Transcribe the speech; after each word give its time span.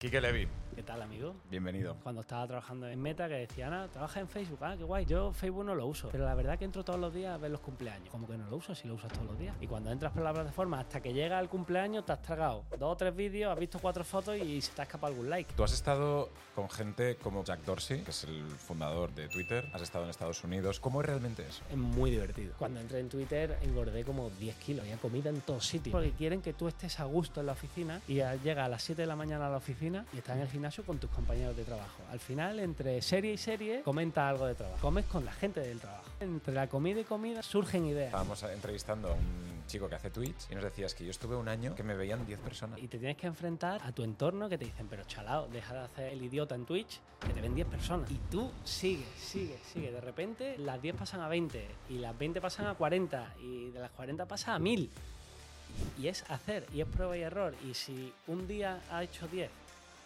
Quique 0.00 0.18
Levy, 0.18 0.48
¿Qué 0.74 0.84
tal, 0.84 1.02
amigo? 1.02 1.34
bienvenido. 1.50 1.96
Cuando 2.02 2.22
estaba 2.22 2.46
trabajando 2.46 2.88
en 2.88 3.02
Meta, 3.02 3.28
que 3.28 3.34
decía, 3.34 3.66
Ana, 3.66 3.88
trabaja 3.88 4.20
en 4.20 4.28
Facebook, 4.28 4.60
ah, 4.62 4.74
qué 4.78 4.84
guay. 4.84 5.04
Yo 5.04 5.32
Facebook 5.32 5.64
no 5.64 5.74
lo 5.74 5.86
uso, 5.86 6.08
pero 6.10 6.24
la 6.24 6.34
verdad 6.34 6.58
que 6.58 6.64
entro 6.64 6.82
todos 6.84 6.98
los 6.98 7.12
días 7.12 7.34
a 7.34 7.36
ver 7.36 7.50
los 7.50 7.60
cumpleaños. 7.60 8.08
Como 8.08 8.26
que 8.26 8.38
no 8.38 8.48
lo 8.48 8.56
uso 8.56 8.74
si 8.74 8.88
lo 8.88 8.94
usas 8.94 9.12
todos 9.12 9.26
los 9.26 9.38
días. 9.38 9.54
Y 9.60 9.66
cuando 9.66 9.90
entras 9.90 10.12
por 10.12 10.22
la 10.22 10.32
plataforma, 10.32 10.80
hasta 10.80 11.02
que 11.02 11.12
llega 11.12 11.38
el 11.38 11.50
cumpleaños, 11.50 12.06
te 12.06 12.12
has 12.12 12.22
tragado 12.22 12.64
dos 12.78 12.92
o 12.92 12.96
tres 12.96 13.14
vídeos, 13.14 13.52
has 13.52 13.58
visto 13.58 13.78
cuatro 13.78 14.04
fotos 14.04 14.38
y 14.38 14.62
se 14.62 14.72
te 14.72 14.80
ha 14.80 14.84
escapado 14.84 15.12
algún 15.12 15.28
like. 15.28 15.52
Tú 15.54 15.64
has 15.64 15.72
estado 15.74 16.30
con 16.54 16.70
gente 16.70 17.16
como 17.16 17.44
Jack 17.44 17.62
Dorsey, 17.64 18.02
que 18.02 18.10
es 18.10 18.24
el 18.24 18.42
fundador 18.46 19.12
de 19.12 19.28
Twitter, 19.28 19.68
has 19.74 19.82
estado 19.82 20.04
en 20.04 20.10
Estados 20.10 20.42
Unidos. 20.44 20.80
¿Cómo 20.80 21.02
es 21.02 21.08
realmente 21.08 21.46
eso? 21.46 21.62
Es 21.70 21.76
muy 21.76 22.10
divertido. 22.10 22.54
Cuando 22.58 22.80
entré 22.80 23.00
en 23.00 23.10
Twitter 23.10 23.58
engordé 23.60 24.04
como 24.04 24.30
10 24.30 24.56
kilos. 24.56 24.84
Había 24.84 24.96
comida 24.96 25.28
en 25.28 25.42
todos 25.42 25.66
sitios. 25.66 25.92
Porque 25.92 26.12
quieren 26.12 26.40
que 26.40 26.54
tú 26.54 26.68
estés 26.68 27.00
a 27.00 27.04
gusto 27.04 27.40
en 27.40 27.46
la 27.46 27.52
oficina 27.52 28.00
y 28.08 28.22
llega 28.42 28.64
a 28.64 28.68
las 28.68 28.82
7 28.82 29.02
de 29.02 29.06
la 29.06 29.16
mañana 29.16 29.48
a 29.48 29.50
la 29.50 29.56
oficina 29.58 29.89
y 30.12 30.18
estás 30.18 30.36
en 30.36 30.42
el 30.42 30.48
gimnasio 30.48 30.84
con 30.84 30.98
tus 30.98 31.10
compañeros 31.10 31.56
de 31.56 31.64
trabajo. 31.64 32.02
Al 32.10 32.20
final, 32.20 32.58
entre 32.60 33.00
serie 33.02 33.32
y 33.32 33.36
serie, 33.36 33.82
comenta 33.82 34.28
algo 34.28 34.46
de 34.46 34.54
trabajo. 34.54 34.80
Comes 34.80 35.06
con 35.06 35.24
la 35.24 35.32
gente 35.32 35.60
del 35.60 35.80
trabajo. 35.80 36.04
Entre 36.20 36.54
la 36.54 36.68
comida 36.68 37.00
y 37.00 37.04
comida 37.04 37.42
surgen 37.42 37.86
ideas. 37.86 38.08
Estábamos 38.08 38.42
entrevistando 38.42 39.08
a 39.08 39.14
un 39.14 39.62
chico 39.66 39.88
que 39.88 39.94
hace 39.94 40.10
tweets 40.10 40.48
y 40.50 40.54
nos 40.54 40.64
decías 40.64 40.94
que 40.94 41.04
yo 41.04 41.10
estuve 41.10 41.36
un 41.36 41.48
año 41.48 41.74
que 41.74 41.82
me 41.82 41.94
veían 41.94 42.26
10 42.26 42.40
personas. 42.40 42.78
Y 42.80 42.88
te 42.88 42.98
tienes 42.98 43.16
que 43.16 43.26
enfrentar 43.26 43.80
a 43.84 43.92
tu 43.92 44.02
entorno 44.02 44.48
que 44.48 44.58
te 44.58 44.64
dicen, 44.64 44.86
pero 44.88 45.04
chalao, 45.04 45.48
deja 45.48 45.74
de 45.74 45.80
hacer 45.80 46.12
el 46.12 46.22
idiota 46.22 46.54
en 46.54 46.64
Twitch, 46.64 47.00
que 47.20 47.32
te 47.32 47.40
ven 47.40 47.54
10 47.54 47.68
personas. 47.68 48.10
Y 48.10 48.18
tú 48.30 48.50
sigues, 48.64 49.08
sigues, 49.16 49.60
sigues. 49.62 49.92
De 49.92 50.00
repente 50.00 50.58
las 50.58 50.82
10 50.82 50.96
pasan 50.96 51.20
a 51.20 51.28
20 51.28 51.66
y 51.88 51.98
las 51.98 52.18
20 52.18 52.40
pasan 52.40 52.66
a 52.66 52.74
40 52.74 53.34
y 53.40 53.70
de 53.70 53.80
las 53.80 53.90
40 53.92 54.26
pasa 54.26 54.54
a 54.54 54.58
1000. 54.58 54.90
Y 56.00 56.08
es 56.08 56.24
hacer, 56.28 56.66
y 56.74 56.80
es 56.80 56.86
prueba 56.88 57.16
y 57.16 57.22
error. 57.22 57.54
Y 57.64 57.74
si 57.74 58.12
un 58.26 58.46
día 58.48 58.80
ha 58.90 59.02
hecho 59.02 59.28
10 59.28 59.50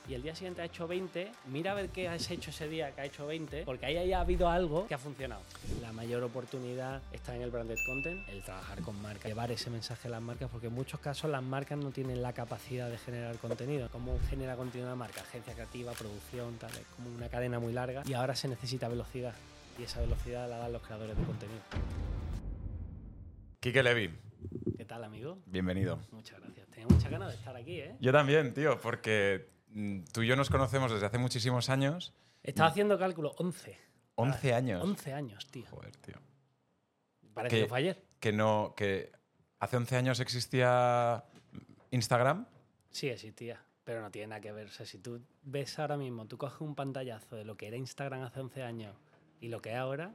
y 0.06 0.14
el 0.14 0.22
día 0.22 0.34
siguiente 0.34 0.60
ha 0.60 0.66
hecho 0.66 0.86
20, 0.86 1.32
mira 1.46 1.72
a 1.72 1.74
ver 1.74 1.88
qué 1.88 2.08
has 2.08 2.30
hecho 2.30 2.50
ese 2.50 2.68
día 2.68 2.94
que 2.94 3.00
ha 3.00 3.04
hecho 3.06 3.26
20, 3.26 3.64
porque 3.64 3.86
ahí 3.86 3.96
haya 3.96 4.20
habido 4.20 4.48
algo 4.48 4.86
que 4.86 4.94
ha 4.94 4.98
funcionado. 4.98 5.40
La 5.80 5.92
mayor 5.92 6.22
oportunidad 6.22 7.02
está 7.12 7.34
en 7.34 7.42
el 7.42 7.50
branded 7.50 7.78
content, 7.86 8.28
el 8.28 8.42
trabajar 8.42 8.80
con 8.82 9.00
marcas, 9.00 9.24
llevar 9.24 9.50
ese 9.50 9.70
mensaje 9.70 10.08
a 10.08 10.10
las 10.10 10.22
marcas, 10.22 10.50
porque 10.50 10.66
en 10.66 10.74
muchos 10.74 11.00
casos 11.00 11.30
las 11.30 11.42
marcas 11.42 11.78
no 11.78 11.90
tienen 11.90 12.20
la 12.20 12.32
capacidad 12.32 12.90
de 12.90 12.98
generar 12.98 13.36
contenido. 13.38 13.88
¿Cómo 13.90 14.18
genera 14.28 14.56
contenido 14.56 14.88
una 14.88 14.96
marca? 14.96 15.22
Agencia 15.22 15.54
creativa, 15.54 15.92
producción, 15.92 16.56
tal, 16.58 16.70
es 16.72 16.86
como 16.96 17.10
una 17.14 17.28
cadena 17.28 17.58
muy 17.58 17.72
larga 17.72 18.02
y 18.06 18.12
ahora 18.12 18.36
se 18.36 18.48
necesita 18.48 18.88
velocidad. 18.88 19.34
Y 19.78 19.84
esa 19.84 20.00
velocidad 20.00 20.48
la 20.48 20.58
dan 20.58 20.72
los 20.72 20.82
creadores 20.82 21.16
de 21.16 21.24
contenido. 21.24 21.60
Quique 23.60 23.82
Levy, 23.82 24.10
¿Qué 24.76 24.84
tal, 24.84 25.02
amigo? 25.04 25.38
bienvenido. 25.46 25.98
Muchas 26.12 26.38
gracias. 26.40 26.66
Tenía 26.68 26.86
muchas 26.86 27.10
ganas 27.10 27.28
de 27.30 27.36
estar 27.36 27.56
aquí, 27.56 27.80
¿eh? 27.80 27.96
Yo 28.00 28.12
también, 28.12 28.52
tío, 28.52 28.78
porque 28.80 29.53
tú 30.12 30.22
y 30.22 30.26
yo 30.26 30.36
nos 30.36 30.50
conocemos 30.50 30.92
desde 30.92 31.06
hace 31.06 31.18
muchísimos 31.18 31.68
años. 31.68 32.12
Estaba 32.42 32.68
haciendo 32.68 32.98
cálculo 32.98 33.34
11. 33.38 33.76
11 34.16 34.54
años. 34.54 34.84
11 34.84 35.12
años, 35.12 35.46
tío. 35.48 35.66
Joder, 35.70 35.96
tío. 35.96 36.14
Parece 37.32 37.56
¿Qué? 37.56 37.62
que 37.62 37.68
fue 37.68 37.78
ayer. 37.78 38.04
Que 38.20 38.32
no, 38.32 38.74
que 38.76 39.10
hace 39.58 39.76
11 39.76 39.96
años 39.96 40.20
existía 40.20 41.24
Instagram. 41.90 42.46
Sí 42.90 43.08
existía, 43.08 43.64
pero 43.82 44.00
no 44.02 44.10
tiene 44.10 44.28
nada 44.28 44.40
que 44.40 44.52
ver. 44.52 44.68
O 44.68 44.70
sea, 44.70 44.86
si 44.86 44.98
tú 44.98 45.20
ves 45.42 45.78
ahora 45.78 45.96
mismo, 45.96 46.26
tú 46.26 46.38
coges 46.38 46.60
un 46.60 46.74
pantallazo 46.74 47.36
de 47.36 47.44
lo 47.44 47.56
que 47.56 47.66
era 47.66 47.76
Instagram 47.76 48.22
hace 48.22 48.40
11 48.40 48.62
años 48.62 48.96
y 49.40 49.48
lo 49.48 49.60
que 49.60 49.70
es 49.70 49.76
ahora 49.76 50.14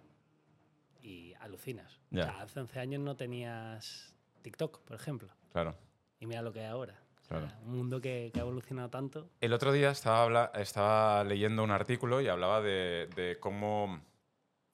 y 1.01 1.33
alucinas. 1.41 1.99
Ya. 2.11 2.21
O 2.21 2.25
sea, 2.25 2.41
hace 2.41 2.59
11 2.61 2.79
años 2.79 3.01
no 3.01 3.15
tenías 3.17 4.15
TikTok, 4.41 4.79
por 4.81 4.95
ejemplo. 4.95 5.29
Claro. 5.51 5.75
Y 6.19 6.25
mira 6.25 6.41
lo 6.41 6.53
que 6.53 6.63
es 6.63 6.69
ahora. 6.69 7.01
Claro. 7.29 7.47
Un 7.65 7.77
mundo 7.77 8.01
que, 8.01 8.31
que 8.33 8.39
ha 8.39 8.43
evolucionado 8.43 8.89
tanto. 8.89 9.29
El 9.39 9.53
otro 9.53 9.71
día 9.71 9.91
estaba, 9.91 10.51
estaba 10.55 11.23
leyendo 11.23 11.63
un 11.63 11.69
artículo 11.71 12.19
y 12.21 12.27
hablaba 12.27 12.59
de, 12.61 13.07
de 13.15 13.37
cómo 13.39 14.01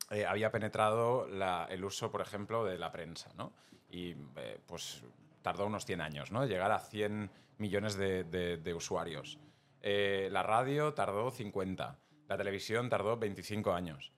eh, 0.10 0.26
había 0.26 0.52
penetrado 0.52 1.28
la- 1.28 1.68
el 1.70 1.84
uso, 1.84 2.10
por 2.10 2.22
ejemplo, 2.22 2.64
de 2.64 2.78
la 2.80 2.92
prensa, 2.94 3.32
¿no? 3.36 3.52
Y 3.90 4.16
eh, 4.38 4.60
pues 4.66 5.04
tardó 5.42 5.66
unos 5.68 5.86
100 5.86 6.00
años, 6.02 6.32
¿no? 6.32 6.46
Llegar 6.46 6.72
a 6.72 6.80
100 6.80 7.30
millones 7.58 7.96
de, 7.98 8.24
de- 8.24 8.56
de 8.58 8.74
usuarios. 8.74 9.38
Eh, 9.82 10.30
la 10.32 10.42
radio 10.42 10.94
tardó 10.94 11.30
50. 11.32 12.00
La 12.30 12.38
televisión 12.38 12.88
tardó 12.90 13.18
25 13.18 13.74
años. 13.74 14.14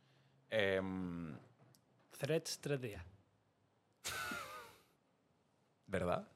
Em, 0.52 1.36
Threads, 2.18 2.60
tres 2.62 2.80
días. 2.82 3.04
¿Verdad? 5.88 6.28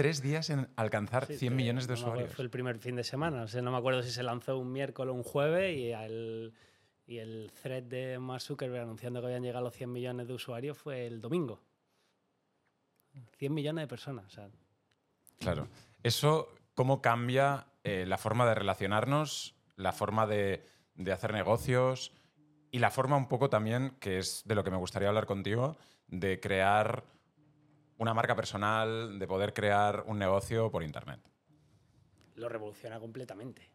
Tres 0.00 0.22
días 0.22 0.48
en 0.48 0.66
alcanzar 0.76 1.26
Sí, 1.26 1.36
100 1.36 1.52
te- 1.52 1.56
millones 1.56 1.86
de 1.86 1.94
no 1.94 2.00
usuarios. 2.00 2.32
Fue 2.32 2.42
el 2.44 2.50
primer 2.50 2.78
fin 2.78 2.96
de 2.96 3.04
semana. 3.04 3.42
O 3.42 3.48
sea, 3.48 3.60
no 3.60 3.70
me 3.70 3.76
acuerdo 3.76 4.02
si 4.02 4.10
se 4.10 4.22
lanzó 4.22 4.56
un 4.56 4.72
miércoles 4.72 5.12
o 5.12 5.14
un 5.14 5.22
jueves 5.22 5.76
y 5.76 5.92
el, 5.92 6.54
y 7.06 7.18
el 7.18 7.52
thread 7.62 7.82
de 7.82 8.18
Mark 8.18 8.40
Zuckerberg 8.40 8.82
anunciando 8.84 9.20
que 9.20 9.26
habían 9.26 9.42
llegado 9.42 9.62
los 9.64 9.74
100 9.74 9.92
millones 9.92 10.26
de 10.26 10.32
usuarios 10.32 10.78
fue 10.78 11.06
el 11.06 11.20
domingo. 11.20 11.60
100 13.36 13.52
millones 13.52 13.82
de 13.82 13.88
personas. 13.88 14.24
O 14.26 14.30
sea, 14.30 14.48
Claro. 15.38 15.68
Eso, 16.02 16.48
¿cómo 16.74 17.02
cambia 17.02 17.66
eh, 17.84 18.04
la 18.06 18.16
forma 18.18 18.46
de 18.46 18.54
relacionarnos, 18.54 19.54
la 19.76 19.92
forma 19.92 20.26
de, 20.26 20.66
de 20.94 21.12
hacer 21.12 21.32
negocios 21.34 22.12
y 22.70 22.78
la 22.78 22.90
forma 22.90 23.16
un 23.16 23.28
poco 23.28 23.50
también, 23.50 23.96
que 24.00 24.18
es 24.18 24.42
de 24.46 24.54
lo 24.54 24.64
que 24.64 24.70
me 24.70 24.76
gustaría 24.78 25.08
hablar 25.08 25.26
contigo, 25.26 25.76
de 26.08 26.40
crear 26.40 27.04
una 28.00 28.14
marca 28.14 28.34
personal, 28.34 29.18
de 29.18 29.26
poder 29.28 29.54
crear 29.54 30.04
un 30.06 30.18
negocio 30.18 30.70
por 30.70 30.82
Internet? 30.82 31.20
lo 32.40 32.48
revoluciona 32.48 32.98
completamente. 32.98 33.70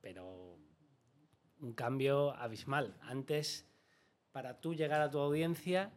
Pero 0.00 0.58
un 1.60 1.72
cambio 1.72 2.32
abismal. 2.32 2.96
Antes, 3.00 3.66
para 4.32 4.60
tú 4.60 4.74
llegar 4.74 5.00
a 5.00 5.10
tu 5.10 5.18
audiencia, 5.18 5.92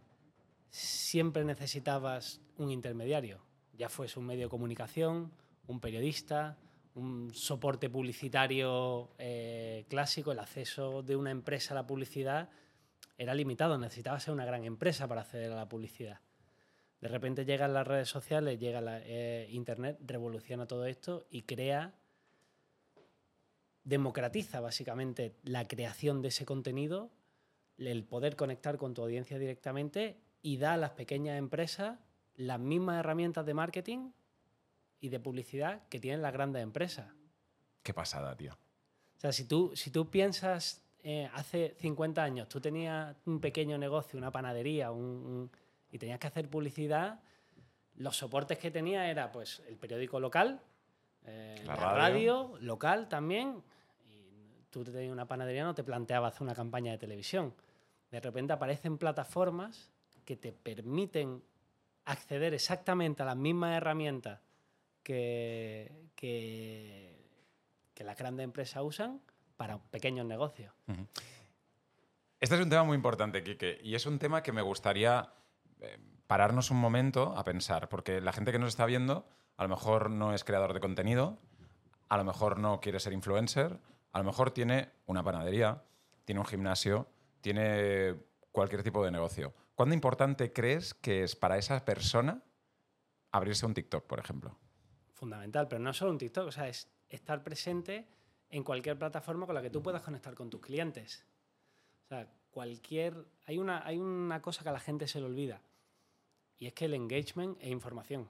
siempre 0.69 1.43
necesitabas 1.43 2.41
un 2.57 2.71
intermediario. 2.71 3.43
Ya 3.73 3.89
fuese 3.89 4.19
un 4.19 4.27
medio 4.27 4.45
de 4.45 4.49
comunicación, 4.49 5.33
un 5.67 5.81
periodista, 5.81 6.57
un 6.93 7.33
soporte 7.33 7.89
publicitario 7.89 9.11
eh, 9.17 9.85
clásico, 9.89 10.31
el 10.31 10.39
acceso 10.39 11.01
de 11.01 11.15
una 11.15 11.31
empresa 11.31 11.73
a 11.73 11.75
la 11.75 11.87
publicidad 11.87 12.49
era 13.17 13.33
limitado, 13.33 13.77
necesitaba 13.77 14.19
ser 14.19 14.33
una 14.33 14.45
gran 14.45 14.63
empresa 14.63 15.07
para 15.07 15.21
acceder 15.21 15.51
a 15.51 15.55
la 15.55 15.67
publicidad. 15.67 16.19
De 17.05 17.09
repente 17.09 17.45
llegan 17.45 17.71
las 17.71 17.85
redes 17.85 18.09
sociales, 18.09 18.59
llega 18.59 18.81
la, 18.81 18.99
eh, 19.03 19.45
Internet, 19.51 19.99
revoluciona 20.07 20.65
todo 20.65 20.87
esto 20.87 21.27
y 21.29 21.43
crea, 21.43 21.93
democratiza 23.83 24.59
básicamente 24.59 25.35
la 25.43 25.67
creación 25.67 26.23
de 26.23 26.29
ese 26.29 26.47
contenido, 26.47 27.11
el 27.77 28.03
poder 28.05 28.35
conectar 28.35 28.77
con 28.79 28.95
tu 28.95 29.03
audiencia 29.03 29.37
directamente 29.37 30.17
y 30.41 30.57
da 30.57 30.73
a 30.73 30.77
las 30.77 30.93
pequeñas 30.93 31.37
empresas 31.37 31.99
las 32.37 32.59
mismas 32.59 32.97
herramientas 33.01 33.45
de 33.45 33.53
marketing 33.53 34.09
y 34.99 35.09
de 35.09 35.19
publicidad 35.19 35.87
que 35.89 35.99
tienen 35.99 36.23
las 36.23 36.33
grandes 36.33 36.63
empresas. 36.63 37.13
Qué 37.83 37.93
pasada, 37.93 38.35
tío. 38.35 38.53
O 38.53 39.19
sea, 39.19 39.31
si 39.31 39.45
tú, 39.45 39.73
si 39.75 39.91
tú 39.91 40.09
piensas 40.09 40.81
eh, 41.03 41.29
hace 41.35 41.75
50 41.81 42.23
años, 42.23 42.49
tú 42.49 42.59
tenías 42.59 43.15
un 43.27 43.39
pequeño 43.39 43.77
negocio, 43.77 44.17
una 44.17 44.31
panadería, 44.31 44.89
un- 44.89 45.03
un- 45.03 45.51
y 45.95 45.97
tenías 45.97 46.19
que 46.19 46.27
hacer 46.27 46.49
publicidad, 46.49 47.21
los 47.95 48.17
soportes 48.17 48.57
que 48.57 48.69
tenía 48.69 49.09
era 49.09 49.31
pues 49.31 49.63
el 49.69 49.77
periódico 49.77 50.19
local, 50.19 50.61
eh, 51.23 51.55
La 51.65 51.67
la, 51.67 51.75
radio. 51.75 51.95
radio. 51.95 52.57
local 52.59 53.07
también, 53.07 53.63
y 54.09 54.65
tú 54.69 54.83
tenías 54.83 55.09
una 55.13 55.25
panadería, 55.25 55.63
no 55.63 55.73
te 55.73 55.85
planteabas 55.85 56.33
hacer 56.33 56.43
una 56.43 56.53
campaña 56.53 56.91
de 56.91 56.97
televisión. 56.97 57.53
De 58.11 58.19
repente 58.19 58.51
aparecen 58.51 58.97
plataformas 58.97 59.89
que 60.25 60.35
te 60.35 60.51
permiten 60.51 61.41
acceder 62.03 62.53
exactamente 62.53 63.23
a 63.23 63.27
las 63.27 63.37
mismas 63.37 63.77
herramientas 63.77 64.41
que, 65.01 66.09
que, 66.13 67.25
que 67.93 68.03
las 68.03 68.17
grandes 68.17 68.43
empresas 68.43 68.83
usan 68.83 69.21
para 69.55 69.77
pequeños 69.77 70.25
negocios. 70.25 70.73
Este 72.41 72.55
es 72.55 72.61
un 72.61 72.69
tema 72.69 72.83
muy 72.83 72.95
importante, 72.95 73.41
Quique, 73.45 73.79
y 73.81 73.95
es 73.95 74.05
un 74.05 74.19
tema 74.19 74.43
que 74.43 74.51
me 74.51 74.61
gustaría 74.61 75.31
pararnos 76.27 76.71
un 76.71 76.77
momento 76.77 77.35
a 77.37 77.43
pensar, 77.43 77.89
porque 77.89 78.21
la 78.21 78.33
gente 78.33 78.51
que 78.51 78.59
nos 78.59 78.69
está 78.69 78.85
viendo 78.85 79.27
a 79.57 79.63
lo 79.63 79.69
mejor 79.69 80.09
no 80.09 80.33
es 80.33 80.43
creador 80.43 80.73
de 80.73 80.79
contenido, 80.79 81.39
a 82.09 82.17
lo 82.17 82.23
mejor 82.23 82.59
no 82.59 82.79
quiere 82.79 82.99
ser 82.99 83.13
influencer, 83.13 83.79
a 84.11 84.19
lo 84.19 84.25
mejor 84.25 84.51
tiene 84.51 84.89
una 85.05 85.23
panadería, 85.23 85.83
tiene 86.25 86.39
un 86.39 86.45
gimnasio, 86.45 87.07
tiene 87.41 88.15
cualquier 88.51 88.83
tipo 88.83 89.03
de 89.03 89.11
negocio. 89.11 89.53
¿Cuándo 89.75 89.93
importante 89.93 90.53
crees 90.53 90.93
que 90.93 91.23
es 91.23 91.35
para 91.35 91.57
esa 91.57 91.83
persona 91.83 92.41
abrirse 93.31 93.65
un 93.65 93.73
TikTok, 93.73 94.05
por 94.05 94.19
ejemplo? 94.19 94.57
Fundamental, 95.13 95.67
pero 95.67 95.81
no 95.81 95.93
solo 95.93 96.11
un 96.11 96.17
TikTok, 96.17 96.47
o 96.47 96.51
sea, 96.51 96.67
es 96.67 96.89
estar 97.09 97.43
presente 97.43 98.07
en 98.49 98.63
cualquier 98.63 98.97
plataforma 98.97 99.45
con 99.45 99.55
la 99.55 99.61
que 99.61 99.69
tú 99.69 99.81
puedas 99.81 100.01
conectar 100.01 100.33
con 100.33 100.49
tus 100.49 100.61
clientes. 100.61 101.25
O 102.05 102.07
sea, 102.07 102.31
cualquier... 102.51 103.25
Hay 103.45 103.57
una, 103.57 103.85
hay 103.85 103.97
una 103.97 104.41
cosa 104.41 104.63
que 104.63 104.69
a 104.69 104.73
la 104.73 104.79
gente 104.79 105.07
se 105.07 105.19
le 105.19 105.25
olvida, 105.25 105.61
y 106.57 106.67
es 106.67 106.73
que 106.73 106.85
el 106.85 106.93
engagement 106.93 107.57
es 107.61 107.69
información. 107.69 108.29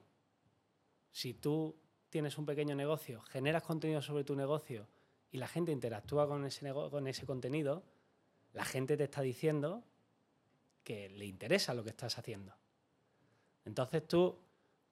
Si 1.10 1.34
tú 1.34 1.76
tienes 2.10 2.38
un 2.38 2.46
pequeño 2.46 2.74
negocio, 2.74 3.20
generas 3.22 3.62
contenido 3.62 4.02
sobre 4.02 4.24
tu 4.24 4.34
negocio 4.34 4.88
y 5.30 5.38
la 5.38 5.48
gente 5.48 5.72
interactúa 5.72 6.26
con 6.26 6.44
ese, 6.44 6.72
con 6.72 7.06
ese 7.06 7.26
contenido, 7.26 7.84
la 8.52 8.64
gente 8.64 8.96
te 8.96 9.04
está 9.04 9.20
diciendo 9.20 9.84
que 10.82 11.08
le 11.10 11.26
interesa 11.26 11.74
lo 11.74 11.84
que 11.84 11.90
estás 11.90 12.18
haciendo. 12.18 12.54
Entonces 13.64 14.06
tú 14.06 14.38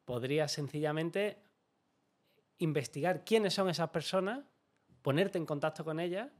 podrías 0.05 0.53
sencillamente 0.53 1.39
investigar 2.59 3.25
quiénes 3.25 3.55
son 3.55 3.69
esas 3.69 3.91
personas, 3.91 4.45
ponerte 5.03 5.39
en 5.39 5.47
contacto 5.47 5.85
con 5.85 6.01
ellas 6.01 6.31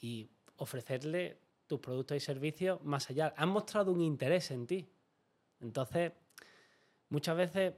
y 0.00 0.30
ofrecerle 0.56 1.40
tus 1.66 1.80
productos 1.80 2.16
y 2.16 2.20
servicios 2.20 2.82
más 2.82 3.08
allá. 3.10 3.34
Han 3.36 3.50
mostrado 3.50 3.92
un 3.92 4.00
interés 4.00 4.50
en 4.50 4.66
ti. 4.66 4.88
Entonces, 5.60 6.12
muchas 7.08 7.36
veces 7.36 7.74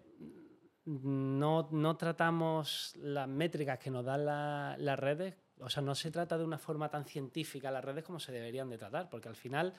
no, 0.84 1.96
tratamos 1.98 2.94
las 2.96 3.28
métricas 3.28 3.78
que 3.78 3.90
nos 3.90 4.04
dan 4.04 4.24
las 4.24 4.98
redes, 4.98 5.34
o 5.58 5.68
sea, 5.68 5.82
no 5.82 5.94
se 5.94 6.10
trata 6.10 6.38
de 6.38 6.44
una 6.44 6.58
forma 6.58 6.88
tan 6.88 7.04
científica 7.04 7.70
las 7.70 7.84
redes 7.84 8.04
como 8.04 8.18
se 8.18 8.32
deberían 8.32 8.70
de 8.70 8.78
tratar, 8.78 9.08
porque 9.10 9.28
al 9.28 9.36
final 9.36 9.74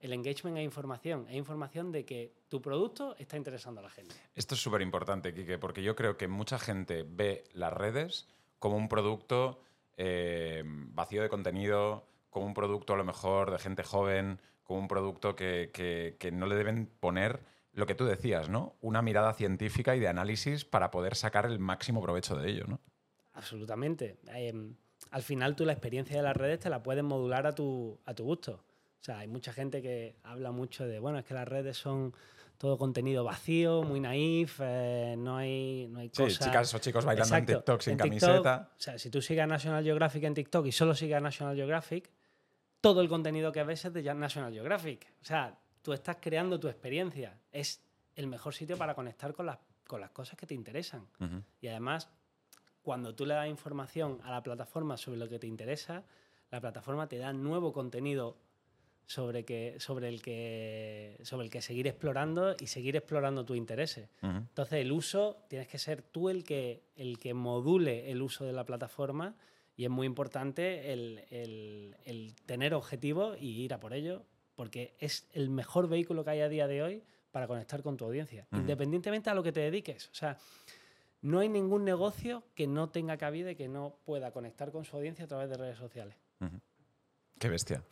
el 0.00 0.12
engagement 0.12 0.56
es 0.56 0.64
información, 0.64 1.26
es 1.28 1.36
información 1.36 1.92
de 1.92 2.04
que 2.04 2.34
tu 2.48 2.62
producto 2.62 3.14
está 3.18 3.36
interesando 3.36 3.80
a 3.80 3.84
la 3.84 3.90
gente. 3.90 4.14
Esto 4.34 4.54
es 4.54 4.62
súper 4.62 4.80
importante, 4.80 5.34
Quique, 5.34 5.58
porque 5.58 5.82
yo 5.82 5.94
creo 5.94 6.16
que 6.16 6.26
mucha 6.26 6.58
gente 6.58 7.04
ve 7.06 7.44
las 7.52 7.72
redes 7.72 8.26
como 8.58 8.76
un 8.76 8.88
producto 8.88 9.60
eh, 9.96 10.62
vacío 10.64 11.22
de 11.22 11.28
contenido, 11.28 12.06
como 12.30 12.46
un 12.46 12.54
producto 12.54 12.94
a 12.94 12.96
lo 12.96 13.04
mejor 13.04 13.50
de 13.50 13.58
gente 13.58 13.82
joven, 13.82 14.40
como 14.62 14.80
un 14.80 14.88
producto 14.88 15.36
que, 15.36 16.30
no 16.32 16.46
le 16.46 16.54
deben 16.54 16.86
poner 16.86 17.40
lo 17.72 17.86
que 17.86 17.94
tú 17.94 18.04
decías, 18.04 18.48
¿no? 18.48 18.76
Una 18.80 19.02
mirada 19.02 19.32
científica 19.32 19.94
y 19.96 20.00
de 20.00 20.08
análisis 20.08 20.64
para 20.64 20.90
poder 20.90 21.14
sacar 21.14 21.46
el 21.46 21.58
máximo 21.58 22.02
provecho 22.02 22.36
de 22.36 22.50
ello, 22.50 22.64
¿no? 22.66 22.80
Absolutamente. 23.34 24.18
Em, 24.28 24.74
al 25.10 25.22
final 25.22 25.56
tú 25.56 25.64
la 25.64 25.72
experiencia 25.72 26.16
de 26.16 26.22
las 26.22 26.36
redes 26.36 26.60
te 26.60 26.70
la 26.70 26.82
puedes 26.82 27.04
modular 27.04 27.46
a 27.46 27.54
tu, 27.54 27.98
a 28.04 28.14
tu 28.14 28.24
gusto. 28.24 28.64
O 29.00 29.02
sea, 29.04 29.20
hay 29.20 29.28
mucha 29.28 29.52
gente 29.52 29.80
que 29.80 30.16
habla 30.24 30.50
mucho 30.50 30.86
de, 30.86 30.98
bueno, 30.98 31.18
es 31.18 31.24
que 31.24 31.34
las 31.34 31.48
redes 31.48 31.76
son 31.76 32.14
todo 32.58 32.76
contenido 32.76 33.24
vacío, 33.24 33.82
muy 33.82 34.00
naif, 34.00 34.60
eh, 34.62 35.14
no 35.16 35.38
hay, 35.38 35.88
no 35.90 36.00
hay 36.00 36.10
sí, 36.12 36.26
chicas 36.26 36.74
o 36.74 36.78
chicos 36.78 37.06
bailando 37.06 37.34
en 37.34 37.46
TikTok 37.46 37.80
sin 37.80 37.96
camiseta. 37.96 38.70
O 38.76 38.80
sea, 38.80 38.98
si 38.98 39.08
tú 39.08 39.22
sigues 39.22 39.44
a 39.44 39.46
National 39.46 39.82
Geographic 39.82 40.24
en 40.24 40.34
TikTok 40.34 40.66
y 40.66 40.72
solo 40.72 40.94
sigues 40.94 41.16
a 41.16 41.20
National 41.20 41.56
Geographic, 41.56 42.10
todo 42.82 43.00
el 43.00 43.08
contenido 43.08 43.50
que 43.50 43.64
ves 43.64 43.86
es 43.86 43.94
de 43.94 44.02
National 44.14 44.52
Geographic. 44.52 45.06
O 45.22 45.24
sea, 45.24 45.58
tú 45.82 45.92
estás 45.92 46.18
creando 46.20 46.58
tu 46.58 46.68
experiencia. 46.68 47.38
Es 47.52 47.80
el 48.16 48.26
mejor 48.26 48.54
sitio 48.54 48.76
para 48.76 48.94
conectar 48.94 49.32
con 49.32 49.46
las, 49.46 49.58
con 49.86 50.00
las 50.00 50.10
cosas 50.10 50.36
que 50.36 50.46
te 50.46 50.54
interesan. 50.54 51.06
Y 51.60 51.68
además, 51.68 52.08
cuando 52.82 53.14
tú 53.14 53.26
le 53.26 53.34
das 53.34 53.48
información 53.48 54.20
a 54.24 54.30
la 54.30 54.42
plataforma 54.42 54.96
sobre 54.96 55.18
lo 55.18 55.28
que 55.28 55.38
te 55.38 55.46
interesa, 55.46 56.04
la 56.50 56.60
plataforma 56.60 57.08
te 57.08 57.18
da 57.18 57.32
nuevo 57.32 57.72
contenido 57.72 58.36
sobre, 59.06 59.44
que, 59.44 59.74
sobre, 59.80 60.08
el 60.08 60.22
que, 60.22 61.18
sobre 61.24 61.46
el 61.46 61.50
que 61.50 61.62
seguir 61.62 61.88
explorando 61.88 62.54
y 62.60 62.68
seguir 62.68 62.94
explorando 62.94 63.44
tus 63.44 63.56
intereses. 63.56 64.08
Entonces, 64.22 64.74
el 64.74 64.92
uso, 64.92 65.44
tienes 65.48 65.66
que 65.66 65.78
ser 65.78 66.02
tú 66.02 66.28
el 66.28 66.44
que, 66.44 66.84
el 66.94 67.18
que 67.18 67.34
module 67.34 68.12
el 68.12 68.22
uso 68.22 68.44
de 68.44 68.52
la 68.52 68.64
plataforma 68.64 69.34
y 69.76 69.84
es 69.84 69.90
muy 69.90 70.06
importante 70.06 70.92
el, 70.92 72.34
tener 72.46 72.74
objetivos 72.74 73.36
y 73.40 73.62
ir 73.62 73.74
a 73.74 73.80
por 73.80 73.94
ello, 73.94 74.22
porque 74.60 74.94
es 74.98 75.26
el 75.32 75.48
mejor 75.48 75.88
vehículo 75.88 76.22
que 76.22 76.32
hay 76.32 76.42
a 76.42 76.48
día 76.50 76.66
de 76.66 76.82
hoy 76.82 77.02
para 77.30 77.46
conectar 77.46 77.82
con 77.82 77.96
tu 77.96 78.04
audiencia, 78.04 78.46
independientemente 78.52 79.30
a 79.30 79.34
lo 79.34 79.42
que 79.42 79.52
te 79.52 79.60
dediques. 79.60 80.08
O 80.08 80.14
sea, 80.14 80.36
no 81.22 81.38
hay 81.38 81.48
ningún 81.48 81.82
negocio 81.82 82.44
que 82.54 82.66
no 82.66 82.90
tenga 82.90 83.16
cabida 83.16 83.52
y 83.52 83.56
que 83.56 83.68
no 83.68 83.96
pueda 84.04 84.32
conectar 84.32 84.70
con 84.70 84.84
su 84.84 84.98
audiencia 84.98 85.24
a 85.24 85.28
través 85.28 85.48
de 85.48 85.56
redes 85.56 85.78
sociales. 85.78 86.14
Qué 87.38 87.48
bestia. 87.48 87.82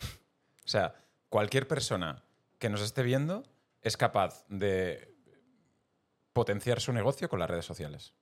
O 0.62 0.68
sea, 0.68 0.94
cualquier 1.30 1.66
persona 1.66 2.22
que 2.58 2.68
nos 2.68 2.82
esté 2.82 3.02
viendo 3.02 3.44
es 3.80 3.96
capaz 3.96 4.44
de 4.50 5.14
potenciar 6.34 6.82
su 6.82 6.92
negocio 6.92 7.30
con 7.30 7.40
las 7.40 7.48
redes 7.48 7.64
sociales. 7.64 8.12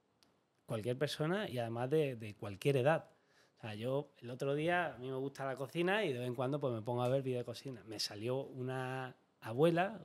Cualquier 0.66 0.96
persona 0.96 1.48
y 1.48 1.58
además 1.58 1.90
de, 1.90 2.36
cualquier 2.38 2.76
edad. 2.76 3.10
O 3.58 3.60
sea, 3.60 3.74
yo 3.74 4.10
el 4.18 4.30
otro 4.30 4.54
día, 4.54 4.94
a 4.94 4.98
mí 4.98 5.08
me 5.08 5.16
gusta 5.16 5.44
la 5.44 5.56
cocina 5.56 6.04
y 6.04 6.12
de 6.12 6.18
vez 6.18 6.28
en 6.28 6.34
cuando 6.34 6.60
pues 6.60 6.72
me 6.74 6.82
pongo 6.82 7.02
a 7.02 7.08
ver 7.08 7.22
vídeo 7.22 7.38
de 7.38 7.44
cocina. 7.44 7.82
Me 7.86 7.98
salió 7.98 8.44
una 8.44 9.16
abuela 9.40 10.00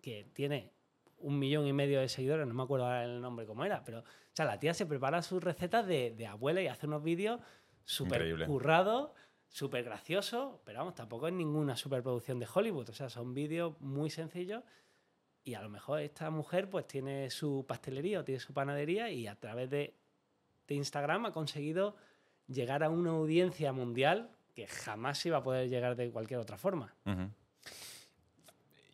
que 0.00 0.28
tiene 0.32 0.72
un 1.18 1.38
millón 1.38 1.66
y 1.66 1.72
medio 1.72 2.00
de 2.00 2.08
seguidores, 2.08 2.46
no 2.46 2.54
me 2.54 2.62
acuerdo 2.62 2.92
el 2.94 3.20
nombre 3.20 3.46
cómo 3.46 3.64
era, 3.64 3.82
pero 3.84 4.00
o 4.00 4.04
sea, 4.36 4.44
la 4.44 4.58
tía 4.58 4.74
se 4.74 4.84
prepara 4.84 5.22
sus 5.22 5.42
recetas 5.42 5.86
de, 5.86 6.10
de 6.10 6.26
abuela 6.26 6.60
y 6.60 6.66
hace 6.66 6.86
unos 6.86 7.02
vídeos 7.02 7.40
súper 7.84 8.46
currados 8.46 9.12
súper 9.54 9.84
gracioso, 9.84 10.60
pero 10.64 10.80
vamos, 10.80 10.96
tampoco 10.96 11.28
es 11.28 11.32
ninguna 11.32 11.76
superproducción 11.76 12.40
de 12.40 12.48
Hollywood. 12.52 12.88
O 12.88 12.92
sea, 12.92 13.08
son 13.08 13.34
vídeos 13.34 13.80
muy 13.80 14.10
sencillos 14.10 14.64
y 15.44 15.54
a 15.54 15.62
lo 15.62 15.68
mejor 15.68 16.00
esta 16.00 16.28
mujer 16.30 16.68
pues 16.68 16.88
tiene 16.88 17.30
su 17.30 17.64
pastelería 17.68 18.18
o 18.18 18.24
tiene 18.24 18.40
su 18.40 18.52
panadería 18.52 19.10
y 19.10 19.28
a 19.28 19.36
través 19.38 19.70
de, 19.70 19.94
Instagram 20.66 21.26
ha 21.26 21.32
conseguido 21.32 21.94
llegar 22.48 22.82
a 22.82 22.90
una 22.90 23.10
audiencia 23.10 23.72
mundial 23.72 24.30
que 24.54 24.66
jamás 24.66 25.24
iba 25.26 25.38
a 25.38 25.42
poder 25.42 25.68
llegar 25.68 25.96
de 25.96 26.10
cualquier 26.10 26.40
otra 26.40 26.56
forma. 26.56 26.94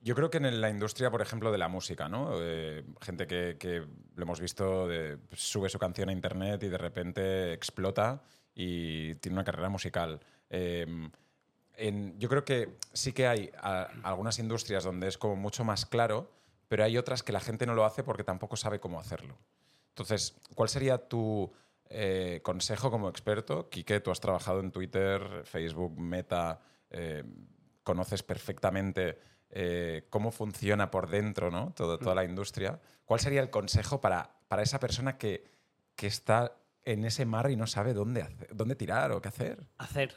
Yo 0.02 0.14
creo 0.14 0.30
que 0.30 0.38
en 0.38 0.60
la 0.60 0.70
industria, 0.70 1.10
por 1.10 1.20
ejemplo, 1.20 1.52
de 1.52 1.58
la 1.58 1.68
música, 1.68 2.08
¿no? 2.08 2.30
Eh, 2.40 2.84
gente 3.02 3.26
que, 3.26 3.86
lo 4.16 4.22
hemos 4.22 4.40
visto, 4.40 4.88
sube 5.32 5.68
su 5.68 5.78
canción 5.78 6.08
a 6.08 6.12
internet 6.12 6.62
y 6.62 6.68
de 6.68 6.78
repente 6.78 7.52
explota 7.52 8.22
y 8.54 9.14
tiene 9.16 9.34
una 9.34 9.44
carrera 9.44 9.68
musical. 9.68 10.20
Em, 10.48 11.10
yo 12.18 12.28
creo 12.28 12.44
que 12.44 12.76
sí 12.92 13.12
que 13.12 13.26
hay 13.26 13.50
algunas 14.02 14.38
industrias 14.38 14.84
donde 14.84 15.08
es 15.08 15.18
como 15.18 15.36
mucho 15.36 15.64
más 15.64 15.84
claro, 15.84 16.30
pero 16.68 16.84
hay 16.84 16.96
otras 16.96 17.22
que 17.22 17.32
la 17.32 17.40
gente 17.40 17.66
no 17.66 17.74
lo 17.74 17.84
hace 17.84 18.02
porque 18.02 18.24
tampoco 18.24 18.56
sabe 18.56 18.80
cómo 18.80 19.00
hacerlo. 19.00 19.36
Entonces, 19.90 20.36
¿cuál 20.54 20.68
sería 20.68 20.96
tu 20.96 21.52
eh, 21.90 22.40
consejo 22.42 22.90
como 22.90 23.08
experto? 23.08 23.68
Quique, 23.68 24.00
tú 24.00 24.10
has 24.10 24.20
trabajado 24.20 24.60
en 24.60 24.70
Twitter, 24.70 25.42
Facebook, 25.44 25.98
Meta, 25.98 26.60
eh, 26.88 27.24
conoces 27.82 28.22
perfectamente 28.22 29.18
eh, 29.50 30.06
cómo 30.10 30.30
funciona 30.30 30.90
por 30.90 31.10
dentro 31.10 31.50
¿no? 31.50 31.72
Todo, 31.74 31.98
toda 31.98 32.14
la 32.14 32.24
industria. 32.24 32.80
¿Cuál 33.04 33.18
sería 33.18 33.40
el 33.40 33.50
consejo 33.50 34.00
para, 34.00 34.36
para 34.46 34.62
esa 34.62 34.78
persona 34.78 35.18
que, 35.18 35.44
que 35.96 36.06
está 36.06 36.56
en 36.84 37.04
ese 37.04 37.26
mar 37.26 37.50
y 37.50 37.56
no 37.56 37.66
sabe 37.66 37.92
dónde, 37.92 38.24
dónde 38.52 38.76
tirar 38.76 39.10
o 39.10 39.20
qué 39.20 39.28
hacer? 39.28 39.66
Hacer. 39.78 40.14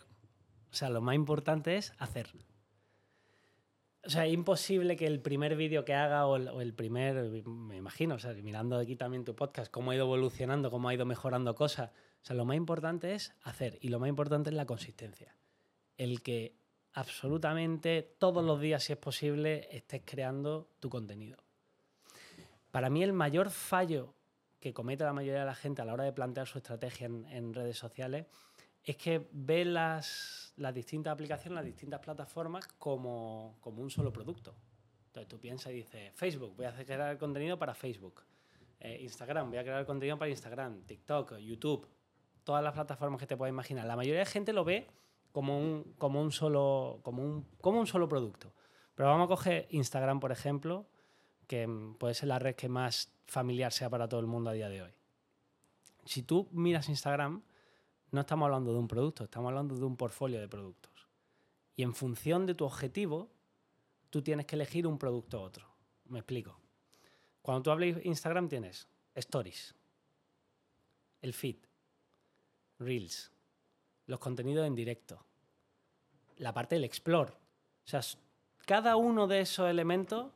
O 0.72 0.76
sea, 0.76 0.90
lo 0.90 1.02
más 1.02 1.16
importante 1.16 1.78
es 1.78 1.94
hacer. 1.98 2.30
O 4.06 4.10
sea, 4.10 4.26
es 4.26 4.34
imposible 4.34 4.98
que 4.98 5.08
el 5.08 5.22
primer 5.22 5.56
vídeo 5.56 5.86
que 5.86 5.94
haga 5.94 6.26
o 6.28 6.36
el, 6.36 6.74
primer, 6.74 7.16
me 7.46 7.78
imagino, 7.78 8.16
o 8.16 8.20
sea, 8.20 8.34
mirando 8.34 8.78
aquí 8.78 8.98
también 8.98 9.24
tu 9.24 9.34
podcast, 9.34 9.72
cómo 9.72 9.92
ha 9.92 9.96
ido 9.96 10.04
evolucionando, 10.04 10.70
cómo 10.70 10.90
ha 10.90 10.94
ido 10.94 11.06
mejorando 11.06 11.56
cosas. 11.56 11.92
O 12.22 12.26
sea, 12.26 12.36
lo 12.36 12.44
más 12.44 12.58
importante 12.58 13.14
es 13.14 13.34
hacer 13.44 13.78
y 13.82 13.88
lo 13.88 14.00
más 14.00 14.10
importante 14.10 14.50
es 14.50 14.56
la 14.58 14.66
consistencia. 14.66 15.34
El 15.98 16.22
que 16.22 16.58
absolutamente 16.92 18.16
todos 18.18 18.44
los 18.44 18.60
días, 18.60 18.84
si 18.84 18.92
es 18.92 19.00
posible, 19.00 19.70
estés 19.72 20.02
creando 20.04 20.70
tu 20.82 20.90
contenido. 20.90 21.38
Para 22.72 22.90
mí 22.90 23.04
el 23.04 23.14
mayor 23.14 23.52
fallo 23.52 24.16
que 24.60 24.74
comete 24.74 25.06
la 25.06 25.14
mayoría 25.14 25.42
de 25.42 25.46
la 25.46 25.56
gente 25.56 25.82
a 25.82 25.86
la 25.86 25.94
hora 25.94 26.04
de 26.04 26.12
plantear 26.12 26.48
su 26.48 26.58
estrategia 26.58 27.06
en 27.06 27.54
redes 27.54 27.78
sociales 27.78 28.26
es 28.84 28.98
que 28.98 29.28
ve 29.32 29.64
las, 29.66 30.54
distintas 30.74 31.14
aplicaciones, 31.14 31.56
las 31.56 31.66
distintas 31.66 32.00
plataformas 32.02 32.68
como, 32.78 33.58
un 33.64 33.90
solo 33.90 34.12
producto. 34.12 34.54
Entonces 35.08 35.28
tú 35.28 35.40
piensas 35.40 35.72
y 35.72 35.76
dices, 35.78 36.12
Facebook, 36.16 36.56
voy 36.56 36.66
a 36.66 36.74
crear 36.74 37.18
contenido 37.18 37.58
para 37.58 37.74
Facebook. 37.74 38.24
Eh, 38.80 39.00
Instagram, 39.02 39.50
voy 39.50 39.60
a 39.60 39.64
crear 39.64 39.86
contenido 39.86 40.18
para 40.18 40.30
Instagram. 40.30 40.82
TikTok, 40.82 41.38
YouTube, 41.38 41.88
todas 42.44 42.64
las 42.64 42.74
plataformas 42.74 43.20
que 43.20 43.28
te 43.28 43.38
puedas 43.38 43.52
imaginar. 43.52 43.86
La 43.86 43.96
mayoría 43.96 44.20
de 44.20 44.26
gente 44.26 44.52
lo 44.52 44.66
ve 44.66 44.88
como 45.32 45.58
un, 45.58 45.94
como 45.98 46.22
un, 46.22 46.32
solo, 46.32 47.00
como 47.04 47.24
un, 47.24 47.48
como 47.62 47.80
un 47.80 47.88
solo 47.88 48.10
producto. 48.10 48.54
Pero 48.96 49.10
vamos 49.10 49.26
a 49.26 49.28
coger 49.30 49.68
Instagram, 49.70 50.20
por 50.20 50.32
ejemplo, 50.32 50.88
que 51.48 51.68
puede 51.98 52.14
ser 52.16 52.28
la 52.28 52.40
red 52.40 52.56
que 52.56 52.68
más 52.68 53.14
familiar 53.28 53.72
sea 53.72 53.90
para 53.90 54.10
todo 54.10 54.20
el 54.20 54.28
mundo 54.28 54.50
a 54.50 54.54
día 54.54 54.68
de 54.68 54.82
hoy. 54.82 54.92
Si 56.06 56.24
tú 56.24 56.50
miras 56.52 56.90
Instagram, 56.90 57.44
no 58.14 58.22
estamos 58.22 58.46
hablando 58.46 58.72
de 58.72 58.78
un 58.78 58.88
producto, 58.88 59.24
estamos 59.24 59.50
hablando 59.50 59.76
de 59.76 59.84
un 59.84 59.98
portfolio 59.98 60.40
de 60.40 60.48
productos. 60.48 60.94
Y 61.76 61.82
en 61.82 61.96
función 61.96 62.46
de 62.46 62.54
tu 62.54 62.64
objetivo, 62.64 63.32
tú 64.12 64.22
tienes 64.22 64.46
que 64.46 64.56
elegir 64.56 64.86
un 64.86 65.00
producto 65.00 65.40
u 65.40 65.42
otro. 65.42 65.68
Me 66.10 66.20
explico. 66.20 66.60
Cuando 67.42 67.64
tú 67.64 67.72
hablas 67.72 68.06
Instagram 68.06 68.48
tienes 68.48 68.88
stories, 69.16 69.74
el 71.22 71.34
feed, 71.34 71.56
reels, 72.78 73.32
los 74.06 74.20
contenidos 74.20 74.68
en 74.68 74.76
directo, 74.76 75.26
la 76.38 76.54
parte 76.54 76.76
del 76.76 76.84
explore. 76.84 77.32
O 77.32 77.88
sea, 77.88 78.02
cada 78.68 78.96
uno 78.96 79.26
de 79.26 79.42
esos 79.42 79.68
elementos 79.68 80.32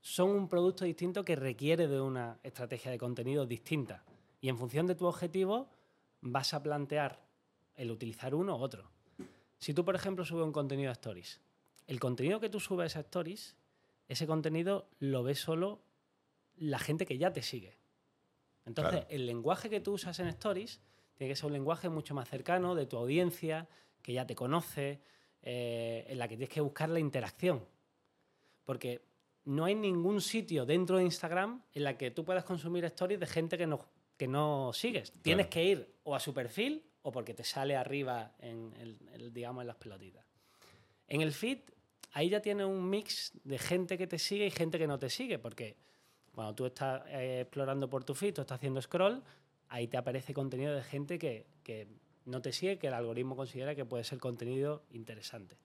son 0.00 0.30
un 0.30 0.48
producto 0.48 0.84
distinto 0.84 1.24
que 1.24 1.36
requiere 1.36 1.86
de 1.86 2.00
una 2.00 2.40
estrategia 2.42 2.90
de 2.90 2.98
contenido 2.98 3.46
distinta. 3.46 4.02
Y 4.40 4.48
en 4.48 4.58
función 4.58 4.88
de 4.88 4.96
tu 4.96 5.06
objetivo 5.06 5.68
vas 6.20 6.54
a 6.54 6.62
plantear 6.62 7.20
el 7.74 7.90
utilizar 7.90 8.34
uno 8.34 8.56
u 8.56 8.60
otro. 8.60 8.90
Si 9.58 9.74
tú, 9.74 9.84
por 9.84 9.94
ejemplo, 9.94 10.24
subes 10.24 10.44
un 10.44 10.52
contenido 10.52 10.90
a 10.90 10.92
Stories, 10.92 11.40
el 11.86 12.00
contenido 12.00 12.40
que 12.40 12.48
tú 12.48 12.60
subes 12.60 12.96
a 12.96 13.00
Stories, 13.00 13.56
ese 14.08 14.26
contenido 14.26 14.88
lo 14.98 15.22
ve 15.22 15.34
solo 15.34 15.82
la 16.56 16.78
gente 16.78 17.06
que 17.06 17.18
ya 17.18 17.32
te 17.32 17.42
sigue. 17.42 17.76
Entonces, 18.66 19.00
Claro. 19.00 19.06
el 19.10 19.26
lenguaje 19.26 19.70
que 19.70 19.80
tú 19.80 19.92
usas 19.94 20.18
en 20.20 20.28
Stories 20.28 20.80
tiene 21.16 21.32
que 21.32 21.36
ser 21.36 21.46
un 21.46 21.52
lenguaje 21.52 21.88
mucho 21.88 22.14
más 22.14 22.28
cercano 22.28 22.74
de 22.74 22.86
tu 22.86 22.96
audiencia, 22.96 23.68
que 24.02 24.12
ya 24.12 24.26
te 24.26 24.34
conoce, 24.34 25.00
eh, 25.42 26.06
en 26.08 26.18
la 26.18 26.28
que 26.28 26.36
tienes 26.36 26.52
que 26.54 26.60
buscar 26.60 26.88
la 26.88 26.98
interacción. 27.00 27.64
Porque 28.64 29.02
no 29.44 29.64
hay 29.64 29.74
ningún 29.74 30.20
sitio 30.20 30.64
dentro 30.66 30.98
de 30.98 31.04
Instagram 31.04 31.62
en 31.72 31.84
la 31.84 31.96
que 31.96 32.10
tú 32.10 32.24
puedas 32.24 32.44
consumir 32.44 32.84
stories 32.84 33.20
de 33.20 33.26
gente 33.26 33.58
que 33.58 33.66
no, 33.66 33.86
que 34.20 34.28
no 34.28 34.70
sigues. 34.74 35.14
Tienes 35.22 35.46
que 35.46 35.64
ir 35.64 35.94
o 36.02 36.14
a 36.14 36.20
su 36.20 36.34
perfil 36.34 36.84
o 37.00 37.10
porque 37.10 37.32
te 37.32 37.42
sale 37.42 37.74
arriba 37.74 38.34
en, 38.38 38.74
el- 38.78 38.98
el- 39.14 39.32
digamos, 39.32 39.62
en 39.62 39.68
las 39.68 39.76
pelotitas. 39.76 40.26
En 41.08 41.22
el 41.22 41.32
feed, 41.32 41.60
ahí 42.12 42.28
ya 42.28 42.42
tienes 42.42 42.66
un 42.66 42.90
mix 42.90 43.32
de 43.44 43.58
gente 43.58 43.96
que 43.96 44.06
te 44.06 44.18
sigue 44.18 44.44
y 44.46 44.50
gente 44.50 44.78
que 44.78 44.86
no 44.86 44.98
te 44.98 45.08
sigue, 45.08 45.38
porque 45.38 45.78
cuando 46.34 46.54
tú 46.54 46.66
estás 46.66 47.02
eh, 47.08 47.40
explorando 47.40 47.88
por 47.88 48.04
tu 48.04 48.14
feed, 48.14 48.34
tú 48.34 48.42
estás 48.42 48.56
haciendo 48.56 48.82
scroll, 48.82 49.22
ahí 49.68 49.88
te 49.88 49.96
aparece 49.96 50.34
contenido 50.34 50.74
de 50.74 50.82
gente 50.82 51.18
que, 51.18 51.46
que 51.62 51.88
no 52.26 52.42
te 52.42 52.52
sigue, 52.52 52.78
que 52.78 52.88
el 52.88 52.94
algoritmo 52.94 53.36
considera 53.36 53.74
que 53.74 53.86
puede 53.86 54.04
ser 54.04 54.18
contenido 54.18 54.84
interesante. 54.90 55.56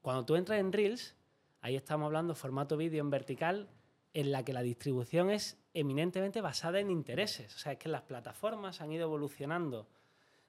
Cuando 0.00 0.24
tú 0.24 0.34
entras 0.34 0.58
en 0.60 0.72
Reels, 0.72 1.14
ahí 1.60 1.76
estamos 1.76 2.06
hablando 2.06 2.34
formato 2.34 2.78
vídeo 2.78 3.02
en 3.02 3.10
vertical, 3.10 3.68
en 4.14 4.32
la 4.32 4.42
que 4.46 4.54
la 4.54 4.62
distribución 4.62 5.30
es 5.30 5.58
eminentemente 5.74 6.40
basada 6.40 6.80
en 6.80 6.90
intereses. 6.90 7.54
O 7.54 7.58
sea, 7.58 7.72
es 7.72 7.78
que 7.78 7.88
las 7.88 8.02
plataformas 8.02 8.80
han 8.80 8.92
ido 8.92 9.04
evolucionando 9.04 9.88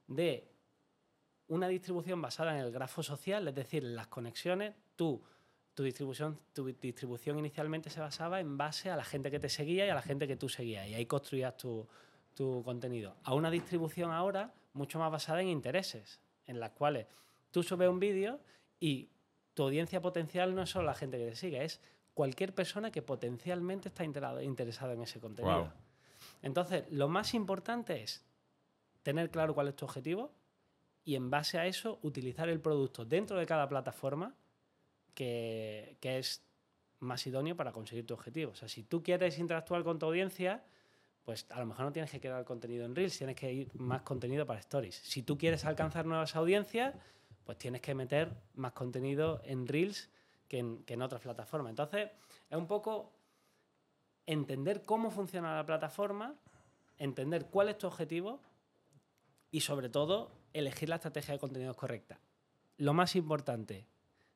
de 0.08 0.48
una 1.48 1.68
distribución 1.68 2.22
basada 2.22 2.58
en 2.58 2.64
el 2.64 2.72
grafo 2.72 3.04
social, 3.04 3.48
es 3.48 3.56
decir, 3.56 3.84
las 3.84 4.08
conexiones, 4.08 4.74
tú, 4.96 5.22
tu 5.74 5.84
distribución, 5.84 6.40
tu 6.54 6.66
distribución 6.66 7.40
inicialmente 7.40 7.90
se 7.90 8.00
basaba 8.00 8.40
en 8.40 8.58
base 8.58 8.90
a 8.90 8.96
la 8.96 9.04
gente 9.04 9.30
que 9.30 9.40
te 9.40 9.50
seguía 9.50 9.86
y 9.86 9.90
a 9.90 9.96
la 9.96 10.02
gente 10.02 10.28
que 10.28 10.38
tú 10.38 10.48
seguías, 10.48 10.88
y 10.88 10.94
ahí 10.94 11.06
construías 11.06 11.58
tu, 11.58 11.88
tu 12.34 12.64
contenido. 12.64 13.18
A 13.24 13.34
una 13.34 13.52
distribución 13.52 14.12
ahora 14.12 14.54
mucho 14.74 15.00
más 15.00 15.12
basada 15.12 15.42
en 15.42 15.50
intereses, 15.50 16.22
en 16.46 16.60
las 16.60 16.72
cuales 16.72 17.08
tú 17.52 17.64
subes 17.64 17.90
un 17.90 18.00
vídeo 18.00 18.40
y 18.80 19.10
tu 19.54 19.64
audiencia 19.64 20.02
potencial 20.02 20.56
no 20.56 20.62
es 20.62 20.70
solo 20.70 20.86
la 20.86 20.96
gente 20.96 21.18
que 21.18 21.26
te 21.26 21.36
sigue, 21.36 21.64
es 21.64 21.82
cualquier 22.14 22.54
persona 22.54 22.92
que 22.92 23.02
potencialmente 23.02 23.90
está 23.90 24.04
interesado 24.04 24.94
en 24.94 25.02
ese 25.02 25.20
contenido. 25.20 25.72
Entonces, 26.42 26.84
lo 26.92 27.08
más 27.08 27.34
importante 27.34 28.02
es 28.02 28.24
tener 29.04 29.30
claro 29.32 29.54
cuál 29.54 29.68
es 29.68 29.76
tu 29.76 29.86
objetivo 29.86 30.32
y 31.04 31.16
en 31.16 31.30
base 31.30 31.58
a 31.58 31.66
eso 31.66 32.00
utilizar 32.04 32.50
el 32.50 32.60
producto 32.60 33.06
dentro 33.06 33.38
de 33.38 33.46
cada 33.46 33.68
plataforma 33.68 34.36
que, 35.14 35.98
que 36.00 36.20
es 36.20 36.44
más 37.00 37.26
idóneo 37.26 37.56
para 37.56 37.72
conseguir 37.72 38.06
tu 38.06 38.14
objetivo. 38.14 38.52
O 38.52 38.56
sea, 38.56 38.68
si 38.68 38.84
tú 38.84 39.02
quieres 39.02 39.40
interactuar 39.40 39.84
con 39.84 39.98
tu 39.98 40.06
audiencia, 40.06 40.64
pues 41.24 41.46
a 41.50 41.60
lo 41.60 41.66
mejor 41.66 41.86
no 41.86 41.92
tienes 41.92 42.12
que 42.12 42.20
crear 42.20 42.44
contenido 42.46 42.86
en 42.86 42.96
Reels, 42.96 43.18
tienes 43.18 43.36
que 43.36 43.52
ir 43.52 43.72
más 43.76 44.02
contenido 44.04 44.46
para 44.46 44.60
Stories. 44.60 44.96
Si 44.96 45.24
tú 45.24 45.38
quieres 45.38 45.66
alcanzar 45.66 46.06
nuevas 46.06 46.36
audiencias, 46.36 46.96
pues 47.44 47.58
tienes 47.58 47.82
que 47.82 47.96
meter 47.96 48.36
más 48.54 48.74
contenido 48.74 49.42
en 49.46 49.68
Reels 49.68 50.10
que 50.52 50.60
en, 50.60 50.84
que 50.84 50.96
en 50.96 51.02
otras 51.02 51.22
plataformas. 51.22 51.70
Entonces, 51.70 52.12
es 52.50 52.58
un 52.58 52.68
poco 52.68 53.14
entender 54.26 54.84
cómo 54.84 55.10
funciona 55.10 55.56
la 55.56 55.66
plataforma, 55.66 56.36
entender 56.98 57.46
cuál 57.46 57.70
es 57.70 57.78
tu 57.78 57.88
objetivo 57.88 58.42
y 59.50 59.62
sobre 59.62 59.88
todo 59.88 60.34
elegir 60.52 60.90
la 60.90 60.96
estrategia 60.96 61.34
de 61.34 61.40
contenidos 61.40 61.78
correcta. 61.78 62.20
Lo 62.76 62.94
más 62.94 63.16
importante, 63.16 63.88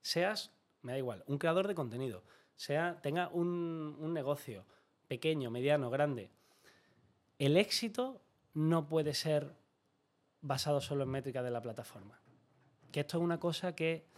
seas, 0.02 0.54
me 0.84 0.94
da 0.94 0.98
igual, 0.98 1.26
un 1.28 1.38
creador 1.38 1.68
de 1.68 1.76
contenido, 1.76 2.24
sea, 2.56 3.02
tenga 3.02 3.28
un, 3.28 3.98
un 4.00 4.14
negocio 4.14 4.66
pequeño, 5.10 5.52
mediano, 5.52 5.90
grande, 5.90 6.32
el 7.40 7.58
éxito 7.58 8.22
no 8.54 8.88
puede 8.88 9.14
ser 9.14 9.54
basado 10.40 10.80
solo 10.80 11.04
en 11.04 11.10
métricas 11.10 11.44
de 11.44 11.52
la 11.52 11.62
plataforma. 11.62 12.22
Que 12.94 13.02
esto 13.02 13.18
es 13.18 13.24
una 13.26 13.38
cosa 13.38 13.76
que 13.76 14.15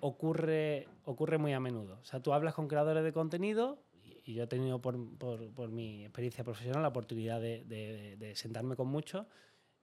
ocurre, 0.00 0.86
ocurre 1.04 1.38
muy 1.38 1.52
a 1.52 1.60
menudo. 1.60 1.98
O 2.00 2.04
sea, 2.04 2.20
tú 2.20 2.32
hablas 2.32 2.54
con 2.54 2.68
creadores 2.68 3.04
de 3.04 3.12
contenido 3.12 3.82
y, 4.24 4.34
yo 4.34 4.44
he 4.44 4.46
tenido 4.46 4.80
por, 4.80 4.96
por- 5.18 5.68
mi 5.70 6.04
experiencia 6.04 6.44
profesional 6.44 6.82
la 6.82 6.88
oportunidad 6.88 7.40
de, 7.40 8.32
sentarme 8.34 8.76
con 8.76 8.88
muchos 8.88 9.26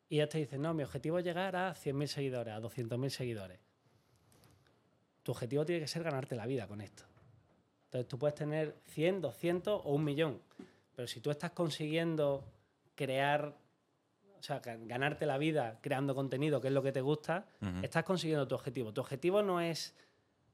y 0.08 0.18
ellos 0.18 0.30
te 0.30 0.38
dicen, 0.38 0.62
no, 0.62 0.74
mi 0.74 0.84
objetivo 0.84 1.18
es 1.18 1.26
llegar 1.26 1.56
a 1.56 1.74
100.000 1.74 2.08
seguidores, 2.08 2.54
a 2.54 2.60
200.000 2.60 3.10
seguidores. 3.10 3.60
Tu 5.24 5.32
objetivo 5.32 5.66
tiene 5.66 5.82
que 5.82 5.88
ser 5.88 6.04
ganarte 6.04 6.36
la 6.36 6.46
vida 6.46 6.68
con 6.68 6.82
esto. 6.82 7.04
Entonces 7.86 8.08
tú 8.08 8.20
puedes 8.20 8.36
tener 8.36 8.76
100, 8.86 9.22
200 9.22 9.82
o 9.84 9.94
un 9.94 10.04
millón, 10.04 10.42
pero 10.96 11.08
si 11.08 11.22
tú 11.22 11.32
estás 11.32 11.52
consiguiendo 11.52 12.44
crear, 12.94 13.58
sea, 14.46 14.62
gan- 14.62 14.88
ganarte 14.88 15.26
la 15.26 15.38
vida 15.38 15.80
creando 15.82 16.16
contenido, 16.16 16.62
que 16.62 16.68
es 16.70 16.74
lo 16.74 16.84
que 16.84 16.92
te 16.92 17.02
gusta, 17.02 17.46
estás 17.82 18.04
consiguiendo 18.04 18.48
tu 18.48 18.56
objetivo. 18.56 18.94
Tu 18.94 19.02
objetivo 19.02 19.42
no 19.42 19.60
es 19.62 19.96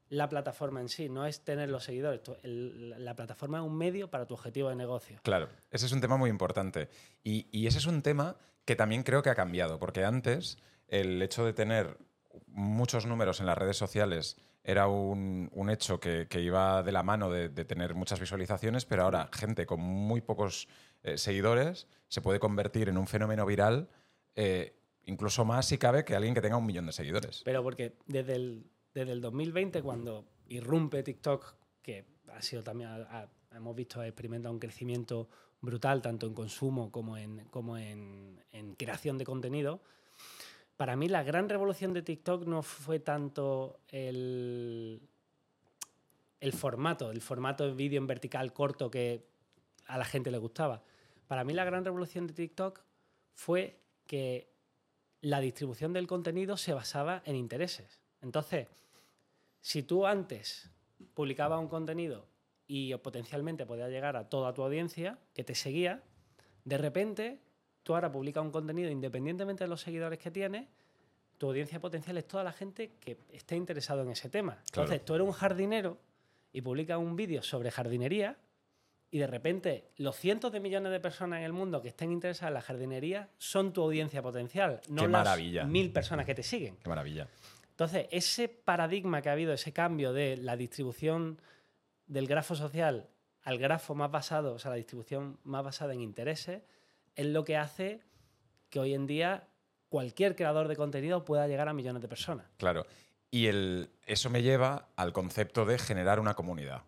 la 0.08 0.28
plataforma 0.28 0.80
en 0.80 0.88
sí, 0.88 1.08
no 1.08 1.24
es 1.26 1.40
tener 1.44 1.70
los 1.70 1.84
seguidores. 1.84 2.20
La- 2.42 2.98
la 2.98 3.16
plataforma 3.16 3.58
es 3.58 3.64
un 3.64 3.76
medio 3.76 4.10
para 4.10 4.26
tu 4.26 4.34
objetivo 4.34 4.68
de 4.68 4.76
negocio. 4.76 5.20
Claro, 5.22 5.48
ese 5.70 5.86
es 5.86 5.92
un 5.92 6.00
tema 6.00 6.16
muy 6.16 6.28
importante. 6.30 6.88
Y, 7.24 7.46
y 7.50 7.66
ese 7.66 7.78
es 7.78 7.86
un 7.86 8.02
tema 8.02 8.36
que 8.64 8.76
también 8.76 9.02
creo 9.02 9.22
que 9.22 9.30
ha 9.30 9.34
cambiado, 9.34 9.78
porque 9.78 10.04
antes 10.04 10.58
el 10.88 11.20
hecho 11.22 11.44
de 11.44 11.52
tener 11.52 11.96
muchos 12.46 13.06
números 13.06 13.40
en 13.40 13.46
las 13.46 13.56
redes 13.58 13.76
sociales 13.76 14.36
era 14.64 14.86
un, 14.86 15.50
un 15.52 15.70
hecho 15.70 15.98
que, 15.98 16.28
que 16.28 16.40
iba 16.40 16.82
de 16.82 16.92
la 16.92 17.02
mano 17.02 17.30
de, 17.30 17.48
de 17.48 17.64
tener 17.64 17.94
muchas 17.94 18.20
visualizaciones, 18.20 18.84
pero 18.84 19.02
ahora 19.02 19.28
gente 19.32 19.66
con 19.66 19.80
muy 19.80 20.20
pocos 20.20 20.68
eh, 21.02 21.18
seguidores 21.18 21.86
se 22.08 22.20
puede 22.20 22.38
convertir 22.38 22.88
en 22.88 22.98
un 22.98 23.06
fenómeno 23.06 23.46
viral, 23.46 23.88
eh, 24.34 24.74
incluso 25.04 25.44
más 25.44 25.66
si 25.66 25.78
cabe 25.78 26.04
que 26.04 26.14
alguien 26.14 26.34
que 26.34 26.40
tenga 26.40 26.56
un 26.56 26.66
millón 26.66 26.86
de 26.86 26.92
seguidores. 26.92 27.42
Pero 27.44 27.62
porque 27.62 27.94
desde 28.06 28.34
el, 28.34 28.66
desde 28.94 29.12
el 29.12 29.20
2020, 29.20 29.82
cuando 29.82 30.26
irrumpe 30.48 31.02
TikTok, 31.02 31.54
que 31.82 32.04
ha 32.32 32.42
sido 32.42 32.62
también, 32.62 32.90
hemos 33.54 33.76
visto, 33.76 34.00
ha 34.00 34.06
experimentado 34.06 34.52
un 34.52 34.60
crecimiento 34.60 35.28
brutal, 35.60 36.02
tanto 36.02 36.26
en 36.26 36.34
consumo 36.34 36.90
como 36.90 37.16
en, 37.16 37.44
como 37.50 37.78
en 37.78 38.40
creación 38.76 39.18
de 39.18 39.24
contenido, 39.24 39.80
para 40.82 40.96
mí 40.96 41.08
la 41.08 41.22
gran 41.22 41.48
revolución 41.48 41.92
de 41.92 42.02
TikTok 42.02 42.44
no 42.46 42.62
fue 42.62 42.98
tanto 42.98 43.78
el, 43.88 45.00
el 46.40 46.52
formato, 46.52 47.12
el 47.12 47.20
formato 47.20 47.64
de 47.66 47.72
vídeo 47.72 47.98
en 47.98 48.08
vertical 48.08 48.52
corto 48.52 48.90
que 48.90 49.24
a 49.86 49.96
la 49.96 50.04
gente 50.04 50.32
le 50.32 50.38
gustaba. 50.38 50.82
Para 51.32 51.44
mí 51.44 51.54
la 51.54 51.64
gran 51.64 51.82
revolución 51.82 52.26
de 52.26 52.34
TikTok 52.34 52.82
fue 53.32 53.80
que 54.06 54.52
la 55.22 55.40
distribución 55.40 55.94
del 55.94 56.06
contenido 56.06 56.58
se 56.58 56.74
basaba 56.74 57.22
en 57.24 57.36
intereses. 57.36 58.02
Entonces, 58.20 58.68
si 59.62 59.82
tú 59.82 60.06
antes 60.06 60.70
publicabas 61.14 61.58
un 61.58 61.68
contenido 61.68 62.26
y 62.66 62.94
potencialmente 62.96 63.64
podía 63.64 63.88
llegar 63.88 64.14
a 64.18 64.28
toda 64.28 64.52
tu 64.52 64.62
audiencia 64.62 65.20
que 65.32 65.42
te 65.42 65.54
seguía, 65.54 66.02
de 66.66 66.76
repente 66.76 67.40
tú 67.82 67.94
ahora 67.94 68.12
publicas 68.12 68.44
un 68.44 68.50
contenido 68.50 68.90
independientemente 68.90 69.64
de 69.64 69.68
los 69.68 69.80
seguidores 69.80 70.18
que 70.18 70.30
tienes, 70.30 70.68
tu 71.38 71.46
audiencia 71.46 71.80
potencial 71.80 72.18
es 72.18 72.28
toda 72.28 72.44
la 72.44 72.52
gente 72.52 72.96
que 73.00 73.16
esté 73.30 73.56
interesado 73.56 74.02
en 74.02 74.10
ese 74.10 74.28
tema. 74.28 74.56
Claro. 74.70 74.82
Entonces, 74.82 75.02
tú 75.06 75.14
eres 75.14 75.26
un 75.26 75.32
jardinero 75.32 75.96
y 76.52 76.60
publicas 76.60 76.98
un 76.98 77.16
vídeo 77.16 77.42
sobre 77.42 77.70
jardinería 77.70 78.36
y 79.12 79.18
de 79.18 79.26
repente 79.26 79.90
los 79.98 80.16
cientos 80.16 80.50
de 80.52 80.58
millones 80.58 80.90
de 80.90 80.98
personas 80.98 81.40
en 81.40 81.44
el 81.44 81.52
mundo 81.52 81.82
que 81.82 81.88
estén 81.88 82.10
interesadas 82.10 82.48
en 82.48 82.54
la 82.54 82.62
jardinería 82.62 83.28
son 83.36 83.74
tu 83.74 83.82
audiencia 83.82 84.22
potencial, 84.22 84.80
no 84.88 85.02
Qué 85.02 85.08
las 85.08 85.24
maravilla. 85.24 85.64
mil 85.64 85.92
personas 85.92 86.24
que 86.24 86.34
te 86.34 86.42
siguen. 86.42 86.78
Qué 86.78 86.88
maravilla. 86.88 87.28
Entonces, 87.70 88.06
ese 88.10 88.48
paradigma 88.48 89.20
que 89.20 89.28
ha 89.28 89.32
habido, 89.32 89.52
ese 89.52 89.72
cambio 89.72 90.14
de 90.14 90.38
la 90.38 90.56
distribución 90.56 91.40
del 92.06 92.26
grafo 92.26 92.54
social 92.56 93.10
al 93.42 93.58
grafo 93.58 93.94
más 93.94 94.10
basado, 94.10 94.54
o 94.54 94.58
sea, 94.58 94.70
la 94.70 94.76
distribución 94.78 95.38
más 95.44 95.62
basada 95.62 95.92
en 95.92 96.00
intereses, 96.00 96.62
es 97.14 97.26
lo 97.26 97.44
que 97.44 97.58
hace 97.58 98.00
que 98.70 98.80
hoy 98.80 98.94
en 98.94 99.06
día 99.06 99.46
cualquier 99.90 100.36
creador 100.36 100.68
de 100.68 100.76
contenido 100.76 101.24
pueda 101.26 101.46
llegar 101.48 101.68
a 101.68 101.74
millones 101.74 102.00
de 102.00 102.08
personas. 102.08 102.46
Claro. 102.56 102.86
Y 103.30 103.48
el, 103.48 103.90
eso 104.06 104.30
me 104.30 104.42
lleva 104.42 104.88
al 104.96 105.12
concepto 105.12 105.66
de 105.66 105.78
generar 105.78 106.18
una 106.18 106.32
comunidad. 106.34 106.84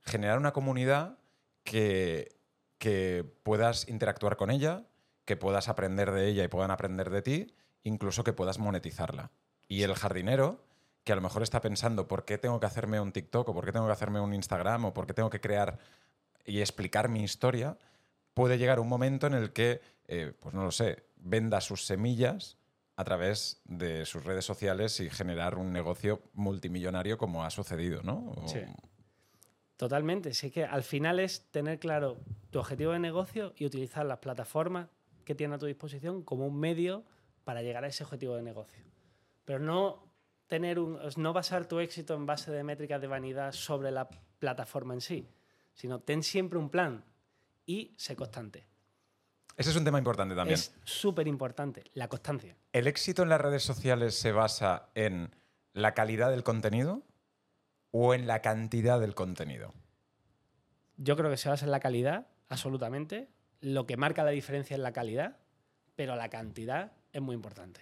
Generar 0.00 0.38
una 0.38 0.52
comunidad 0.52 1.19
que, 1.64 2.36
que 2.78 3.24
puedas 3.42 3.88
interactuar 3.88 4.36
con 4.36 4.50
ella, 4.50 4.84
que 5.24 5.36
puedas 5.36 5.68
aprender 5.68 6.12
de 6.12 6.28
ella 6.28 6.44
y 6.44 6.48
puedan 6.48 6.70
aprender 6.70 7.10
de 7.10 7.22
ti, 7.22 7.54
incluso 7.82 8.24
que 8.24 8.32
puedas 8.32 8.58
monetizarla. 8.58 9.30
Y 9.68 9.82
el 9.82 9.94
jardinero, 9.94 10.64
que 11.04 11.12
a 11.12 11.16
lo 11.16 11.22
mejor 11.22 11.42
está 11.42 11.60
pensando 11.60 12.08
por 12.08 12.24
qué 12.24 12.38
tengo 12.38 12.60
que 12.60 12.66
hacerme 12.66 13.00
un 13.00 13.12
TikTok 13.12 13.48
o 13.48 13.54
por 13.54 13.64
qué 13.64 13.72
tengo 13.72 13.86
que 13.86 13.92
hacerme 13.92 14.20
un 14.20 14.34
Instagram 14.34 14.86
o 14.86 14.94
por 14.94 15.06
qué 15.06 15.14
tengo 15.14 15.30
que 15.30 15.40
crear 15.40 15.78
y 16.44 16.60
explicar 16.60 17.08
mi 17.08 17.22
historia, 17.22 17.78
puede 18.34 18.58
llegar 18.58 18.80
un 18.80 18.88
momento 18.88 19.26
en 19.26 19.34
el 19.34 19.52
que, 19.52 19.80
eh, 20.08 20.32
pues 20.40 20.54
no 20.54 20.64
lo 20.64 20.70
sé, 20.70 21.04
venda 21.16 21.60
sus 21.60 21.86
semillas 21.86 22.56
a 22.96 23.04
través 23.04 23.60
de 23.64 24.04
sus 24.04 24.24
redes 24.24 24.44
sociales 24.44 25.00
y 25.00 25.08
generar 25.08 25.56
un 25.56 25.72
negocio 25.72 26.20
multimillonario 26.34 27.18
como 27.18 27.44
ha 27.44 27.50
sucedido, 27.50 28.02
¿no? 28.02 28.34
Sí. 28.46 28.60
Totalmente. 29.80 30.34
Sí 30.34 30.50
que 30.50 30.66
al 30.66 30.82
final 30.82 31.18
es 31.20 31.46
tener 31.50 31.78
claro 31.78 32.18
tu 32.50 32.58
objetivo 32.58 32.92
de 32.92 32.98
negocio 32.98 33.54
y 33.56 33.64
utilizar 33.64 34.04
las 34.04 34.18
plataformas 34.18 34.88
que 35.24 35.34
tienes 35.34 35.56
a 35.56 35.58
tu 35.58 35.64
disposición 35.64 36.22
como 36.22 36.46
un 36.46 36.60
medio 36.60 37.02
para 37.44 37.62
llegar 37.62 37.84
a 37.84 37.86
ese 37.86 38.04
objetivo 38.04 38.36
de 38.36 38.42
negocio. 38.42 38.84
Pero 39.46 39.58
no 39.58 40.04
tener 40.48 40.78
un, 40.78 40.98
no 41.16 41.32
basar 41.32 41.64
tu 41.64 41.80
éxito 41.80 42.14
en 42.14 42.26
base 42.26 42.50
de 42.50 42.62
métricas 42.62 43.00
de 43.00 43.06
vanidad 43.06 43.52
sobre 43.52 43.90
la 43.90 44.10
plataforma 44.38 44.92
en 44.92 45.00
sí, 45.00 45.26
sino 45.72 46.00
ten 46.00 46.22
siempre 46.22 46.58
un 46.58 46.68
plan 46.68 47.02
y 47.64 47.94
sé 47.96 48.14
constante. 48.14 48.66
Ese 49.56 49.70
es 49.70 49.76
un 49.76 49.84
tema 49.86 49.96
importante 49.96 50.34
también. 50.34 50.58
Es 50.58 50.74
súper 50.84 51.26
importante, 51.26 51.84
la 51.94 52.06
constancia. 52.06 52.54
¿El 52.74 52.86
éxito 52.86 53.22
en 53.22 53.30
las 53.30 53.40
redes 53.40 53.62
sociales 53.62 54.14
se 54.14 54.32
basa 54.32 54.90
en 54.94 55.34
la 55.72 55.94
calidad 55.94 56.30
del 56.30 56.42
contenido 56.42 57.02
o 57.92 58.14
en 58.14 58.26
la 58.26 58.40
cantidad 58.42 59.00
del 59.00 59.14
contenido? 59.14 59.74
Yo 60.96 61.16
creo 61.16 61.30
que 61.30 61.36
se 61.36 61.48
basa 61.48 61.64
en 61.64 61.70
la 61.70 61.80
calidad, 61.80 62.26
absolutamente. 62.48 63.28
Lo 63.60 63.86
que 63.86 63.96
marca 63.96 64.24
la 64.24 64.30
diferencia 64.30 64.74
es 64.74 64.80
la 64.80 64.92
calidad, 64.92 65.38
pero 65.96 66.16
la 66.16 66.28
cantidad 66.30 66.92
es 67.12 67.20
muy 67.20 67.34
importante. 67.34 67.80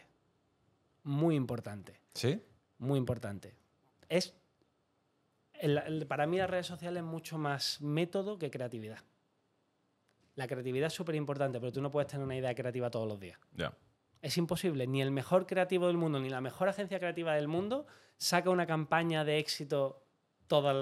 Muy 1.05 1.37
importante, 1.37 2.01
¿Sí? 2.15 2.43
muy 2.79 2.99
importante. 2.99 3.55
Es, 4.09 4.35
el- 5.55 5.79
el- 5.79 6.07
para 6.07 6.27
mí 6.27 6.39
las 6.39 6.51
redes 6.51 6.67
sociales 6.67 7.03
es 7.03 7.09
mucho 7.09 7.39
más 7.39 7.81
método 7.81 8.39
que 8.39 8.51
creatividad. 8.51 8.99
La 10.35 10.47
creatividad 10.47 10.87
es 10.89 10.93
súper 10.95 11.15
importante, 11.17 11.59
pero 11.59 11.73
tú 11.73 11.81
no 11.81 11.91
puedes 11.91 12.09
tener 12.09 12.25
una 12.25 12.37
idea 12.37 12.55
creativa 12.55 12.91
todos 12.91 13.09
los 13.09 13.19
días. 13.19 13.39
Ya. 13.55 13.73
Es 14.23 14.37
imposible. 14.37 14.87
Ni 14.87 15.01
el 15.03 15.11
mejor 15.11 15.47
creativo 15.47 15.87
del 15.87 15.97
mundo, 15.97 16.19
ni 16.21 16.29
la 16.29 16.41
mejor 16.41 16.69
agencia 16.69 16.99
creativa 16.99 17.35
del 17.35 17.49
mundo 17.49 17.87
saca 18.17 18.51
una 18.51 18.67
campaña 18.67 19.25
de 19.25 19.39
éxito 19.39 20.05
todas 20.47 20.75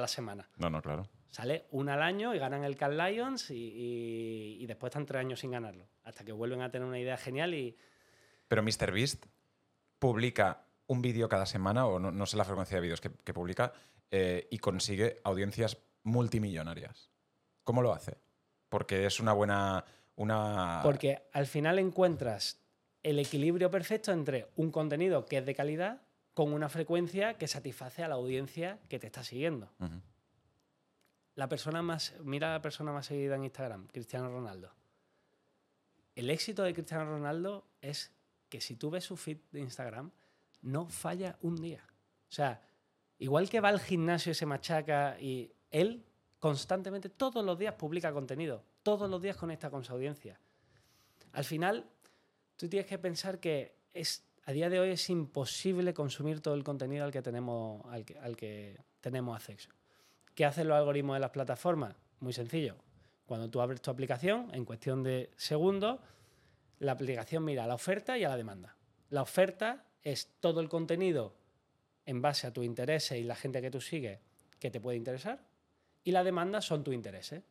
las 0.00 0.10
semanas. 0.10 0.48
No, 0.56 0.70
no, 0.70 0.82
claro. 0.82 1.08
Sale 1.30 1.66
una 1.70 1.94
al 1.94 2.02
año 2.02 2.34
y 2.34 2.38
ganan 2.38 2.64
el 2.64 2.76
Cal 2.76 2.96
Lions 2.98 3.50
y, 3.50 3.54
y- 3.54 4.56
y 4.62 4.66
después 4.66 4.90
están 4.90 5.06
tres 5.06 5.20
años 5.20 5.40
sin 5.40 5.50
ganarlo. 5.52 5.86
Hasta 6.04 6.24
que 6.24 6.32
vuelven 6.32 6.60
a 6.62 6.70
tener 6.70 6.86
una 6.86 6.98
idea 6.98 7.16
genial 7.16 7.54
y 7.54 7.76
Pero 8.48 8.62
MrBeast 8.62 9.26
publica 9.98 10.66
un 10.88 11.00
vídeo 11.00 11.28
cada 11.28 11.46
semana, 11.46 11.86
o 11.86 11.98
no, 11.98 12.10
no 12.10 12.26
sé 12.26 12.36
la 12.36 12.44
frecuencia 12.44 12.76
de 12.76 12.80
vídeos 12.82 13.00
que, 13.00 13.10
que 13.24 13.32
publica, 13.32 13.72
eh, 14.10 14.46
y 14.50 14.58
consigue 14.58 15.20
audiencias 15.24 15.78
multimillonarias. 16.02 17.10
¿Cómo 17.64 17.80
lo 17.82 17.92
hace? 17.94 18.18
Porque 18.68 19.06
es 19.06 19.20
una 19.20 19.32
buena... 19.32 19.84
Una... 20.22 20.80
porque 20.82 21.22
al 21.32 21.46
final 21.46 21.78
encuentras 21.78 22.60
el 23.02 23.18
equilibrio 23.18 23.70
perfecto 23.70 24.12
entre 24.12 24.48
un 24.56 24.70
contenido 24.70 25.26
que 25.26 25.38
es 25.38 25.46
de 25.46 25.54
calidad 25.54 26.02
con 26.34 26.52
una 26.52 26.68
frecuencia 26.68 27.34
que 27.34 27.48
satisface 27.48 28.02
a 28.02 28.08
la 28.08 28.14
audiencia 28.14 28.78
que 28.88 28.98
te 28.98 29.06
está 29.06 29.22
siguiendo. 29.24 29.70
La 31.34 31.48
persona 31.48 31.82
más, 31.82 32.14
mira 32.22 32.50
a 32.50 32.52
la 32.52 32.62
persona 32.62 32.92
más 32.92 33.06
seguida 33.06 33.34
en 33.34 33.44
Instagram, 33.44 33.88
Cristiano 33.88 34.30
Ronaldo. 34.30 34.72
El 36.14 36.30
éxito 36.30 36.62
de 36.62 36.74
Cristiano 36.74 37.04
Ronaldo 37.06 37.66
es 37.80 38.12
que 38.48 38.60
si 38.60 38.76
tú 38.76 38.90
ves 38.90 39.04
su 39.04 39.16
feed 39.16 39.38
de 39.50 39.60
Instagram, 39.60 40.10
no 40.62 40.88
falla 40.88 41.36
un 41.40 41.56
día. 41.56 41.84
O 42.28 42.32
sea, 42.32 42.62
igual 43.18 43.48
que 43.48 43.60
va 43.60 43.70
al 43.70 43.80
gimnasio 43.80 44.32
y 44.32 44.34
se 44.34 44.46
machaca 44.46 45.18
y 45.20 45.52
él 45.70 46.04
constantemente, 46.38 47.08
todos 47.08 47.44
los 47.44 47.58
días 47.58 47.74
publica 47.74 48.12
contenido, 48.12 48.64
todos 48.82 49.08
los 49.08 49.20
días 49.22 49.36
conecta 49.36 49.70
con 49.70 49.84
su 49.84 49.92
audiencia. 49.92 50.38
Al 51.32 51.44
final, 51.44 51.86
tú 52.56 52.68
tienes 52.68 52.86
que 52.86 52.98
pensar 52.98 53.38
que 53.40 53.74
es, 53.92 54.24
a 54.44 54.52
día 54.52 54.68
de 54.68 54.80
hoy 54.80 54.90
es 54.90 55.10
imposible 55.10 55.94
consumir 55.94 56.40
todo 56.40 56.54
el 56.54 56.64
contenido 56.64 57.04
al 57.04 57.12
que 57.12 57.22
tenemos, 57.22 57.84
al 57.86 58.04
que, 58.04 58.18
al 58.18 58.36
que 58.36 58.78
tenemos 59.00 59.36
acceso. 59.36 59.70
¿Qué 60.34 60.44
hacen 60.44 60.68
los 60.68 60.76
algoritmos 60.76 61.16
de 61.16 61.20
las 61.20 61.30
plataformas? 61.30 61.94
Muy 62.20 62.32
sencillo. 62.32 62.76
Cuando 63.26 63.48
tú 63.48 63.60
abres 63.60 63.80
tu 63.80 63.90
aplicación, 63.90 64.50
en 64.52 64.64
cuestión 64.64 65.02
de 65.02 65.30
segundos, 65.36 66.00
la 66.78 66.92
aplicación 66.92 67.44
mira 67.44 67.64
a 67.64 67.66
la 67.66 67.74
oferta 67.74 68.18
y 68.18 68.24
a 68.24 68.28
la 68.28 68.36
demanda. 68.36 68.76
La 69.10 69.22
oferta 69.22 69.84
es 70.02 70.34
todo 70.40 70.60
el 70.60 70.68
contenido 70.68 71.34
en 72.06 72.20
base 72.20 72.46
a 72.46 72.52
tus 72.52 72.64
intereses 72.64 73.18
y 73.18 73.24
la 73.24 73.36
gente 73.36 73.60
que 73.60 73.70
tú 73.70 73.80
sigues 73.80 74.18
que 74.58 74.70
te 74.70 74.80
puede 74.80 74.96
interesar. 74.96 75.44
Y 76.04 76.12
la 76.12 76.24
demanda 76.24 76.60
son 76.60 76.82
tus 76.82 76.94
intereses. 76.94 77.42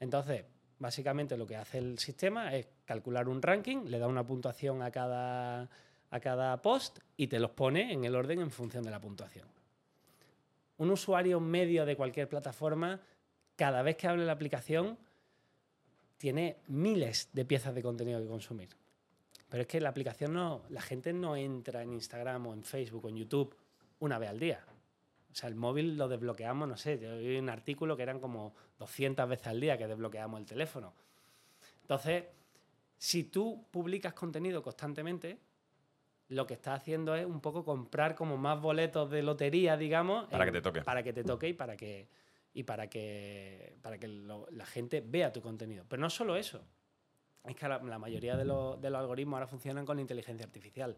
Entonces, 0.00 0.44
básicamente 0.78 1.36
lo 1.36 1.46
que 1.46 1.56
hace 1.56 1.78
el 1.78 1.98
sistema 1.98 2.54
es 2.54 2.66
calcular 2.84 3.28
un 3.28 3.42
ranking, 3.42 3.84
le 3.86 3.98
da 3.98 4.06
una 4.06 4.26
puntuación 4.26 4.82
a 4.82 4.90
cada, 4.90 5.68
a 6.10 6.20
cada 6.20 6.60
post 6.62 6.98
y 7.16 7.26
te 7.26 7.38
los 7.38 7.50
pone 7.50 7.92
en 7.92 8.04
el 8.04 8.14
orden 8.14 8.40
en 8.40 8.50
función 8.50 8.84
de 8.84 8.90
la 8.90 9.00
puntuación. 9.00 9.48
Un 10.78 10.90
usuario 10.90 11.40
medio 11.40 11.86
de 11.86 11.96
cualquier 11.96 12.28
plataforma, 12.28 13.00
cada 13.56 13.82
vez 13.82 13.96
que 13.96 14.08
abre 14.08 14.24
la 14.24 14.32
aplicación, 14.32 14.98
tiene 16.18 16.56
miles 16.68 17.28
de 17.32 17.44
piezas 17.44 17.74
de 17.74 17.82
contenido 17.82 18.20
que 18.20 18.26
consumir. 18.26 18.70
Pero 19.48 19.62
es 19.62 19.66
que 19.68 19.80
la 19.80 19.90
aplicación 19.90 20.32
no, 20.32 20.62
la 20.70 20.82
gente 20.82 21.12
no 21.12 21.36
entra 21.36 21.82
en 21.82 21.92
Instagram 21.92 22.46
o 22.46 22.54
en 22.54 22.64
Facebook 22.64 23.04
o 23.04 23.08
en 23.08 23.16
YouTube 23.16 23.54
una 24.00 24.18
vez 24.18 24.30
al 24.30 24.40
día. 24.40 24.64
O 25.34 25.36
sea, 25.36 25.48
el 25.48 25.56
móvil 25.56 25.96
lo 25.98 26.06
desbloqueamos, 26.06 26.68
no 26.68 26.76
sé, 26.76 26.96
yo 27.00 27.18
vi 27.18 27.36
un 27.38 27.48
artículo 27.48 27.96
que 27.96 28.04
eran 28.04 28.20
como 28.20 28.54
200 28.78 29.28
veces 29.28 29.48
al 29.48 29.60
día 29.60 29.76
que 29.76 29.88
desbloqueamos 29.88 30.38
el 30.38 30.46
teléfono. 30.46 30.94
Entonces, 31.82 32.22
si 32.96 33.24
tú 33.24 33.66
publicas 33.72 34.14
contenido 34.14 34.62
constantemente, 34.62 35.40
lo 36.28 36.46
que 36.46 36.54
estás 36.54 36.80
haciendo 36.80 37.16
es 37.16 37.26
un 37.26 37.40
poco 37.40 37.64
comprar 37.64 38.14
como 38.14 38.36
más 38.36 38.60
boletos 38.60 39.10
de 39.10 39.24
lotería, 39.24 39.76
digamos. 39.76 40.26
Para 40.30 40.44
que 40.44 40.52
te 40.52 40.62
toque. 40.62 40.82
Para 40.82 41.02
que 41.02 41.12
te 41.12 41.24
toque 41.24 41.48
y 41.48 41.52
para 41.52 41.76
que, 41.76 42.08
y 42.54 42.62
para 42.62 42.88
que, 42.88 43.76
para 43.82 43.98
que 43.98 44.06
lo- 44.06 44.46
la 44.52 44.64
gente 44.66 45.02
vea 45.04 45.32
tu 45.32 45.42
contenido. 45.42 45.84
Pero 45.88 46.00
no 46.00 46.10
solo 46.10 46.36
eso. 46.36 46.64
Es 47.44 47.56
que 47.56 47.68
la, 47.68 47.78
la 47.82 47.98
mayoría 47.98 48.36
de, 48.36 48.44
los- 48.44 48.80
de 48.80 48.88
los 48.88 49.00
algoritmos 49.00 49.34
ahora 49.38 49.48
funcionan 49.48 49.84
con 49.84 49.98
inteligencia 49.98 50.46
artificial. 50.46 50.96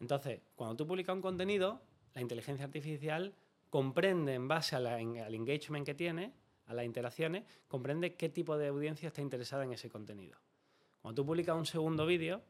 Entonces, 0.00 0.40
cuando 0.56 0.74
tú 0.74 0.84
publicas 0.86 1.14
un 1.14 1.22
contenido, 1.22 1.80
la 2.14 2.20
inteligencia 2.20 2.66
artificial 2.66 3.32
comprende 3.72 4.34
en 4.34 4.48
base 4.48 4.76
a 4.76 4.80
la- 4.80 5.00
en- 5.00 5.18
al 5.20 5.34
engagement 5.34 5.86
que 5.86 5.94
tiene, 5.94 6.34
a 6.66 6.74
las 6.74 6.84
interacciones, 6.84 7.44
comprende 7.68 8.16
qué 8.16 8.28
tipo 8.28 8.58
de 8.58 8.66
audiencia 8.68 9.06
está 9.06 9.22
interesada 9.22 9.64
en 9.64 9.72
ese 9.72 9.88
contenido. 9.88 10.36
Cuando 11.00 11.22
tú 11.22 11.26
publicas 11.26 11.56
un 11.56 11.64
segundo 11.64 12.04
vídeo, 12.04 12.42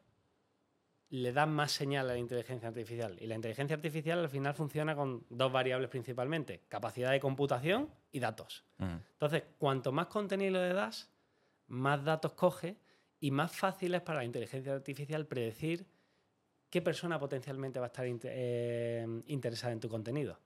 le 1.11 1.31
das 1.31 1.47
más 1.47 1.71
señal 1.71 2.09
a 2.09 2.13
la 2.13 2.19
inteligencia 2.19 2.67
artificial. 2.67 3.17
Y 3.21 3.27
la 3.27 3.35
inteligencia 3.35 3.73
artificial 3.73 4.19
al 4.19 4.27
final 4.27 4.53
funciona 4.53 4.97
con 4.97 5.25
dos 5.29 5.49
variables 5.49 5.89
principalmente, 5.89 6.63
capacidad 6.67 7.11
de 7.11 7.21
computación 7.21 7.89
y 8.11 8.19
datos. 8.19 8.65
Ujú. 8.79 8.91
Entonces, 9.13 9.43
cuanto 9.57 9.93
más 9.93 10.07
contenido 10.07 10.61
le 10.61 10.73
das, 10.73 11.09
más 11.67 12.03
datos 12.03 12.33
coge 12.33 12.75
y 13.21 13.31
más 13.31 13.55
fácil 13.55 13.95
es 13.95 14.01
para 14.01 14.19
la 14.19 14.25
inteligencia 14.25 14.73
artificial 14.73 15.25
predecir 15.25 15.85
qué 16.69 16.81
persona 16.81 17.17
potencialmente 17.17 17.79
va 17.79 17.85
a 17.85 17.93
estar 17.93 18.05
eh, 18.07 19.07
interesada 19.27 19.71
en 19.71 19.79
tu 19.79 19.87
contenido. 19.87 20.37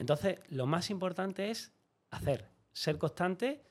Entonces, 0.00 0.40
lo 0.48 0.66
más 0.66 0.88
importante 0.90 1.50
es 1.50 1.72
hacer, 2.10 2.48
ser 2.72 2.96
constante, 2.98 3.62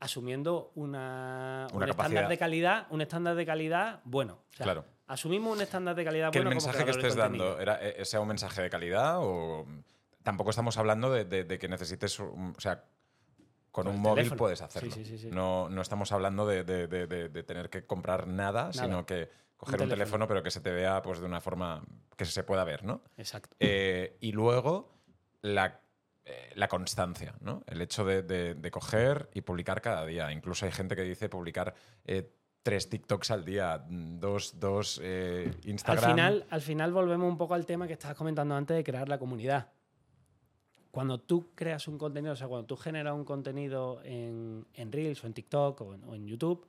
asumiendo 0.00 0.72
una, 0.74 1.68
un 1.72 1.82
estándar 1.88 2.28
de 2.28 2.36
calidad, 2.36 2.86
un 2.90 3.00
estándar 3.00 3.36
de 3.36 3.46
calidad 3.46 4.00
bueno. 4.04 4.40
O 4.52 4.56
sea, 4.56 4.64
Claro. 4.64 4.84
Asumimos 5.06 5.54
un 5.56 5.62
estándar 5.62 5.94
de 5.94 6.04
calidad 6.04 6.32
que 6.32 6.38
el 6.38 6.44
bueno. 6.44 6.58
como 6.58 6.66
mensaje 6.72 6.84
que 6.84 6.90
estés 6.90 7.14
dando 7.16 7.60
era, 7.60 7.78
eh, 7.80 8.04
sea 8.04 8.20
un 8.20 8.28
mensaje 8.28 8.62
de 8.62 8.70
calidad 8.70 9.18
o 9.20 9.66
tampoco 10.22 10.50
estamos 10.50 10.76
hablando 10.78 11.12
de, 11.12 11.24
de- 11.26 11.44
de 11.44 11.58
que 11.58 11.68
necesites, 11.68 12.18
o 12.18 12.34
sea, 12.58 12.84
con, 13.70 13.84
Con 13.84 13.94
un 13.94 14.00
móvil 14.00 14.16
teléfono. 14.24 14.38
puedes 14.38 14.62
hacerlo. 14.62 14.90
sí, 14.90 15.04
sí, 15.04 15.18
sí. 15.18 15.28
No, 15.30 15.68
no 15.68 15.80
estamos 15.82 16.10
hablando 16.12 16.46
de, 16.46 16.64
tener 17.44 17.68
que 17.70 17.86
comprar 17.86 18.26
nada, 18.26 18.72
sino 18.72 19.04
que 19.06 19.28
coger 19.56 19.82
un 19.82 19.88
teléfono. 19.88 19.94
teléfono. 19.94 20.28
pero 20.28 20.42
que 20.42 20.50
se 20.50 20.60
te 20.60 20.70
vea 20.72 21.02
pues 21.02 21.20
de 21.20 21.26
una 21.26 21.40
forma 21.40 21.82
que 22.16 22.24
se 22.24 22.42
pueda 22.42 22.64
ver, 22.64 22.82
¿no? 22.84 23.02
Exacto. 23.16 23.54
Eh, 23.60 24.16
y 24.20 24.32
luego 24.32 25.01
la, 25.42 25.80
eh, 26.24 26.52
la 26.54 26.68
constancia, 26.68 27.34
¿no? 27.40 27.62
El 27.66 27.80
hecho 27.82 28.04
de, 28.04 28.22
de- 28.22 28.54
de 28.54 28.70
coger 28.70 29.28
y 29.34 29.42
publicar 29.42 29.80
cada 29.80 30.06
día. 30.06 30.32
Incluso 30.32 30.64
hay 30.66 30.72
gente 30.72 30.96
que 30.96 31.02
dice 31.02 31.28
publicar 31.28 31.74
eh, 32.04 32.32
tres 32.62 32.88
TikToks 32.88 33.30
al 33.32 33.44
día, 33.44 33.84
dos, 33.88 34.58
dos 34.58 35.00
eh, 35.02 35.50
Instagram. 35.64 36.04
Al 36.04 36.10
final, 36.10 36.46
al 36.48 36.60
final 36.60 36.92
volvemos 36.92 37.28
un 37.28 37.36
poco 37.36 37.54
al 37.54 37.66
tema 37.66 37.86
que 37.86 37.94
estabas 37.94 38.16
comentando 38.16 38.54
antes 38.54 38.76
de 38.76 38.84
crear 38.84 39.08
la 39.08 39.18
comunidad. 39.18 39.68
Cuando 40.92 41.18
tú 41.18 41.50
creas 41.54 41.88
un 41.88 41.96
contenido, 41.98 42.34
o 42.34 42.36
sea, 42.36 42.48
cuando 42.48 42.66
tú 42.66 42.76
generas 42.76 43.14
un 43.14 43.24
contenido 43.24 44.00
en, 44.04 44.66
en 44.74 44.92
Reels 44.92 45.24
o 45.24 45.26
en 45.26 45.32
TikTok 45.32 45.80
o 45.80 45.94
en, 45.94 46.04
o 46.04 46.14
en 46.14 46.26
YouTube, 46.26 46.66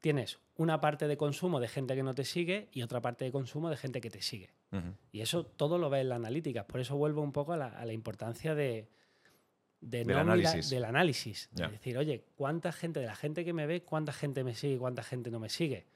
tienes 0.00 0.38
una 0.56 0.80
parte 0.80 1.08
de 1.08 1.16
consumo 1.16 1.58
de 1.58 1.66
gente 1.68 1.96
que 1.96 2.02
no 2.04 2.14
te 2.14 2.24
sigue 2.24 2.68
y 2.72 2.82
otra 2.82 3.00
parte 3.02 3.24
de 3.24 3.32
consumo 3.32 3.68
de 3.68 3.76
gente 3.76 4.00
que 4.00 4.08
te 4.08 4.22
sigue. 4.22 4.54
Y 5.12 5.20
eso 5.22 5.44
todo 5.46 5.78
lo 5.78 5.88
ves 5.88 6.02
en 6.02 6.10
las 6.10 6.16
analíticas. 6.16 6.64
Por 6.66 6.80
eso 6.80 6.96
vuelvo 6.96 7.22
un 7.22 7.32
poco 7.32 7.52
a 7.54 7.56
la, 7.56 7.66
a 7.68 7.84
la 7.86 7.92
importancia 7.94 8.54
de, 8.54 8.88
de 9.80 9.98
Del 9.98 10.08
no 10.08 10.12
mirar- 10.14 10.20
análisis. 10.46 10.70
del 10.70 10.84
análisis. 10.84 11.50
Es 11.58 11.70
decir, 11.70 11.96
oye, 11.96 12.24
¿cuánta 12.36 12.72
gente, 12.72 13.00
de 13.00 13.06
la 13.06 13.14
gente 13.16 13.44
que 13.44 13.52
me 13.52 13.66
ve, 13.66 13.82
cuánta 13.82 14.12
gente 14.12 14.44
me 14.44 14.54
sigue 14.54 14.74
y 14.74 14.78
cuánta 14.78 15.02
gente 15.02 15.30
no 15.30 15.38
me 15.40 15.48
sigue? 15.48 15.86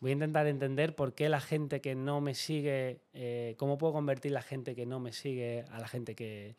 Voy 0.00 0.10
a 0.10 0.14
intentar 0.14 0.46
entender 0.46 0.94
por 0.94 1.12
qué 1.14 1.28
la 1.28 1.40
gente 1.40 1.80
que 1.80 1.94
no 1.96 2.20
me 2.20 2.34
sigue, 2.34 3.00
eh, 3.12 3.54
cómo 3.58 3.78
puedo 3.78 3.92
convertir 3.92 4.30
la 4.32 4.42
gente 4.42 4.74
que 4.74 4.86
no 4.86 5.00
me 5.00 5.12
sigue 5.12 5.64
a 5.70 5.78
la 5.80 5.88
gente 5.88 6.14
que, 6.14 6.56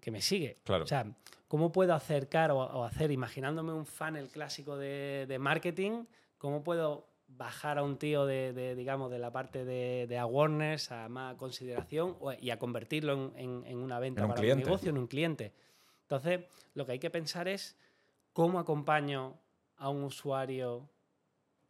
que 0.00 0.10
me 0.10 0.20
sigue. 0.20 0.58
Claro. 0.64 0.82
O 0.84 0.86
sea, 0.86 1.06
¿cómo 1.48 1.70
puedo 1.72 1.94
acercar 1.94 2.50
o, 2.50 2.58
o 2.58 2.84
hacer, 2.84 3.10
imaginándome 3.12 3.72
un 3.72 3.86
funnel 3.86 4.28
clásico 4.28 4.76
de, 4.76 5.24
de 5.28 5.38
marketing, 5.38 6.04
cómo 6.38 6.64
puedo 6.64 7.06
bajar 7.26 7.78
a 7.78 7.82
un 7.82 7.96
tío 7.98 8.26
de, 8.26 8.52
de, 8.52 8.74
digamos, 8.74 9.10
de 9.10 9.18
la 9.18 9.32
parte 9.32 9.64
de, 9.64 10.06
de 10.08 10.18
awareness 10.18 10.92
a 10.92 11.08
más 11.08 11.34
consideración 11.36 12.16
y 12.40 12.50
a 12.50 12.58
convertirlo 12.58 13.12
en, 13.12 13.32
en- 13.36 13.64
en 13.66 13.78
una 13.78 13.98
venta 13.98 14.20
En 14.20 14.24
un 14.26 14.30
para 14.30 14.40
mi 14.42 14.48
negocio, 14.62 14.90
en 14.90 14.98
un 14.98 15.06
cliente? 15.06 15.52
Entonces, 16.02 16.44
lo 16.74 16.84
que 16.86 16.92
hay 16.92 16.98
que 16.98 17.10
pensar 17.10 17.48
es 17.48 17.76
cómo 18.32 18.58
acompaño 18.58 19.38
a 19.76 19.88
un 19.88 20.04
usuario 20.04 20.88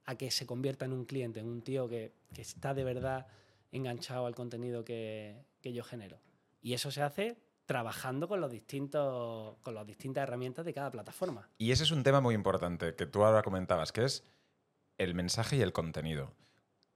a 0.07 0.17
que 0.17 0.31
se 0.31 0.45
convierta 0.45 0.85
en 0.85 0.93
un 0.93 1.05
cliente, 1.07 1.41
en 1.41 1.49
un 1.49 1.63
tío 1.63 1.89
que, 1.89 2.13
que 2.35 2.43
está 2.43 2.75
de 2.75 2.85
verdad 2.85 3.27
enganchado 3.73 4.27
al 4.27 4.35
contenido 4.35 4.85
que, 4.85 5.45
que 5.63 5.73
yo 5.73 5.83
genero. 5.83 6.19
Y 6.61 6.75
eso 6.75 6.91
se 6.91 7.01
hace 7.03 7.39
trabajando 7.65 8.29
con 8.29 8.41
los 8.43 8.51
distintos 8.51 9.57
con 9.63 9.75
las 9.75 9.87
distintas 9.87 10.23
herramientas 10.25 10.67
de 10.67 10.75
cada 10.75 10.91
plataforma. 10.91 11.49
Y 11.57 11.73
ese 11.73 11.85
es 11.85 11.91
un 11.91 12.03
tema 12.03 12.21
muy 12.21 12.35
importante 12.35 12.95
que 12.95 13.07
tú 13.07 13.25
ahora 13.25 13.43
comentabas, 13.43 13.91
que 13.93 14.05
es 14.05 14.23
el 14.99 15.15
mensaje 15.15 15.57
y 15.57 15.63
el 15.63 15.73
contenido. 15.73 16.33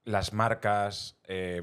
Las 0.03 0.33
marcas 0.33 1.17
eh, 1.25 1.61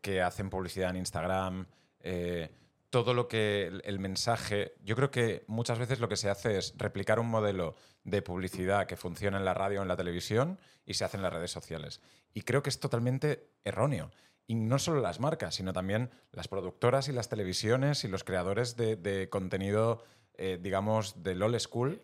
que 0.00 0.22
hacen 0.22 0.50
publicidad 0.50 0.90
en 0.90 0.96
Instagram, 0.96 1.66
eh, 2.00 2.50
todo 2.90 3.14
lo 3.14 3.26
que 3.26 3.80
el, 3.84 3.98
mensaje, 4.00 4.74
yo 4.84 4.94
creo 4.96 5.10
que 5.10 5.44
muchas 5.46 5.78
veces 5.78 5.98
lo 5.98 6.10
que 6.10 6.16
se 6.16 6.28
hace 6.28 6.58
es 6.58 6.74
replicar 6.76 7.18
un 7.18 7.28
modelo 7.28 7.74
de 8.04 8.20
publicidad 8.20 8.86
que 8.86 8.98
funciona 8.98 9.38
en 9.38 9.46
la 9.46 9.54
radio 9.54 9.78
o 9.78 9.82
en 9.82 9.88
la 9.88 9.96
televisión 9.96 10.58
y 10.84 10.94
se 10.94 11.04
hace 11.04 11.16
en 11.16 11.22
las 11.22 11.32
redes 11.32 11.50
sociales. 11.50 12.02
Y 12.34 12.42
creo 12.42 12.62
que 12.62 12.68
es 12.68 12.80
totalmente 12.80 13.48
erróneo. 13.64 14.10
Y 14.46 14.56
no 14.56 14.78
solo 14.78 15.00
las 15.00 15.20
marcas, 15.20 15.54
sino 15.54 15.72
también 15.72 16.10
las 16.32 16.48
productoras 16.48 17.08
y 17.08 17.12
las 17.12 17.30
televisiones 17.30 18.04
y 18.04 18.08
los 18.08 18.24
creadores 18.24 18.76
de, 18.76 18.96
de 18.96 19.30
contenido, 19.30 20.04
eh, 20.34 20.58
digamos, 20.60 21.22
del 21.22 21.42
old 21.42 21.58
school. 21.60 22.02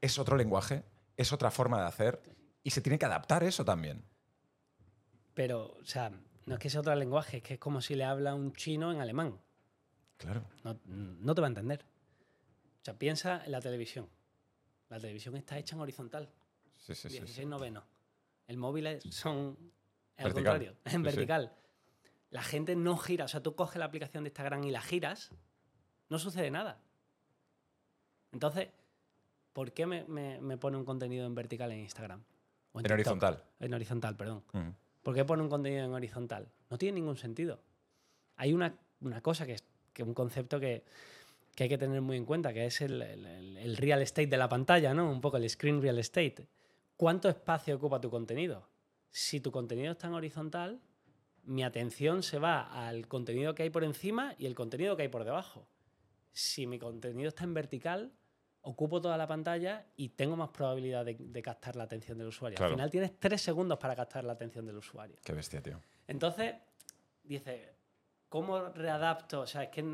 Es 0.00 0.18
otro 0.18 0.38
lenguaje, 0.38 0.84
es 1.16 1.32
otra 1.32 1.50
forma 1.50 1.80
de 1.80 1.86
hacer 1.86 2.22
y 2.62 2.70
se 2.70 2.80
tiene 2.80 2.98
que 2.98 3.06
adaptar 3.06 3.42
eso 3.44 3.64
también. 3.64 4.04
Pero, 5.34 5.72
o 5.80 5.84
sea, 5.84 6.10
no 6.46 6.54
es 6.54 6.60
que 6.60 6.70
sea 6.70 6.80
otro 6.80 6.94
lenguaje, 6.94 7.38
es 7.38 7.42
que 7.42 7.54
es 7.54 7.60
como 7.60 7.80
si 7.80 7.94
le 7.94 8.04
habla 8.04 8.34
un 8.34 8.52
chino 8.52 8.92
en 8.92 9.00
alemán. 9.00 9.40
Claro. 10.16 10.44
No, 10.62 10.78
no 10.84 11.34
te 11.34 11.40
va 11.40 11.46
a 11.46 11.50
entender. 11.50 11.84
O 12.80 12.84
sea, 12.84 12.98
piensa 12.98 13.42
en 13.44 13.52
la 13.52 13.60
televisión. 13.60 14.08
La 14.88 15.00
televisión 15.00 15.36
está 15.36 15.58
hecha 15.58 15.74
en 15.74 15.80
horizontal, 15.82 16.30
Sí, 16.78 16.94
sí, 16.94 17.08
sí, 17.08 17.18
16 17.18 17.36
sí. 17.38 17.46
novenos. 17.46 17.84
El 18.46 18.58
móvil 18.58 18.86
es- 18.86 19.02
son 19.14 19.58
al 20.16 20.32
contrario, 20.32 20.76
en 20.84 21.02
vertical. 21.02 21.56
La 22.30 22.42
gente 22.42 22.76
no 22.76 22.96
gira, 22.98 23.24
o 23.24 23.28
sea, 23.28 23.42
tú 23.42 23.54
coges 23.56 23.78
la 23.78 23.86
aplicación 23.86 24.24
de 24.24 24.28
Instagram 24.28 24.64
y 24.64 24.70
la 24.70 24.82
giras, 24.82 25.30
no 26.10 26.18
sucede 26.18 26.50
nada. 26.50 26.80
Entonces, 28.32 28.68
¿por 29.54 29.72
qué 29.72 29.86
me, 29.86 30.04
me- 30.04 30.38
me 30.42 30.58
pone 30.58 30.76
un 30.76 30.84
contenido 30.84 31.24
en 31.26 31.34
vertical 31.34 31.72
en 31.72 31.78
Instagram? 31.80 32.22
O 32.72 32.80
En 32.80 32.92
horizontal. 32.92 33.42
En 33.60 33.72
horizontal, 33.72 34.16
perdón. 34.16 34.42
¿Por 35.02 35.14
qué 35.14 35.24
pone 35.24 35.42
un 35.42 35.48
contenido 35.48 35.84
en 35.86 35.92
horizontal? 35.92 36.48
No 36.68 36.76
tiene 36.76 36.96
ningún 37.00 37.16
sentido. 37.16 37.60
Hay 38.36 38.52
una, 38.52 38.74
una 39.00 39.20
cosa 39.22 39.46
que 39.46 39.52
es 39.54 39.64
que 39.94 40.02
un 40.02 40.12
concepto 40.12 40.58
que, 40.60 40.84
que 41.54 41.62
hay 41.64 41.68
que 41.68 41.78
tener 41.78 42.00
muy 42.02 42.16
en 42.16 42.24
cuenta, 42.26 42.52
que 42.52 42.66
es 42.66 42.80
el- 42.80 43.00
el 43.00 43.76
real 43.78 44.02
estate 44.02 44.26
de 44.26 44.36
la 44.36 44.48
pantalla, 44.48 44.92
¿no? 44.92 45.10
Un 45.10 45.20
poco 45.20 45.36
el 45.38 45.48
screen 45.48 45.80
real 45.80 45.98
estate. 45.98 46.48
¿Cuánto 46.96 47.28
espacio 47.28 47.76
ocupa 47.76 48.00
tu 48.00 48.10
contenido? 48.10 48.68
Si 49.10 49.40
tu 49.40 49.52
contenido 49.52 49.92
está 49.92 50.08
en 50.08 50.14
horizontal, 50.14 50.80
mi 51.44 51.62
atención 51.62 52.22
se 52.24 52.38
va 52.38 52.86
al 52.88 53.06
contenido 53.06 53.54
que 53.54 53.62
hay 53.62 53.70
por 53.70 53.84
encima 53.84 54.34
y 54.38 54.46
el 54.46 54.54
contenido 54.56 54.96
que 54.96 55.02
hay 55.02 55.08
por 55.08 55.24
debajo. 55.24 55.68
Si 56.32 56.66
mi 56.66 56.78
contenido 56.80 57.28
está 57.28 57.44
en 57.44 57.54
vertical, 57.54 58.12
ocupo 58.64 59.00
toda 59.00 59.16
la 59.16 59.26
pantalla 59.26 59.86
y 59.96 60.10
tengo 60.10 60.36
más 60.36 60.50
probabilidad 60.50 61.04
de, 61.04 61.16
de 61.18 61.42
captar 61.42 61.76
la 61.76 61.84
atención 61.84 62.18
del 62.18 62.28
usuario. 62.28 62.56
Claro. 62.56 62.72
Al 62.72 62.76
final 62.76 62.90
tienes 62.90 63.18
tres 63.18 63.40
segundos 63.40 63.78
para 63.78 63.94
captar 63.94 64.24
la 64.24 64.32
atención 64.32 64.66
del 64.66 64.76
usuario. 64.76 65.16
Qué 65.24 65.32
bestia, 65.32 65.62
tío. 65.62 65.80
Entonces, 66.08 66.54
dice, 67.22 67.74
¿cómo 68.28 68.68
readapto? 68.70 69.40
O 69.40 69.46
sea, 69.46 69.64
es 69.64 69.68
que 69.70 69.84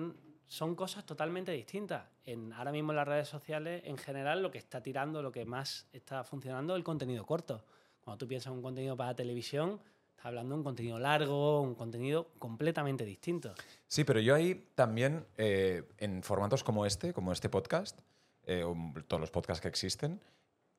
son 0.47 0.75
cosas 0.75 1.05
totalmente 1.05 1.53
distintas. 1.53 2.05
En, 2.25 2.53
ahora 2.53 2.73
mismo 2.73 2.93
en 2.93 2.97
las 2.97 3.07
redes 3.07 3.29
sociales, 3.29 3.83
en 3.85 3.97
general, 3.97 4.43
lo 4.43 4.51
que 4.51 4.59
está 4.59 4.83
tirando, 4.83 5.23
lo 5.23 5.31
que 5.31 5.45
más 5.45 5.87
está 5.93 6.25
funcionando 6.25 6.75
es 6.75 6.79
el 6.79 6.85
contenido 6.85 7.25
corto. 7.25 7.65
Cuando 8.03 8.19
tú 8.19 8.27
piensas 8.27 8.51
en 8.51 8.57
un 8.57 8.63
contenido 8.63 8.97
para 8.97 9.15
televisión, 9.15 9.81
estás 10.11 10.27
hablando 10.27 10.55
de 10.55 10.59
un 10.59 10.65
contenido 10.65 10.99
largo, 10.99 11.61
un 11.61 11.75
contenido 11.75 12.29
completamente 12.39 13.05
distinto. 13.05 13.55
Sí, 13.87 14.05
pero 14.05 14.21
yo 14.21 14.35
ahí 14.35 14.71
también, 14.75 15.25
eh, 15.39 15.85
en 15.99 16.23
formatos 16.23 16.65
como 16.65 16.85
este, 16.85 17.13
como 17.13 17.33
este 17.33 17.49
podcast, 17.49 18.01
eh, 18.51 18.65
todos 19.07 19.21
los 19.21 19.31
podcasts 19.31 19.61
que 19.63 19.69
existen, 19.69 20.21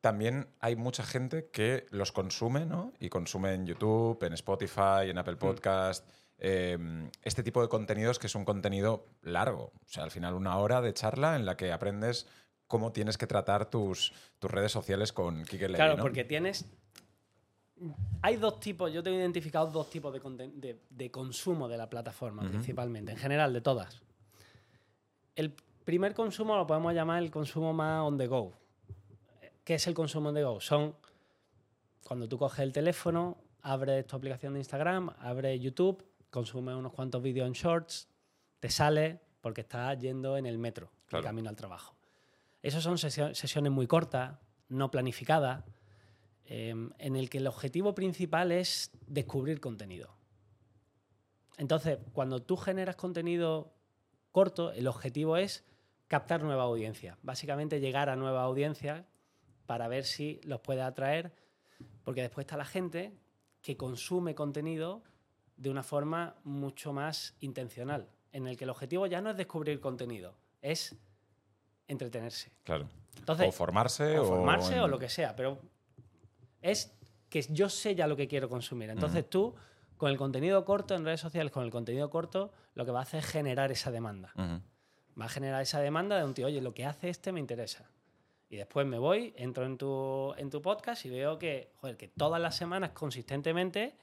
también 0.01 0.47
hay 0.59 0.75
mucha 0.75 1.03
gente 1.03 1.49
que 1.51 1.85
los 1.91 2.11
consume, 2.11 2.65
¿no? 2.65 2.91
Y 2.99 3.09
consume 3.09 3.53
en 3.53 3.65
YouTube, 3.65 4.21
en 4.23 4.33
Spotify, 4.33 5.09
en 5.09 5.17
Apple 5.17 5.35
Podcast. 5.37 6.07
eh, 6.43 6.75
este 7.21 7.43
tipo 7.43 7.61
de 7.61 7.69
contenidos 7.69 8.17
que 8.17 8.25
es 8.27 8.33
un 8.33 8.45
contenido 8.45 9.05
largo. 9.21 9.71
O 9.85 9.87
sea, 9.89 10.03
al 10.03 10.09
final 10.09 10.33
una 10.33 10.57
hora 10.57 10.81
de 10.81 10.91
charla 10.91 11.35
en 11.35 11.45
la 11.45 11.55
que 11.55 11.71
aprendes 11.71 12.25
cómo 12.65 12.91
tienes 12.91 13.17
que 13.19 13.27
tratar 13.27 13.69
tus, 13.69 14.11
tus 14.39 14.49
redes 14.49 14.71
sociales 14.71 15.13
con 15.13 15.43
Kike 15.45 15.67
Levy, 15.67 15.75
Claro, 15.75 15.97
¿no? 15.97 16.01
porque 16.01 16.23
tienes. 16.23 16.65
Hay 18.23 18.37
dos 18.37 18.59
tipos, 18.59 18.91
yo 18.91 19.03
tengo 19.03 19.17
identificado 19.19 19.67
dos 19.67 19.89
tipos 19.91 20.11
de, 20.13 20.19
de- 20.55 20.79
de 20.89 21.11
consumo 21.11 21.67
de 21.67 21.77
la 21.77 21.89
plataforma, 21.89 22.41
principalmente, 22.47 23.11
en 23.11 23.17
general, 23.17 23.53
de 23.53 23.61
todas. 23.61 24.01
El 25.35 25.55
primer 25.83 26.13
consumo 26.13 26.55
lo 26.55 26.67
podemos 26.67 26.93
llamar 26.93 27.21
el 27.23 27.31
consumo 27.31 27.73
más 27.73 28.01
on 28.01 28.17
the 28.17 28.27
go. 28.27 28.53
¿Qué 29.63 29.75
es 29.75 29.87
el 29.87 29.93
consumo 29.93 30.29
on 30.29 30.35
the 30.35 30.43
go? 30.43 30.59
Son 30.59 30.95
cuando 32.05 32.27
tú 32.27 32.37
coges 32.37 32.59
el 32.59 32.71
teléfono, 32.73 33.37
abres 33.61 34.05
tu 34.07 34.15
aplicación 34.15 34.53
de 34.53 34.59
Instagram, 34.59 35.13
abres 35.19 35.59
YouTube, 35.61 36.03
consumes 36.29 36.75
unos 36.75 36.93
cuantos 36.93 37.21
vídeos 37.21 37.47
en 37.47 37.53
shorts, 37.53 38.07
te 38.59 38.69
sale 38.69 39.19
porque 39.41 39.61
estás 39.61 39.97
yendo 39.99 40.37
en 40.37 40.45
el 40.45 40.57
metro, 40.57 40.91
Claro. 41.07 41.23
de 41.23 41.27
camino 41.27 41.49
al 41.49 41.55
trabajo. 41.55 41.95
Esas 42.61 42.83
son 42.83 42.97
sesio- 42.97 43.33
sesiones 43.33 43.71
muy 43.71 43.87
cortas, 43.87 44.37
no 44.69 44.91
planificadas, 44.91 45.63
eh, 46.45 46.69
en 46.97 47.15
el 47.15 47.29
que 47.29 47.37
el 47.39 47.47
objetivo 47.47 47.95
principal 47.95 48.51
es 48.51 48.91
descubrir 49.07 49.59
contenido. 49.59 50.15
Entonces, 51.57 51.99
cuando 52.13 52.41
tú 52.41 52.57
generas 52.57 52.95
contenido 52.95 53.73
corto, 54.31 54.71
el 54.71 54.87
objetivo 54.87 55.37
es 55.37 55.63
captar 56.11 56.43
nueva 56.43 56.63
audiencia. 56.63 57.17
Básicamente 57.23 57.79
llegar 57.79 58.09
a 58.09 58.17
nueva 58.17 58.43
audiencia 58.43 59.05
para 59.65 59.87
ver 59.87 60.03
si 60.03 60.41
los 60.43 60.59
puede 60.59 60.81
atraer, 60.81 61.31
porque 62.03 62.21
después 62.21 62.43
está 62.43 62.57
la 62.57 62.65
gente 62.65 63.13
que 63.61 63.77
consume 63.77 64.35
contenido 64.35 65.03
de 65.55 65.69
una 65.69 65.83
forma 65.83 66.35
mucho 66.43 66.91
más 66.91 67.33
intencional, 67.39 68.09
en 68.33 68.45
el 68.45 68.57
que 68.57 68.65
el 68.65 68.71
objetivo 68.71 69.07
ya 69.07 69.21
no 69.21 69.29
es 69.29 69.37
descubrir 69.37 69.79
contenido, 69.79 70.35
es 70.61 70.97
entretenerse. 71.87 72.51
Claro. 72.65 72.89
Entonces, 73.17 73.47
o 73.47 73.51
formarse 73.53 74.19
o 74.19 74.25
formarse 74.25 74.81
o 74.81 74.85
en- 74.85 74.91
lo 74.91 74.99
que 74.99 75.07
sea, 75.07 75.33
pero 75.33 75.59
es 76.61 76.91
que 77.29 77.41
yo 77.51 77.69
sé 77.69 77.95
ya 77.95 78.05
lo 78.05 78.17
que 78.17 78.27
quiero 78.27 78.49
consumir. 78.49 78.89
Entonces 78.89 79.29
tú, 79.29 79.55
con 79.95 80.11
el 80.11 80.17
contenido 80.17 80.65
corto 80.65 80.93
en 80.93 81.05
redes 81.05 81.21
sociales, 81.21 81.53
con 81.53 81.63
el 81.63 81.71
contenido 81.71 82.09
corto, 82.09 82.51
lo 82.73 82.83
que 82.83 82.91
va 82.91 82.99
a 82.99 83.03
hacer 83.03 83.19
es 83.21 83.27
generar 83.27 83.71
esa 83.71 83.91
demanda. 83.91 84.33
Ujú. 84.35 84.59
Va 85.19 85.25
a 85.25 85.29
generar 85.29 85.61
esa 85.61 85.79
demanda 85.79 86.17
de 86.17 86.23
un 86.23 86.33
tío, 86.33 86.47
oye, 86.47 86.61
lo 86.61 86.73
que 86.73 86.85
hace 86.85 87.09
este 87.09 87.31
me 87.31 87.39
interesa. 87.39 87.89
Y 88.49 88.57
después 88.57 88.85
me 88.85 88.97
voy, 88.97 89.33
entro 89.37 89.65
en 89.65 89.77
tu, 89.77 90.33
en 90.37 90.49
tu 90.49 90.61
podcast 90.61 91.05
y 91.05 91.09
veo 91.09 91.39
que, 91.39 91.71
joder, 91.77 91.95
que 91.95 92.09
todas 92.09 92.41
las 92.41 92.55
semanas 92.55 92.91
consistentemente 92.91 93.95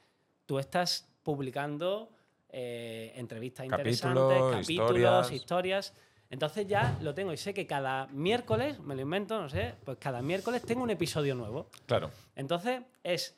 tú 0.45 0.57
estás 0.57 1.07
publicando 1.21 2.09
eh, 2.49 3.13
entrevistas 3.15 3.67
Capítulos, 3.67 3.97
interesantes, 3.97 4.65
capítulos, 4.65 5.31
historias. 5.31 5.31
historias. 5.31 5.93
Entonces 6.31 6.67
ya 6.67 6.97
lo 7.01 7.13
tengo 7.13 7.33
y 7.33 7.37
sé 7.37 7.53
que 7.53 7.67
cada 7.67 8.07
miércoles, 8.07 8.79
me 8.79 8.95
lo 8.95 9.01
invento, 9.01 9.39
no 9.39 9.49
sé, 9.49 9.75
pues 9.83 9.97
cada 9.99 10.21
miércoles 10.21 10.63
tengo 10.63 10.83
un 10.83 10.89
episodio 10.89 11.35
nuevo. 11.35 11.69
Claro. 11.85 12.11
Entonces 12.35 12.81
es, 13.03 13.35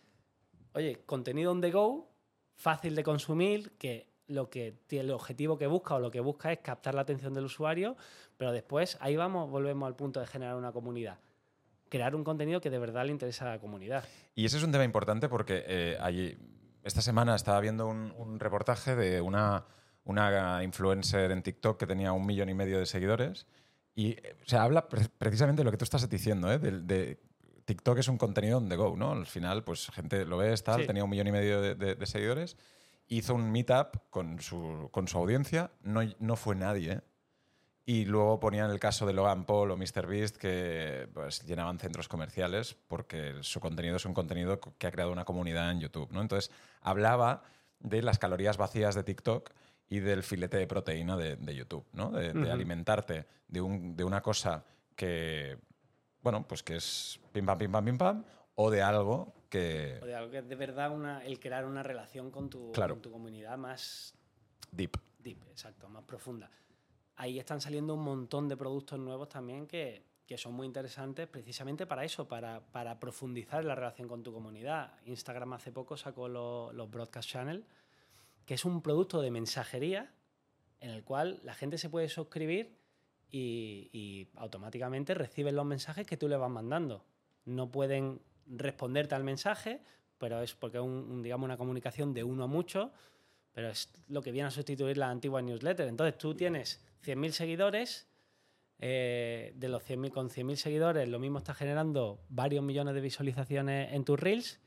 oye, 0.74 1.02
contenido 1.06 1.52
on 1.52 1.62
the 1.62 1.72
go, 1.72 2.10
fácil 2.56 2.96
de 2.96 3.04
consumir, 3.04 3.72
que 3.78 4.11
lo 4.32 4.50
que 4.50 4.80
el 4.90 5.12
objetivo 5.12 5.58
que 5.58 5.68
busca 5.68 5.96
o 5.96 6.00
lo 6.00 6.10
que 6.12 6.20
busca 6.20 6.52
es 6.52 6.60
captar 6.60 6.96
la 6.96 7.02
atención 7.02 7.34
del 7.34 7.46
usuario, 7.46 7.96
pero 8.38 8.52
después 8.52 8.98
ahí 9.02 9.16
vamos, 9.16 9.50
volvemos 9.50 9.88
al 9.88 9.96
punto 9.96 10.20
de 10.20 10.28
generar 10.28 10.56
una 10.56 10.72
comunidad. 10.72 11.20
Crear 11.90 12.16
un 12.16 12.24
contenido 12.24 12.62
que 12.62 12.70
de 12.70 12.80
verdad 12.80 13.06
le 13.06 13.12
interesa 13.12 13.46
a 13.46 13.56
la 13.56 13.60
comunidad. 13.60 14.04
Y 14.34 14.46
ese 14.46 14.58
es 14.58 14.64
un 14.64 14.72
tema 14.72 14.86
importante 14.86 15.28
porque 15.28 15.64
eh, 15.68 15.98
allí, 16.00 16.38
esta 16.84 17.02
semana 17.02 17.36
estaba 17.36 17.60
viendo 17.60 17.88
un, 17.88 18.14
un 18.18 18.40
reportaje 18.40 18.96
de 18.96 19.20
una, 19.22 19.66
una 20.06 20.64
influencer 20.64 21.32
en 21.32 21.44
TikTok 21.44 21.78
que 21.78 21.86
tenía 21.86 22.14
un 22.14 22.26
millón 22.26 22.48
y 22.50 22.54
medio 22.54 22.80
de 22.80 22.86
seguidores. 22.86 23.46
Y 23.94 24.12
eh, 24.12 24.38
se 24.46 24.56
habla 24.56 24.88
pre- 24.88 25.10
precisamente 25.18 25.60
de 25.62 25.66
lo 25.66 25.72
que 25.72 25.78
tú 25.78 25.84
estás 25.84 26.08
diciendo, 26.10 26.50
¿eh? 26.52 26.58
de, 26.60 26.72
de- 26.82 27.20
TikTok 27.66 28.00
es 28.00 28.08
un 28.08 28.18
contenido 28.18 28.58
on 28.58 28.68
the 28.68 28.76
go, 28.76 28.96
¿no? 28.98 29.12
Al 29.12 29.26
final, 29.28 29.64
pues 29.64 29.90
gente 29.92 30.26
lo 30.26 30.38
ves, 30.38 30.64
tal, 30.64 30.82
Sí. 30.82 30.88
tenía 30.88 31.04
un 31.04 31.10
millón 31.10 31.28
y 31.28 31.32
medio 31.32 31.62
de, 31.62 31.76
de- 31.76 31.96
de 31.96 32.06
seguidores, 32.06 32.58
hizo 33.18 33.36
un 33.36 33.52
meetup 33.52 33.98
con 34.10 34.40
su, 34.40 34.90
con 34.92 35.08
su 35.08 35.18
audiencia, 35.18 35.72
no, 35.82 36.02
no 36.20 36.36
fue 36.36 36.56
nadie, 36.56 36.92
¿eh? 36.94 37.02
Y 37.84 38.06
luego 38.06 38.40
ponían 38.40 38.70
el 38.70 38.80
caso 38.80 39.06
de 39.08 39.12
Logan 39.14 39.44
Paul 39.46 39.72
o 39.72 39.76
MrBeast 39.76 40.38
que 40.38 41.10
pues, 41.14 41.42
llenaban 41.46 41.80
centros 41.80 42.08
comerciales 42.08 42.76
porque 42.88 43.34
su 43.42 43.60
contenido 43.60 43.98
es 43.98 44.06
un 44.06 44.14
contenido 44.14 44.60
co- 44.62 44.74
que 44.78 44.86
ha 44.88 44.92
creado 44.92 45.12
una 45.12 45.26
comunidad 45.26 45.72
en 45.72 45.80
YouTube. 45.82 46.10
¿no? 46.12 46.22
Entonces 46.22 46.52
hablaba 46.82 47.42
de 47.80 48.02
las 48.04 48.20
calorías 48.20 48.58
vacías 48.58 48.94
de 48.96 49.04
TikTok 49.04 49.50
y 49.90 50.00
del 50.00 50.22
filete 50.24 50.58
de 50.58 50.68
proteína 50.68 51.18
de, 51.18 51.36
de 51.38 51.56
YouTube, 51.56 51.86
¿no? 51.92 52.12
de, 52.12 52.34
alimentarte 52.52 53.26
de, 53.48 53.62
un- 53.62 53.98
de 53.98 54.04
una 54.04 54.22
cosa 54.22 54.64
que, 54.96 55.58
bueno, 56.22 56.48
pues 56.48 56.62
que 56.64 56.76
es 56.78 57.20
pim 57.34 57.46
pam, 57.48 57.58
pim 57.58 57.72
pam, 57.72 57.84
pim 57.86 57.98
pam, 57.98 58.24
o 58.56 58.70
de 58.70 58.84
algo 58.84 59.34
que... 59.52 60.00
O 60.02 60.06
de 60.08 60.16
algo 60.16 60.32
que 60.32 60.40
es 60.40 60.48
de 60.50 60.56
verdad 60.56 60.90
una, 60.92 61.24
el 61.26 61.40
crear 61.40 61.66
una 61.66 61.84
relación 61.84 62.32
con 62.32 62.50
tu, 62.50 62.72
Claro. 62.72 62.96
con 62.96 63.02
tu 63.04 63.12
comunidad 63.12 63.58
más 63.60 64.16
Deep. 64.72 64.98
deep, 65.20 65.38
exacto, 65.52 65.88
más 65.90 66.04
profunda. 66.06 66.50
Ahí 67.18 67.38
están 67.38 67.60
saliendo 67.62 67.94
un 67.94 68.04
montón 68.04 68.48
de 68.48 68.56
productos 68.58 68.98
nuevos 68.98 69.28
también 69.30 69.68
que, 69.68 70.06
que 70.26 70.38
son 70.38 70.54
muy 70.54 70.66
interesantes 70.66 71.28
precisamente 71.28 71.86
para 71.86 72.06
eso, 72.06 72.28
para, 72.28 72.62
para 72.72 72.98
profundizar 73.00 73.64
la 73.66 73.76
relación 73.76 74.08
con 74.08 74.24
tu 74.24 74.32
comunidad. 74.34 74.94
Instagram 75.06 75.54
hace 75.54 75.72
poco 75.74 75.98
sacó 75.98 76.30
lo- 76.30 76.72
los 76.72 76.90
Broadcast 76.90 77.30
Channel, 77.30 77.66
que 78.46 78.54
es 78.54 78.64
un 78.66 78.82
producto 78.82 79.22
de 79.22 79.30
mensajería 79.30 80.14
en 80.80 80.90
el 80.92 81.04
cual 81.04 81.42
la 81.44 81.54
gente 81.54 81.78
se 81.78 81.90
puede 81.90 82.08
suscribir 82.10 82.78
y, 83.30 83.90
y 83.92 84.30
automáticamente 84.38 85.14
reciben 85.14 85.56
los 85.56 85.66
mensajes 85.66 86.08
que 86.08 86.18
tú 86.18 86.28
le 86.30 86.38
vas 86.38 86.50
mandando. 86.50 87.04
No 87.46 87.70
pueden 87.70 88.22
responderte 88.48 89.16
al 89.16 89.24
mensaje, 89.24 89.82
pero 90.18 90.42
es 90.42 90.54
porque 90.56 90.78
es 90.78 90.84
un- 90.84 91.22
digamos, 91.24 91.46
una 91.46 91.58
comunicación 91.58 92.14
de 92.14 92.24
uno 92.24 92.44
a 92.44 92.48
mucho, 92.48 92.92
pero 93.54 93.70
es 93.70 93.92
lo 94.08 94.22
que 94.22 94.32
viene 94.32 94.48
a 94.48 94.52
sustituir 94.52 94.98
la 94.98 95.10
antigua 95.10 95.42
newsletter. 95.42 95.88
Entonces 95.88 96.18
tú 96.18 96.36
tienes 96.36 96.84
100.000 97.04 97.34
seguidores, 97.34 98.08
eh, 98.80 99.54
de 99.56 99.70
los 99.70 99.84
100.000 99.84 100.12
con 100.12 100.30
100.000 100.30 100.56
seguidores 100.58 101.08
lo 101.08 101.20
mismo 101.20 101.38
está 101.40 101.54
generando 101.54 102.24
varios 102.30 102.64
millones 102.64 102.96
de 102.96 103.02
visualizaciones 103.02 103.94
en 103.94 104.04
tus 104.06 104.20
reels, 104.20 104.60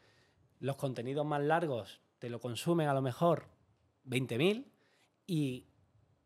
los 0.60 0.76
contenidos 0.76 1.26
más 1.26 1.42
largos 1.42 2.00
te 2.20 2.30
lo 2.30 2.38
consumen 2.40 2.86
a 2.88 2.94
lo 2.94 3.02
mejor 3.02 3.48
20.000 4.04 4.66
y 5.26 5.66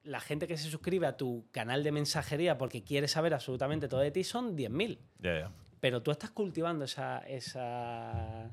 la 0.03 0.21
gente 0.21 0.47
que 0.47 0.57
se 0.59 0.69
suscribe 0.71 1.07
a 1.07 1.17
tu 1.17 1.47
canal 1.51 1.83
de 1.83 1.93
mensajería 1.93 2.59
porque 2.59 2.83
quiere 2.85 3.09
saber 3.09 3.33
absolutamente 3.35 3.89
todo 3.89 4.01
de 4.01 4.11
ti 4.11 4.23
son 4.25 4.55
10.000 4.55 4.99
Ya, 5.19 5.39
ya. 5.41 5.53
Pero 5.81 6.03
tú 6.03 6.11
estás 6.11 6.31
cultivando 6.31 6.85
esa, 6.85 7.19
esa, 7.27 8.51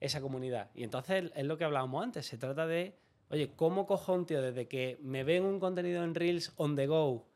esa 0.00 0.20
comunidad. 0.20 0.70
Y 0.74 0.84
entonces 0.84 1.30
es 1.34 1.46
lo 1.46 1.56
que 1.58 1.64
hablábamos 1.64 2.02
antes, 2.02 2.26
se 2.26 2.38
trata 2.38 2.66
de, 2.66 2.94
oye, 3.30 3.52
¿cómo 3.56 3.86
cojo 3.86 4.12
un 4.14 4.26
tío 4.26 4.42
desde 4.42 4.68
que 4.68 4.98
me 5.02 5.24
ven 5.24 5.44
un 5.44 5.60
contenido 5.60 6.02
en 6.04 6.14
Reels 6.14 6.52
on 6.56 6.76
the 6.76 6.86
go 6.86 7.26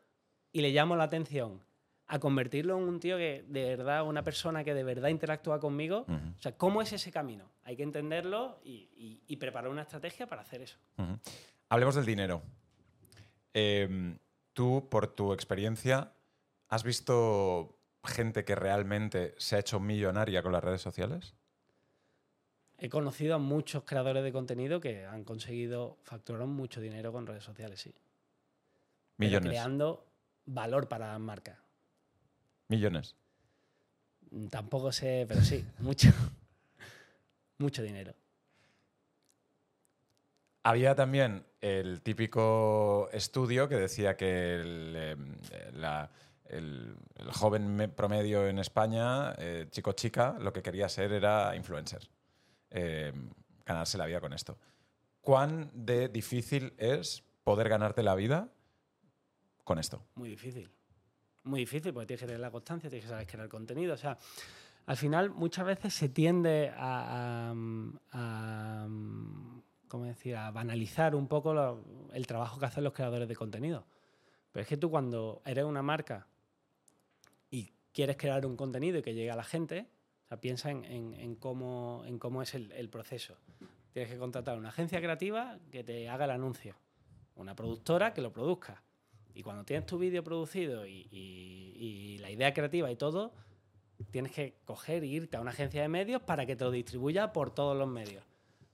y 0.52 0.60
le 0.60 0.70
llamo 0.70 0.96
la 0.96 1.04
atención 1.04 1.62
a 2.06 2.18
convertirlo 2.18 2.76
en 2.76 2.84
un 2.84 3.00
tío 3.00 3.16
que 3.16 3.44
de 3.48 3.64
verdad, 3.76 4.06
una 4.06 4.22
persona 4.22 4.64
que 4.64 4.74
de 4.74 4.84
verdad 4.84 5.08
interactúa 5.08 5.60
conmigo? 5.60 6.04
O 6.38 6.42
sea, 6.42 6.56
¿cómo 6.56 6.82
es 6.82 6.92
ese 6.92 7.10
camino? 7.10 7.50
Hay 7.64 7.76
que 7.76 7.84
entenderlo 7.84 8.60
y, 8.64 8.90
y- 8.96 9.22
y 9.26 9.36
preparar 9.36 9.70
una 9.70 9.82
estrategia 9.82 10.26
para 10.26 10.42
hacer 10.42 10.60
eso. 10.62 10.78
Hablemos 11.70 11.94
del 11.94 12.04
dinero. 12.04 12.42
Em, 13.54 14.18
tú, 14.52 14.88
por 14.90 15.06
tu 15.06 15.32
experiencia, 15.32 16.12
¿has 16.68 16.82
visto 16.84 17.78
gente 18.04 18.44
que 18.44 18.54
realmente 18.54 19.34
se 19.38 19.56
ha 19.56 19.58
hecho 19.60 19.78
millonaria 19.80 20.42
con 20.42 20.52
las 20.52 20.62
redes 20.64 20.80
sociales? 20.82 21.34
He 22.78 22.88
conocido 22.88 23.36
a 23.36 23.38
muchos 23.38 23.84
creadores 23.84 24.24
de 24.24 24.32
contenido 24.32 24.80
que 24.80 25.04
han 25.06 25.22
conseguido 25.24 25.98
facturar 26.02 26.46
mucho 26.46 26.80
dinero 26.80 27.12
con 27.12 27.26
redes 27.26 27.44
sociales, 27.44 27.80
sí. 27.80 27.90
Pero 29.16 29.28
Millones. 29.28 29.48
creando 29.50 30.04
valor 30.46 30.88
para 30.88 31.08
las 31.12 31.20
marcas. 31.20 31.58
Millones. 32.68 33.14
Mm, 34.30 34.48
Tampoco 34.48 34.90
sé, 34.90 35.24
pero 35.28 35.40
sí, 35.42 35.64
mucho. 35.78 36.08
mucho 37.58 37.82
dinero. 37.84 38.14
Había 40.64 40.94
también 40.94 41.44
el 41.60 42.00
típico 42.02 43.08
estudio 43.12 43.68
que 43.68 43.76
decía 43.76 44.16
que 44.16 44.54
el, 44.56 44.96
em, 44.96 45.36
la- 45.74 46.10
el- 46.46 46.96
joven 47.32 47.74
me- 47.76 47.88
promedio 47.88 48.46
en 48.46 48.58
España, 48.58 49.32
eh, 49.38 49.66
chico 49.70 49.92
chica, 49.92 50.36
lo 50.40 50.52
que 50.52 50.62
quería 50.62 50.88
ser 50.88 51.12
era 51.12 51.54
influencer. 51.56 52.08
Em, 52.70 53.30
ganarse 53.64 53.96
la 53.98 54.06
vida 54.06 54.20
con 54.20 54.32
esto. 54.32 54.58
¿Cuán 55.20 55.70
difícil 56.10 56.74
es 56.78 57.22
poder 57.44 57.68
ganarte 57.68 58.02
la 58.02 58.14
vida 58.14 58.48
con 59.64 59.78
esto? 59.78 60.02
Muy 60.16 60.30
difícil. 60.30 60.70
Muy 61.44 61.60
difícil 61.60 61.92
porque 61.92 62.06
tienes 62.06 62.20
que 62.20 62.26
tener 62.26 62.40
la 62.40 62.50
constancia, 62.50 62.88
tienes 62.90 63.04
que 63.04 63.10
saber 63.10 63.26
crear 63.26 63.48
contenido. 63.48 63.94
O 63.94 63.96
sea, 63.96 64.16
al 64.86 64.96
final 64.96 65.30
muchas 65.30 65.64
veces 65.64 65.94
se 65.94 66.08
tiende 66.08 66.72
a, 66.76 67.52
¿cómo 69.88 70.04
decir? 70.04 70.36
a 70.36 70.50
banalizar 70.50 71.14
un 71.14 71.28
poco 71.28 71.84
el 72.12 72.26
trabajo 72.26 72.58
que 72.58 72.66
hacen 72.66 72.84
los 72.84 72.92
creadores 72.92 73.28
de 73.28 73.36
contenido. 73.36 73.84
Pero 74.50 74.62
es 74.62 74.68
que 74.68 74.76
tú 74.76 74.90
cuando 74.90 75.42
eres 75.44 75.64
una 75.64 75.82
marca 75.82 76.26
quieres 77.92 78.16
crear 78.16 78.44
un 78.46 78.56
contenido 78.56 78.98
y 78.98 79.02
que 79.02 79.14
llegue 79.14 79.30
a 79.30 79.36
la 79.36 79.44
gente, 79.44 79.88
o 80.24 80.28
sea, 80.28 80.40
piensa 80.40 80.70
en, 80.70 80.84
en- 80.84 81.14
en 81.14 81.34
cómo, 81.36 82.02
en 82.06 82.18
cómo 82.18 82.42
es 82.42 82.54
el, 82.54 82.72
el 82.72 82.88
proceso. 82.88 83.36
Tienes 83.92 84.10
que 84.10 84.18
contratar 84.18 84.56
una 84.58 84.70
agencia 84.70 84.98
creativa 85.00 85.58
que 85.70 85.84
te 85.84 86.08
haga 86.08 86.24
el 86.24 86.30
anuncio, 86.30 86.76
una 87.34 87.54
productora 87.54 88.14
que 88.14 88.22
lo 88.22 88.32
produzca. 88.32 88.82
Y 89.34 89.42
cuando 89.42 89.64
tienes 89.64 89.86
tu 89.86 89.98
vídeo 89.98 90.22
producido 90.24 90.86
y, 90.86 91.06
y- 91.10 91.72
y 91.76 92.18
la 92.18 92.30
idea 92.30 92.52
creativa 92.54 92.90
y 92.90 92.96
todo, 92.96 93.32
tienes 94.10 94.32
que 94.32 94.56
coger 94.64 95.02
e 95.04 95.06
irte 95.06 95.36
a 95.36 95.40
una 95.40 95.50
agencia 95.50 95.82
de 95.82 95.88
medios 95.88 96.22
para 96.22 96.44
que 96.46 96.56
te 96.56 96.64
lo 96.64 96.70
distribuya 96.70 97.32
por 97.32 97.54
todos 97.54 97.76
los 97.76 97.88
medios. 97.88 98.24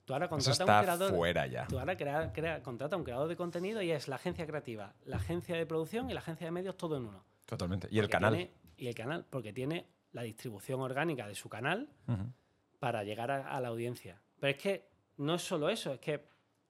Tú 0.05 0.15
ahora 0.15 0.25
Eso 0.27 0.31
contratas 0.31 0.61
un 0.79 0.83
creador. 0.85 1.15
fuera 1.15 1.47
ya. 1.47 1.67
Tú 1.67 1.79
ahora 1.79 1.97
crea- 1.97 2.33
crea- 2.33 2.63
contrata 2.63 2.97
un 2.97 3.05
creador 3.05 3.29
de 3.29 3.37
contenido 3.37 3.83
y 3.83 3.91
es 3.91 4.09
la 4.09 4.17
agencia 4.17 4.47
creativa, 4.47 4.95
la 5.05 5.17
agencia 5.17 5.55
de 5.57 5.67
producción 5.67 6.09
y 6.11 6.15
la 6.15 6.21
agencia 6.21 6.47
de 6.47 6.51
medios 6.51 6.77
todo 6.79 6.97
en 6.97 7.05
uno. 7.07 7.25
Totalmente. 7.45 7.89
Y 7.91 7.99
el 7.99 8.09
canal. 8.09 8.35
tiene- 8.35 8.51
y 8.79 8.89
el 8.89 8.95
canal, 8.95 9.27
porque 9.29 9.53
tiene 9.53 9.87
la 10.13 10.23
distribución 10.23 10.81
orgánica 10.81 11.27
de 11.27 11.35
su 11.35 11.49
canal 11.49 11.89
Ujú. 12.07 12.33
para 12.79 13.05
llegar 13.05 13.31
a, 13.31 13.49
a 13.55 13.61
la 13.61 13.69
audiencia. 13.69 14.23
Pero 14.41 14.51
es 14.53 14.57
que 14.63 14.89
no 15.19 15.35
es 15.35 15.43
solo 15.43 15.69
eso, 15.69 15.93
es 15.93 16.01
que 16.01 16.25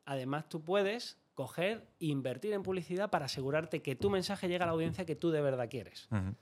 además 0.06 0.48
tú 0.48 0.64
puedes 0.64 1.18
coger 1.34 1.86
e 2.00 2.06
invertir 2.06 2.52
en 2.52 2.64
publicidad 2.64 3.10
para 3.10 3.26
asegurarte 3.26 3.80
que 3.80 3.94
tu 3.94 4.10
mensaje 4.10 4.48
llega 4.48 4.64
a 4.64 4.66
la 4.66 4.72
audiencia 4.72 5.04
que 5.04 5.14
tú 5.14 5.30
de 5.30 5.40
verdad 5.40 5.68
quieres. 5.70 6.08
Ujú. 6.10 6.34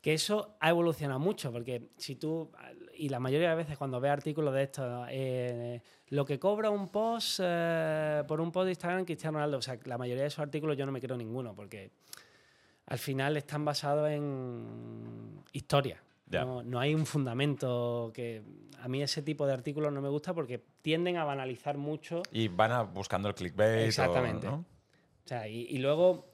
Que 0.00 0.14
eso 0.14 0.56
ha 0.60 0.70
evolucionado 0.70 1.20
mucho, 1.20 1.52
porque 1.52 1.90
si 1.98 2.16
tú, 2.16 2.50
y 2.94 3.10
la 3.10 3.20
mayoría 3.20 3.50
de 3.50 3.54
veces 3.56 3.76
cuando 3.76 4.00
ves 4.00 4.10
artículos 4.10 4.54
de 4.54 4.62
esto, 4.62 5.04
eh, 5.10 5.82
lo 6.08 6.24
que 6.24 6.38
cobra 6.38 6.70
un 6.70 6.88
post 6.88 7.40
eh, 7.42 8.24
por 8.26 8.40
un 8.40 8.50
post 8.50 8.64
de 8.64 8.70
Instagram 8.70 9.04
Cristiano 9.04 9.36
Ronaldo, 9.36 9.58
o 9.58 9.62
sea, 9.62 9.78
la 9.84 9.98
mayoría 9.98 10.22
de 10.22 10.28
esos 10.28 10.40
artículos 10.40 10.76
yo 10.76 10.86
no 10.86 10.92
me 10.92 11.00
creo 11.02 11.18
ninguno, 11.18 11.54
porque 11.54 11.92
al 12.90 12.98
final 12.98 13.36
están 13.38 13.64
basados 13.64 14.10
en 14.10 15.42
historia. 15.52 16.02
No, 16.30 16.62
no 16.62 16.78
hay 16.78 16.94
un 16.94 17.06
fundamento 17.06 18.10
que... 18.14 18.42
A 18.82 18.88
mí 18.88 19.02
ese 19.02 19.20
tipo 19.22 19.46
de 19.46 19.52
artículos 19.52 19.92
no 19.92 20.00
me 20.00 20.08
gusta 20.08 20.32
porque 20.32 20.62
tienden 20.80 21.16
a 21.18 21.24
banalizar 21.24 21.76
mucho 21.76 22.22
Y 22.32 22.48
van 22.48 22.72
a- 22.72 22.82
buscando 22.82 23.28
el 23.28 23.34
clickbait. 23.34 23.80
o- 23.80 23.84
Exactamente. 23.84 24.46
¿no? 24.46 24.54
o 25.24 25.28
sea, 25.28 25.46
y, 25.48 25.66
y 25.68 25.78
luego, 25.78 26.30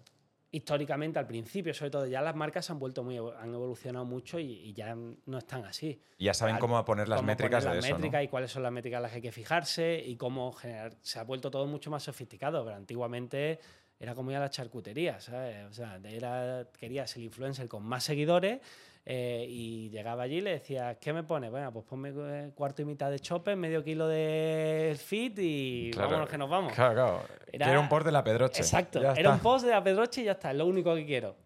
históricamente, 0.53 1.19
al 1.19 1.27
principio, 1.27 1.75
sobre 1.75 1.91
todo, 1.91 2.07
ya 2.07 2.21
las 2.23 2.37
marcas 2.37 2.71
han 2.71 2.79
vuelto 2.79 3.03
muy, 3.03 3.17
han 3.19 3.53
evolucionado 3.53 4.05
mucho 4.05 4.39
y, 4.39 4.45
y 4.53 4.73
ya 4.75 4.95
no 4.95 5.39
están 5.39 5.65
así. 5.65 6.01
Y 6.19 6.27
ya 6.27 6.35
saben 6.35 6.55
Al- 6.55 6.61
cómo 6.61 6.83
poner 6.85 7.09
las 7.09 7.19
Cómo 7.19 7.27
métricas 7.27 7.65
poner 7.65 7.71
de 7.71 7.77
las 7.77 7.85
eso. 7.87 7.95
¿no? 7.95 7.99
métricas 7.99 8.23
y 8.25 8.29
cuáles 8.29 8.51
son 8.53 8.63
las 8.63 8.73
métricas 8.73 9.03
las 9.03 9.11
que 9.11 9.17
hay 9.17 9.23
que 9.23 9.33
fijarse 9.33 10.03
y 10.07 10.17
cómo 10.17 10.53
generar. 10.53 10.95
Se 11.03 11.19
ha 11.19 11.25
vuelto 11.25 11.51
todo 11.51 11.67
mucho 11.67 11.91
más 11.91 12.05
sofisticado, 12.05 12.65
pero 12.65 12.77
antiguamente 12.77 13.59
era 13.99 14.15
como 14.15 14.31
ir 14.31 14.37
a 14.37 14.41
la 14.41 14.51
charcutería, 14.51 15.21
¿sabes? 15.21 15.65
O 15.71 15.73
sea, 15.73 15.99
era, 16.05 16.67
querías 16.79 17.15
el 17.17 17.25
influencer 17.25 17.67
con 17.69 17.83
más 17.83 18.05
seguidores 18.05 18.61
eh, 19.05 19.47
y 19.49 19.89
llegaba 19.91 20.25
allí 20.25 20.37
y 20.39 20.41
le 20.43 20.51
decías, 20.51 20.97
¿qué 21.01 21.13
me 21.13 21.23
pones? 21.23 21.51
Bueno, 21.51 21.73
pues 21.73 21.85
ponme 21.87 22.13
eh, 22.15 22.51
cuarto 22.55 22.83
y 22.83 22.85
mitad 22.85 23.11
de 23.11 23.21
chope, 23.21 23.55
medio 23.57 23.83
kilo 23.85 24.07
de 24.09 24.97
fit 25.03 25.39
y 25.39 25.91
Claro. 25.93 26.09
vámonos 26.11 26.29
que 26.29 26.37
nos 26.39 26.51
vamos. 26.51 26.73
Claro, 26.73 26.95
claro. 26.95 27.23
Era- 27.53 27.67
Quiero 27.67 27.81
un 27.81 27.89
post 27.89 28.05
de 28.07 28.13
la 28.13 28.23
Pedroche. 28.25 28.61
Exacto, 28.61 29.01
Ya 29.01 29.13
era 29.13 29.21
está. 29.21 29.33
un 29.33 29.39
post 29.41 29.65
de 29.65 29.71
la 29.71 29.83
Pedroche 29.83 30.21
y 30.23 30.25
ya 30.25 30.33
está, 30.33 30.51
es 30.51 30.57
lo 30.57 30.67
único 30.67 30.95
que 30.95 31.07
quiero. 31.07 31.37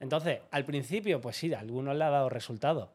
Entonces, 0.00 0.40
al 0.50 0.64
principio, 0.64 1.20
pues 1.20 1.36
sí, 1.36 1.52
a 1.54 1.60
algunos 1.60 1.94
le 1.94 2.04
ha 2.04 2.10
dado 2.10 2.28
resultados, 2.28 2.88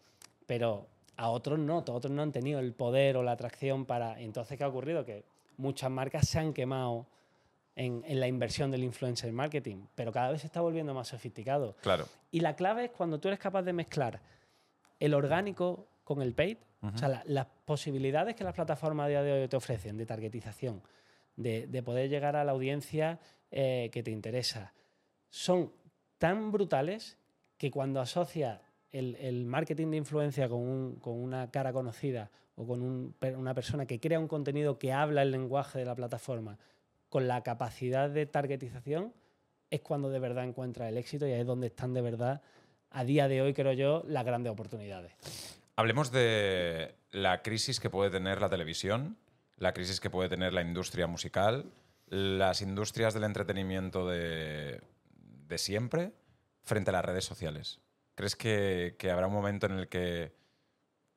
pero 0.46 0.88
a 1.16 1.30
otros 1.30 1.58
no, 1.60 1.78
a 1.88 1.92
otros 1.92 2.12
no 2.12 2.22
han 2.22 2.32
tenido 2.32 2.60
el 2.60 2.74
poder 2.74 3.16
o 3.18 3.24
la 3.24 3.32
atracción 3.34 3.86
para... 3.86 4.20
Entonces, 4.20 4.58
¿qué 4.58 4.64
ha 4.64 4.68
ocurrido? 4.68 5.06
Que 5.06 5.24
muchas 5.58 5.90
marcas 5.92 6.28
se 6.28 6.40
han 6.40 6.54
quemado 6.54 7.06
en, 7.80 8.04
en 8.06 8.20
la 8.20 8.28
inversión 8.28 8.72
del 8.72 8.84
influencer 8.84 9.32
marketing, 9.32 9.86
pero 9.96 10.12
cada 10.12 10.32
vez 10.32 10.42
se 10.42 10.48
está 10.48 10.60
volviendo 10.62 10.94
más 10.94 11.08
sofisticado. 11.08 11.76
Claro. 11.82 12.06
Y 12.30 12.42
la 12.42 12.56
clave 12.56 12.86
es 12.86 12.92
cuando 12.92 13.20
tú 13.20 13.30
eres 13.30 13.40
capaz 13.40 13.62
de 13.64 13.72
mezclar 13.74 14.22
el 15.00 15.14
orgánico 15.14 15.88
con 16.04 16.22
el 16.22 16.34
paid, 16.34 16.58
o 16.82 16.98
sea, 16.98 17.08
la- 17.10 17.24
las 17.26 17.46
posibilidades 17.66 18.36
que 18.36 18.44
las 18.44 18.54
plataformas 18.54 19.06
a 19.06 19.10
día 19.10 19.24
de 19.24 19.32
hoy 19.34 19.48
te 19.48 19.56
ofrecen 19.58 19.98
de 19.98 20.06
targetización, 20.06 20.82
de, 21.36 21.68
de 21.68 21.84
poder 21.84 22.10
llegar 22.10 22.36
a 22.36 22.44
la 22.44 22.52
audiencia 22.52 23.20
eh, 23.52 23.90
que 23.94 24.04
te 24.04 24.12
interesa, 24.12 24.74
son 25.30 25.72
tan 26.18 26.52
brutales 26.52 27.18
que 27.58 27.72
cuando 27.72 28.00
asocias 28.02 28.60
el, 28.92 29.16
el 29.16 29.46
marketing 29.46 29.92
de 29.92 29.98
influencia 29.98 30.50
con, 30.50 30.60
un- 30.60 30.96
con 30.98 31.14
una 31.18 31.50
cara 31.52 31.72
conocida 31.74 32.30
o 32.56 32.66
con 32.68 32.82
un 32.82 33.16
una 33.38 33.54
persona 33.54 33.86
que 33.86 34.00
crea 34.00 34.20
un 34.20 34.28
contenido 34.28 34.78
que 34.78 34.92
habla 34.92 35.22
el 35.22 35.32
lenguaje 35.32 35.80
de 35.80 35.86
la 35.86 35.96
plataforma 35.96 36.58
con 37.10 37.28
la 37.28 37.44
capacidad 37.44 38.10
de 38.10 38.26
targetización, 38.26 39.14
es 39.70 39.82
cuando 39.82 40.10
de 40.10 40.20
verdad 40.20 40.46
encuentra 40.46 40.90
el 40.90 40.98
éxito 40.98 41.28
y 41.28 41.32
es 41.32 41.46
donde 41.46 41.68
están 41.68 41.94
de 41.94 42.02
verdad, 42.02 42.42
a 42.92 43.04
día 43.04 43.28
de 43.28 43.42
hoy, 43.42 43.54
creo 43.54 43.74
yo, 43.74 44.04
las 44.08 44.26
grandes 44.26 44.52
oportunidades. 44.52 45.14
Hablemos 45.76 46.12
de 46.12 46.96
la 47.12 47.42
crisis 47.42 47.80
que 47.80 47.90
puede 47.90 48.10
tener 48.10 48.42
la 48.42 48.50
televisión, 48.50 49.18
la 49.58 49.74
crisis 49.74 50.00
que 50.00 50.10
puede 50.10 50.30
tener 50.30 50.54
la 50.54 50.62
industria 50.62 51.08
musical, 51.08 51.72
las 52.08 52.62
industrias 52.62 53.14
del 53.14 53.24
entretenimiento 53.24 54.08
de, 54.08 54.82
de 55.48 55.58
siempre 55.58 56.12
frente 56.64 56.90
a 56.90 56.94
las 56.94 57.06
redes 57.06 57.26
sociales. 57.26 57.80
¿Crees 58.16 58.36
que, 58.36 58.96
que 58.98 59.12
habrá 59.12 59.28
un 59.28 59.34
momento 59.34 59.68
en 59.68 59.74
el 59.74 59.88
que 59.88 60.34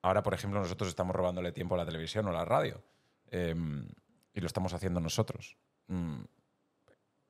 ahora, 0.02 0.22
por 0.22 0.34
ejemplo, 0.34 0.60
nosotros 0.60 0.88
estamos 0.88 1.16
robándole 1.16 1.52
tiempo 1.52 1.74
a 1.74 1.78
la 1.78 1.86
televisión 1.86 2.26
o 2.26 2.30
a 2.30 2.32
la 2.32 2.44
radio 2.44 2.82
em, 3.30 3.88
y 4.34 4.40
lo 4.40 4.46
estamos 4.46 4.72
haciendo 4.74 5.00
nosotros? 5.00 5.56
Mm, 5.92 6.24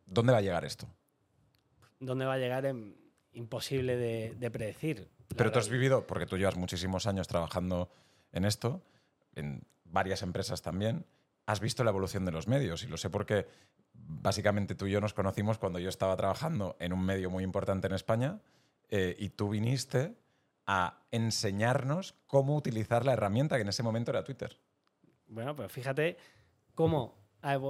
¿Dónde 0.07 0.33
va 0.33 0.39
a 0.39 0.43
llegar 0.43 0.65
esto? 0.65 0.87
¿Dónde 1.99 2.25
va 2.25 2.35
a 2.35 2.39
llegar? 2.39 2.65
Es 2.65 2.77
imposible 3.33 3.97
de, 3.97 4.35
de 4.39 4.51
predecir. 4.51 5.09
Pero 5.37 5.51
tú 5.51 5.59
has 5.59 5.69
vivido, 5.69 6.07
porque 6.07 6.27
tú 6.27 6.37
llevas 6.37 6.57
muchísimos 6.57 7.07
años 7.07 7.27
trabajando 7.27 7.91
en 8.31 8.45
esto, 8.45 8.83
en 9.35 9.63
varias 9.85 10.23
empresas 10.23 10.63
también, 10.63 11.07
has 11.47 11.61
visto 11.61 11.83
la 11.83 11.91
evolución 11.91 12.25
de 12.25 12.33
los 12.33 12.47
medios 12.47 12.85
y 12.85 12.87
lo 12.87 12.97
sé 12.97 13.11
porque 13.11 13.47
básicamente 13.95 14.75
tú 14.75 14.87
y 14.87 14.93
yo 14.93 15.01
nos 15.01 15.15
conocimos 15.15 15.59
cuando 15.59 15.79
yo 15.79 15.89
estaba 15.89 16.17
trabajando 16.17 16.77
en 16.79 16.93
un 16.93 17.05
medio 17.05 17.31
muy 17.31 17.43
importante 17.45 17.89
en 17.89 17.95
España 17.95 18.41
eh, 18.89 19.17
y 19.19 19.31
tú 19.31 19.49
viniste 19.49 20.15
a 20.67 21.03
enseñarnos 21.11 22.15
cómo 22.27 22.57
utilizar 22.57 23.05
la 23.05 23.15
herramienta 23.15 23.57
que 23.57 23.63
en 23.63 23.69
ese 23.69 23.83
momento 23.83 24.13
era 24.13 24.23
Twitter. 24.23 24.57
Bueno, 25.27 25.57
pues 25.57 25.73
fíjate 25.73 26.17
cómo 26.75 27.22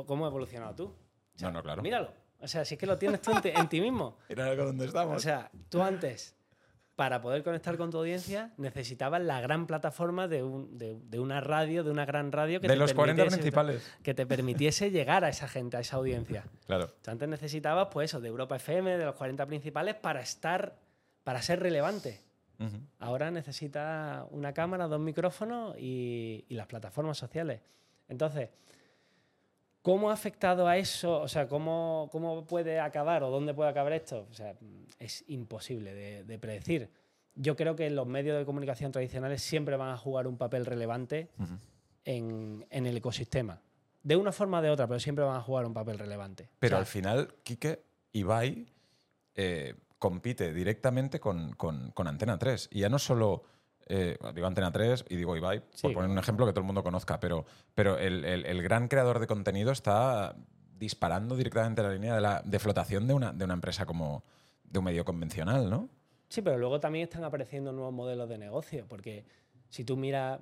cómo 0.06 0.24
ha 0.24 0.28
evolucionado 0.28 0.74
tú. 0.74 0.84
O 0.84 1.38
sea, 1.38 1.48
No, 1.48 1.54
no, 1.58 1.62
claro. 1.62 1.82
Míralo. 1.82 2.12
O 2.40 2.48
sea, 2.48 2.64
si 2.64 2.74
es 2.74 2.80
que 2.80 2.86
lo 2.86 2.98
tienes 2.98 3.20
tú 3.22 3.30
en 3.32 3.40
ti, 3.42 3.48
en 3.54 3.68
ti 3.68 3.80
mismo. 3.80 4.16
Algo 4.36 4.64
donde 4.66 4.86
estamos. 4.86 5.16
O 5.16 5.20
sea, 5.20 5.50
tú 5.68 5.80
antes, 5.82 6.34
para 6.96 7.20
poder 7.22 7.42
conectar 7.44 7.76
con 7.76 7.90
tu 7.90 7.98
audiencia, 7.98 8.52
necesitabas 8.56 9.22
la 9.22 9.40
gran 9.40 9.66
plataforma 9.66 10.26
de, 10.28 10.42
un- 10.42 10.76
de- 10.76 10.98
de 11.04 11.20
una 11.20 11.40
radio, 11.40 11.84
de 11.84 11.90
una 11.90 12.04
gran 12.04 12.32
radio 12.32 12.60
que 12.60 12.66
de 12.68 12.74
te 12.74 12.78
los 12.78 12.92
40 12.94 13.22
permitiese- 13.24 13.36
principales. 13.38 13.92
que 14.02 14.12
te 14.14 14.26
permitiese 14.26 14.90
llegar 14.90 15.24
a 15.24 15.28
esa 15.28 15.46
gente, 15.48 15.76
a 15.76 15.80
esa 15.80 15.96
audiencia. 15.96 16.44
Claro. 16.66 16.88
Tú 17.00 17.10
antes 17.10 17.28
necesitabas, 17.28 17.88
pues 17.92 18.10
eso, 18.10 18.20
de 18.20 18.28
Europa 18.28 18.56
FM, 18.56 18.98
de 18.98 19.04
los 19.04 19.14
40 19.14 19.46
principales, 19.46 19.94
para 19.94 20.20
estar, 20.20 20.76
para 21.24 21.40
ser 21.42 21.60
relevante. 21.60 22.20
Ujú. 22.58 22.76
Ahora 22.98 23.30
necesitas 23.30 24.24
una 24.30 24.52
cámara, 24.52 24.86
dos 24.88 25.00
micrófonos 25.00 25.76
y, 25.78 26.44
y 26.48 26.54
las 26.54 26.66
plataformas 26.66 27.16
sociales. 27.18 27.60
Entonces, 28.08 28.50
¿cómo 29.82 30.10
ha 30.10 30.14
afectado 30.14 30.66
a 30.66 30.76
eso? 30.78 31.20
O 31.20 31.28
sea, 31.28 31.46
¿cómo, 31.48 32.08
cómo 32.12 32.44
puede 32.46 32.80
acabar 32.80 33.22
o 33.22 33.30
dónde 33.30 33.52
puede 33.54 33.70
acabar 33.70 33.92
esto? 33.92 34.26
O 34.30 34.34
sea, 34.34 34.54
es 34.98 35.24
imposible 35.28 35.92
de, 35.94 36.24
de 36.24 36.38
predecir. 36.38 36.88
Yo 37.34 37.56
creo 37.56 37.74
que 37.76 37.88
los 37.90 38.06
medios 38.06 38.38
de 38.38 38.44
comunicación 38.44 38.92
tradicionales 38.92 39.42
siempre 39.42 39.76
van 39.76 39.90
a 39.90 39.96
jugar 39.96 40.26
un 40.26 40.36
papel 40.36 40.66
relevante 40.66 41.30
en, 42.04 42.66
en 42.70 42.86
el 42.86 42.96
ecosistema. 42.96 43.60
De 44.02 44.16
una 44.16 44.32
forma 44.32 44.58
o 44.58 44.62
de 44.62 44.70
otra, 44.70 44.86
pero 44.86 44.98
siempre 45.00 45.24
van 45.24 45.36
a 45.36 45.40
jugar 45.42 45.64
un 45.64 45.72
papel 45.74 45.98
relevante. 45.98 46.48
Pero 46.58 46.74
O 46.74 46.76
sea, 46.76 46.80
al 46.80 46.86
final, 46.86 47.34
Quique, 47.44 47.82
Ibai 48.12 48.66
eh, 49.34 49.74
compite 49.98 50.52
directamente 50.52 51.20
con, 51.20 51.52
con- 51.54 51.90
con 51.92 52.08
Antena 52.08 52.36
3. 52.38 52.68
Y 52.72 52.80
ya 52.80 52.88
no 52.88 52.98
solo, 52.98 53.44
eh, 53.88 54.16
digo 54.34 54.46
Antena 54.46 54.70
3 54.72 55.04
y 55.08 55.16
digo 55.16 55.36
Ibai, 55.36 55.62
Sí, 55.72 55.82
por 55.82 55.94
poner 55.94 56.10
un 56.10 56.18
ejemplo 56.18 56.46
que 56.46 56.52
todo 56.52 56.60
el 56.60 56.66
mundo 56.66 56.82
conozca, 56.82 57.18
pero, 57.20 57.44
pero 57.74 57.98
el, 57.98 58.24
el- 58.24 58.46
el 58.46 58.62
gran 58.62 58.88
creador 58.88 59.18
de 59.18 59.26
contenido 59.26 59.72
está 59.72 60.36
disparando 60.78 61.36
directamente 61.36 61.82
la 61.82 61.90
línea 61.90 62.14
de, 62.14 62.20
la, 62.20 62.42
de 62.44 62.58
flotación 62.58 63.06
de 63.06 63.14
una, 63.14 63.32
de 63.32 63.44
una 63.44 63.54
empresa 63.54 63.86
como 63.86 64.24
de 64.64 64.78
un 64.78 64.84
medio 64.84 65.04
convencional, 65.04 65.68
¿no? 65.70 65.88
Sí, 66.28 66.42
pero 66.42 66.58
luego 66.58 66.80
también 66.80 67.04
están 67.04 67.24
apareciendo 67.24 67.72
nuevos 67.72 67.92
modelos 67.92 68.28
de 68.28 68.38
negocio, 68.38 68.86
porque 68.88 69.24
si 69.68 69.84
tú 69.84 69.96
miras 69.96 70.40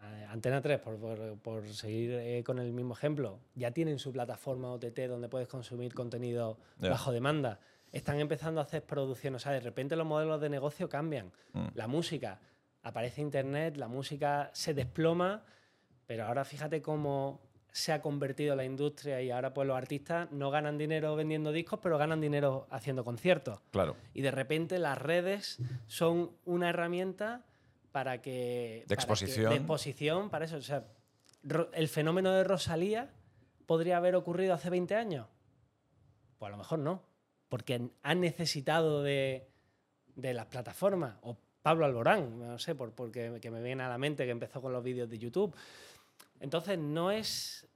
a 0.00 0.32
Antena 0.32 0.60
3, 0.60 0.78
por, 0.80 0.96
por- 0.98 1.38
por 1.38 1.68
seguir 1.74 2.12
eh, 2.12 2.42
con 2.44 2.58
el 2.58 2.72
mismo 2.72 2.94
ejemplo, 2.94 3.38
ya 3.54 3.70
tienen 3.72 3.98
su 3.98 4.12
plataforma 4.12 4.70
OTT 4.72 4.98
donde 5.08 5.28
puedes 5.28 5.48
consumir 5.48 5.94
contenido 5.94 6.58
bajo 6.90 7.12
demanda. 7.12 7.60
Están 7.92 8.20
empezando 8.20 8.60
a 8.60 8.64
hacer 8.64 8.84
producciones, 8.84 9.42
o 9.42 9.44
sea, 9.44 9.52
de 9.52 9.60
repente 9.60 9.96
los 9.96 10.06
modelos 10.06 10.40
de 10.40 10.48
negocio 10.48 10.88
cambian. 10.88 11.32
Mm. 11.52 11.66
La 11.74 11.86
música, 11.88 12.40
aparece 12.82 13.20
Internet, 13.20 13.76
la 13.76 13.88
música 13.88 14.50
se 14.52 14.74
desploma, 14.74 15.44
pero 16.06 16.26
ahora 16.26 16.44
fíjate 16.44 16.82
cómo 16.82 17.40
se 17.72 17.92
ha 17.92 18.02
convertido 18.02 18.56
la 18.56 18.64
industria 18.64 19.22
y 19.22 19.30
ahora 19.30 19.54
pues 19.54 19.66
los 19.66 19.76
artistas 19.76 20.30
no 20.32 20.50
ganan 20.50 20.76
dinero 20.76 21.14
vendiendo 21.14 21.52
discos, 21.52 21.78
pero 21.82 21.98
ganan 21.98 22.20
dinero 22.20 22.66
haciendo 22.70 23.04
conciertos. 23.04 23.60
Claro. 23.70 23.96
Y 24.12 24.22
de 24.22 24.30
repente 24.30 24.78
las 24.78 24.98
redes 24.98 25.58
son 25.86 26.32
una 26.44 26.70
herramienta 26.70 27.44
para 27.92 28.20
que... 28.20 28.84
para 28.86 28.88
que- 28.88 28.94
exposición. 28.94 29.50
de 29.50 29.56
exposición, 29.56 30.30
para 30.30 30.44
eso. 30.46 30.56
O 30.56 30.62
sea, 30.62 30.86
el 31.72 31.88
fenómeno 31.88 32.32
de 32.32 32.44
Rosalía 32.44 33.10
podría 33.66 33.98
haber 33.98 34.16
ocurrido 34.16 34.54
hace 34.54 34.68
20 34.70 34.94
años. 34.96 35.26
Pues 36.38 36.48
a 36.48 36.52
lo 36.52 36.56
mejor 36.56 36.78
no. 36.80 37.02
Porque 37.50 37.90
han 38.02 38.20
necesitado 38.20 39.02
de, 39.02 39.46
de 40.16 40.32
las 40.32 40.46
plataformas. 40.46 41.16
O 41.20 41.36
Pablo 41.60 41.84
Alborán, 41.84 42.38
no 42.38 42.58
sé, 42.58 42.74
por, 42.74 42.92
porque 42.92 43.38
que 43.42 43.50
me 43.50 43.60
viene 43.62 43.82
a 43.82 43.88
la 43.90 43.98
mente 43.98 44.24
que 44.24 44.30
empezó 44.30 44.62
con 44.62 44.72
los 44.72 44.82
vídeos 44.82 45.10
de 45.10 45.18
YouTube. 45.18 45.54
Entonces 46.40 46.78
no 46.78 47.10
es... 47.10 47.66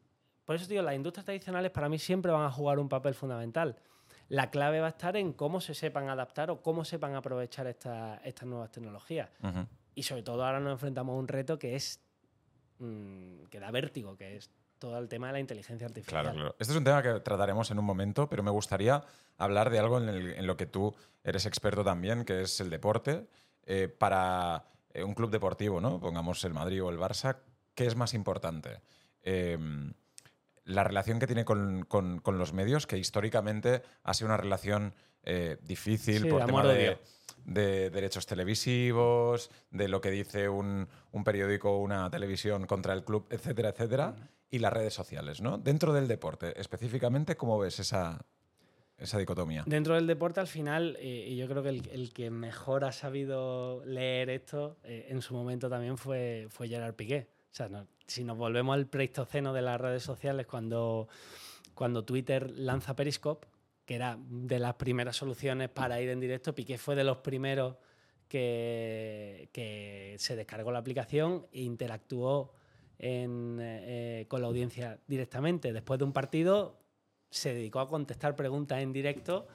Por 0.46 0.56
eso 0.56 0.66
digo, 0.66 0.80
las 0.82 0.94
industrias 0.94 1.26
tradicionales 1.26 1.70
para 1.70 1.90
mí 1.90 1.98
siempre 1.98 2.32
van 2.32 2.46
a 2.46 2.50
jugar 2.50 2.78
un 2.78 2.88
papel 2.88 3.14
fundamental. 3.14 3.76
La 4.30 4.50
clave 4.50 4.80
va 4.80 4.86
a 4.86 4.90
estar 4.90 5.16
en 5.18 5.34
cómo 5.34 5.60
se 5.60 5.74
sepan 5.74 6.08
adaptar 6.08 6.50
o 6.50 6.62
cómo 6.62 6.84
sepan 6.84 7.14
aprovechar 7.14 7.66
esta- 7.66 8.16
estas 8.24 8.48
nuevas 8.48 8.70
tecnologías. 8.70 9.28
Ujú. 9.42 9.66
Y 9.94 10.02
sobre 10.04 10.22
todo 10.22 10.44
ahora 10.44 10.60
nos 10.60 10.72
enfrentamos 10.72 11.14
a 11.14 11.18
un 11.18 11.28
reto 11.28 11.58
que 11.58 11.74
es 11.76 12.00
mm, 12.78 13.44
que 13.50 13.60
da 13.60 13.70
vértigo, 13.70 14.16
que 14.16 14.36
es 14.36 14.50
todo 14.84 14.98
el 14.98 15.08
tema 15.08 15.28
de 15.28 15.32
la 15.34 15.40
inteligencia 15.40 15.86
artificial. 15.86 16.22
Claro, 16.24 16.36
claro. 16.36 16.56
Este 16.58 16.72
es 16.72 16.76
un 16.78 16.84
tema 16.84 17.02
que 17.02 17.20
trataremos 17.20 17.70
en 17.70 17.78
un 17.78 17.84
momento, 17.86 18.28
pero 18.28 18.42
me 18.42 18.50
gustaría 18.50 19.02
hablar 19.38 19.70
de 19.70 19.78
algo 19.78 19.98
en, 19.98 20.08
el- 20.10 20.34
en 20.34 20.46
lo 20.46 20.56
que 20.56 20.66
tú 20.66 20.94
eres 21.22 21.46
experto 21.46 21.82
también, 21.82 22.24
que 22.24 22.42
es 22.42 22.60
el 22.60 22.68
deporte. 22.70 23.26
Eh, 23.66 23.88
para 23.88 24.64
eh, 24.92 25.02
un 25.02 25.14
club 25.14 25.30
deportivo, 25.30 25.80
¿no? 25.80 25.98
Pongamos 25.98 26.44
el 26.44 26.52
Madrid 26.52 26.82
o 26.84 26.90
el 26.90 26.98
Barça, 26.98 27.38
¿qué 27.74 27.86
es 27.86 27.96
más 27.96 28.12
importante? 28.12 28.82
Eh, 29.22 29.58
la 30.64 30.84
relación 30.84 31.18
que 31.18 31.26
tiene 31.26 31.44
con, 31.46 31.84
con- 31.86 32.18
con 32.20 32.36
los 32.38 32.52
medios, 32.52 32.86
que 32.86 32.98
históricamente 32.98 33.82
ha 34.02 34.12
sido 34.12 34.26
una 34.28 34.36
relación 34.36 34.94
eh, 35.22 35.56
difícil 35.62 36.22
Sí, 36.24 36.28
por 36.28 36.44
tema 36.44 36.62
de, 36.64 36.98
de 37.46 37.88
derechos 37.88 38.26
televisivos, 38.26 39.50
de 39.70 39.88
lo 39.88 40.00
que 40.02 40.10
dice 40.10 40.48
un, 40.50 40.86
un 41.12 41.24
periódico 41.24 41.70
o 41.72 41.78
una 41.78 42.10
televisión 42.10 42.66
contra 42.66 42.92
el 42.92 43.04
club, 43.04 43.26
etcétera, 43.30 43.70
etcétera, 43.70 44.14
y 44.54 44.60
las 44.60 44.72
redes 44.72 44.94
sociales, 44.94 45.40
¿no? 45.40 45.58
Dentro 45.58 45.92
del 45.92 46.06
deporte, 46.06 46.58
específicamente, 46.60 47.36
¿cómo 47.36 47.58
ves 47.58 47.80
esa, 47.80 48.24
esa 48.96 49.18
dicotomía? 49.18 49.64
Dentro 49.66 49.96
del 49.96 50.06
deporte, 50.06 50.38
al 50.38 50.46
final, 50.46 50.96
eh, 51.00 51.34
yo 51.34 51.48
creo 51.48 51.64
que 51.64 51.70
el, 51.70 51.88
el 51.90 52.12
que 52.12 52.30
mejor 52.30 52.84
ha 52.84 52.92
sabido 52.92 53.84
leer 53.84 54.30
esto 54.30 54.78
eh, 54.84 55.06
en 55.08 55.22
su 55.22 55.34
momento 55.34 55.68
también 55.68 55.98
fue, 55.98 56.46
fue 56.50 56.68
Gerard 56.68 56.94
Piqué. 56.94 57.26
O 57.50 57.54
sea, 57.54 57.68
si 58.06 58.22
nos 58.22 58.38
volvemos 58.38 58.74
al 58.74 58.86
pleistoceno 58.86 59.52
de 59.52 59.62
las 59.62 59.80
redes 59.80 60.04
sociales, 60.04 60.46
cuando, 60.46 61.08
cuando 61.74 62.04
Twitter 62.04 62.48
lanza 62.52 62.94
Periscope, 62.94 63.48
que 63.84 63.96
era 63.96 64.16
de 64.20 64.60
las 64.60 64.74
primeras 64.74 65.16
soluciones 65.16 65.68
para 65.68 66.00
ir 66.00 66.10
en 66.10 66.20
directo, 66.20 66.54
Piqué 66.54 66.78
fue 66.78 66.94
de 66.94 67.02
los 67.02 67.16
primeros 67.18 67.74
que, 68.28 69.48
que 69.52 70.14
se 70.20 70.36
descargó 70.36 70.70
la 70.70 70.78
aplicación 70.78 71.48
e 71.50 71.62
interactuó 71.62 72.54
en, 72.98 73.58
eh, 73.60 74.26
con 74.28 74.40
la 74.40 74.48
audiencia 74.48 74.98
directamente. 75.06 75.72
Después 75.72 75.98
de 75.98 76.04
un 76.04 76.12
partido, 76.12 76.78
se 77.30 77.52
dedicó 77.52 77.80
a 77.80 77.88
contestar 77.88 78.36
preguntas 78.36 78.80
en 78.80 78.92
directo 78.92 79.48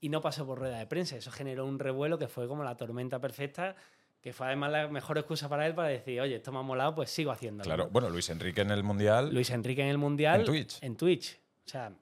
y 0.00 0.08
no 0.08 0.20
pasó 0.20 0.46
por 0.46 0.58
rueda 0.58 0.78
de 0.78 0.86
prensa. 0.86 1.16
Eso 1.16 1.30
generó 1.30 1.66
un 1.66 1.78
revuelo 1.78 2.18
que 2.18 2.28
fue 2.28 2.46
como 2.46 2.62
la 2.62 2.76
tormenta 2.76 3.20
perfecta, 3.20 3.74
que 4.20 4.32
fue 4.32 4.46
además 4.46 4.70
la 4.70 4.88
mejor 4.88 5.18
excusa 5.18 5.48
para 5.48 5.66
él 5.66 5.74
para 5.74 5.88
decir, 5.88 6.20
oye, 6.20 6.36
esto 6.36 6.52
me 6.52 6.58
ha 6.58 6.62
molado, 6.62 6.94
pues 6.94 7.10
sigo 7.10 7.30
haciéndolo. 7.30 7.64
Claro, 7.64 7.84
¿no? 7.84 7.90
bueno, 7.90 8.10
Luis 8.10 8.30
Enrique 8.30 8.60
en 8.60 8.70
el 8.70 8.82
Mundial. 8.82 9.34
Luis 9.34 9.50
Enrique 9.50 9.82
en 9.82 9.88
el 9.88 9.98
Mundial. 9.98 10.40
En 10.40 10.46
Twitch. 10.46 10.78
En 10.82 10.96
Twitch. 10.96 11.40
O 11.66 11.68
sea, 11.68 11.92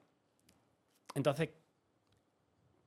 entonces, 1.15 1.49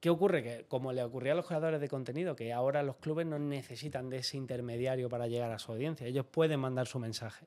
¿qué 0.00 0.10
ocurre? 0.10 0.42
Que 0.42 0.66
como 0.68 0.92
le 0.92 1.02
ocurría 1.02 1.32
a 1.32 1.36
los 1.36 1.46
creadores 1.46 1.80
de 1.80 1.88
contenido, 1.88 2.36
que 2.36 2.52
ahora 2.52 2.82
los 2.82 2.96
clubes 2.96 3.26
no 3.26 3.38
necesitan 3.38 4.08
de 4.08 4.18
ese 4.18 4.36
intermediario 4.36 5.08
para 5.08 5.26
llegar 5.26 5.50
a 5.50 5.58
su 5.58 5.72
audiencia, 5.72 6.06
ellos 6.06 6.26
pueden 6.26 6.60
mandar 6.60 6.86
su 6.86 6.98
mensaje. 6.98 7.46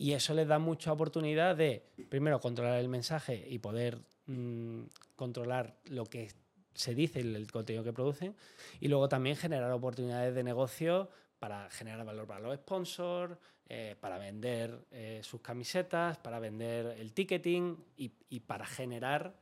Y 0.00 0.14
eso 0.14 0.32
les 0.32 0.48
da 0.48 0.58
mucha 0.58 0.94
oportunidad 0.94 1.54
de, 1.54 1.84
primero, 2.08 2.40
controlar 2.40 2.78
el 2.78 2.88
mensaje 2.88 3.46
y 3.46 3.58
poder 3.58 4.00
mm, 4.24 4.84
controlar 5.14 5.76
lo 5.84 6.06
que 6.06 6.32
se 6.72 6.94
dice, 6.94 7.20
el, 7.20 7.36
el 7.36 7.52
contenido 7.52 7.84
que 7.84 7.92
producen, 7.92 8.34
y 8.80 8.88
luego 8.88 9.10
también 9.10 9.36
generar 9.36 9.70
oportunidades 9.72 10.34
de 10.34 10.42
negocio 10.42 11.10
para 11.38 11.68
generar 11.68 12.02
valor 12.06 12.26
para 12.26 12.40
los 12.40 12.56
sponsors, 12.56 13.36
eh, 13.68 13.94
para 14.00 14.16
vender 14.16 14.86
eh, 14.90 15.20
sus 15.22 15.42
camisetas, 15.42 16.16
para 16.16 16.38
vender 16.38 16.98
el 16.98 17.12
ticketing 17.12 17.76
y, 17.98 18.10
y 18.30 18.40
para 18.40 18.64
generar 18.64 19.34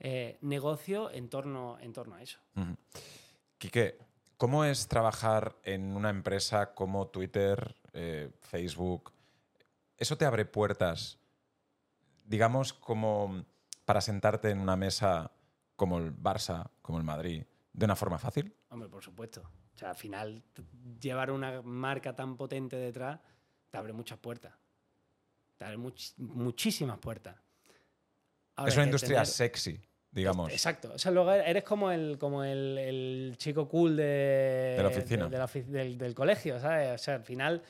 eh, 0.00 0.36
negocio 0.42 1.10
en 1.12 1.30
torno, 1.30 1.78
en 1.80 1.94
torno 1.94 2.16
a 2.16 2.22
eso. 2.22 2.38
Quique, 3.56 3.96
¿cómo 4.36 4.66
es 4.66 4.86
trabajar 4.86 5.56
en 5.62 5.96
una 5.96 6.10
empresa 6.10 6.74
como 6.74 7.06
Twitter, 7.08 7.74
Facebook? 8.42 9.14
¿Eso 10.04 10.18
te 10.18 10.26
abre 10.26 10.44
puertas, 10.44 11.18
digamos, 12.26 12.74
como 12.74 13.46
para 13.86 14.02
sentarte 14.02 14.50
en 14.50 14.58
una 14.58 14.76
mesa 14.76 15.32
como 15.76 15.96
el 15.96 16.14
Barça, 16.14 16.68
como 16.82 16.98
el 16.98 17.04
Madrid, 17.04 17.42
de 17.72 17.84
una 17.86 17.96
forma 17.96 18.18
fácil? 18.18 18.54
Hombre, 18.68 18.90
por 18.90 19.02
supuesto. 19.02 19.40
O 19.74 19.78
sea, 19.78 19.88
al 19.88 19.96
final, 19.96 20.42
llevar 21.00 21.30
una 21.30 21.62
marca 21.62 22.14
tan 22.14 22.36
potente 22.36 22.76
detrás 22.76 23.18
te 23.70 23.78
abre 23.78 23.94
muchas 23.94 24.18
puertas. 24.18 24.52
Te 25.56 25.64
abre 25.64 25.78
much- 25.78 26.12
muchísimas 26.18 26.98
puertas. 26.98 27.36
Ahora, 28.56 28.68
es 28.70 28.76
una 28.76 28.84
industria 28.84 29.20
entender- 29.20 29.26
sexy, 29.34 29.80
digamos. 30.10 30.52
Exacto. 30.52 30.92
O 30.94 30.98
sea, 30.98 31.12
luego 31.12 31.32
eres 31.32 31.64
como 31.64 31.90
el, 31.90 32.18
como 32.18 32.44
el, 32.44 32.76
el 32.76 33.34
chico 33.38 33.66
cool 33.70 33.96
de, 33.96 34.74
De 34.76 34.82
la 34.82 34.88
oficina. 34.88 35.24
de- 35.24 35.30
de 35.30 35.38
la 35.38 35.46
ofi- 35.48 35.64
del, 35.64 35.96
del 35.96 36.14
colegio, 36.14 36.60
¿sabes? 36.60 36.90
O 36.94 36.98
sea, 37.02 37.14
al 37.14 37.24
final 37.24 37.62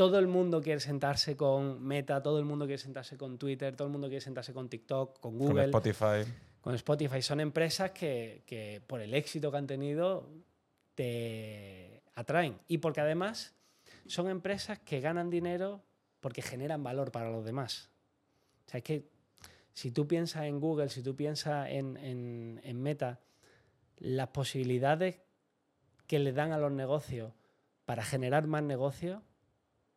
todo 0.00 0.18
el 0.18 0.28
mundo 0.28 0.62
quiere 0.62 0.80
sentarse 0.80 1.36
con 1.36 1.82
Meta, 1.82 2.22
todo 2.22 2.38
el 2.38 2.46
mundo 2.46 2.64
quiere 2.64 2.78
sentarse 2.80 3.18
con 3.18 3.36
Twitter, 3.36 3.76
todo 3.76 3.86
el 3.88 3.92
mundo 3.92 4.08
quiere 4.08 4.22
sentarse 4.22 4.54
con 4.54 4.70
TikTok, 4.70 5.20
con 5.20 5.36
Con 5.36 5.48
Google, 5.48 5.64
Spotify. 5.66 6.24
con 6.62 6.74
Spotify. 6.74 7.20
Son 7.20 7.38
empresas 7.38 7.90
que, 7.90 8.42
que 8.46 8.80
por 8.86 9.02
el 9.02 9.12
éxito 9.12 9.50
que 9.50 9.58
han 9.58 9.66
tenido 9.66 10.26
te 10.94 12.02
atraen. 12.14 12.58
Y 12.66 12.78
porque 12.78 13.02
además 13.02 13.54
son 14.06 14.30
empresas 14.30 14.78
que 14.78 15.00
ganan 15.00 15.28
dinero 15.28 15.82
porque 16.20 16.40
generan 16.40 16.82
valor 16.82 17.12
para 17.12 17.30
los 17.30 17.44
demás. 17.44 17.90
O 18.66 18.70
sea, 18.70 18.78
es 18.78 18.84
que 18.84 19.10
si 19.74 19.90
tú 19.90 20.06
piensas 20.08 20.44
en 20.44 20.60
Google, 20.60 20.88
si 20.88 21.02
tú 21.02 21.14
piensas 21.14 21.68
en, 21.68 21.98
en- 21.98 22.60
en 22.64 22.82
Meta, 22.82 23.20
las 23.98 24.28
posibilidades 24.28 25.20
que 26.06 26.18
le 26.18 26.32
dan 26.32 26.52
a 26.52 26.58
los 26.58 26.72
negocios 26.72 27.32
para 27.84 28.02
generar 28.02 28.46
más 28.46 28.62
negocios 28.62 29.20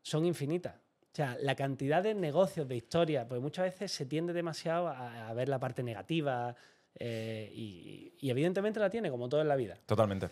son 0.04 0.26
infinitas. 0.26 0.76
O 0.76 1.16
sea, 1.16 1.36
la 1.40 1.56
cantidad 1.56 2.04
de 2.04 2.14
negocios, 2.14 2.68
de 2.68 2.76
historias, 2.76 3.26
pues 3.28 3.42
muchas 3.42 3.66
veces 3.66 3.92
se 3.92 4.06
tiende 4.06 4.34
demasiado 4.34 4.88
a, 4.88 5.30
a 5.30 5.34
ver 5.34 5.50
la 5.50 5.60
parte 5.60 5.82
negativa 5.84 6.56
eh, 6.96 7.52
y, 7.54 8.14
y 8.20 8.30
evidentemente 8.30 8.80
la 8.80 8.90
tiene, 8.90 9.10
como 9.10 9.28
todo 9.30 9.42
en 9.42 9.48
la 9.48 9.56
vida. 9.56 9.78
Totalmente. 9.86 10.30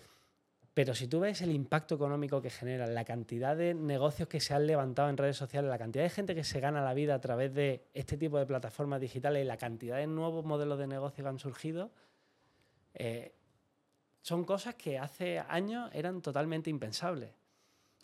Pero 0.74 0.96
si 0.96 1.08
tú 1.08 1.20
ves 1.20 1.42
el 1.42 1.52
impacto 1.52 1.96
económico 1.96 2.42
que 2.42 2.50
genera, 2.50 2.88
la 2.88 3.04
cantidad 3.04 3.58
de 3.58 3.74
negocios 3.74 4.30
que 4.30 4.40
se 4.40 4.54
han 4.54 4.68
levantado 4.68 5.10
en 5.10 5.18
redes 5.18 5.36
sociales, 5.36 5.70
la 5.70 5.78
cantidad 5.78 6.04
de 6.04 6.10
gente 6.10 6.34
que 6.34 6.46
se 6.46 6.62
gana 6.62 6.82
la 6.82 6.94
vida 6.94 7.16
a 7.16 7.20
través 7.20 7.54
de 7.54 7.90
este 7.94 8.18
tipo 8.18 8.40
de 8.40 8.46
plataformas 8.46 9.02
digitales 9.02 9.44
y 9.44 9.46
la 9.46 9.58
cantidad 9.58 9.98
de 9.98 10.08
nuevos 10.08 10.46
modelos 10.46 10.80
de 10.80 10.88
negocio 10.88 11.24
que 11.24 11.30
han 11.30 11.40
surgido, 11.40 11.92
eh, 12.94 13.36
son 14.22 14.46
cosas 14.46 14.76
que 14.76 14.98
hace 14.98 15.40
años 15.40 15.90
eran 15.94 16.22
totalmente 16.22 16.70
impensables. 16.70 17.32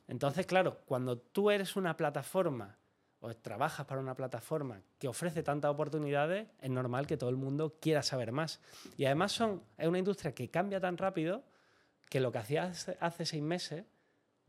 Entonces, 0.07 0.45
claro, 0.45 0.79
cuando 0.85 1.17
tú 1.17 1.51
eres 1.51 1.75
una 1.75 1.97
plataforma 1.97 2.77
o 3.19 3.33
trabajas 3.35 3.85
para 3.85 3.99
una 3.99 4.15
plataforma 4.15 4.81
que 4.99 5.07
ofrece 5.07 5.43
tantas 5.43 5.71
oportunidades, 5.71 6.47
es 6.61 6.69
normal 6.69 7.07
que 7.07 7.17
todo 7.17 7.29
el 7.29 7.35
mundo 7.35 7.77
quiera 7.81 8.03
saber 8.03 8.31
más. 8.31 8.61
Y 8.97 9.05
además 9.05 9.31
son, 9.31 9.63
es 9.77 9.87
una 9.87 9.99
industria 9.99 10.33
que 10.33 10.49
cambia 10.49 10.79
tan 10.79 10.97
rápido 10.97 11.43
que 12.09 12.19
lo 12.19 12.31
que 12.31 12.37
hacías 12.37 12.89
hace, 12.99 13.25
seis 13.25 13.43
meses 13.43 13.85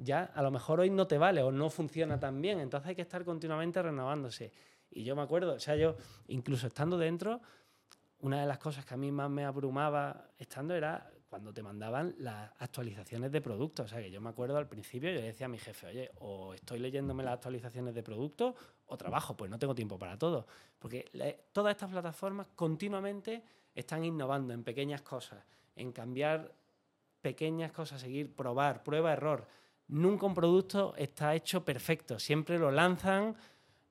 ya 0.01 0.31
a 0.35 0.43
lo 0.43 0.53
mejor 0.53 0.79
hoy 0.79 0.91
no 0.91 1.09
te 1.09 1.19
vale 1.19 1.43
o 1.43 1.51
no 1.51 1.71
funciona 1.71 2.21
tan 2.21 2.41
bien. 2.41 2.61
Entonces 2.61 2.89
hay 2.89 2.95
que 2.95 3.03
estar 3.03 3.25
continuamente 3.25 3.83
renovándose. 3.83 4.53
Y 4.91 5.03
yo 5.03 5.17
me 5.17 5.23
acuerdo, 5.23 5.55
o 5.55 5.59
sea, 5.59 5.75
yo 5.75 5.97
incluso 6.29 6.69
estando 6.69 6.97
dentro, 6.97 7.41
una 8.21 8.41
de 8.41 8.47
las 8.47 8.59
cosas 8.59 8.85
que 8.85 8.95
a 8.95 8.97
mí 8.97 9.11
más 9.11 9.29
me 9.29 9.45
abrumaba 9.45 10.31
estando 10.39 10.75
era 10.75 11.11
cuando 11.29 11.53
te 11.53 11.63
mandaban 11.63 12.15
las 12.19 12.51
actualizaciones 12.59 13.31
de 13.31 13.41
productos. 13.41 13.87
O 13.87 13.89
sea, 13.89 14.01
que 14.01 14.11
yo 14.11 14.21
me 14.21 14.31
acuerdo 14.31 14.57
al 14.57 14.69
principio, 14.69 15.11
yo 15.11 15.17
le 15.17 15.27
decía 15.27 15.47
a 15.47 15.49
mi 15.49 15.59
jefe, 15.59 15.87
oye, 15.87 16.11
o 16.21 16.55
estoy 16.55 16.79
leyéndome 16.79 17.23
las 17.23 17.35
actualizaciones 17.35 17.95
de 17.95 18.03
productos 18.03 18.55
o 18.87 18.97
trabajo, 18.97 19.37
pues 19.37 19.51
no 19.51 19.59
tengo 19.59 19.75
tiempo 19.75 19.99
para 19.99 20.19
todo. 20.19 20.47
Porque 20.79 21.11
todas 21.53 21.73
estas 21.73 21.91
plataformas 21.91 22.47
continuamente 22.55 23.43
están 23.75 24.05
innovando 24.05 24.55
en 24.55 24.65
pequeñas 24.65 25.03
cosas, 25.03 25.45
en 25.77 25.93
cambiar 25.93 26.53
pequeñas 27.21 27.73
cosas, 27.73 28.01
seguir, 28.01 28.35
probar, 28.35 28.83
prueba, 28.83 29.13
error. 29.13 29.47
Nunca 29.89 30.27
un 30.27 30.35
producto 30.35 30.95
está 30.97 31.35
hecho 31.35 31.65
perfecto, 31.65 32.19
siempre 32.19 32.59
lo 32.59 32.71
lanzan 32.71 33.37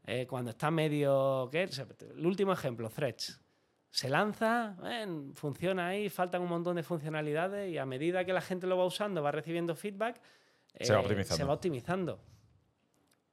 eh, 0.05 0.25
cuando 0.27 0.51
está 0.51 0.71
medio... 0.71 1.49
¿qué? 1.51 1.69
El 2.15 2.25
último 2.25 2.53
ejemplo, 2.53 2.89
Threads. 2.89 3.41
Se 3.89 4.09
lanza, 4.09 4.75
funciona 5.33 5.87
ahí, 5.87 6.09
faltan 6.09 6.41
un 6.41 6.49
montón 6.49 6.75
de 6.75 6.83
funcionalidades 6.83 7.71
y 7.71 7.77
a 7.77 7.85
medida 7.85 8.25
que 8.25 8.33
la 8.33 8.41
gente 8.41 8.67
lo 8.67 8.77
va 8.77 8.85
usando, 8.85 9.23
va 9.23 9.31
recibiendo 9.31 9.75
feedback, 9.75 10.21
Se 10.79 10.93
va 10.93 10.99
eh, 10.99 11.03
optimizando. 11.03 11.37
se 11.37 11.43
va 11.43 11.53
optimizando. 11.53 12.19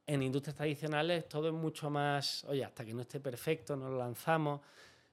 En 0.06 0.22
industrias 0.22 0.54
tradicionales 0.56 1.28
todo 1.28 1.48
es 1.48 1.54
mucho 1.54 1.90
más, 1.90 2.44
oye, 2.44 2.64
hasta 2.64 2.84
que 2.84 2.94
no 2.94 3.02
esté 3.02 3.20
perfecto, 3.20 3.74
no 3.76 3.88
lo 3.88 3.98
lanzamos. 3.98 4.60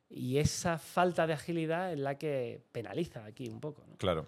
Y 0.10 0.38
esa 0.38 0.78
falta 0.78 1.26
de 1.26 1.34
agilidad 1.34 1.94
es 1.94 2.00
la 2.00 2.18
que 2.18 2.62
penaliza 2.72 3.24
aquí 3.26 3.48
un 3.50 3.60
poco. 3.62 3.84
¿no? 3.88 3.96
Claro. 3.98 4.28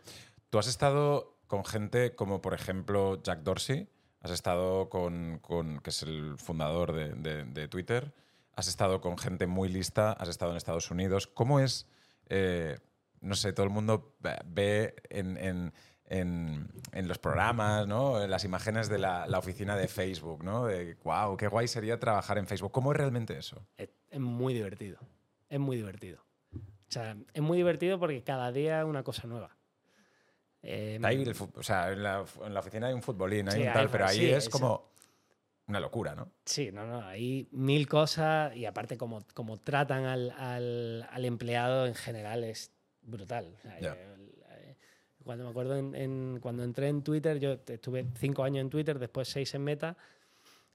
Tú 0.49 0.57
has 0.57 0.67
estado 0.67 1.35
con 1.47 1.65
gente 1.65 2.15
como, 2.15 2.41
por 2.41 2.53
ejemplo, 2.53 3.21
Jack 3.21 3.39
Dorsey, 3.41 3.87
has 4.21 4.31
estado 4.31 4.89
con, 4.89 5.39
con- 5.39 5.79
que 5.79 5.89
es 5.89 6.03
el 6.03 6.37
fundador 6.37 6.93
de, 6.93 7.09
de- 7.13 7.43
de 7.43 7.67
Twitter, 7.67 8.13
has 8.55 8.67
estado 8.67 9.01
con 9.01 9.17
gente 9.17 9.47
muy 9.47 9.69
lista, 9.69 10.11
has 10.13 10.29
estado 10.29 10.51
en 10.51 10.57
Estados 10.57 10.91
Unidos. 10.91 11.27
¿Cómo 11.27 11.59
es, 11.59 11.87
eh, 12.29 12.77
no 13.21 13.35
sé, 13.35 13.53
todo 13.53 13.65
el 13.65 13.71
mundo 13.71 14.15
ve- 14.45 14.93
en, 15.09 15.37
en- 15.37 15.73
en- 16.05 16.67
en 16.91 17.07
los 17.07 17.17
programas, 17.17 17.87
¿no? 17.87 18.21
En 18.21 18.29
las 18.29 18.43
imágenes 18.43 18.89
de 18.89 18.99
la, 18.99 19.25
la 19.25 19.39
oficina 19.39 19.75
de 19.75 19.87
Facebook, 19.87 20.43
¿no? 20.43 20.65
De, 20.65 20.95
wow, 21.03 21.35
qué 21.37 21.47
guay 21.47 21.67
sería 21.67 21.99
trabajar 21.99 22.37
en 22.37 22.45
Facebook. 22.45 22.71
¿Cómo 22.71 22.91
es 22.91 22.97
realmente 22.97 23.37
eso? 23.37 23.65
es, 23.77 23.89
es 24.11 24.19
muy 24.19 24.53
divertido. 24.53 24.99
Es 25.49 25.59
muy 25.59 25.77
divertido. 25.77 26.23
O 26.55 26.91
sea, 26.93 27.15
es 27.33 27.41
muy 27.41 27.57
divertido 27.57 27.97
porque 27.99 28.21
cada 28.23 28.51
día 28.51 28.79
es 28.81 28.85
una 28.85 29.01
cosa 29.03 29.25
nueva. 29.27 29.55
Eh, 30.61 30.99
Ahí 31.03 31.23
el 31.23 31.35
fu- 31.35 31.51
o 31.55 31.63
sea, 31.63 31.91
en 31.91 32.03
la, 32.03 32.23
en 32.45 32.53
la 32.53 32.59
oficina 32.59 32.87
hay 32.87 32.93
un 32.93 33.01
futbolín, 33.01 33.49
hay 33.49 33.55
Sí, 33.55 33.61
un 33.63 33.67
hay- 33.69 33.73
tal, 33.73 33.89
pero 33.89 34.05
ahí 34.05 34.17
sí, 34.19 34.29
es 34.31 34.49
como 34.49 34.92
una 35.67 35.79
locura, 35.79 36.13
¿no? 36.15 36.31
Sí, 36.45 36.71
no, 36.71 36.85
no, 36.85 37.01
hay 37.05 37.47
mil 37.51 37.87
cosas 37.87 38.55
y 38.55 38.65
aparte 38.65 38.97
como, 38.97 39.23
como 39.33 39.57
tratan 39.59 40.05
al, 40.05 40.31
al- 40.31 41.07
al 41.09 41.25
empleado 41.25 41.85
en 41.87 41.95
general 41.95 42.43
es 42.43 42.71
brutal. 43.01 43.53
O 43.57 43.61
sea, 43.61 43.79
Ya. 43.79 43.93
eh, 43.95 44.75
Cuando 45.23 45.45
me 45.45 45.51
acuerdo 45.51 45.77
en, 45.77 45.95
en- 45.95 46.39
cuando 46.41 46.63
entré 46.63 46.89
en 46.89 47.01
Twitter, 47.01 47.39
yo 47.39 47.53
estuve 47.65 48.05
cinco 48.17 48.43
años 48.43 48.61
en 48.61 48.69
Twitter, 48.69 48.99
después 48.99 49.27
seis 49.29 49.53
en 49.55 49.63
Meta. 49.63 49.95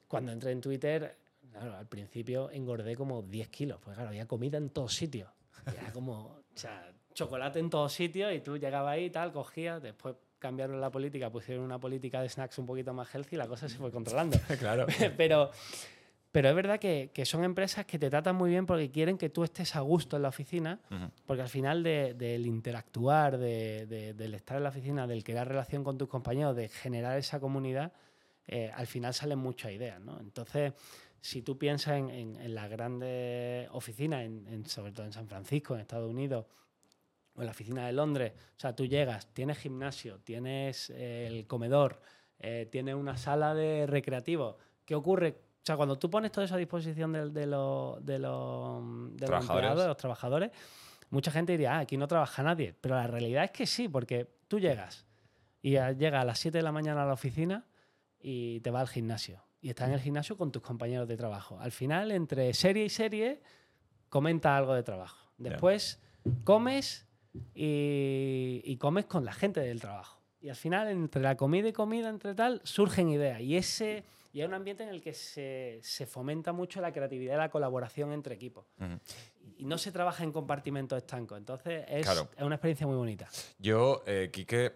Cuando 0.08 0.32
entré 0.32 0.52
en 0.52 0.62
Twitter, 0.62 1.18
claro, 1.52 1.76
al 1.76 1.86
principio 1.86 2.50
engordé 2.50 2.96
como 2.96 3.20
10 3.22 3.48
kilos, 3.48 3.78
porque 3.82 3.96
claro, 3.96 4.08
había 4.08 4.26
comida 4.26 4.56
en 4.56 4.70
todos 4.70 4.94
sitios. 4.94 5.30
Era 5.66 5.92
como, 5.92 6.18
o 6.28 6.42
sea, 6.54 6.90
chocolate 7.12 7.58
en 7.58 7.68
todos 7.68 7.92
sitios 7.92 8.32
y 8.32 8.40
tú 8.40 8.56
llegabas 8.56 8.94
ahí 8.94 9.04
y 9.06 9.10
tal, 9.10 9.32
cogías, 9.32 9.82
después 9.82 10.14
cambiaron 10.38 10.80
la 10.80 10.90
política, 10.90 11.30
pusieron 11.30 11.64
una 11.64 11.78
política 11.78 12.20
de 12.22 12.28
snacks 12.28 12.58
un 12.58 12.66
poquito 12.66 12.92
más 12.94 13.12
healthy 13.14 13.36
y 13.36 13.38
la 13.38 13.46
cosa 13.48 13.68
se 13.68 13.76
fue 13.76 13.90
controlando. 13.90 14.38
claro. 14.58 14.86
pero, 15.16 15.50
pero 16.30 16.48
es 16.50 16.54
verdad 16.54 16.78
que, 16.78 17.10
que 17.12 17.24
son 17.24 17.42
empresas 17.44 17.86
que 17.86 17.98
te 17.98 18.10
tratan 18.10 18.36
muy 18.36 18.50
bien 18.50 18.66
porque 18.66 18.90
quieren 18.90 19.16
que 19.18 19.28
tú 19.30 19.44
estés 19.44 19.74
a 19.76 19.80
gusto 19.80 20.16
en 20.16 20.22
la 20.22 20.28
oficina, 20.28 20.78
porque 21.26 21.42
al 21.42 21.48
final 21.48 21.82
de- 21.82 22.14
del 22.14 22.46
interactuar, 22.46 23.38
de- 23.38 23.86
de- 23.86 24.14
del 24.14 24.34
estar 24.34 24.56
en 24.58 24.62
la 24.64 24.68
oficina, 24.68 25.06
del 25.06 25.24
crear 25.24 25.48
relación 25.48 25.82
con 25.84 25.96
tus 25.98 26.08
compañeros, 26.08 26.54
de 26.54 26.68
generar 26.68 27.16
esa 27.18 27.40
comunidad, 27.40 27.92
eh, 28.46 28.70
al 28.74 28.86
final 28.86 29.12
salen 29.14 29.38
muchas 29.38 29.72
ideas. 29.72 30.00
¿no? 30.00 30.18
Entonces, 30.20 30.72
si 31.20 31.42
tú 31.42 31.58
piensas 31.58 31.94
en, 31.98 32.10
en- 32.10 32.36
en 32.36 32.54
las 32.54 32.70
grandes 32.70 33.68
oficinas, 33.72 34.22
en- 34.24 34.64
sobre 34.66 34.92
todo 34.92 35.06
en 35.06 35.12
San 35.12 35.26
Francisco, 35.28 35.74
en 35.74 35.80
Estados 35.80 36.08
Unidos, 36.10 36.46
o 37.38 37.40
en 37.40 37.46
la 37.46 37.52
oficina 37.52 37.86
de 37.86 37.92
Londres, 37.92 38.32
o 38.56 38.60
sea, 38.60 38.74
tú 38.74 38.84
llegas, 38.84 39.32
tienes 39.32 39.58
gimnasio, 39.58 40.18
tienes 40.20 40.90
eh, 40.90 41.26
el 41.28 41.46
comedor, 41.46 42.00
eh, 42.40 42.68
tienes 42.70 42.94
una 42.96 43.16
sala 43.16 43.54
de 43.54 43.86
recreativo. 43.86 44.58
¿Qué 44.84 44.94
ocurre? 44.94 45.38
O 45.62 45.64
sea, 45.68 45.76
cuando 45.76 45.98
tú 45.98 46.10
pones 46.10 46.32
todo 46.32 46.44
eso 46.44 46.54
a 46.54 46.58
disposición 46.58 47.12
de, 47.12 47.18
los- 47.20 47.32
de 47.32 47.46
los, 47.46 48.04
de 48.04 48.18
los 48.18 49.16
Trabajadores. 49.18 49.42
empleados, 49.50 49.82
de 49.82 49.88
los 49.88 49.96
trabajadores, 49.96 50.50
mucha 51.10 51.30
gente 51.30 51.52
diría, 51.52 51.76
ah, 51.76 51.78
aquí 51.80 51.96
no 51.96 52.06
trabaja 52.08 52.42
nadie. 52.42 52.74
Pero 52.80 52.94
la 52.96 53.06
realidad 53.06 53.44
es 53.44 53.50
que 53.50 53.66
sí, 53.66 53.88
porque 53.88 54.28
tú 54.48 54.58
llegas 54.58 55.06
y 55.62 55.70
llegas 55.72 56.22
a 56.22 56.24
las 56.24 56.38
7 56.38 56.58
de 56.58 56.62
la 56.62 56.72
mañana 56.72 57.02
a 57.02 57.06
la 57.06 57.12
oficina 57.14 57.66
y 58.20 58.60
te 58.60 58.70
vas 58.70 58.82
al 58.82 58.88
gimnasio. 58.88 59.42
Y 59.60 59.68
estás 59.70 59.88
en 59.88 59.94
el 59.94 60.00
gimnasio 60.00 60.36
con 60.36 60.52
tus 60.52 60.62
compañeros 60.62 61.08
de 61.08 61.16
trabajo. 61.16 61.58
Al 61.60 61.72
final, 61.72 62.12
entre 62.12 62.54
serie 62.54 62.84
y 62.84 62.88
serie, 62.88 63.42
comenta 64.08 64.56
algo 64.56 64.72
de 64.74 64.82
trabajo. 64.84 65.30
Después 65.36 66.00
comes 66.44 67.06
y, 67.54 68.76
comes 68.78 69.06
con 69.06 69.24
la 69.24 69.32
gente 69.32 69.60
del 69.60 69.80
trabajo. 69.80 70.20
Y 70.40 70.48
al 70.48 70.56
final, 70.56 70.88
entre 70.88 71.20
la 71.20 71.36
comida 71.36 71.68
y 71.68 71.72
comida, 71.72 72.08
entre 72.08 72.34
tal, 72.34 72.60
surgen 72.64 73.08
ideas. 73.08 73.40
Y 73.40 73.56
ese 73.56 74.04
y 74.32 74.40
hay 74.40 74.46
un 74.46 74.54
ambiente 74.54 74.82
en 74.82 74.90
el 74.90 75.00
que 75.02 75.14
se, 75.14 76.06
fomenta 76.06 76.52
mucho 76.52 76.80
la 76.80 76.92
creatividad 76.92 77.34
y 77.34 77.38
la 77.38 77.50
colaboración 77.50 78.12
entre 78.12 78.34
equipos. 78.34 78.66
Y 79.56 79.64
no 79.64 79.78
se 79.78 79.90
trabaja 79.90 80.22
en 80.22 80.32
compartimentos 80.32 80.98
estancos. 80.98 81.38
Entonces, 81.38 81.84
es, 81.88 82.06
una 82.38 82.54
experiencia 82.54 82.86
muy 82.86 82.96
bonita. 82.96 83.28
Yo, 83.58 84.02
eh, 84.06 84.30
Quique, 84.32 84.72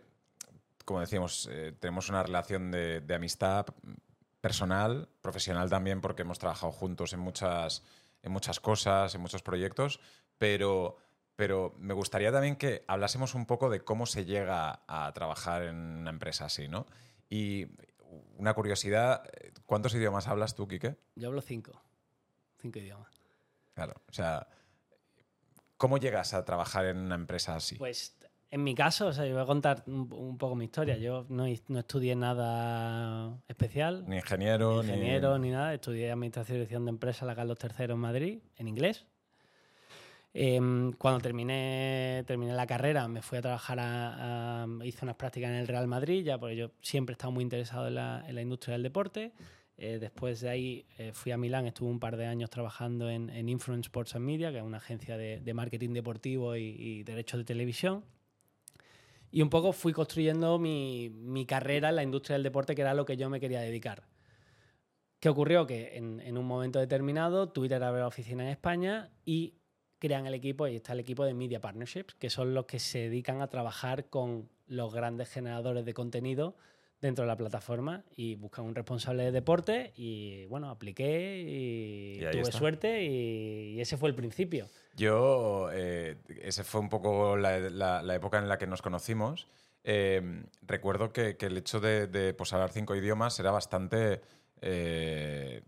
como 0.84 1.00
decíamos, 1.00 1.48
eh, 1.52 1.72
tenemos 1.78 2.08
una 2.08 2.22
relación 2.22 2.70
de, 2.70 3.04
amistad 3.14 3.66
personal, 4.40 5.08
profesional 5.20 5.68
también, 5.68 6.00
porque 6.00 6.22
hemos 6.22 6.38
trabajado 6.38 6.72
juntos 6.72 7.12
en 7.12 7.20
muchas, 7.20 7.84
en 8.22 8.32
muchas 8.32 8.58
cosas, 8.58 9.14
en 9.14 9.20
muchos 9.20 9.42
proyectos, 9.42 10.00
pero 10.38 10.96
pero 11.36 11.74
me 11.78 11.94
gustaría 11.94 12.30
también 12.32 12.56
que 12.56 12.84
hablásemos 12.86 13.34
un 13.34 13.46
poco 13.46 13.70
de 13.70 13.80
cómo 13.80 14.06
se 14.06 14.24
llega 14.24 14.82
a 14.86 15.12
trabajar 15.12 15.62
en 15.62 15.76
una 15.76 16.10
empresa 16.10 16.46
así, 16.46 16.68
¿no? 16.68 16.86
Y 17.28 17.66
una 18.36 18.54
curiosidad, 18.54 19.22
¿cuántos 19.66 19.94
idiomas 19.94 20.28
hablas 20.28 20.54
tú, 20.54 20.68
Quique? 20.68 20.96
Yo 21.16 21.28
hablo 21.28 21.40
cinco. 21.40 21.80
Cinco 22.60 22.78
idiomas. 22.78 23.20
Claro, 23.74 23.94
o 24.08 24.12
sea, 24.12 24.46
¿cómo 25.76 25.98
llegas 25.98 26.34
a 26.34 26.44
trabajar 26.44 26.86
en 26.86 26.98
una 26.98 27.14
empresa 27.14 27.56
así? 27.56 27.76
Pues 27.76 28.16
en 28.52 28.62
mi 28.64 28.74
caso, 28.74 29.06
o 29.06 29.12
sea, 29.14 29.24
yo 29.24 29.32
voy 29.32 29.42
a 29.42 29.46
contar 29.46 29.82
un, 29.86 30.36
poco 30.36 30.54
mi 30.54 30.66
historia. 30.66 30.98
Yo 30.98 31.24
no, 31.30 31.46
estudié 31.46 32.14
nada 32.14 33.40
especial. 33.48 34.04
Ni 34.06 34.16
ingeniero, 34.16 34.82
ni... 34.82 34.90
Ingeniero, 34.90 35.38
ni, 35.38 35.50
nada. 35.50 35.72
Estudié 35.72 36.12
Administración 36.12 36.56
y 36.56 36.58
Dirección 36.58 36.84
de 36.84 36.90
Empresas, 36.90 37.26
la 37.26 37.34
Carlos 37.34 37.56
III 37.62 37.92
en 37.92 37.98
Madrid, 37.98 38.42
en 38.56 38.68
inglés. 38.68 39.06
Em, 40.34 40.92
cuando 40.94 41.20
terminé, 41.20 42.24
terminé 42.26 42.54
la 42.54 42.66
carrera, 42.66 43.06
me 43.06 43.20
fui 43.20 43.36
a 43.38 43.42
trabajar, 43.42 43.78
a, 43.80 44.66
hice 44.82 45.04
unas 45.04 45.16
prácticas 45.16 45.50
en 45.50 45.56
el 45.56 45.68
Real 45.68 45.86
Madrid, 45.86 46.24
ya 46.24 46.38
porque 46.38 46.56
yo 46.56 46.70
siempre 46.80 47.12
he 47.12 47.14
estado 47.14 47.32
muy 47.32 47.42
interesado 47.42 47.88
en 47.88 47.96
la, 47.96 48.24
en 48.26 48.34
la 48.34 48.40
industria 48.42 48.72
del 48.72 48.82
deporte. 48.82 49.32
Eh, 49.76 49.98
después 49.98 50.40
de 50.40 50.48
ahí 50.48 50.86
eh, 50.98 51.12
fui 51.12 51.32
a 51.32 51.36
Milán, 51.36 51.66
estuve 51.66 51.90
un 51.90 52.00
par 52.00 52.16
de 52.16 52.26
años 52.26 52.50
trabajando 52.50 53.10
en, 53.10 53.28
en 53.30 53.48
Influence 53.48 53.86
Sports 53.86 54.14
and 54.14 54.24
Media, 54.24 54.50
que 54.52 54.58
es 54.58 54.62
una 54.62 54.78
agencia 54.78 55.16
de, 55.16 55.40
de 55.40 55.54
marketing 55.54 55.92
deportivo 55.92 56.56
y, 56.56 56.76
y, 56.78 57.02
derechos 57.02 57.38
de 57.38 57.44
televisión. 57.44 58.04
Y 59.30 59.42
un 59.42 59.50
poco 59.50 59.72
fui 59.72 59.92
construyendo 59.92 60.58
mi, 60.58 61.10
mi, 61.10 61.46
carrera 61.46 61.88
en 61.90 61.96
la 61.96 62.02
industria 62.02 62.34
del 62.34 62.42
deporte, 62.42 62.74
que 62.74 62.82
era 62.82 62.94
lo 62.94 63.04
que 63.04 63.16
yo 63.16 63.28
me 63.28 63.40
quería 63.40 63.60
dedicar. 63.60 64.04
¿Qué 65.20 65.28
ocurrió? 65.28 65.66
Que 65.66 65.96
en, 65.96 66.20
en 66.20 66.38
un 66.38 66.46
momento 66.46 66.78
determinado 66.78 67.48
Twitter 67.50 67.82
abrió 67.82 68.00
la 68.02 68.08
oficina 68.08 68.44
en 68.44 68.50
España 68.50 69.10
y 69.24 69.54
crean 70.02 70.26
el 70.26 70.34
equipo 70.34 70.66
y 70.66 70.74
está 70.74 70.94
el 70.94 70.98
equipo 70.98 71.24
de 71.24 71.32
Media 71.32 71.60
Partnerships, 71.60 72.16
que 72.16 72.28
son 72.28 72.54
los 72.54 72.66
que 72.66 72.80
se 72.80 72.98
dedican 72.98 73.40
a 73.40 73.46
trabajar 73.46 74.06
con 74.06 74.48
los 74.66 74.92
grandes 74.92 75.28
generadores 75.28 75.84
de 75.84 75.94
contenido 75.94 76.56
dentro 77.00 77.22
de 77.22 77.28
la 77.28 77.36
plataforma 77.36 78.02
y 78.16 78.34
buscan 78.34 78.64
un 78.64 78.74
responsable 78.74 79.22
de 79.22 79.30
deporte 79.30 79.92
y 79.94 80.46
bueno, 80.46 80.70
apliqué 80.70 81.44
y, 81.46 82.18
tuve 82.32 82.50
suerte 82.50 83.04
y, 83.04 83.80
ese 83.80 83.96
fue 83.96 84.08
el 84.08 84.16
principio. 84.16 84.66
Yo, 84.96 85.68
eh, 85.72 86.16
ese 86.42 86.64
fue 86.64 86.80
un 86.80 86.88
poco 86.88 87.36
la, 87.36 88.02
época 88.12 88.38
en 88.38 88.48
la 88.48 88.58
que 88.58 88.66
nos 88.66 88.82
conocimos. 88.82 89.46
Eh, 89.84 90.42
recuerdo 90.62 91.12
que, 91.12 91.36
el 91.38 91.56
hecho 91.56 91.78
de, 91.78 92.08
de 92.08 92.34
pues, 92.34 92.52
hablar 92.52 92.72
cinco 92.72 92.96
idiomas 92.96 93.38
era 93.38 93.52
bastante... 93.52 94.20
Eh, 94.60 95.62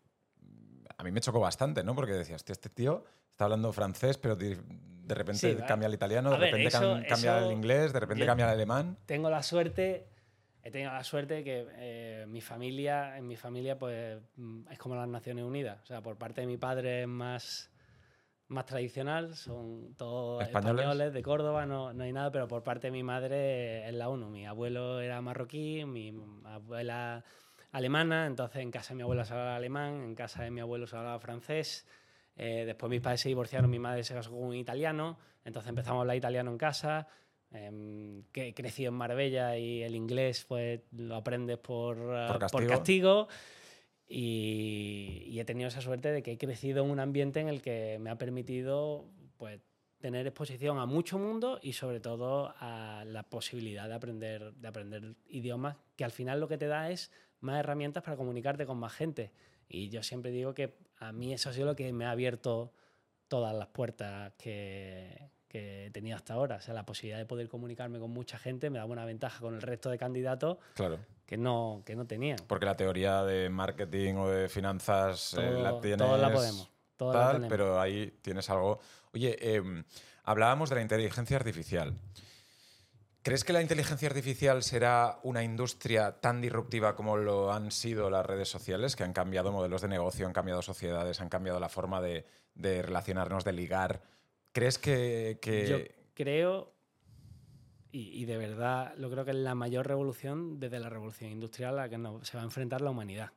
a 0.96 1.04
mí 1.04 1.12
me 1.12 1.20
chocó 1.20 1.38
bastante, 1.38 1.84
¿no? 1.84 1.94
Porque 1.94 2.14
decías, 2.14 2.44
este 2.48 2.68
tío 2.68 3.04
está 3.34 3.46
hablando 3.46 3.72
francés, 3.72 4.16
pero 4.16 4.36
de, 4.36 4.56
repente 5.08 5.56
cambia 5.66 5.88
al 5.88 5.94
italiano, 5.94 6.30
de 6.30 6.36
repente 6.36 6.70
cambia 6.70 7.38
al 7.38 7.50
inglés, 7.50 7.92
de 7.92 7.98
repente 8.00 8.24
cambia 8.24 8.46
al 8.46 8.52
alemán. 8.52 8.96
Tengo 9.06 9.28
la 9.28 9.42
suerte, 9.42 10.06
he 10.62 10.70
tenido 10.70 10.92
la 10.92 11.02
suerte 11.02 11.42
que 11.42 11.66
eh, 11.72 12.26
mi 12.28 12.40
familia, 12.40 13.18
en 13.18 13.26
mi 13.26 13.34
familia, 13.34 13.76
pues 13.76 14.20
mm, 14.36 14.68
es 14.70 14.78
como 14.78 14.94
las 14.94 15.08
Naciones 15.08 15.44
Unidas. 15.44 15.82
O 15.82 15.86
sea, 15.86 16.00
por 16.00 16.16
parte 16.16 16.42
de 16.42 16.46
mi 16.46 16.58
padre 16.58 17.02
es 17.02 17.08
más, 17.08 17.72
más 18.46 18.66
tradicional, 18.66 19.34
son 19.34 19.96
todos 19.96 20.40
españoles, 20.44 21.12
de 21.12 21.22
Córdoba, 21.22 21.66
no, 21.66 21.92
no 21.92 22.04
hay 22.04 22.12
nada, 22.12 22.30
pero 22.30 22.46
por 22.46 22.62
parte 22.62 22.86
de 22.86 22.92
mi 22.92 23.02
madre 23.02 23.88
es 23.88 23.94
la 23.94 24.10
ONU. 24.10 24.30
Mi 24.30 24.46
abuelo 24.46 25.00
era 25.00 25.20
marroquí, 25.20 25.84
mi 25.84 26.16
abuela 26.44 27.24
alemana, 27.72 28.26
entonces 28.26 28.62
en 28.62 28.70
casa 28.70 28.90
de 28.90 28.94
mi 28.94 29.02
abuela 29.02 29.24
se 29.24 29.32
hablaba 29.32 29.56
alemán, 29.56 30.04
en 30.04 30.14
casa 30.14 30.44
de 30.44 30.52
mi 30.52 30.60
abuelo 30.60 30.86
se 30.86 30.96
hablaba 30.96 31.18
francés. 31.18 31.84
Eh, 32.36 32.64
después 32.66 32.90
mis 32.90 33.00
padres 33.00 33.20
se 33.20 33.28
divorciaron, 33.28 33.70
mi 33.70 33.78
madre 33.78 34.02
se 34.04 34.14
casó 34.14 34.30
con 34.30 34.42
un 34.42 34.54
italiano, 34.56 35.18
entonces 35.44 35.68
empezamos 35.68 35.98
a 35.98 36.00
hablar 36.02 36.16
italiano 36.16 36.50
en 36.50 36.58
casa. 36.58 37.08
Eh, 37.52 38.22
que 38.32 38.48
he 38.48 38.54
crecido 38.54 38.88
en 38.88 38.96
Marbella 38.96 39.56
y 39.56 39.82
el 39.82 39.94
inglés 39.94 40.44
pues 40.48 40.80
lo 40.90 41.14
aprendes 41.14 41.58
por, 41.58 41.96
por 41.96 42.38
castigo. 42.40 42.68
castigo. 42.68 43.28
Y, 44.08 45.38
he 45.38 45.44
tenido 45.44 45.68
esa 45.68 45.80
suerte 45.80 46.10
de 46.10 46.22
que 46.22 46.32
he 46.32 46.38
crecido 46.38 46.84
en 46.84 46.90
un 46.90 47.00
ambiente 47.00 47.40
en 47.40 47.48
el 47.48 47.62
que 47.62 47.98
me 48.00 48.10
ha 48.10 48.18
permitido 48.18 49.06
pues, 49.36 49.60
tener 49.98 50.26
exposición 50.26 50.78
a 50.78 50.86
mucho 50.86 51.18
mundo 51.18 51.58
y 51.62 51.72
sobre 51.72 52.00
todo 52.00 52.54
a 52.58 53.04
la 53.06 53.22
posibilidad 53.22 53.88
de 53.88 53.94
aprender, 53.94 54.52
de 54.54 54.68
aprender 54.68 55.14
idiomas, 55.26 55.76
que 55.96 56.04
al 56.04 56.10
final 56.10 56.40
lo 56.40 56.48
que 56.48 56.58
te 56.58 56.66
da 56.66 56.90
es 56.90 57.10
más 57.40 57.58
herramientas 57.58 58.02
para 58.02 58.16
comunicarte 58.16 58.66
con 58.66 58.78
más 58.78 58.92
gente. 58.92 59.32
Y 59.68 59.88
yo 59.88 60.02
siempre 60.02 60.30
digo 60.30 60.54
que 60.54 60.74
a 60.98 61.12
mí 61.12 61.32
eso 61.32 61.50
ha 61.50 61.52
sido 61.52 61.66
lo 61.66 61.76
que 61.76 61.92
me 61.92 62.06
ha 62.06 62.10
abierto 62.10 62.72
todas 63.28 63.54
las 63.54 63.68
puertas 63.68 64.32
que, 64.38 65.30
que 65.48 65.86
he 65.86 65.90
tenido 65.90 66.16
hasta 66.16 66.34
ahora. 66.34 66.56
O 66.56 66.60
sea, 66.60 66.74
la 66.74 66.84
posibilidad 66.84 67.18
de 67.18 67.26
poder 67.26 67.48
comunicarme 67.48 68.00
con 68.00 68.10
mucha 68.10 68.38
gente 68.38 68.70
me 68.70 68.78
da 68.78 68.86
una 68.86 69.04
ventaja 69.04 69.38
con 69.40 69.54
el 69.54 69.62
resto 69.62 69.88
de 69.88 69.98
candidatos 69.98 70.58
claro. 70.74 70.98
que, 71.26 71.36
no, 71.36 71.82
que 71.86 71.94
no 71.94 72.06
tenían. 72.06 72.38
Porque 72.48 72.66
la 72.66 72.76
teoría 72.76 73.22
de 73.22 73.48
marketing 73.50 74.14
o 74.16 74.28
de 74.28 74.48
finanzas 74.48 75.34
eh, 75.38 75.52
la 75.52 75.80
tienes. 75.80 75.98
Todos 75.98 76.20
la 76.20 76.32
podemos. 76.32 76.70
Tal, 76.96 77.46
pero 77.48 77.80
ahí 77.80 78.18
tienes 78.20 78.50
algo. 78.50 78.80
Oye, 79.12 79.36
em, 79.54 79.84
hablábamos 80.24 80.70
de 80.70 80.76
la 80.76 80.82
inteligencia 80.82 81.36
artificial. 81.36 81.94
¿Crees 83.24 83.42
que 83.42 83.54
la 83.54 83.62
inteligencia 83.62 84.06
artificial 84.06 84.62
será 84.62 85.18
una 85.22 85.42
industria 85.42 86.20
tan 86.20 86.42
disruptiva 86.42 86.94
como 86.94 87.16
lo 87.16 87.54
han 87.54 87.70
sido 87.70 88.10
las 88.10 88.26
redes 88.26 88.50
sociales, 88.50 88.96
que 88.96 89.02
han 89.02 89.14
cambiado 89.14 89.50
modelos 89.50 89.80
de 89.80 89.88
negocio, 89.88 90.26
han 90.26 90.34
cambiado 90.34 90.60
sociedades, 90.60 91.22
han 91.22 91.30
cambiado 91.30 91.58
la 91.58 91.70
forma 91.70 92.02
de, 92.02 92.26
relacionarnos, 92.54 93.42
de 93.42 93.52
ligar? 93.54 94.02
¿Crees 94.52 94.78
que, 94.78 95.38
Yo 95.42 95.78
creo, 96.12 96.74
y, 97.92 98.26
de 98.26 98.36
verdad 98.36 98.92
lo 98.98 99.10
creo 99.10 99.24
que 99.24 99.30
es 99.30 99.38
la 99.38 99.54
mayor 99.54 99.86
revolución 99.86 100.60
desde 100.60 100.78
la 100.78 100.90
revolución 100.90 101.30
industrial 101.30 101.78
a 101.78 101.82
la 101.84 101.88
que 101.88 101.96
se 102.26 102.36
va 102.36 102.42
a 102.42 102.44
enfrentar 102.44 102.82
la 102.82 102.90
humanidad. 102.90 103.32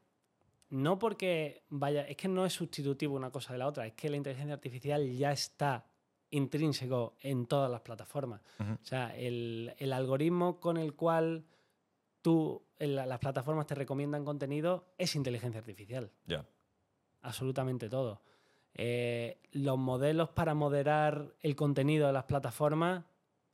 No 0.69 0.99
porque 0.99 1.63
vaya, 1.69 2.01
es 2.01 2.17
que 2.17 2.27
no 2.27 2.45
es 2.45 2.51
sustitutivo 2.51 3.15
una 3.15 3.31
cosa 3.31 3.53
de 3.53 3.59
la 3.59 3.67
otra, 3.67 3.87
es 3.87 3.93
que 3.93 4.09
la 4.09 4.17
inteligencia 4.17 4.53
artificial 4.53 5.09
ya 5.13 5.31
está 5.31 5.85
intrínseco 6.29 7.15
en 7.21 7.45
todas 7.45 7.71
las 7.71 7.81
plataformas. 7.81 8.41
O 8.59 8.85
sea, 8.85 9.15
el, 9.15 9.73
algoritmo 9.93 10.59
con 10.59 10.77
el 10.77 10.93
cual 10.93 11.45
tú, 12.21 12.63
las 12.79 13.19
plataformas 13.19 13.67
te 13.67 13.75
recomiendan 13.75 14.25
contenido 14.25 14.87
es 14.97 15.15
inteligencia 15.15 15.59
artificial. 15.59 16.11
Ya. 16.25 16.45
Absolutamente 17.21 17.89
todo. 17.89 18.21
Eh, 18.73 19.39
los 19.53 19.77
modelos 19.77 20.29
para 20.29 20.53
moderar 20.53 21.33
el 21.41 21.55
contenido 21.55 22.07
de 22.07 22.13
las 22.13 22.25
plataformas 22.25 23.03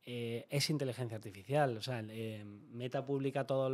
eh, 0.06 0.46
es 0.50 0.68
inteligencia 0.68 1.16
artificial. 1.16 1.78
O 1.78 1.82
sea, 1.82 2.04
eh, 2.10 2.44
Meta 2.44 3.06
publica 3.06 3.46
todos 3.46 3.72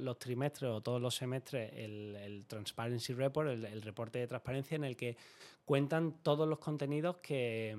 los, 0.00 0.18
trimestres 0.18 0.70
o 0.70 0.80
todos 0.80 1.02
los 1.02 1.14
semestres 1.14 1.70
el, 1.74 2.46
Transparency 2.46 3.12
Report, 3.12 3.50
el, 3.50 3.82
reporte 3.82 4.18
de 4.20 4.26
transparencia, 4.26 4.76
en 4.76 4.84
el 4.84 4.96
que 4.96 5.18
cuentan 5.66 6.22
todos 6.22 6.48
los 6.48 6.58
contenidos 6.60 7.16
que, 7.18 7.76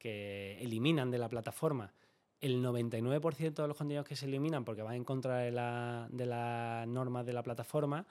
que, 0.00 0.58
eliminan 0.60 1.10
de 1.10 1.18
la 1.18 1.28
plataforma. 1.28 1.92
El 2.40 2.64
99% 2.64 3.54
de 3.54 3.68
los 3.68 3.76
contenidos 3.76 4.06
que 4.06 4.16
se 4.16 4.26
eliminan 4.26 4.64
porque 4.64 4.82
van 4.82 4.94
en 4.94 5.04
contra 5.04 5.38
de, 5.38 5.50
las 5.52 6.88
normas 6.88 7.26
de 7.26 7.32
la 7.34 7.42
plataforma 7.42 8.06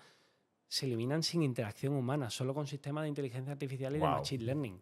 se 0.68 0.86
eliminan 0.86 1.24
sin 1.24 1.42
interacción 1.42 1.96
humana, 1.96 2.30
solo 2.30 2.54
con 2.54 2.68
sistemas 2.68 3.04
de 3.04 3.10
inteligencia 3.10 3.52
artificial 3.52 3.96
y 3.96 4.00
de 4.00 4.06
machine 4.06 4.44
learning. 4.44 4.82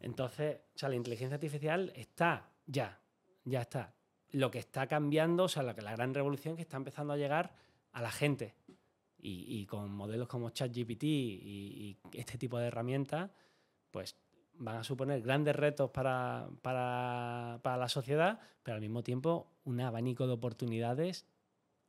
Entonces, 0.00 0.60
o 0.74 0.78
sea, 0.78 0.88
la 0.88 0.94
inteligencia 0.94 1.34
artificial 1.34 1.92
está 1.96 2.50
ya, 2.66 3.00
ya 3.44 3.62
está. 3.62 3.94
Lo 4.30 4.50
que 4.50 4.60
está 4.60 4.86
cambiando, 4.86 5.44
o 5.44 5.48
sea, 5.48 5.64
la, 5.64 5.72
la 5.72 5.92
gran 5.92 6.14
revolución 6.14 6.54
que 6.54 6.62
está 6.62 6.76
empezando 6.76 7.12
a 7.12 7.16
llegar 7.16 7.52
a 7.90 8.00
la 8.00 8.12
gente. 8.12 8.54
Y, 9.24 9.66
con 9.66 9.92
modelos 9.92 10.26
como 10.26 10.50
ChatGPT 10.50 11.04
y, 11.04 11.96
y 12.12 12.18
este 12.18 12.38
tipo 12.38 12.58
de 12.58 12.66
herramientas, 12.66 13.30
pues 13.92 14.16
van 14.62 14.76
a 14.76 14.84
suponer 14.84 15.20
grandes 15.22 15.56
retos 15.56 15.90
para, 15.90 16.48
para, 16.62 17.58
para 17.62 17.76
la 17.76 17.88
sociedad, 17.88 18.38
pero 18.62 18.76
al 18.76 18.80
mismo 18.80 19.02
tiempo 19.02 19.48
un 19.64 19.80
abanico 19.80 20.26
de 20.26 20.34
oportunidades 20.34 21.26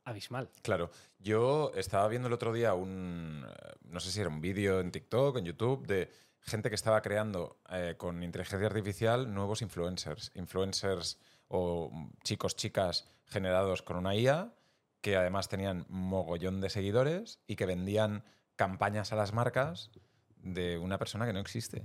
abismal. 0.04 0.50
Claro, 0.62 0.90
yo 1.18 1.72
estaba 1.74 2.08
viendo 2.08 2.28
el 2.28 2.34
otro 2.34 2.52
día 2.52 2.74
un, 2.74 3.46
eh, 3.48 3.72
no 3.84 4.00
sé 4.00 4.10
si 4.10 4.20
era 4.20 4.28
un 4.28 4.40
vídeo 4.40 4.80
en 4.80 4.90
TikTok, 4.90 5.38
en 5.38 5.44
YouTube, 5.44 5.86
de 5.86 6.10
gente 6.40 6.68
que 6.68 6.74
estaba 6.74 7.00
creando 7.00 7.58
eh, 7.70 7.94
con 7.96 8.22
inteligencia 8.22 8.66
artificial 8.66 9.32
nuevos 9.32 9.62
influencers, 9.62 10.32
influencers 10.34 11.18
o 11.48 11.90
chicos, 12.22 12.56
chicas 12.56 13.08
generados 13.26 13.82
con 13.82 13.96
una 13.96 14.14
IA, 14.14 14.52
que 15.00 15.16
además 15.16 15.48
tenían 15.48 15.86
mogollón 15.88 16.60
de 16.60 16.70
seguidores 16.70 17.38
y 17.46 17.56
que 17.56 17.66
vendían 17.66 18.24
campañas 18.56 19.12
a 19.12 19.16
las 19.16 19.32
marcas 19.32 19.90
de 20.36 20.76
una 20.78 20.98
persona 20.98 21.26
que 21.26 21.32
no 21.32 21.40
existe. 21.40 21.84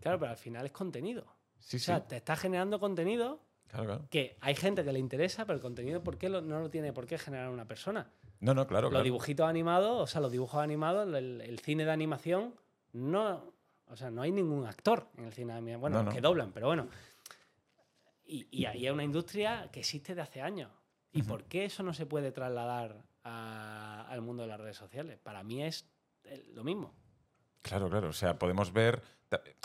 Claro, 0.00 0.18
pero 0.18 0.30
al 0.30 0.36
final 0.36 0.66
es 0.66 0.72
contenido. 0.72 1.26
Sí, 1.58 1.76
O 1.76 1.80
sea, 1.80 2.06
te 2.06 2.16
está 2.16 2.34
generando 2.36 2.80
contenido 2.80 3.40
Claro, 3.68 3.84
claro. 3.86 4.06
que 4.10 4.36
hay 4.40 4.54
gente 4.54 4.84
que 4.84 4.92
le 4.92 4.98
interesa, 4.98 5.44
pero 5.46 5.56
el 5.56 5.62
contenido, 5.62 6.02
¿por 6.02 6.18
qué 6.18 6.28
lo- 6.28 6.40
no 6.42 6.60
lo 6.60 6.70
tiene 6.70 6.92
por 6.92 7.06
qué 7.06 7.18
generar 7.18 7.48
una 7.48 7.66
persona? 7.66 8.10
No, 8.40 8.52
no, 8.54 8.66
claro, 8.66 8.86
Los 8.86 8.90
claro. 8.90 9.04
dibujitos 9.04 9.46
animados, 9.48 10.00
o 10.02 10.06
sea, 10.06 10.20
los 10.20 10.32
dibujos 10.32 10.60
animados, 10.60 11.06
el, 11.14 11.40
el 11.40 11.58
cine 11.60 11.84
de 11.84 11.92
animación, 11.92 12.54
no, 12.92 13.52
o 13.86 13.96
sea, 13.96 14.10
no 14.10 14.22
hay 14.22 14.32
ningún 14.32 14.66
actor 14.66 15.06
en 15.16 15.24
el 15.26 15.32
cine 15.32 15.52
de 15.52 15.58
animación. 15.58 15.80
Bueno, 15.80 15.98
No, 15.98 16.02
no. 16.04 16.10
que 16.12 16.20
doblan, 16.20 16.52
pero 16.52 16.66
bueno. 16.66 16.88
Y, 18.24 18.46
y 18.50 18.64
ahí 18.66 18.86
es 18.86 18.92
una 18.92 19.04
industria 19.04 19.68
que 19.72 19.80
existe 19.80 20.14
de 20.14 20.22
hace 20.22 20.40
años. 20.42 20.70
¿Y 21.12 21.22
por 21.22 21.44
qué 21.44 21.66
eso 21.66 21.82
no 21.82 21.92
se 21.92 22.06
puede 22.06 22.32
trasladar 22.32 23.04
a- 23.24 24.06
al 24.08 24.22
mundo 24.22 24.42
de 24.42 24.48
las 24.48 24.58
redes 24.60 24.76
sociales? 24.76 25.18
Para 25.22 25.42
mí 25.42 25.62
es 25.62 25.86
lo 26.54 26.64
mismo. 26.64 26.94
Claro, 27.62 27.88
claro. 27.88 28.08
O 28.08 28.12
sea, 28.12 28.38
podemos 28.38 28.72
ver. 28.72 29.02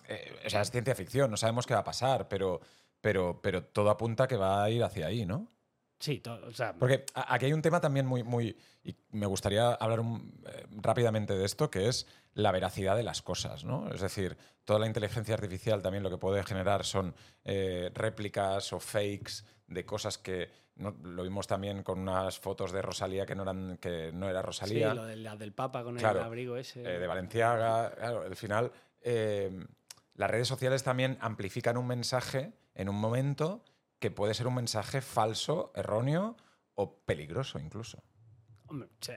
eh, 0.08 0.42
o 0.46 0.50
sea, 0.50 0.62
es 0.62 0.72
ciencia 0.72 0.96
ficción, 0.96 1.30
no 1.32 1.38
sabemos 1.38 1.66
qué 1.66 1.74
va 1.74 1.82
a 1.82 1.84
pasar, 1.84 2.28
pero, 2.28 2.62
pero, 3.02 3.42
pero 3.42 3.64
todo 3.66 3.90
apunta 3.90 4.28
que 4.28 4.38
va 4.38 4.64
a 4.64 4.70
ir 4.70 4.84
hacia 4.84 5.08
ahí, 5.08 5.26
¿no? 5.26 5.52
Sí, 6.00 6.20
to- 6.20 6.40
o 6.48 6.52
sea, 6.52 6.74
Porque 6.74 7.06
aquí 7.16 7.46
hay 7.46 7.54
un 7.54 7.62
tema 7.62 7.82
también 7.82 8.06
muy, 8.06 8.24
muy. 8.24 8.56
Y 8.84 8.96
me 9.12 9.26
gustaría 9.26 9.72
hablar 9.74 10.00
un- 10.00 10.40
eh, 10.48 10.66
rápidamente 10.72 11.34
de 11.36 11.44
esto, 11.46 11.72
que 11.72 11.88
es 11.88 12.06
la 12.34 12.52
veracidad 12.52 12.96
de 12.96 13.02
las 13.04 13.22
cosas, 13.24 13.64
¿no? 13.64 13.90
Es 13.92 14.02
decir, 14.02 14.38
toda 14.64 14.78
la 14.80 14.86
inteligencia 14.86 15.34
artificial 15.34 15.82
también 15.82 16.04
lo 16.04 16.10
que 16.12 16.18
puede 16.18 16.44
generar 16.44 16.86
son 16.86 17.16
eh, 17.46 17.90
réplicas 17.96 18.72
o 18.74 18.80
fakes 18.80 19.44
de 19.68 19.86
cosas 19.86 20.18
que. 20.18 20.50
no- 20.76 20.92
lo 21.02 21.24
vimos 21.24 21.48
también 21.48 21.82
con 21.82 21.98
unas 21.98 22.38
fotos 22.40 22.72
de 22.72 22.84
Rosalía 22.84 23.26
que 23.26 23.34
no, 23.34 23.42
eran, 23.42 23.78
que 23.78 24.12
no 24.14 24.30
era 24.30 24.42
sí, 24.42 24.46
Rosalía. 24.46 24.94
lo 24.94 25.06
del, 25.06 25.24
la 25.24 25.36
del 25.36 25.52
Papa 25.52 25.84
con 25.84 25.96
Claro, 25.96 26.20
el 26.20 26.26
abrigo 26.26 26.56
ese. 26.58 26.82
eh, 26.82 27.00
de 27.00 27.08
Valenciaga. 27.08 27.90
Claro, 27.96 28.22
al 28.22 28.36
final, 28.36 28.72
eh, 29.02 29.66
las 30.14 30.30
redes 30.30 30.48
sociales 30.48 30.84
también 30.84 31.18
amplifican 31.20 31.78
un 31.78 31.88
mensaje 31.88 32.54
en 32.76 32.90
un 32.90 32.96
momento 32.98 33.64
que 34.00 34.12
puede 34.12 34.34
ser 34.34 34.48
un 34.48 34.56
mensaje 34.56 35.02
falso, 35.02 35.72
erróneo 35.76 36.38
o 36.76 37.00
peligroso 37.06 37.60
incluso. 37.60 38.04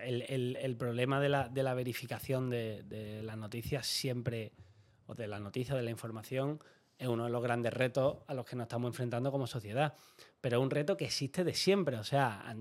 El, 0.04 0.76
problema 0.78 1.20
de 1.20 1.28
la, 1.28 1.74
verificación 1.74 2.50
de, 2.50 2.82
de 2.84 3.22
las 3.22 3.36
noticias 3.36 3.86
siempre, 3.86 4.52
o 5.06 5.14
de 5.14 5.26
las 5.26 5.40
noticias, 5.40 5.76
de 5.76 5.82
la 5.82 5.90
información, 5.90 6.60
es 7.00 7.08
uno 7.08 7.24
de 7.24 7.30
los 7.30 7.42
grandes 7.42 7.72
retos 7.72 8.18
a 8.26 8.34
los 8.34 8.44
que 8.44 8.56
nos 8.56 8.64
estamos 8.64 8.90
enfrentando 8.90 9.32
como 9.32 9.46
sociedad. 9.46 9.94
Pero 10.40 10.58
es 10.58 10.62
un 10.62 10.70
reto 10.70 10.96
que 10.96 11.06
existe 11.06 11.44
de 11.44 11.54
siempre. 11.54 11.96
O 11.96 12.04
sea, 12.04 12.54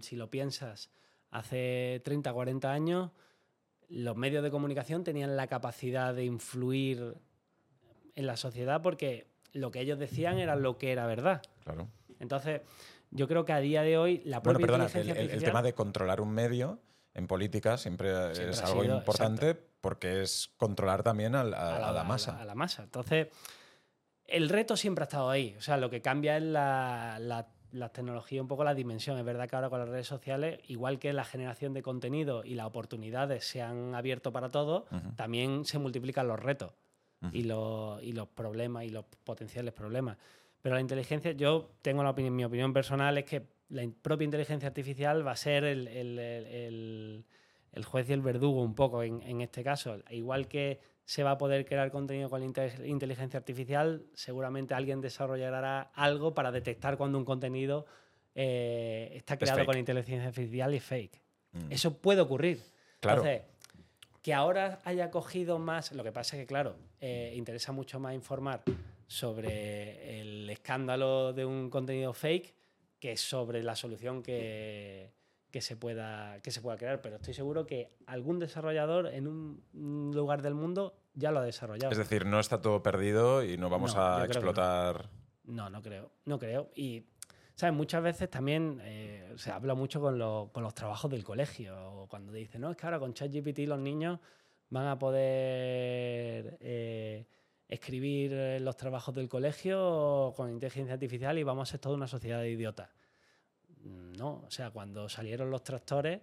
si 0.00 0.16
lo 0.16 0.30
piensas, 0.30 0.90
hace 1.30 2.02
30, 2.04 2.30
40 2.32 2.70
años, 2.70 3.10
los 3.88 4.16
medios 4.16 4.42
de 4.42 4.50
comunicación 4.50 5.02
tenían 5.02 5.36
la 5.36 5.46
capacidad 5.46 6.14
de 6.14 6.24
influir 6.24 7.16
en 8.14 8.26
la 8.26 8.36
sociedad 8.36 8.82
porque 8.82 9.28
lo 9.52 9.70
que 9.70 9.80
ellos 9.80 9.98
decían 9.98 10.38
era 10.38 10.56
lo 10.56 10.76
que 10.76 10.92
era 10.92 11.06
verdad. 11.06 11.42
Claro. 11.66 11.88
Entonces, 12.20 12.60
yo 13.10 13.26
creo 13.26 13.44
que 13.44 13.52
a 13.52 13.58
día 13.58 13.82
de 13.82 13.98
hoy 13.98 14.22
la 14.24 14.38
Bueno, 14.38 14.58
propia 14.60 14.78
perdona, 14.78 15.00
el, 15.00 15.10
el- 15.16 15.30
el 15.30 15.42
tema 15.42 15.62
de 15.62 15.74
controlar 15.74 16.20
un 16.20 16.30
medio 16.30 16.78
en 17.12 17.26
política 17.26 17.76
siempre, 17.76 18.12
Siempre 18.34 18.52
es 18.52 18.62
algo 18.62 18.82
sido, 18.82 18.98
importante 18.98 19.54
porque 19.80 20.22
es 20.22 20.52
controlar 20.56 21.02
también 21.02 21.34
al- 21.34 21.54
a, 21.54 21.88
a 21.88 21.92
la, 21.92 22.04
masa. 22.04 22.40
A 22.40 22.44
la, 22.44 22.54
masa. 22.54 22.84
Entonces, 22.84 23.28
el 24.26 24.48
reto 24.48 24.76
siempre 24.76 25.02
ha 25.02 25.06
estado 25.06 25.28
ahí. 25.28 25.56
O 25.58 25.60
sea, 25.60 25.76
lo 25.76 25.90
que 25.90 26.00
cambia 26.00 26.36
es 26.36 26.42
la, 26.44 27.18
la, 27.20 27.48
la 27.72 27.88
tecnología, 27.88 28.40
un 28.40 28.48
poco 28.48 28.62
la 28.62 28.74
dimensión. 28.74 29.18
Es 29.18 29.24
verdad 29.24 29.48
que 29.48 29.56
ahora 29.56 29.68
con 29.70 29.80
las 29.80 29.88
redes 29.88 30.06
sociales, 30.06 30.60
igual 30.68 31.00
que 31.00 31.12
la 31.12 31.24
generación 31.24 31.74
de 31.74 31.82
contenido 31.82 32.44
y 32.44 32.54
las 32.54 32.66
oportunidades 32.66 33.44
se 33.44 33.60
han 33.60 33.94
abierto 33.96 34.32
para 34.32 34.50
todos, 34.50 34.84
Ujú. 34.92 35.14
también 35.16 35.64
se 35.64 35.78
multiplican 35.80 36.28
los 36.28 36.38
retos 36.38 36.72
Ujú. 37.22 37.36
y, 37.36 37.42
los, 37.42 38.02
y 38.04 38.12
los 38.12 38.28
problemas 38.28 38.84
y 38.84 38.90
los 38.90 39.04
potenciales 39.24 39.74
problemas. 39.74 40.16
Pero 40.66 40.74
la 40.74 40.80
inteligencia, 40.80 41.30
yo 41.30 41.70
tengo 41.80 42.02
la 42.02 42.10
opinión, 42.10 42.34
mi 42.34 42.44
opinión 42.44 42.72
personal 42.72 43.16
es 43.18 43.24
que 43.24 43.46
la 43.68 43.88
propia 44.02 44.24
inteligencia 44.24 44.66
artificial 44.66 45.24
va 45.24 45.30
a 45.30 45.36
ser 45.36 45.62
el, 45.62 45.86
el- 45.86 46.18
el- 46.18 46.46
el- 46.46 47.24
el 47.70 47.84
juez 47.84 48.10
y 48.10 48.12
el 48.14 48.20
verdugo 48.20 48.62
un 48.64 48.74
poco 48.74 49.04
en, 49.04 49.22
en 49.22 49.42
este 49.42 49.62
caso. 49.62 49.98
Igual 50.10 50.48
que 50.48 50.80
se 51.04 51.22
va 51.22 51.30
a 51.30 51.38
poder 51.38 51.66
crear 51.66 51.92
contenido 51.92 52.28
con 52.28 52.40
la 52.40 52.46
inteligencia 52.84 53.38
artificial, 53.38 54.06
seguramente 54.14 54.74
alguien 54.74 55.00
desarrollará 55.00 55.82
algo 55.94 56.34
para 56.34 56.50
detectar 56.50 56.96
cuando 56.96 57.16
un 57.16 57.24
contenido 57.24 57.86
eh, 58.34 59.12
está 59.14 59.36
creado 59.38 59.64
con 59.66 59.78
inteligencia 59.78 60.26
artificial 60.26 60.74
y 60.74 60.78
es 60.78 60.82
fake. 60.82 61.22
Mm. 61.52 61.70
Eso 61.70 61.96
puede 61.98 62.22
ocurrir. 62.22 62.60
Claro. 62.98 63.22
Entonces, 63.24 63.46
que 64.20 64.34
ahora 64.34 64.80
haya 64.82 65.12
cogido 65.12 65.60
más, 65.60 65.92
lo 65.92 66.02
que 66.02 66.10
pasa 66.10 66.34
es 66.34 66.42
que, 66.42 66.46
claro, 66.48 66.74
eh, 67.00 67.34
interesa 67.36 67.70
mucho 67.70 68.00
más 68.00 68.14
informar 68.14 68.64
sobre 69.06 70.20
el 70.20 70.48
escándalo 70.50 71.32
de 71.32 71.44
un 71.44 71.70
contenido 71.70 72.12
fake 72.12 72.54
que 72.98 73.16
sobre 73.16 73.62
la 73.62 73.76
solución 73.76 74.22
que, 74.22 75.12
que 75.50 75.60
se 75.60 75.76
pueda, 75.76 76.40
que 76.42 76.50
se 76.50 76.60
pueda 76.60 76.76
crear. 76.76 77.00
Pero 77.02 77.16
estoy 77.16 77.34
seguro 77.34 77.66
que 77.66 77.90
algún 78.06 78.38
desarrollador 78.38 79.06
en 79.08 79.28
un 79.28 80.10
lugar 80.14 80.42
del 80.42 80.54
mundo 80.54 80.96
ya 81.14 81.30
lo 81.30 81.38
ha 81.40 81.44
desarrollado. 81.44 81.92
Es 81.92 81.98
decir, 81.98 82.26
no 82.26 82.40
está 82.40 82.60
todo 82.60 82.82
perdido 82.82 83.42
y 83.44 83.56
no 83.56 83.68
vamos 83.70 83.94
No, 83.94 84.02
a 84.02 84.18
no. 84.18 84.24
explotar. 84.24 85.08
No, 85.44 85.70
no 85.70 85.80
creo, 85.82 86.10
no 86.24 86.38
creo. 86.38 86.70
Y, 86.74 87.04
¿sabes? 87.54 87.74
Muchas 87.76 88.02
veces 88.02 88.28
también 88.28 88.80
eh, 88.82 89.32
se 89.36 89.50
habla 89.52 89.74
mucho 89.74 90.00
con, 90.00 90.18
lo- 90.18 90.50
con 90.52 90.62
los 90.64 90.74
trabajos 90.74 91.10
del 91.10 91.22
colegio, 91.22 91.76
o 92.02 92.08
cuando 92.08 92.32
dicen, 92.32 92.60
no, 92.62 92.70
es 92.72 92.76
que 92.76 92.84
ahora 92.86 92.98
con 92.98 93.14
ChatGPT 93.14 93.60
los 93.60 93.78
niños 93.78 94.18
van 94.70 94.88
a 94.88 94.98
poder 94.98 96.58
eh, 96.60 97.26
escribir 97.68 98.32
eh, 98.32 98.60
los 98.60 98.76
trabajos 98.76 99.14
del 99.14 99.28
colegio 99.28 100.32
con 100.36 100.50
inteligencia 100.50 100.94
artificial 100.94 101.38
y 101.38 101.42
vamos 101.42 101.68
a 101.68 101.70
ser 101.72 101.80
toda 101.80 101.96
una 101.96 102.06
sociedad 102.06 102.40
de 102.40 102.50
idiotas. 102.50 102.90
No, 103.82 104.42
o 104.46 104.50
sea, 104.50 104.70
cuando 104.70 105.08
salieron 105.08 105.50
los 105.50 105.62
tractores, 105.62 106.20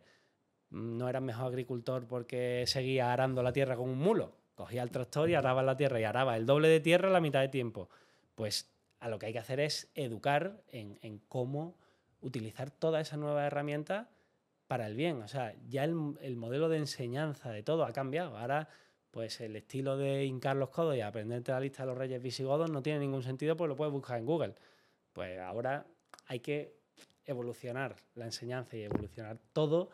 mm, 0.70 0.98
no 0.98 1.10
eras 1.10 1.22
mejor 1.22 1.48
agricultor 1.48 2.08
porque 2.08 2.64
seguía 2.68 3.14
arando 3.14 3.44
la 3.44 3.54
tierra 3.54 3.76
con 3.76 3.89
un 3.89 4.00
mulo. 4.00 4.36
Cogía 4.56 4.84
el 4.84 4.91
tractor 4.91 5.30
y 5.30 5.36
araba 5.36 5.64
la 5.64 5.76
tierra 5.76 6.00
y 6.00 6.04
araba 6.04 6.38
el 6.38 6.46
doble 6.46 6.68
de 6.68 6.80
tierra 6.80 7.10
la 7.10 7.22
mitad 7.22 7.41
de 7.41 7.50
tiempo. 7.50 7.89
Pues 8.36 8.72
a 9.00 9.10
lo 9.10 9.20
que 9.20 9.28
hay 9.28 9.34
que 9.34 9.39
hacer 9.39 9.60
es 9.60 9.91
educar 9.96 10.64
en, 10.72 11.20
cómo 11.28 11.78
utilizar 12.22 12.72
todas 12.72 13.08
esas 13.08 13.20
nuevas 13.20 13.46
herramientas 13.46 14.08
para 14.68 14.88
el 14.88 14.96
bien. 14.96 15.22
O 15.22 15.28
sea, 15.28 15.56
ya 15.68 15.84
el, 15.84 16.16
el 16.22 16.36
modelo 16.36 16.70
de 16.70 16.78
enseñanza 16.78 17.52
de 17.52 17.64
todo 17.64 17.86
ha 17.86 17.91
cambiado. 17.91 18.38
Ahora, 18.38 18.70
pues 19.14 19.39
el 19.41 19.55
estilo 19.55 19.95
de 19.95 20.26
hincar 20.26 20.55
los 20.55 20.70
codos 20.70 20.95
y 20.97 21.01
aprenderte 21.01 21.51
la 21.51 21.59
lista 21.59 21.84
de 21.84 21.88
los 21.89 21.97
reyes 21.97 22.20
visigodos 22.20 22.72
no 22.72 22.82
tiene 22.82 22.97
ningún 22.97 23.22
sentido 23.22 23.55
porque 23.55 23.68
lo 23.70 23.76
puedes 23.76 23.93
buscar 23.93 24.18
en 24.18 24.26
Google. 24.26 24.55
Pues 25.14 25.39
ahora 25.39 25.86
hay 26.26 26.39
que 26.39 26.74
evolucionar 27.24 27.95
la 28.16 28.26
enseñanza 28.26 28.76
y 28.76 28.82
evolucionar 28.82 29.38
todo. 29.53 29.91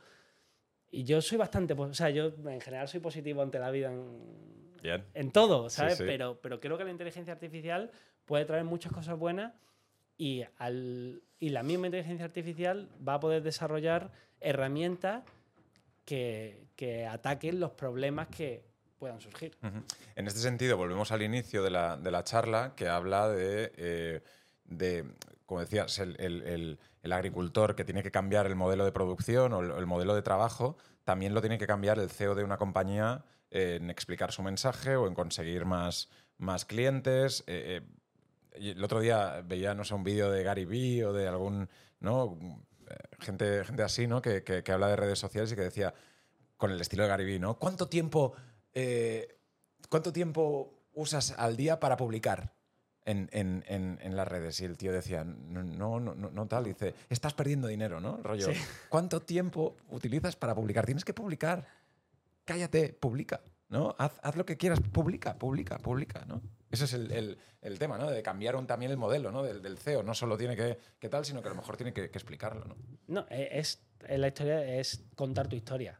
Y 0.89 1.03
yo 1.03 1.21
soy 1.21 1.37
bastante, 1.37 1.73
o 1.73 1.93
sea, 1.93 2.09
yo 2.11 2.27
en 2.49 2.61
general 2.61 2.87
soy 2.87 3.01
positivo 3.01 3.41
ante 3.41 3.59
la 3.59 3.69
vida 3.71 3.91
en, 3.91 4.77
Bien. 4.81 5.03
en 5.13 5.31
todo, 5.31 5.69
Sí, 5.69 5.75
¿sabes? 5.75 5.97
sí. 5.97 6.05
Pero, 6.07 6.39
pero 6.41 6.61
creo 6.61 6.77
que 6.77 6.85
la 6.85 6.91
inteligencia 6.91 7.33
artificial 7.33 7.91
puede 8.23 8.45
traer 8.45 8.63
muchas 8.63 8.93
cosas 8.93 9.19
buenas 9.19 9.53
y, 10.17 10.43
al, 10.59 11.21
y 11.39 11.49
la 11.49 11.61
misma 11.63 11.87
inteligencia 11.87 12.23
artificial 12.25 12.87
va 13.05 13.15
a 13.15 13.19
poder 13.19 13.43
desarrollar 13.43 14.11
herramientas 14.39 15.25
que, 16.05 16.63
que 16.77 17.05
ataquen 17.05 17.59
los 17.59 17.71
problemas 17.71 18.29
que 18.29 18.68
puedan 18.99 19.19
surgir. 19.21 19.57
Ujú. 19.63 19.81
En 20.15 20.27
este 20.27 20.39
sentido, 20.39 20.77
volvemos 20.77 21.11
al 21.11 21.21
inicio 21.21 21.63
de 21.63 21.69
la, 21.71 21.97
de 21.97 22.11
la 22.11 22.23
charla 22.23 22.73
que 22.75 22.87
habla 22.89 23.27
de, 23.29 23.71
eh, 23.77 24.23
de, 24.65 25.05
como 25.45 25.61
decías, 25.61 25.97
el, 25.99 26.15
el- 26.19 26.43
el- 26.43 26.79
el 27.01 27.13
agricultor 27.13 27.75
que 27.75 27.85
tiene 27.85 28.03
que 28.03 28.11
cambiar 28.11 28.45
el 28.45 28.55
modelo 28.55 28.83
de 28.83 28.91
producción 28.91 29.53
o 29.53 29.61
el, 29.61 29.71
el 29.71 29.85
modelo 29.85 30.13
de 30.15 30.21
trabajo, 30.21 30.77
también 31.05 31.33
lo 31.33 31.39
tiene 31.41 31.57
que 31.57 31.65
cambiar 31.65 31.97
el 31.97 32.09
CEO 32.09 32.35
de 32.35 32.43
una 32.43 32.57
compañía 32.57 33.23
en 33.51 33.89
explicar 33.89 34.31
su 34.31 34.43
mensaje 34.43 34.95
o 34.97 35.07
en 35.07 35.15
conseguir 35.15 35.65
más, 35.65 36.09
más 36.37 36.65
clientes. 36.65 37.43
Eh, 37.47 37.81
eh, 38.51 38.73
el 38.73 38.83
otro 38.83 38.99
día 38.99 39.41
veía, 39.45 39.73
no 39.73 39.85
sé, 39.85 39.93
un 39.95 40.03
vídeo 40.03 40.29
de 40.29 40.43
Gary 40.43 40.65
Vee 40.65 41.03
o 41.05 41.13
de 41.13 41.27
algún, 41.27 41.69
¿no? 42.01 42.37
Eh, 42.89 42.95
Gente, 43.21 43.63
gente 43.65 43.83
así, 43.83 44.07
¿no? 44.07 44.21
Que, 44.21 44.43
que- 44.43 44.61
que 44.63 44.71
habla 44.71 44.87
de 44.87 44.95
redes 44.97 45.19
sociales 45.19 45.51
y 45.51 45.55
que 45.55 45.61
decía, 45.61 45.93
con 46.57 46.71
el 46.71 46.79
estilo 46.81 47.03
de 47.03 47.09
Gary 47.09 47.25
Vee, 47.25 47.39
¿no? 47.39 47.57
¿Cuánto 47.57 47.87
tiempo, 47.87 48.33
eh, 48.73 49.37
cuánto 49.89 50.11
tiempo 50.13 50.73
usas 50.93 51.31
al 51.37 51.55
día 51.57 51.79
para 51.79 51.97
publicar 51.97 52.53
en, 53.05 53.29
en- 53.31 53.63
en- 53.67 53.99
en 54.01 54.15
las 54.15 54.27
redes? 54.27 54.59
Y 54.61 54.65
el 54.65 54.77
tío 54.77 54.91
decía, 54.91 55.23
no, 55.23 55.63
no, 55.63 55.99
no, 55.99 56.15
no, 56.15 56.47
tal. 56.47 56.65
Dice, 56.65 56.93
estás 57.09 57.33
perdiendo 57.33 57.67
dinero, 57.67 57.99
¿no? 57.99 58.17
Rollo, 58.17 58.53
Sí. 58.53 58.59
¿cuánto 58.89 59.21
tiempo 59.21 59.75
utilizas 59.89 60.35
para 60.35 60.53
publicar? 60.55 60.85
Tienes 60.85 61.05
que 61.05 61.13
publicar. 61.13 61.65
Cállate, 62.45 62.93
publica, 62.93 63.41
¿no? 63.69 63.95
Haz, 63.99 64.13
haz 64.23 64.35
lo 64.35 64.45
que 64.45 64.57
quieras, 64.57 64.79
publica, 64.79 65.37
publica, 65.37 65.77
publica, 65.77 66.25
¿no? 66.25 66.41
Ese 66.71 66.85
es 66.85 66.93
el, 66.93 67.11
el- 67.11 67.37
el 67.61 67.77
tema, 67.77 67.97
¿no? 67.97 68.09
De 68.09 68.23
cambiar 68.23 68.55
un- 68.55 68.65
también 68.67 68.91
el 68.91 68.97
modelo, 68.97 69.31
¿no? 69.31 69.43
Del, 69.43 69.61
del 69.61 69.77
CEO. 69.77 70.01
No 70.03 70.13
solo 70.13 70.37
tiene 70.37 70.55
que, 70.55 70.77
que 70.97 71.09
tal, 71.09 71.25
sino 71.25 71.41
que 71.41 71.47
a 71.49 71.51
lo 71.51 71.57
mejor 71.57 71.77
tiene 71.77 71.93
que, 71.93 72.09
que 72.09 72.17
explicarlo, 72.17 72.65
¿no? 72.65 72.75
No, 73.07 73.25
e- 73.29 73.49
es 73.59 73.81
la 74.07 74.27
historia 74.27 74.63
es 74.79 75.05
contar 75.15 75.47
tu 75.47 75.55
historia. 75.55 75.99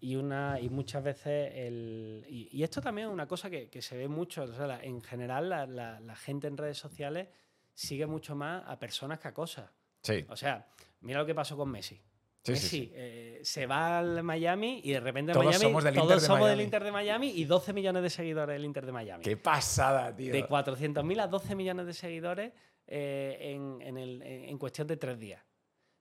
Y, 0.00 0.16
una, 0.16 0.58
y 0.60 0.68
muchas 0.70 1.04
veces, 1.04 1.52
el, 1.54 2.24
y, 2.28 2.48
y 2.50 2.62
esto 2.64 2.80
también 2.80 3.06
es 3.08 3.12
una 3.14 3.28
cosa 3.28 3.48
que, 3.48 3.68
que 3.68 3.80
se 3.80 3.96
ve 3.96 4.08
mucho, 4.08 4.42
o 4.42 4.46
sea, 4.52 4.66
la- 4.66 4.82
en 4.82 5.00
general 5.00 5.48
la, 5.48 5.66
la- 5.66 6.00
la 6.00 6.16
gente 6.16 6.48
en 6.48 6.56
redes 6.56 6.78
sociales 6.78 7.28
sigue 7.72 8.06
mucho 8.06 8.34
más 8.34 8.64
a 8.66 8.78
personas 8.80 9.20
que 9.20 9.28
a 9.28 9.34
cosas. 9.34 9.70
Sí, 10.02 10.24
O 10.28 10.36
sea, 10.36 10.66
mira 11.02 11.20
lo 11.20 11.26
que 11.26 11.34
pasó 11.34 11.56
con 11.56 11.70
Messi. 11.70 11.94
sí, 12.42 12.52
Messi 12.52 12.68
sí. 12.68 12.92
eh, 12.92 13.40
se 13.44 13.66
va 13.66 14.00
al 14.00 14.24
Miami 14.24 14.80
y 14.82 14.90
de 14.90 14.98
repente 15.00 15.30
en 15.30 15.34
Todos 15.34 15.46
Miami 15.46 15.62
somos 15.62 15.84
del 15.84 15.94
todos 15.94 16.04
Inter 16.06 16.20
de 16.20 16.26
somos 16.26 16.48
del. 16.48 16.60
Inter 16.60 16.82
de 16.84 16.90
Miami 16.92 17.30
y 17.30 17.44
12 17.44 17.72
millones 17.72 18.02
de 18.02 18.10
seguidores 18.10 18.54
del 18.54 18.64
Inter 18.64 18.84
de 18.84 18.92
Miami. 18.92 19.22
Qué 19.22 19.36
pasada, 19.36 20.12
tío. 20.16 20.32
De 20.32 20.44
400.000 20.48 21.20
a 21.20 21.28
12 21.28 21.54
millones 21.54 21.86
de 21.86 21.92
seguidores 21.94 22.52
eh, 22.88 23.38
en, 23.54 23.80
en 23.80 23.96
el- 23.96 24.22
en 24.22 24.58
cuestión 24.58 24.88
de 24.88 24.96
tres 24.96 25.20
días. 25.20 25.40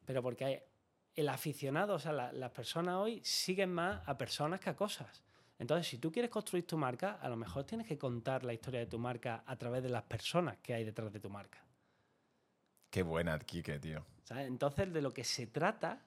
Pero 0.04 0.24
porque 0.24 0.46
hay- 0.46 0.60
el 1.16 1.30
aficionado, 1.30 1.96
o 1.96 2.00
sea, 2.00 2.14
la- 2.14 2.32
las 2.32 2.52
personas 2.52 2.96
hoy 2.96 3.22
siguen 3.24 3.72
más 3.74 4.02
a 4.08 4.18
personas 4.18 4.60
que 4.60 4.70
a 4.70 4.76
cosas. 4.76 5.22
Entonces, 5.60 5.88
si 5.88 5.98
tú 6.00 6.12
quieres 6.12 6.32
construir 6.32 6.66
tu 6.66 6.78
marca, 6.78 7.20
a 7.22 7.30
lo 7.30 7.36
mejor 7.36 7.66
tienes 7.66 7.86
que 7.86 7.98
contar 7.98 8.44
la 8.44 8.54
historia 8.54 8.80
de 8.80 8.88
tu 8.88 8.98
marca 8.98 9.44
a 9.46 9.56
través 9.58 9.84
de 9.84 9.90
las 9.90 10.04
personas 10.04 10.58
que 10.58 10.74
hay 10.74 10.84
detrás 10.84 11.12
de 11.14 11.20
tu 11.20 11.30
marca. 11.30 11.64
Qué 12.90 13.04
buena, 13.04 13.38
Kike, 13.40 13.80
tío. 13.80 14.04
¿sabes? 14.24 14.48
Entonces, 14.48 14.92
de 14.92 15.02
lo 15.02 15.14
que 15.14 15.24
se 15.24 15.48
trata 15.48 16.02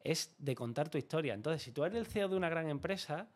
es 0.00 0.34
de 0.38 0.54
contar 0.54 0.88
tu 0.88 0.98
historia. 0.98 1.34
Entonces, 1.34 1.62
si 1.62 1.72
tú 1.72 1.84
eres 1.84 1.98
el 1.98 2.06
CEO 2.06 2.28
de 2.28 2.36
una 2.36 2.48
gran 2.50 2.68
empresa, 2.68 3.28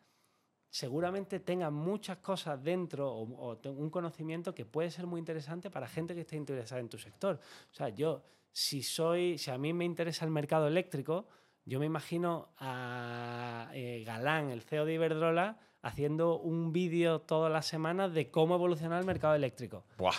seguramente 0.69 1.39
tengas 1.39 1.71
muchas 1.71 2.17
cosas 2.19 2.61
dentro 2.63 3.11
o, 3.11 3.23
o 3.53 3.69
un 3.71 3.89
conocimiento 3.89 4.53
que 4.53 4.65
puede 4.65 4.91
ser 4.91 5.07
muy 5.07 5.19
interesante 5.19 5.71
para 5.71 5.87
gente 5.87 6.13
que 6.13 6.21
esté 6.21 6.35
interesada 6.35 6.79
en 6.79 6.89
tu 6.89 6.97
sector. 6.99 7.39
O 7.71 7.73
sea, 7.73 7.89
yo, 7.89 8.23
si 8.51 8.83
soy, 8.83 9.37
si 9.37 9.51
a 9.51 9.57
mí 9.57 9.73
me 9.73 9.85
interesa 9.85 10.25
el 10.25 10.31
mercado 10.31 10.67
eléctrico, 10.67 11.27
yo 11.65 11.79
me 11.79 11.85
imagino 11.85 12.49
a 12.57 13.69
eh, 13.73 14.03
Galán, 14.05 14.49
el 14.49 14.61
CEO 14.61 14.85
de 14.85 14.93
Iberdrola, 14.95 15.57
haciendo 15.81 16.37
un 16.39 16.73
vídeo 16.73 17.21
todas 17.21 17.51
las 17.51 17.65
semanas 17.67 18.13
de 18.13 18.29
cómo 18.31 18.55
evolucionar 18.55 18.99
el 18.99 19.05
mercado 19.05 19.35
eléctrico. 19.35 19.85
Buah. 19.97 20.15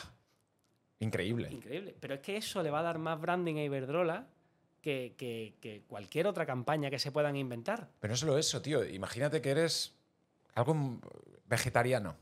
Increíble. 1.01 1.49
Increíble. 1.51 1.95
Pero 1.99 2.15
es 2.15 2.21
que 2.21 2.37
eso 2.37 2.63
le 2.63 2.71
va 2.71 2.81
a 2.81 2.83
dar 2.83 2.99
más 2.99 3.21
branding 3.21 3.57
a 3.57 3.65
Iberdrola 3.65 4.27
que, 4.81 5.15
que- 5.17 5.55
que 5.61 5.83
cualquier 5.87 6.27
otra 6.27 6.47
campaña 6.47 6.91
que 6.91 6.99
se 6.99 7.11
puedan 7.13 7.37
inventar. 7.37 7.89
Pero 8.01 8.13
no 8.13 8.17
solo 8.17 8.39
eso, 8.39 8.61
tío. 8.63 8.85
Imagínate 8.85 9.41
que 9.43 9.51
eres 9.51 9.95
algo 10.55 10.99
vegetariano 11.47 12.17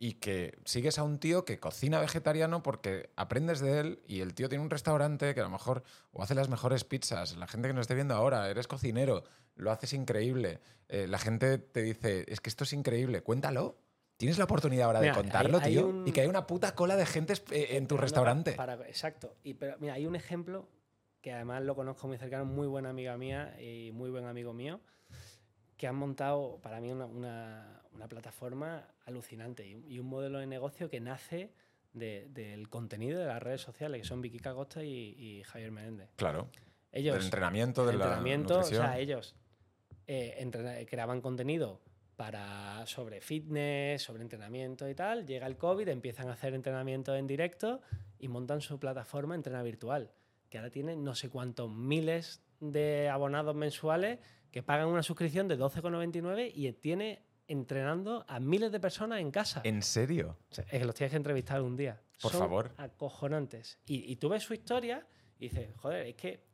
y 0.00 0.14
que 0.14 0.58
sigues 0.64 0.98
a 0.98 1.02
un 1.02 1.18
tío 1.18 1.44
que 1.44 1.58
cocina 1.58 2.00
vegetariano 2.00 2.62
porque 2.62 3.10
aprendes 3.16 3.60
de 3.60 3.80
él 3.80 4.02
y 4.06 4.20
el 4.20 4.32
tío 4.34 4.48
tiene 4.48 4.62
un 4.62 4.70
restaurante 4.70 5.34
que 5.34 5.40
a 5.40 5.44
lo 5.44 5.50
mejor 5.50 5.82
o 6.12 6.22
hace 6.22 6.34
las 6.36 6.48
mejores 6.48 6.84
pizzas. 6.84 7.36
La 7.36 7.46
gente 7.48 7.68
que 7.68 7.74
nos 7.74 7.82
esté 7.82 7.94
viendo 7.94 8.14
ahora, 8.14 8.48
eres 8.48 8.68
cocinero, 8.68 9.24
lo 9.56 9.72
haces 9.72 9.92
increíble. 9.92 10.60
Eh, 10.88 11.06
la 11.08 11.18
gente 11.18 11.58
te 11.58 11.82
dice, 11.82 12.24
es 12.28 12.40
que 12.40 12.48
esto 12.48 12.64
es 12.64 12.72
increíble, 12.72 13.22
cuéntalo. 13.22 13.76
Tienes 14.16 14.38
la 14.38 14.44
oportunidad 14.44 14.86
ahora 14.86 15.00
Mira, 15.00 15.12
de 15.12 15.20
contarlo, 15.20 15.58
hay- 15.58 15.64
hay 15.64 15.72
tío, 15.74 15.86
un- 15.88 16.06
y 16.06 16.12
que 16.12 16.20
hay 16.22 16.26
una 16.28 16.46
puta 16.46 16.74
cola 16.74 16.96
de 16.96 17.04
gente 17.06 17.32
eh, 17.34 17.36
en 17.76 17.86
tu 17.88 17.94
Esperando 17.96 18.00
restaurante. 18.02 18.52
pa- 18.52 18.66
para- 18.66 18.88
exacto. 18.88 19.34
Y, 19.42 19.54
pero, 19.54 19.76
mira, 19.80 19.94
hay 19.94 20.06
un 20.06 20.14
ejemplo 20.16 20.68
que 21.20 21.32
además 21.32 21.62
lo 21.64 21.74
conozco 21.74 22.06
muy 22.06 22.18
cercano, 22.18 22.44
muy 22.44 22.68
buena 22.68 22.90
amiga 22.90 23.16
mía 23.16 23.60
y 23.60 23.90
muy 23.92 24.10
buen 24.10 24.26
amigo 24.26 24.52
mío, 24.52 24.80
que 25.76 25.86
han 25.88 25.96
montado 25.96 26.58
para 26.62 26.80
mí 26.80 26.90
una, 26.92 27.06
una- 27.06 27.77
una 27.98 28.08
plataforma 28.08 28.86
alucinante 29.06 29.66
y, 29.66 29.74
un- 29.74 29.84
y 29.90 29.98
un 29.98 30.06
modelo 30.06 30.38
de 30.38 30.46
negocio 30.46 30.88
que 30.88 31.00
nace 31.00 31.52
de- 31.92 32.28
del 32.30 32.68
contenido 32.68 33.18
de 33.18 33.26
las 33.26 33.42
redes 33.42 33.60
sociales, 33.60 34.00
que 34.02 34.06
son 34.06 34.20
Vicky 34.22 34.38
Cagosta 34.38 34.84
y, 34.84 35.14
y 35.18 35.42
Javier 35.42 35.72
Menéndez. 35.72 36.10
Claro. 36.16 36.48
Ellos, 36.92 37.16
del 37.16 37.24
entrenamiento, 37.24 37.84
de 37.84 37.92
el 37.92 37.98
la 37.98 38.04
entrenamiento, 38.04 38.54
o 38.54 38.58
nutrición. 38.58 38.86
sea, 38.86 38.98
ellos 38.98 39.34
eh, 40.06 40.86
creaban 40.88 41.20
contenido 41.20 41.80
para, 42.16 42.86
sobre 42.86 43.20
fitness, 43.20 44.02
sobre 44.02 44.22
entrenamiento 44.22 44.88
y 44.88 44.94
tal. 44.94 45.26
Llega 45.26 45.46
el 45.46 45.56
COVID, 45.56 45.88
empiezan 45.88 46.28
a 46.28 46.32
hacer 46.32 46.54
entrenamiento 46.54 47.14
en 47.16 47.26
directo 47.26 47.80
y 48.18 48.28
montan 48.28 48.60
su 48.60 48.78
plataforma 48.80 49.34
Entrena 49.34 49.62
Virtual, 49.62 50.10
que 50.48 50.58
ahora 50.58 50.70
tiene 50.70 50.96
no 50.96 51.14
sé 51.14 51.28
cuántos 51.28 51.70
miles 51.70 52.42
de 52.60 53.08
abonados 53.08 53.54
mensuales 53.54 54.18
que 54.50 54.62
pagan 54.62 54.88
una 54.88 55.02
suscripción 55.02 55.46
de 55.46 55.58
12,99 55.58 56.50
y 56.54 56.72
tiene 56.72 57.22
entrenando 57.48 58.24
a 58.28 58.38
miles 58.40 58.70
de 58.70 58.78
personas 58.78 59.20
en 59.20 59.30
casa. 59.30 59.60
¿En 59.64 59.82
serio? 59.82 60.36
O 60.50 60.54
sea, 60.54 60.64
es 60.70 60.78
que 60.78 60.84
los 60.84 60.94
tienes 60.94 61.10
que 61.10 61.16
entrevistar 61.16 61.60
un 61.62 61.76
día. 61.76 62.00
Por 62.20 62.30
Son 62.32 62.40
favor. 62.40 62.72
Acojonantes. 62.76 63.78
Y, 63.86 64.10
y 64.12 64.16
tú 64.16 64.28
ves 64.28 64.42
su 64.44 64.54
historia 64.54 65.06
y 65.38 65.48
dices, 65.48 65.70
joder, 65.76 66.06
es 66.06 66.14
que 66.16 66.44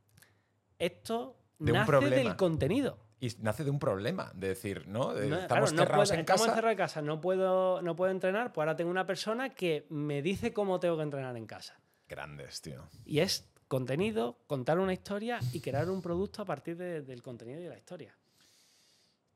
esto 0.78 1.36
De 1.58 1.72
nace 1.72 2.00
del 2.10 2.36
contenido. 2.36 2.98
Y 3.20 3.28
nace 3.40 3.64
de 3.64 3.70
un 3.70 3.78
problema, 3.78 4.30
de 4.34 4.48
decir, 4.48 4.86
¿no? 4.86 5.14
De- 5.14 5.28
No, 5.28 5.38
estamos 5.38 5.70
claro, 5.70 5.76
no 5.76 5.82
cerrados 5.86 6.08
puedo- 6.08 6.14
en 6.14 6.20
estamos 6.20 6.40
casa. 6.42 6.52
encerrados 6.52 6.72
en 6.72 6.76
casa, 6.78 7.02
no 7.02 7.20
puedo, 7.20 7.80
no 7.82 7.96
puedo 7.96 8.10
entrenar, 8.12 8.52
pues 8.52 8.62
ahora 8.64 8.76
tengo 8.76 8.90
una 8.90 9.06
persona 9.06 9.50
que 9.54 9.86
me 9.88 10.20
dice 10.20 10.52
cómo 10.52 10.78
tengo 10.80 10.96
que 10.96 11.04
entrenar 11.04 11.34
en 11.36 11.46
casa. 11.46 11.80
Grandes, 12.08 12.60
tío. 12.60 12.86
Y 13.06 13.20
es 13.20 13.48
contenido, 13.68 14.38
contar 14.46 14.78
una 14.78 14.92
historia 14.92 15.40
y 15.52 15.60
crear 15.60 15.88
un 15.88 16.02
producto 16.02 16.42
a 16.42 16.44
partir 16.44 16.76
de- 16.76 17.00
del 17.00 17.22
contenido 17.22 17.60
y 17.60 17.62
de 17.64 17.70
la 17.70 17.78
historia. 17.78 18.14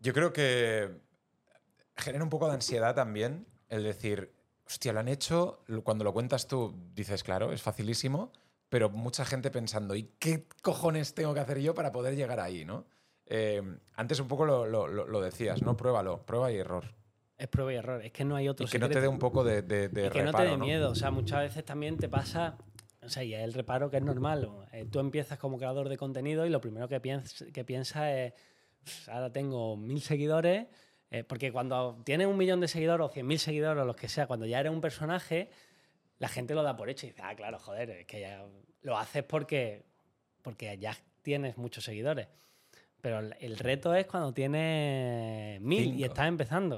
Yo 0.01 0.13
creo 0.13 0.33
que 0.33 0.91
genera 1.99 2.25
un 2.25 2.31
poco 2.31 2.47
de 2.49 2.55
ansiedad 2.55 2.95
también 2.95 3.47
el 3.69 3.83
decir, 3.83 4.33
hostia, 4.67 4.93
lo 4.93 5.01
han 5.01 5.09
hecho, 5.09 5.63
cuando 5.85 6.05
lo 6.05 6.13
cuentas 6.13 6.47
tú 6.47 6.75
dices, 6.95 7.23
claro, 7.23 7.53
es 7.53 7.63
facilísimo, 7.63 8.33
pero 8.69 8.91
mucha 8.91 9.25
gente 9.25 9.51
pensando, 9.51 9.95
¿y 9.95 10.11
qué 10.19 10.47
cojones 10.63 11.15
tengo 11.15 11.35
que 11.35 11.41
hacer 11.41 11.59
yo 11.61 11.75
para 11.75 11.93
poder 11.93 12.17
llegar 12.17 12.41
ahí, 12.41 12.65
no? 12.65 12.87
Eh, 13.27 13.63
antes 13.95 14.21
un 14.21 14.29
poco 14.29 14.47
lo, 14.47 14.67
lo- 14.67 15.21
decías, 15.21 15.63
¿no? 15.63 15.77
Pruébalo, 15.77 16.25
prueba 16.25 16.51
y 16.53 16.57
error. 16.57 16.95
Es 17.37 17.47
prueba 17.49 17.73
y 17.73 17.77
error, 17.77 18.03
es 18.03 18.13
que 18.13 18.25
no 18.25 18.37
hay 18.37 18.49
otro 18.49 18.67
Y 18.67 18.71
que 18.71 18.79
no 18.79 18.89
te 18.89 19.01
dé 19.01 19.09
un 19.09 19.19
poco 19.19 19.45
de, 19.45 19.63
de, 19.63 19.89
de 19.89 20.07
y 20.07 20.11
que 20.11 20.23
no 20.23 20.33
te 20.33 20.43
dé 20.45 20.57
miedo. 20.57 20.91
O 20.91 20.95
sea, 20.95 21.11
muchas 21.11 21.41
veces 21.43 21.65
también 21.65 21.97
te 21.99 22.09
pasa. 22.09 22.57
O 23.03 23.09
sea, 23.09 23.23
y 23.23 23.33
es 23.35 23.43
el 23.45 23.53
reparo 23.55 23.91
que 23.91 23.99
es 23.99 24.03
normal. 24.03 24.51
Eh, 24.73 24.87
tú 24.91 24.99
empiezas 24.99 25.39
como 25.39 25.57
creador 25.57 25.89
de 25.89 25.97
contenido 25.97 26.47
y 26.47 26.51
lo 26.51 26.61
primero 26.61 26.89
que, 26.89 27.01
piens 27.01 27.45
que 27.53 27.65
piensas 27.65 28.09
es. 28.13 28.33
"Uf, 28.85 29.09
Ahora 29.09 29.31
tengo 29.33 29.77
mil 29.77 30.01
seguidores. 30.01 30.67
Eh, 31.11 31.25
porque 31.25 31.53
cuando 31.53 32.01
tienes 32.05 32.27
un 32.27 32.37
millón 32.37 32.61
de 32.61 32.69
seguidores 32.69 33.07
o 33.07 33.09
cien 33.11 33.27
mil 33.27 33.39
seguidores 33.39 33.83
o 33.83 33.87
los 33.87 33.97
que 33.97 34.09
sea, 34.09 34.27
cuando 34.27 34.47
ya 34.47 34.61
eres 34.61 34.73
un 34.73 34.81
personaje, 34.81 35.51
la 36.19 36.29
gente 36.29 36.55
lo 36.55 36.63
da 36.63 36.77
por 36.77 36.91
hecho 36.91 37.07
y 37.07 37.11
dice, 37.11 37.23
ah, 37.25 37.35
claro, 37.35 37.59
joder, 37.59 37.91
es 37.91 38.07
que 38.07 38.21
ya 38.21 38.45
lo 38.83 38.99
haces 38.99 39.23
porque, 39.25 39.85
porque 40.43 40.77
ya 40.79 40.97
tienes 41.23 41.57
muchos 41.57 41.85
seguidores. 41.85 42.29
Pero 43.01 43.21
el, 43.21 43.57
reto 43.59 43.95
es 43.95 44.07
cuando 44.07 44.33
tienes 44.35 45.61
mil 45.61 45.81
y 45.87 45.93
Cinco. 45.93 46.05
estás 46.07 46.29
empezando. 46.29 46.77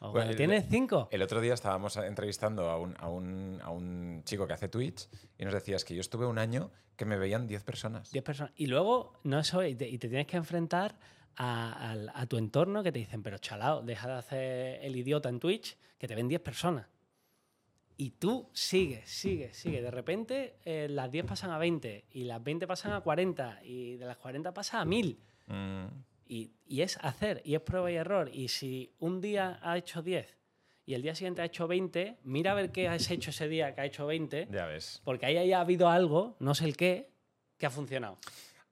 O 0.00 0.12
Bueno, 0.12 0.12
cuando 0.12 0.30
el- 0.30 0.36
tienes 0.36 0.64
cinco. 0.70 1.08
El 1.10 1.22
otro 1.22 1.40
día 1.40 1.54
estábamos 1.54 1.96
entrevistando 1.96 2.70
a 2.70 2.78
un, 2.78 2.94
a, 3.00 3.08
un, 3.08 3.58
a 3.62 3.70
un 3.70 4.22
chico 4.24 4.46
que 4.46 4.52
hace 4.52 4.68
Twitch 4.68 5.08
y 5.36 5.44
nos 5.44 5.52
decías 5.52 5.84
que 5.84 5.94
yo 5.94 6.00
estuve 6.00 6.26
un 6.26 6.38
año 6.38 6.70
que 6.96 7.04
me 7.04 7.16
veían 7.18 7.48
10 7.48 7.64
personas. 7.64 8.12
10 8.12 8.24
personas. 8.24 8.52
Y 8.56 8.66
luego, 8.66 9.14
no 9.24 9.40
eso, 9.40 9.64
y 9.64 9.74
te, 9.74 9.88
y 9.88 9.98
te 9.98 10.08
tienes 10.08 10.26
que 10.28 10.36
enfrentar 10.36 10.94
a, 11.38 11.90
al- 11.92 12.10
a 12.14 12.26
tu 12.26 12.36
entorno 12.36 12.82
que 12.82 12.92
te 12.92 12.98
dicen, 12.98 13.22
pero 13.22 13.38
chalao, 13.38 13.82
deja 13.82 14.08
de 14.08 14.14
hacer 14.14 14.84
el 14.84 14.94
idiota 14.96 15.28
en 15.30 15.38
Twitch, 15.40 15.76
que 15.96 16.06
te 16.06 16.14
ven 16.14 16.28
10 16.28 16.40
personas. 16.42 16.86
Y 17.96 18.10
tú 18.10 18.48
sigues, 18.52 19.08
sigues, 19.10 19.56
sigues. 19.56 19.82
De 19.82 19.90
repente 19.90 20.56
eh, 20.64 20.86
las 20.88 21.10
10 21.10 21.24
pasan 21.26 21.50
a 21.50 21.58
20 21.58 22.04
y 22.12 22.24
las 22.24 22.42
20 22.42 22.66
pasan 22.66 22.92
a 22.92 23.00
40 23.00 23.60
y 23.64 23.96
de 23.96 24.06
las 24.06 24.16
40 24.18 24.52
pasa 24.54 24.80
a 24.80 24.84
1000. 24.84 25.18
Mm, 25.46 25.86
Y, 26.28 26.52
y 26.66 26.82
es 26.82 26.96
hacer, 26.98 27.40
y 27.44 27.54
es 27.54 27.60
prueba 27.60 27.90
y 27.90 27.96
error. 27.96 28.30
Y 28.32 28.48
si 28.48 28.92
un 29.00 29.20
día 29.20 29.58
ha 29.62 29.76
hecho 29.78 30.02
10 30.02 30.36
y 30.86 30.94
el 30.94 31.02
día 31.02 31.14
siguiente 31.14 31.42
ha 31.42 31.46
hecho 31.46 31.66
20, 31.66 32.18
mira 32.22 32.52
a 32.52 32.54
ver 32.54 32.70
qué 32.70 32.86
has 32.88 33.10
hecho 33.10 33.30
ese 33.30 33.48
día 33.48 33.74
que 33.74 33.80
ha 33.80 33.84
hecho 33.86 34.06
20, 34.06 34.46
ya 34.50 34.66
ves. 34.66 35.00
porque 35.04 35.26
ahí 35.26 35.36
haya 35.36 35.60
habido 35.60 35.88
algo, 35.88 36.36
no 36.38 36.54
sé 36.54 36.66
el 36.66 36.76
qué, 36.76 37.10
que 37.56 37.66
ha 37.66 37.70
funcionado. 37.70 38.18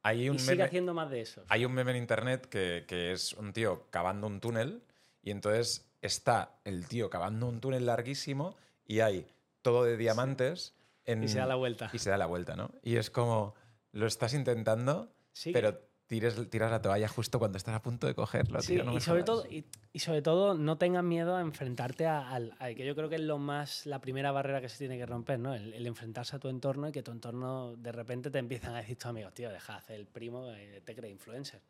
Hay 0.06 0.28
un 0.28 0.36
Y 0.36 0.38
sigue 0.38 0.52
meme- 0.56 0.64
haciendo 0.66 0.94
más 0.94 1.10
de 1.10 1.20
eso. 1.20 1.42
Hay 1.48 1.64
un 1.64 1.72
meme 1.72 1.90
en 1.90 1.96
internet 1.96 2.46
que, 2.46 2.84
que 2.86 3.12
es 3.12 3.32
un 3.32 3.52
tío 3.52 3.86
cavando 3.90 4.26
un 4.28 4.40
túnel 4.40 4.82
y 5.22 5.30
entonces 5.32 5.90
está 6.00 6.58
el 6.64 6.86
tío 6.86 7.10
cavando 7.10 7.48
un 7.48 7.60
túnel 7.60 7.86
larguísimo 7.86 8.56
y 8.86 9.00
hay 9.00 9.26
todo 9.62 9.82
de 9.84 9.96
diamantes. 9.96 10.74
En, 11.04 11.24
Y 11.24 11.28
se 11.28 11.38
da 11.38 11.46
la 11.46 11.56
vuelta. 11.56 11.90
Y 11.92 11.98
se 11.98 12.10
da 12.10 12.16
la 12.18 12.26
vuelta, 12.26 12.54
¿no? 12.54 12.70
Y 12.82 12.96
es 12.96 13.10
como, 13.10 13.54
lo 13.92 14.06
estás 14.06 14.32
intentando, 14.34 15.12
Sigue. 15.32 15.54
pero 15.60 15.80
tires, 16.06 16.48
tiras 16.50 16.70
la 16.70 16.80
toalla 16.80 17.08
justo 17.08 17.38
cuando 17.38 17.58
estás 17.58 17.74
a 17.74 17.82
punto 17.82 18.06
de 18.06 18.14
cogerlo. 18.14 18.60
Sí, 18.62 18.74
tío, 18.74 18.84
no 18.84 18.96
y, 18.96 19.00
sobre 19.00 19.22
jodas. 19.22 19.42
todo, 19.44 19.46
y, 19.52 19.64
y 19.92 19.98
sobre 19.98 20.22
todo 20.22 20.54
no 20.54 20.78
tengas 20.78 21.02
miedo 21.04 21.34
a 21.36 21.40
enfrentarte 21.40 22.06
a- 22.06 22.28
al, 22.30 22.54
que 22.76 22.86
yo 22.86 22.94
creo 22.94 23.08
que 23.08 23.16
es 23.16 23.20
lo 23.22 23.38
más 23.38 23.86
la 23.86 24.00
primera 24.00 24.30
barrera 24.32 24.60
que 24.60 24.68
se 24.68 24.78
tiene 24.78 24.96
que 24.98 25.06
romper, 25.06 25.38
¿no? 25.40 25.54
El, 25.54 25.74
el 25.74 25.86
enfrentarse 25.86 26.36
a 26.36 26.38
tu 26.38 26.48
entorno 26.48 26.88
y 26.88 26.92
que 26.92 27.02
tu 27.02 27.10
entorno 27.10 27.74
de 27.76 27.92
repente 27.92 28.30
te 28.30 28.38
empiezan 28.38 28.74
a 28.74 28.78
decir 28.78 28.96
tus 28.96 29.06
amigos, 29.06 29.34
tío, 29.34 29.50
deja 29.50 29.72
de 29.74 29.78
hacer 29.78 29.96
el 30.00 30.06
primo, 30.06 30.50
eh, 30.52 30.80
te 30.84 30.94
cree 30.94 31.10
influencer. 31.10 31.60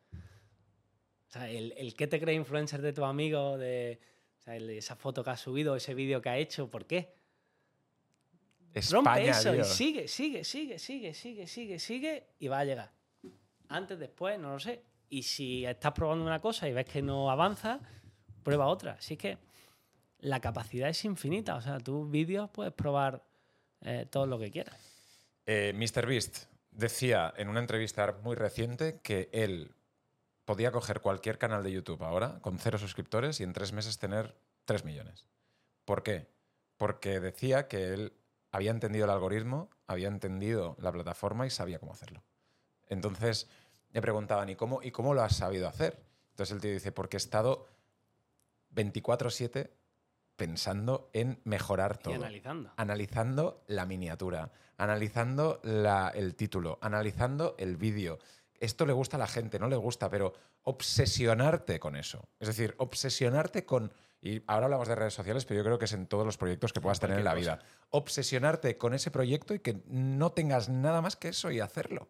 O 1.28 1.32
sea, 1.32 1.48
el, 1.50 1.72
el 1.76 1.94
que 1.94 2.06
te 2.06 2.20
cree 2.20 2.34
influencer 2.34 2.82
de 2.82 2.92
tu 2.92 3.04
amigo, 3.04 3.58
de 3.58 3.98
o 4.38 4.42
sea, 4.42 4.56
el- 4.56 4.70
esa 4.70 4.96
foto 4.96 5.24
que 5.24 5.30
has 5.30 5.40
subido, 5.40 5.74
ese 5.76 5.94
vídeo 5.94 6.20
que 6.22 6.28
ha 6.28 6.36
hecho, 6.38 6.70
¿por 6.70 6.84
qué? 6.86 7.14
Rompe 8.90 9.10
España, 9.10 9.30
eso 9.40 9.52
tío. 9.52 9.60
y 9.62 9.64
sigue, 9.64 10.08
sigue, 10.08 10.44
sigue, 10.44 10.78
sigue, 10.78 11.14
sigue, 11.14 11.46
sigue, 11.48 11.78
sigue 11.78 12.26
y 12.38 12.48
va 12.48 12.58
a 12.58 12.64
llegar. 12.66 12.95
Antes, 13.68 13.98
después, 13.98 14.38
no 14.38 14.52
lo 14.52 14.58
sé. 14.58 14.82
Y 15.08 15.22
si 15.22 15.64
estás 15.64 15.92
probando 15.92 16.24
una 16.24 16.40
cosa 16.40 16.68
y 16.68 16.72
ves 16.72 16.86
que 16.86 17.02
no 17.02 17.30
avanza, 17.30 17.80
prueba 18.42 18.66
otra. 18.66 18.92
Así 18.92 19.16
que 19.16 19.38
la 20.18 20.40
capacidad 20.40 20.88
es 20.88 21.04
infinita. 21.04 21.56
O 21.56 21.60
sea, 21.60 21.78
tus 21.78 22.10
vídeos 22.10 22.50
puedes 22.50 22.72
probar 22.72 23.24
eh, 23.82 24.06
todo 24.10 24.26
lo 24.26 24.38
que 24.38 24.50
quieras. 24.50 24.76
Eh, 25.46 25.72
MrBeast 25.74 26.46
decía 26.70 27.32
en 27.36 27.48
una 27.48 27.60
entrevista 27.60 28.16
muy 28.22 28.34
reciente 28.34 29.00
que 29.02 29.28
él 29.32 29.74
podía 30.44 30.70
coger 30.70 31.00
cualquier 31.00 31.38
canal 31.38 31.62
de 31.62 31.72
YouTube 31.72 32.02
ahora 32.02 32.40
con 32.40 32.58
cero 32.58 32.78
suscriptores 32.78 33.40
y 33.40 33.44
en 33.44 33.52
tres 33.52 33.72
meses 33.72 33.98
tener 33.98 34.36
tres 34.64 34.84
millones. 34.84 35.26
¿Por 35.84 36.02
qué? 36.02 36.28
Porque 36.76 37.20
decía 37.20 37.68
que 37.68 37.94
él 37.94 38.12
había 38.50 38.70
entendido 38.70 39.04
el 39.04 39.10
algoritmo, 39.10 39.70
había 39.86 40.08
entendido 40.08 40.76
la 40.80 40.92
plataforma 40.92 41.46
y 41.46 41.50
sabía 41.50 41.78
cómo 41.78 41.92
hacerlo. 41.92 42.22
Entonces 42.88 43.48
le 43.92 44.00
preguntaban, 44.02 44.48
¿y 44.48 44.56
cómo, 44.56 44.82
¿y 44.82 44.90
cómo 44.90 45.14
lo 45.14 45.22
has 45.22 45.36
sabido 45.36 45.68
hacer? 45.68 46.02
Entonces 46.30 46.54
el 46.54 46.60
tío 46.60 46.70
dice, 46.72 46.92
porque 46.92 47.16
he 47.16 47.18
estado 47.18 47.66
24/7 48.74 49.70
pensando 50.36 51.08
en 51.14 51.40
mejorar 51.44 51.96
todo 51.98 52.12
Y 52.12 52.16
analizando. 52.16 52.70
analizando 52.76 53.64
la 53.68 53.86
miniatura, 53.86 54.50
analizando 54.76 55.60
la- 55.62 56.10
el 56.14 56.34
título, 56.34 56.78
analizando 56.82 57.54
el 57.58 57.76
vídeo. 57.76 58.18
Esto 58.60 58.84
le 58.84 58.92
gusta 58.92 59.16
a 59.16 59.20
la 59.20 59.26
gente, 59.26 59.58
no 59.58 59.68
le 59.68 59.76
gusta, 59.76 60.10
pero 60.10 60.34
obsesionarte 60.62 61.78
con 61.80 61.96
eso. 61.96 62.28
Es 62.38 62.48
decir, 62.48 62.74
obsesionarte 62.78 63.64
con... 63.64 63.92
Y 64.20 64.42
ahora 64.46 64.66
hablamos 64.66 64.88
de 64.88 64.94
redes 64.94 65.14
sociales, 65.14 65.44
pero 65.44 65.58
yo 65.60 65.64
creo 65.64 65.78
que 65.78 65.84
es 65.84 65.92
en 65.92 66.06
todos 66.06 66.26
los 66.26 66.36
proyectos 66.36 66.72
que 66.72 66.80
puedas 66.80 66.98
tener 67.00 67.18
en 67.18 67.24
la 67.24 67.34
vida. 67.34 67.60
Obsesionarte 67.90 68.76
con 68.76 68.92
ese 68.92 69.10
proyecto 69.10 69.54
y 69.54 69.60
que 69.60 69.82
no 69.86 70.32
tengas 70.32 70.68
nada 70.68 71.00
más 71.00 71.16
que 71.16 71.28
eso 71.28 71.50
y 71.50 71.60
hacerlo. 71.60 72.08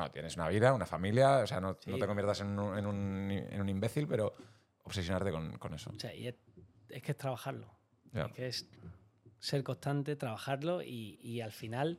Bueno, 0.00 0.12
tienes 0.12 0.36
una 0.36 0.48
vida, 0.48 0.72
una 0.72 0.86
familia, 0.86 1.38
o 1.38 1.46
sea, 1.46 1.60
no, 1.60 1.76
Sí. 1.80 1.90
no 1.90 1.98
te 1.98 2.06
conviertas 2.06 2.40
en 2.40 2.58
un, 2.58 2.78
en 2.78 2.86
un- 2.86 3.30
en 3.30 3.60
un 3.60 3.68
imbécil, 3.68 4.06
pero 4.08 4.34
obsesionarte 4.84 5.30
con, 5.30 5.58
con 5.58 5.74
eso. 5.74 5.90
O 5.94 6.00
sea, 6.00 6.14
y 6.14 6.26
es, 6.28 6.34
es 6.88 7.02
que 7.02 7.12
es 7.12 7.18
trabajarlo. 7.18 7.70
Es 8.12 8.32
que 8.32 8.46
es 8.48 8.68
ser 9.38 9.62
constante, 9.62 10.16
trabajarlo 10.16 10.82
y, 10.82 11.18
y 11.22 11.40
al 11.42 11.52
final 11.52 11.98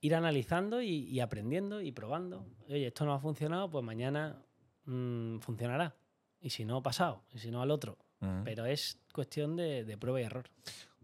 ir 0.00 0.14
analizando 0.14 0.82
y, 0.82 0.88
y 1.08 1.20
aprendiendo 1.20 1.80
y 1.80 1.92
probando. 1.92 2.46
Oye, 2.68 2.86
esto 2.88 3.04
no 3.04 3.14
ha 3.14 3.18
funcionado, 3.20 3.70
pues 3.70 3.84
mañana 3.84 4.42
mm, 4.84 5.38
funcionará. 5.38 5.94
Y 6.40 6.50
si 6.50 6.64
no, 6.64 6.82
pasado. 6.82 7.24
Y 7.32 7.38
si 7.38 7.50
no, 7.50 7.62
al 7.62 7.70
otro. 7.70 7.98
Pero 8.44 8.66
es 8.66 9.00
cuestión 9.12 9.56
de, 9.56 9.82
de 9.84 9.96
prueba 9.98 10.20
y 10.20 10.24
error. 10.24 10.48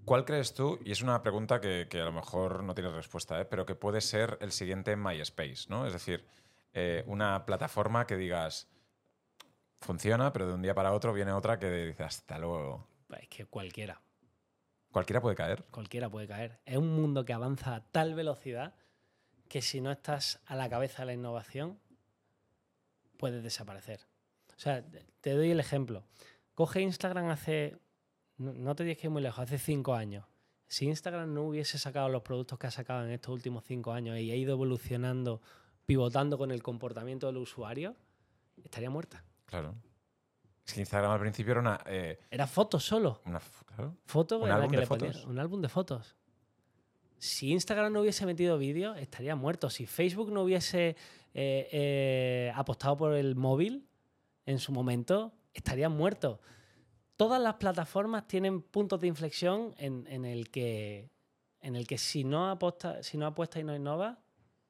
¿Cuál 0.04 0.24
crees 0.24 0.54
tú? 0.54 0.78
Y 0.84 0.92
es 0.92 1.02
una 1.02 1.22
pregunta 1.22 1.60
que, 1.60 1.86
que 1.90 2.00
a 2.00 2.04
lo 2.04 2.12
mejor 2.12 2.62
no 2.64 2.74
tienes 2.74 2.92
respuesta, 2.94 3.40
¿eh? 3.40 3.44
pero 3.44 3.66
que 3.66 3.74
puede 3.74 4.00
ser 4.00 4.38
el 4.40 4.52
siguiente 4.52 4.96
MySpace, 4.96 5.66
¿no? 5.68 5.86
Es 5.86 5.92
decir, 5.92 6.24
eh, 6.72 7.04
una 7.06 7.44
plataforma 7.44 8.06
que 8.06 8.16
digas 8.16 8.68
funciona, 9.80 10.32
pero 10.32 10.46
de 10.48 10.54
un 10.54 10.62
día 10.62 10.74
para 10.74 10.92
otro 10.92 11.12
viene 11.12 11.32
otra 11.32 11.58
que 11.58 11.70
dice 11.70 12.04
hasta 12.04 12.38
luego. 12.38 12.86
Pues 13.06 13.22
es 13.22 13.28
que 13.28 13.44
cualquiera, 13.46 14.00
Cualquiera 14.90 15.20
puede 15.20 15.36
caer. 15.36 15.64
cualquiera 15.70 16.08
puede 16.08 16.26
caer. 16.26 16.60
Es 16.64 16.78
un 16.78 16.94
mundo 16.96 17.24
que 17.24 17.32
avanza 17.34 17.74
a 17.74 17.84
tal 17.84 18.14
velocidad 18.14 18.74
que 19.48 19.60
si 19.62 19.80
no 19.80 19.90
estás 19.92 20.40
a 20.46 20.56
la 20.56 20.68
cabeza 20.70 21.02
de 21.02 21.06
la 21.06 21.12
innovación, 21.12 21.78
puedes 23.18 23.42
desaparecer. 23.42 24.00
O 24.56 24.60
sea, 24.60 24.84
te 25.20 25.30
doy 25.32 25.50
el 25.50 25.60
ejemplo. 25.60 26.04
Coge 26.54 26.80
Instagram 26.80 27.28
hace, 27.28 27.76
no, 28.38 28.52
no 28.52 28.74
te 28.74 28.84
digas 28.84 28.98
que 29.00 29.06
es 29.08 29.12
muy 29.12 29.22
lejos, 29.22 29.38
hace 29.40 29.58
cinco 29.58 29.94
años. 29.94 30.24
Si 30.66 30.86
Instagram 30.86 31.32
no 31.32 31.44
hubiese 31.44 31.78
sacado 31.78 32.08
los 32.08 32.22
productos 32.22 32.58
que 32.58 32.66
ha 32.66 32.70
sacado 32.70 33.04
en 33.04 33.10
estos 33.10 33.32
últimos 33.32 33.64
cinco 33.64 33.92
años 33.92 34.18
y 34.18 34.30
ha 34.30 34.34
ido 34.36 34.52
evolucionando, 34.52 35.40
pivotando 35.86 36.36
con 36.36 36.50
el 36.50 36.62
comportamiento 36.62 37.26
del 37.26 37.38
usuario, 37.38 37.96
estaría 38.62 38.90
muerta. 38.90 39.24
Claro. 39.46 39.74
Es 40.66 40.74
que 40.74 40.80
Instagram 40.80 41.10
al 41.12 41.20
principio 41.20 41.52
era 41.52 41.60
una. 41.60 41.80
eh, 41.86 42.18
Era 42.30 42.46
fotos 42.46 42.84
solo. 42.84 43.22
una 43.24 43.40
claro. 43.64 43.96
Fotos 44.04 44.42
Un 44.42 44.50
álbum 44.50 44.70
que 44.70 44.76
de 44.76 44.80
le 44.82 44.86
fotos. 44.86 45.24
un 45.24 45.38
álbum 45.38 45.62
de 45.62 45.68
fotos. 45.70 46.14
Si 47.16 47.50
Instagram 47.52 47.92
no 47.92 48.02
hubiese 48.02 48.26
metido 48.26 48.58
vídeo, 48.58 48.94
estaría 48.94 49.34
muerto. 49.34 49.70
Si 49.70 49.86
Facebook 49.86 50.30
no 50.30 50.42
hubiese 50.42 50.90
eh, 51.34 51.68
eh, 51.72 52.52
apostado 52.54 52.96
por 52.98 53.14
el 53.14 53.34
móvil 53.34 53.88
en 54.44 54.58
su 54.58 54.70
momento, 54.72 55.32
estaría 55.54 55.88
muerto. 55.88 56.40
Todas 57.18 57.42
las 57.42 57.54
plataformas 57.56 58.26
tienen 58.26 58.62
puntos 58.62 58.98
de 59.00 59.08
inflexión 59.08 59.74
en, 59.76 60.06
en 60.08 60.24
el 60.24 60.48
que 60.50 61.10
en 61.60 61.74
el 61.76 61.86
que 61.86 61.98
si 61.98 62.22
no 62.24 62.48
aposta, 62.50 63.02
si 63.02 63.18
no 63.18 63.26
apuesta 63.26 63.58
y 63.58 63.64
no 63.64 63.74
innova, 63.74 64.18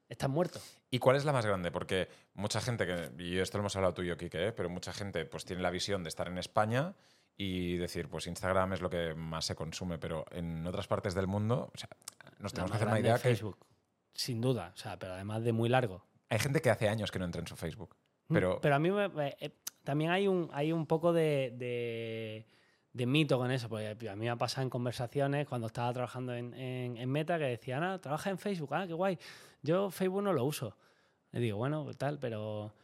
estás 0.08 0.30
muerto. 0.30 0.58
¿Y 0.90 0.98
cuál 0.98 1.16
es 1.16 1.24
la 1.26 1.32
más 1.34 1.44
grande? 1.44 1.70
Porque 1.70 2.08
mucha 2.32 2.60
gente, 2.62 2.86
que, 2.86 3.12
y 3.22 3.38
esto 3.38 3.58
lo 3.58 3.62
hemos 3.62 3.76
hablado 3.76 3.92
tú 3.92 4.00
y 4.02 4.06
yo, 4.08 4.16
Kike, 4.16 4.46
¿eh? 4.48 4.52
pero 4.52 4.70
mucha 4.70 4.92
gente 4.94 5.26
pues 5.26 5.44
tiene 5.44 5.60
la 5.60 5.68
visión 5.70 6.02
de 6.02 6.08
estar 6.08 6.26
en 6.26 6.38
España 6.38 6.94
y 7.36 7.76
decir, 7.76 8.08
pues 8.08 8.26
Instagram 8.26 8.72
es 8.72 8.80
lo 8.80 8.88
que 8.88 9.14
más 9.14 9.44
se 9.44 9.54
consume, 9.54 9.98
pero 9.98 10.24
en 10.30 10.66
otras 10.66 10.88
partes 10.88 11.14
del 11.14 11.26
mundo, 11.26 11.70
o 11.74 11.78
sea, 11.78 11.90
nos 12.38 12.52
tenemos 12.54 12.70
que 12.72 12.76
hacer 12.78 12.88
una 12.88 12.98
idea 13.00 13.16
es 13.16 13.22
que 13.22 13.28
Facebook, 13.28 13.58
sin 14.14 14.40
duda. 14.40 14.72
O 14.74 14.76
sea, 14.78 14.98
pero 14.98 15.12
además 15.12 15.42
de 15.44 15.52
muy 15.52 15.68
largo. 15.68 16.02
hay 16.30 16.38
gente 16.38 16.62
que 16.62 16.70
hace 16.70 16.88
años 16.88 17.10
que 17.12 17.18
no 17.18 17.26
entra 17.26 17.42
en 17.42 17.46
su 17.46 17.54
Facebook. 17.56 17.94
Mm, 18.28 18.34
Pero, 18.34 18.58
Pero 18.62 18.74
a 18.74 18.78
mí 18.78 18.90
me- 18.90 19.08
me- 19.10 19.36
eh, 19.40 19.52
también 19.88 20.10
hay 20.10 20.28
un, 20.28 20.50
hay 20.52 20.70
un 20.70 20.84
poco 20.84 21.14
de, 21.14 22.44
de- 22.92 23.06
mito 23.06 23.38
con 23.38 23.50
eso, 23.50 23.70
porque 23.70 23.88
a 24.06 24.14
mí 24.16 24.26
me 24.26 24.28
ha 24.28 24.36
pasado 24.36 24.62
en 24.64 24.68
conversaciones 24.68 25.48
cuando 25.48 25.68
estaba 25.68 25.90
trabajando 25.94 26.34
en, 26.34 26.52
en- 26.52 27.08
Meta 27.10 27.38
que 27.38 27.44
decían, 27.44 27.82
ah, 27.82 27.98
trabaja 27.98 28.28
en 28.28 28.36
Facebook, 28.36 28.74
ah, 28.74 28.86
qué 28.86 28.92
guay. 28.92 29.18
Yo 29.62 29.90
Facebook 29.90 30.22
no 30.22 30.34
lo 30.34 30.44
uso. 30.44 30.76
Le 31.32 31.40
digo, 31.40 31.56
bueno, 31.56 31.86
tal, 31.94 32.18
pero, 32.18 32.74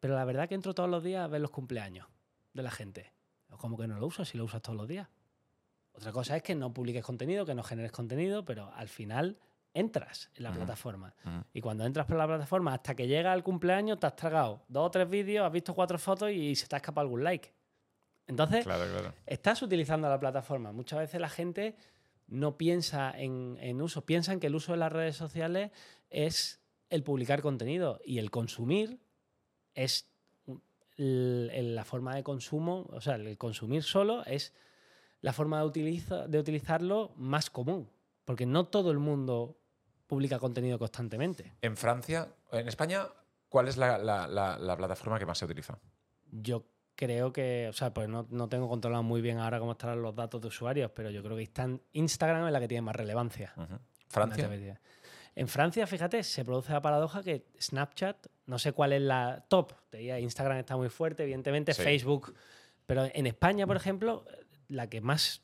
pero 0.00 0.14
la 0.14 0.24
verdad 0.24 0.48
que 0.48 0.54
entro 0.54 0.72
todos 0.74 0.88
los 0.88 1.02
días 1.04 1.22
a 1.22 1.26
ver 1.26 1.42
los 1.42 1.50
cumpleaños 1.50 2.06
de 2.54 2.62
la 2.62 2.70
gente. 2.70 3.12
¿Cómo 3.58 3.76
que 3.76 3.86
no 3.86 3.98
lo 3.98 4.06
usas 4.06 4.26
si 4.26 4.38
lo 4.38 4.44
usas 4.44 4.62
todos 4.62 4.78
los 4.78 4.88
días? 4.88 5.06
Otra 5.92 6.12
cosa 6.12 6.34
es 6.34 6.42
que 6.42 6.54
no 6.54 6.72
publiques 6.72 7.04
contenido, 7.04 7.44
que 7.44 7.54
no 7.54 7.62
generes 7.62 7.92
contenido, 7.92 8.46
pero 8.46 8.72
al 8.74 8.88
final 8.88 9.36
entras 9.74 10.30
en 10.34 10.44
la 10.44 10.52
plataforma. 10.52 11.14
Y 11.52 11.60
cuando 11.60 11.84
entras 11.84 12.06
por 12.06 12.16
la 12.16 12.26
plataforma, 12.26 12.72
hasta 12.72 12.94
que 12.94 13.06
llega 13.06 13.34
el 13.34 13.42
cumpleaños, 13.42 13.98
te 13.98 14.06
has 14.06 14.16
tragado 14.16 14.62
dos 14.68 14.86
o 14.86 14.90
tres 14.90 15.08
vídeos, 15.10 15.44
has 15.44 15.52
visto 15.52 15.74
cuatro 15.74 15.98
fotos 15.98 16.30
y 16.30 16.54
se 16.54 16.66
te 16.66 16.76
ha 16.76 16.78
escapado 16.78 17.02
algún 17.04 17.22
like. 17.24 17.52
Entonces, 18.26 18.64
claro, 18.64 18.84
claro. 18.90 19.12
estás 19.26 19.60
utilizando 19.62 20.08
la 20.08 20.18
plataforma. 20.18 20.72
Muchas 20.72 21.00
veces 21.00 21.20
la 21.20 21.28
gente 21.28 21.76
no 22.28 22.56
piensa 22.56 23.12
en, 23.14 23.58
en 23.60 23.82
uso, 23.82 24.06
piensan 24.06 24.40
que 24.40 24.46
el 24.46 24.54
uso 24.54 24.72
de 24.72 24.78
las 24.78 24.90
redes 24.92 25.16
sociales 25.16 25.72
es 26.08 26.60
el 26.88 27.02
publicar 27.02 27.42
contenido 27.42 28.00
y 28.04 28.18
el 28.18 28.30
consumir 28.30 28.98
es 29.74 30.08
la 30.96 31.84
forma 31.84 32.14
de 32.14 32.22
consumo, 32.22 32.86
o 32.90 33.00
sea, 33.00 33.16
el 33.16 33.36
consumir 33.36 33.82
solo 33.82 34.24
es 34.26 34.54
la 35.20 35.32
forma 35.32 35.58
de, 35.58 35.64
utiliza- 35.66 36.26
de 36.28 36.38
utilizarlo 36.38 37.12
más 37.16 37.50
común, 37.50 37.90
porque 38.24 38.46
no 38.46 38.66
todo 38.68 38.90
el 38.92 38.98
mundo 39.00 39.58
publica 40.06 40.38
contenido 40.38 40.78
constantemente. 40.78 41.54
En 41.62 41.76
Francia, 41.76 42.28
en 42.52 42.68
España, 42.68 43.06
¿cuál 43.48 43.68
es 43.68 43.76
la, 43.76 43.98
la- 43.98 44.26
la- 44.26 44.58
la 44.58 44.76
plataforma 44.76 45.18
que 45.18 45.26
más 45.26 45.38
se 45.38 45.44
utiliza? 45.44 45.78
Yo 46.30 46.66
creo 46.96 47.32
que, 47.32 47.66
o 47.68 47.72
sea, 47.72 47.92
pues 47.92 48.08
no, 48.08 48.26
no 48.30 48.48
tengo 48.48 48.68
controlado 48.68 49.02
muy 49.02 49.20
bien 49.20 49.38
ahora 49.38 49.58
cómo 49.58 49.72
estarán 49.72 50.02
los 50.02 50.14
datos 50.14 50.40
de 50.40 50.48
usuarios, 50.48 50.90
pero 50.94 51.10
yo 51.10 51.22
creo 51.22 51.36
que 51.36 51.42
está 51.42 51.64
en 51.64 51.82
Instagram 51.92 52.46
es 52.46 52.52
la 52.52 52.60
que 52.60 52.68
tiene 52.68 52.82
más 52.82 52.96
relevancia. 52.96 53.52
Francia. 54.08 54.80
En 55.36 55.48
Francia, 55.48 55.86
fíjate, 55.88 56.22
se 56.22 56.44
produce 56.44 56.72
la 56.72 56.80
paradoja 56.80 57.22
que 57.22 57.46
Snapchat, 57.60 58.28
no 58.46 58.58
sé 58.60 58.72
cuál 58.72 58.92
es 58.92 59.02
la 59.02 59.44
top, 59.48 59.72
te 59.90 59.98
diría, 59.98 60.20
Instagram 60.20 60.58
está 60.58 60.76
muy 60.76 60.88
fuerte, 60.88 61.24
evidentemente, 61.24 61.74
Sí. 61.74 61.82
Facebook, 61.82 62.34
pero 62.86 63.06
en 63.12 63.26
España, 63.26 63.66
por 63.66 63.76
ejemplo, 63.76 64.24
la 64.68 64.88
que 64.88 65.00
más 65.00 65.42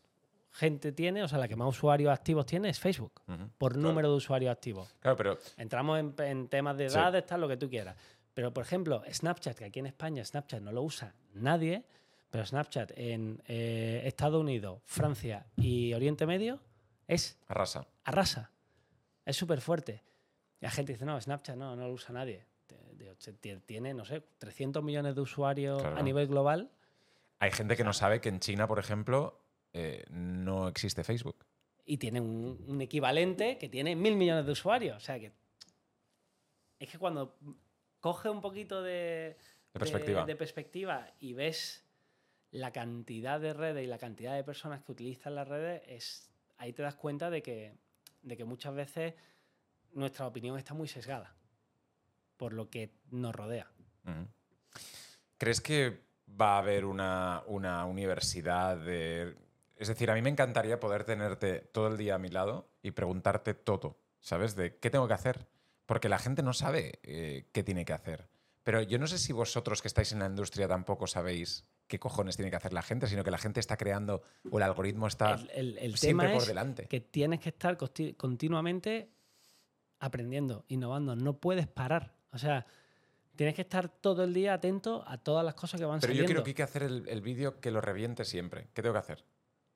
gente 0.53 0.93
tiene, 0.93 1.23
o 1.23 1.29
sea, 1.29 1.39
la 1.39 1.47
que 1.49 1.57
más 1.57 1.69
usuarios 1.69 2.13
activos 2.13 2.45
tiene 2.47 2.69
es 2.71 2.79
Facebook, 2.81 3.21
Ujú. 3.29 3.49
por 3.59 3.73
Claro. 3.73 3.89
número 3.89 4.11
de 4.11 4.17
usuarios 4.17 4.51
activos. 4.53 4.95
Claro, 5.01 5.17
pero 5.17 5.39
Entramos 5.57 5.99
en, 5.99 6.15
en 6.19 6.49
temas 6.49 6.77
de 6.77 6.89
Sí. 6.91 6.97
edades, 6.99 7.25
tal, 7.27 7.41
lo 7.41 7.49
que 7.49 7.57
tú 7.57 7.69
quieras. 7.71 7.97
Pero, 8.35 8.53
por 8.53 8.65
ejemplo, 8.65 9.03
Snapchat, 9.11 9.57
que 9.59 9.65
aquí 9.67 9.79
en 9.81 9.87
España 9.87 10.25
Snapchat 10.25 10.61
no 10.63 10.73
lo 10.73 10.83
usa 10.83 11.15
nadie, 11.35 11.85
pero 12.31 12.45
Snapchat 12.47 12.93
en 12.97 13.43
eh, 13.49 14.03
Estados 14.05 14.41
Unidos, 14.41 14.81
Francia 14.85 15.47
y 15.57 15.93
Oriente 15.95 16.27
Medio 16.27 16.61
es 17.09 17.39
arrasa. 17.49 17.87
arrasa. 18.05 18.51
Es 19.25 19.37
súper 19.37 19.61
fuerte. 19.61 20.03
Y 20.61 20.65
la 20.65 20.71
gente 20.71 20.93
dice, 20.93 21.05
no, 21.05 21.21
Snapchat 21.21 21.57
no, 21.57 21.75
no 21.77 21.87
lo 21.89 21.93
usa 21.95 22.13
nadie. 22.13 22.45
Tiene, 23.67 23.95
no 23.95 24.05
sé, 24.05 24.23
300 24.39 24.83
millones 24.83 25.15
de 25.15 25.21
usuarios 25.21 25.81
Claro. 25.81 25.97
a 25.99 26.03
nivel 26.03 26.27
global. 26.29 26.71
Hay 27.39 27.51
gente 27.51 27.77
que 27.77 27.85
no 27.85 27.93
sabe 27.93 28.21
que 28.21 28.29
en 28.29 28.39
China, 28.41 28.67
por 28.69 28.79
ejemplo, 28.79 29.40
eh, 29.73 30.05
no 30.11 30.69
existe 30.69 31.05
Facebook. 31.05 31.45
y 31.85 31.97
tiene 31.97 32.21
un, 32.21 32.63
un 32.67 32.81
equivalente 32.81 33.59
que 33.59 33.69
tiene 33.69 33.97
mil 33.97 34.17
millones 34.17 34.47
de 34.47 34.53
usuarios. 34.53 34.97
O 34.97 35.01
sea 35.01 35.19
que. 35.19 35.33
Es 36.79 36.89
que 36.91 36.99
cuando 36.99 37.37
coge 38.01 38.29
un 38.31 38.41
poquito 38.41 38.83
de, 38.83 39.37
De 39.75 39.79
perspectiva. 39.81 40.25
de 40.25 40.37
perspectiva 40.37 41.13
y 41.21 41.35
ves 41.35 41.85
la 42.53 42.73
cantidad 42.73 43.39
de 43.41 43.53
redes 43.53 43.85
y 43.85 43.87
la 43.87 43.99
cantidad 43.99 44.35
de 44.35 44.43
personas 44.45 44.83
que 44.83 44.93
utilizan 44.93 45.35
las 45.35 45.47
redes, 45.47 45.83
es, 45.87 46.31
ahí 46.57 46.73
te 46.73 46.83
das 46.83 46.95
cuenta 46.97 47.29
de 47.31 47.43
que, 47.43 47.75
de 48.23 48.37
que 48.37 48.45
muchas 48.45 48.75
veces 48.75 49.15
nuestra 49.93 50.27
opinión 50.27 50.57
está 50.59 50.75
muy 50.75 50.89
sesgada 50.89 51.35
por 52.37 52.53
lo 52.55 52.71
que 52.71 52.95
nos 53.11 53.35
rodea. 53.35 53.71
¿Crees 55.37 55.61
que 55.61 56.01
va 56.41 56.55
a 56.55 56.59
haber 56.59 56.85
una, 56.87 57.43
una 57.47 57.85
universidad 57.85 58.79
de... 58.79 59.37
Es 59.81 59.89
decir, 59.89 60.11
a 60.11 60.15
mí 60.15 60.21
me 60.23 60.31
encantaría 60.31 60.79
poder 60.79 61.05
tenerte 61.05 61.61
todo 61.73 61.89
el 61.89 61.97
día 61.97 62.15
a 62.17 62.19
mi 62.19 62.29
lado 62.29 62.69
y 62.83 62.91
preguntarte 62.91 63.55
todo, 63.55 63.99
¿sabes? 64.21 64.55
De 64.55 64.77
qué 64.77 64.91
tengo 64.91 65.09
que 65.09 65.15
hacer. 65.15 65.47
Porque 65.87 66.09
la 66.09 66.19
gente 66.19 66.43
no 66.43 66.53
sabe 66.53 67.01
eh, 67.03 67.47
qué 67.53 67.63
tiene 67.65 67.85
que 67.85 67.93
hacer. 67.95 68.29
Pero 68.63 68.83
yo 68.83 68.99
no 68.99 69.07
sé 69.07 69.19
si 69.19 69.33
vosotros 69.33 69.81
que 69.83 69.89
estáis 69.89 70.13
en 70.13 70.19
la 70.19 70.27
industria 70.27 70.69
tampoco 70.69 71.07
sabéis 71.07 71.65
qué 71.89 71.99
cojones 71.99 72.37
tiene 72.37 72.51
que 72.51 72.57
hacer 72.59 72.73
la 72.75 72.83
gente, 72.83 73.07
sino 73.09 73.25
que 73.25 73.31
la 73.31 73.39
gente 73.39 73.59
está 73.59 73.77
creando 73.77 74.23
o 74.51 74.59
el 74.59 74.63
algoritmo 74.63 75.07
está 75.09 75.33
el 75.35 75.51
el- 75.55 75.79
el 75.79 75.97
siempre 75.97 76.27
tema 76.29 76.35
por 76.35 76.43
es 76.43 76.49
delante. 76.49 76.87
que 76.87 77.01
tienes 77.01 77.41
que 77.41 77.49
estar 77.49 77.77
continuamente 78.17 79.11
aprendiendo, 79.99 80.65
innovando. 80.69 81.17
No 81.17 81.39
puedes 81.39 81.67
parar. 81.67 82.15
O 82.33 82.39
sea, 82.39 82.67
tienes 83.35 83.55
que 83.55 83.63
estar 83.63 83.89
todo 83.89 84.25
el 84.25 84.35
día 84.35 84.55
atento 84.55 85.03
a 85.07 85.19
todas 85.19 85.45
las 85.45 85.55
cosas 85.55 85.81
que 85.81 85.87
van 85.87 86.01
Pero 86.01 86.13
yo 86.13 86.19
saliendo. 86.19 86.33
creo 86.35 86.45
que 86.45 86.51
hay 86.51 86.55
que 86.55 86.63
hacer 86.63 86.83
el, 86.85 87.09
el 87.09 87.21
vídeo 87.23 87.61
que 87.61 87.71
lo 87.71 87.81
reviente 87.81 88.25
siempre. 88.25 88.69
¿Qué 88.75 88.83
tengo 88.83 88.93
que 88.93 88.99
hacer? 89.01 89.25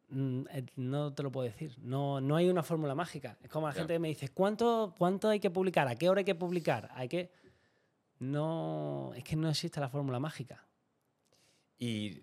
Mm, 0.09 0.42
eh, 0.50 0.66
No 0.76 1.12
te 1.12 1.22
lo 1.22 1.32
puedo 1.32 1.44
decir. 1.44 1.76
No, 1.80 2.20
no 2.20 2.36
hay 2.36 2.48
una 2.48 2.62
fórmula 2.62 2.94
mágica. 2.94 3.38
Es 3.42 3.50
como 3.50 3.66
la 3.66 3.72
gente 3.72 3.94
que 3.94 3.98
me 3.98 4.09
dice, 4.09 4.28
¿cuánto, 4.28 4.94
¿cuánto 4.98 5.28
hay 5.28 5.40
que 5.40 5.50
publicar? 5.50 5.88
¿A 5.88 5.96
qué 5.96 6.09
hora 6.09 6.20
hay 6.20 6.24
que 6.24 6.34
publicar? 6.34 6.90
Hay 6.94 7.09
que... 7.09 7.30
No, 8.18 9.12
es 9.14 9.24
que 9.24 9.36
no 9.36 9.48
existe 9.48 9.80
la 9.80 9.88
fórmula 9.88 10.20
mágica. 10.20 10.64
Y 11.78 12.22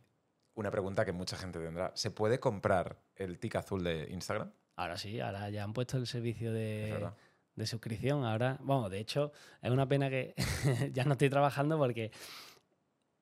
una 0.56 0.72
pregunta 0.72 1.06
que 1.06 1.12
mucha 1.12 1.38
gente 1.38 1.60
tendrá. 1.60 1.92
¿Se 1.96 2.12
puede 2.12 2.40
comprar 2.40 2.98
el 3.16 3.40
tic 3.40 3.56
azul 3.56 3.84
de 3.84 4.08
Instagram? 4.12 4.52
Ahora 4.76 4.98
sí, 4.98 5.20
ahora 5.20 5.50
ya 5.50 5.64
han 5.64 5.74
puesto 5.74 5.98
el 5.98 6.08
servicio 6.08 6.52
de, 6.54 7.10
de 7.56 7.68
suscripción. 7.68 8.24
Ahora, 8.24 8.58
bueno, 8.62 8.90
de 8.90 9.00
hecho, 9.00 9.32
es 9.62 9.70
una 9.70 9.88
pena 9.88 10.10
que 10.10 10.34
ya 10.94 11.04
no 11.04 11.14
estoy 11.14 11.30
trabajando 11.30 11.78
porque 11.78 12.12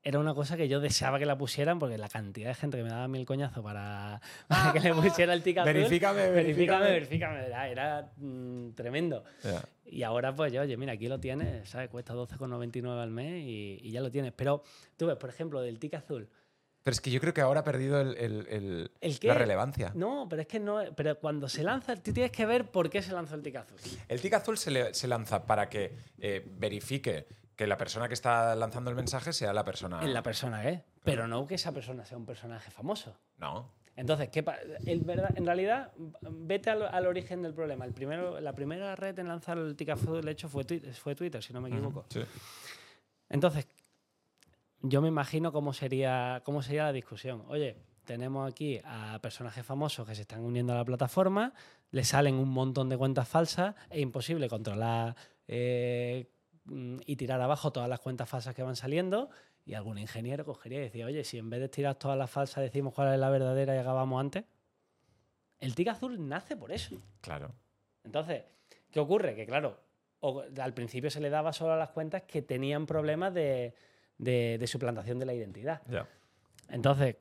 era 0.03 0.17
una 0.19 0.33
cosa 0.33 0.55
que 0.55 0.67
yo 0.69 0.79
deseaba 0.79 1.19
que 1.19 1.25
la 1.25 1.37
pusieran 1.37 1.77
porque 1.79 1.97
la 1.97 2.07
cantidad 2.09 2.47
de 2.49 2.55
gente 2.55 2.77
que 2.77 2.83
me 2.83 2.89
daba 2.89 3.07
mil 3.07 3.25
coñazos 3.25 3.63
para, 3.63 4.21
para 4.47 4.73
que 4.73 4.79
le 4.79 4.93
pusiera 4.93 5.33
el 5.33 5.43
tic 5.43 5.57
azul. 5.57 5.73
Verifícame, 5.73 6.29
Verifícame, 6.29 6.85
verifícame. 6.91 7.45
Era, 7.45 7.67
era, 7.67 8.11
mm, 8.17 8.71
tremendo. 8.75 9.23
Ya. 9.43 9.63
Y 9.85 10.03
ahora, 10.03 10.33
pues, 10.35 10.55
oye, 10.57 10.77
mira, 10.77 10.93
aquí 10.93 11.07
lo 11.07 11.19
tienes, 11.19 11.67
¿sabes? 11.69 11.89
Cuesta 11.89 12.13
12,99 12.13 13.01
al 13.01 13.11
mes 13.11 13.43
y, 13.45 13.79
y 13.81 13.91
ya 13.91 14.01
lo 14.01 14.09
tienes. 14.11 14.31
Pero 14.33 14.63
tú 14.95 15.07
ves, 15.07 15.17
por 15.17 15.29
ejemplo, 15.29 15.61
del 15.61 15.79
tic 15.79 15.95
azul. 15.95 16.29
Pero 16.81 16.93
es 16.93 17.01
que 17.01 17.11
yo 17.11 17.19
creo 17.19 17.33
que 17.33 17.41
ahora 17.41 17.59
ha 17.59 17.63
perdido 17.65 17.99
el- 17.99 18.15
el- 18.17 18.47
el- 18.49 18.91
¿El 19.01 19.19
qué? 19.19 19.27
la 19.27 19.33
relevancia. 19.33 19.91
No, 19.95 20.27
pero 20.29 20.43
es 20.43 20.47
que 20.47 20.59
no. 20.61 20.79
Pero 20.95 21.19
cuando 21.19 21.49
se 21.49 21.61
lanza, 21.61 21.95
tú 21.97 22.13
tienes 22.13 22.31
que 22.31 22.45
ver 22.45 22.71
por 22.71 22.89
qué 22.89 23.01
se 23.01 23.11
lanzó 23.11 23.35
el 23.35 23.41
tic 23.43 23.57
azul. 23.57 23.77
El 24.07 24.21
tic 24.21 24.33
azul 24.33 24.57
se, 24.57 24.71
le- 24.71 24.93
se 24.93 25.07
lanza 25.07 25.45
para 25.45 25.67
que 25.69 25.91
eh, 26.19 26.45
verifique 26.57 27.27
que 27.59 27.67
la 27.67 27.75
persona 27.75 28.07
que 28.07 28.13
está 28.13 28.55
lanzando 28.55 28.89
el 28.89 28.95
mensaje 28.95 29.33
sea 29.33 29.51
la 29.51 29.65
persona. 29.65 29.99
En 30.01 30.13
la 30.13 30.23
persona 30.23 30.65
es. 30.69 30.81
Pero 31.03 31.27
no 31.27 31.45
que 31.45 31.55
esa 31.55 31.73
persona 31.73 32.05
sea 32.05 32.17
un 32.17 32.25
personaje 32.25 32.71
famoso. 32.71 33.17
No. 33.37 33.69
Entonces, 33.97 34.29
¿qué 34.29 34.45
el 34.85 35.01
verdad- 35.01 35.33
en 35.35 35.45
realidad, 35.45 35.91
vete 36.21 36.69
al, 36.69 36.83
al 36.83 37.05
origen 37.05 37.41
del 37.41 37.53
problema. 37.53 37.83
El 37.83 37.91
primero, 37.93 38.39
la 38.39 38.53
primera 38.53 38.95
red 38.95 39.19
en 39.19 39.27
lanzar 39.27 39.57
el 39.57 39.75
tic 39.75 39.89
azul, 39.89 40.21
de 40.23 40.31
hecho, 40.31 40.47
fue 40.47 40.63
Twitter, 40.63 40.93
fue 40.93 41.15
Twitter 41.15 41.43
si 41.43 41.51
no 41.51 41.59
me 41.59 41.67
equivoco. 41.67 42.05
Sí. 42.07 42.21
Entonces, 43.27 43.67
yo 44.81 45.01
me 45.01 45.09
imagino 45.09 45.51
cómo 45.51 45.73
sería, 45.73 46.41
cómo 46.45 46.61
sería 46.61 46.83
la 46.85 46.93
discusión. 46.93 47.43
Oye, 47.49 47.75
tenemos 48.05 48.49
aquí 48.49 48.79
a 48.85 49.19
personajes 49.21 49.65
famosos 49.65 50.07
que 50.07 50.15
se 50.15 50.21
están 50.21 50.45
uniendo 50.45 50.71
a 50.71 50.77
la 50.77 50.85
plataforma, 50.85 51.53
le 51.91 52.05
salen 52.05 52.35
un 52.35 52.47
montón 52.47 52.87
de 52.87 52.97
cuentas 52.97 53.27
falsas, 53.27 53.75
es 53.89 53.99
imposible 53.99 54.47
controlar 54.47 55.13
eh, 55.45 56.29
y 56.69 57.15
tirar 57.15 57.41
abajo 57.41 57.71
todas 57.71 57.89
las 57.89 57.99
cuentas 57.99 58.27
falsas 58.29 58.53
que 58.55 58.63
van 58.63 58.75
saliendo. 58.75 59.29
Y 59.65 59.73
algún 59.75 59.97
ingeniero 59.97 60.45
cogería 60.45 60.79
y 60.79 60.83
decía, 60.83 61.05
oye, 61.05 61.23
si 61.23 61.37
en 61.37 61.49
vez 61.49 61.59
de 61.59 61.69
tirar 61.69 61.95
todas 61.95 62.17
las 62.17 62.29
falsas 62.31 62.63
decimos 62.63 62.93
cuál 62.93 63.13
es 63.13 63.19
la 63.19 63.29
verdadera 63.29 63.75
y 63.75 63.79
acabamos 63.79 64.19
antes. 64.19 64.45
El 65.59 65.75
tic 65.75 65.89
azul 65.89 66.27
nace 66.27 66.55
por 66.55 66.71
eso. 66.71 67.01
Claro. 67.21 67.51
Entonces, 68.03 68.45
¿qué 68.91 68.99
ocurre? 68.99 69.35
Que 69.35 69.45
claro, 69.45 69.79
o- 70.21 70.43
al 70.61 70.73
principio 70.73 71.09
se 71.11 71.19
le 71.19 71.29
daba 71.29 71.53
solo 71.53 71.73
a 71.73 71.77
las 71.77 71.89
cuentas 71.89 72.23
que 72.23 72.41
tenían 72.41 72.85
problemas 72.85 73.33
de, 73.33 73.75
de- 74.17 74.57
de 74.57 74.67
suplantación 74.67 75.19
de 75.19 75.25
la 75.25 75.33
identidad. 75.33 75.81
Entonces, 76.69 77.17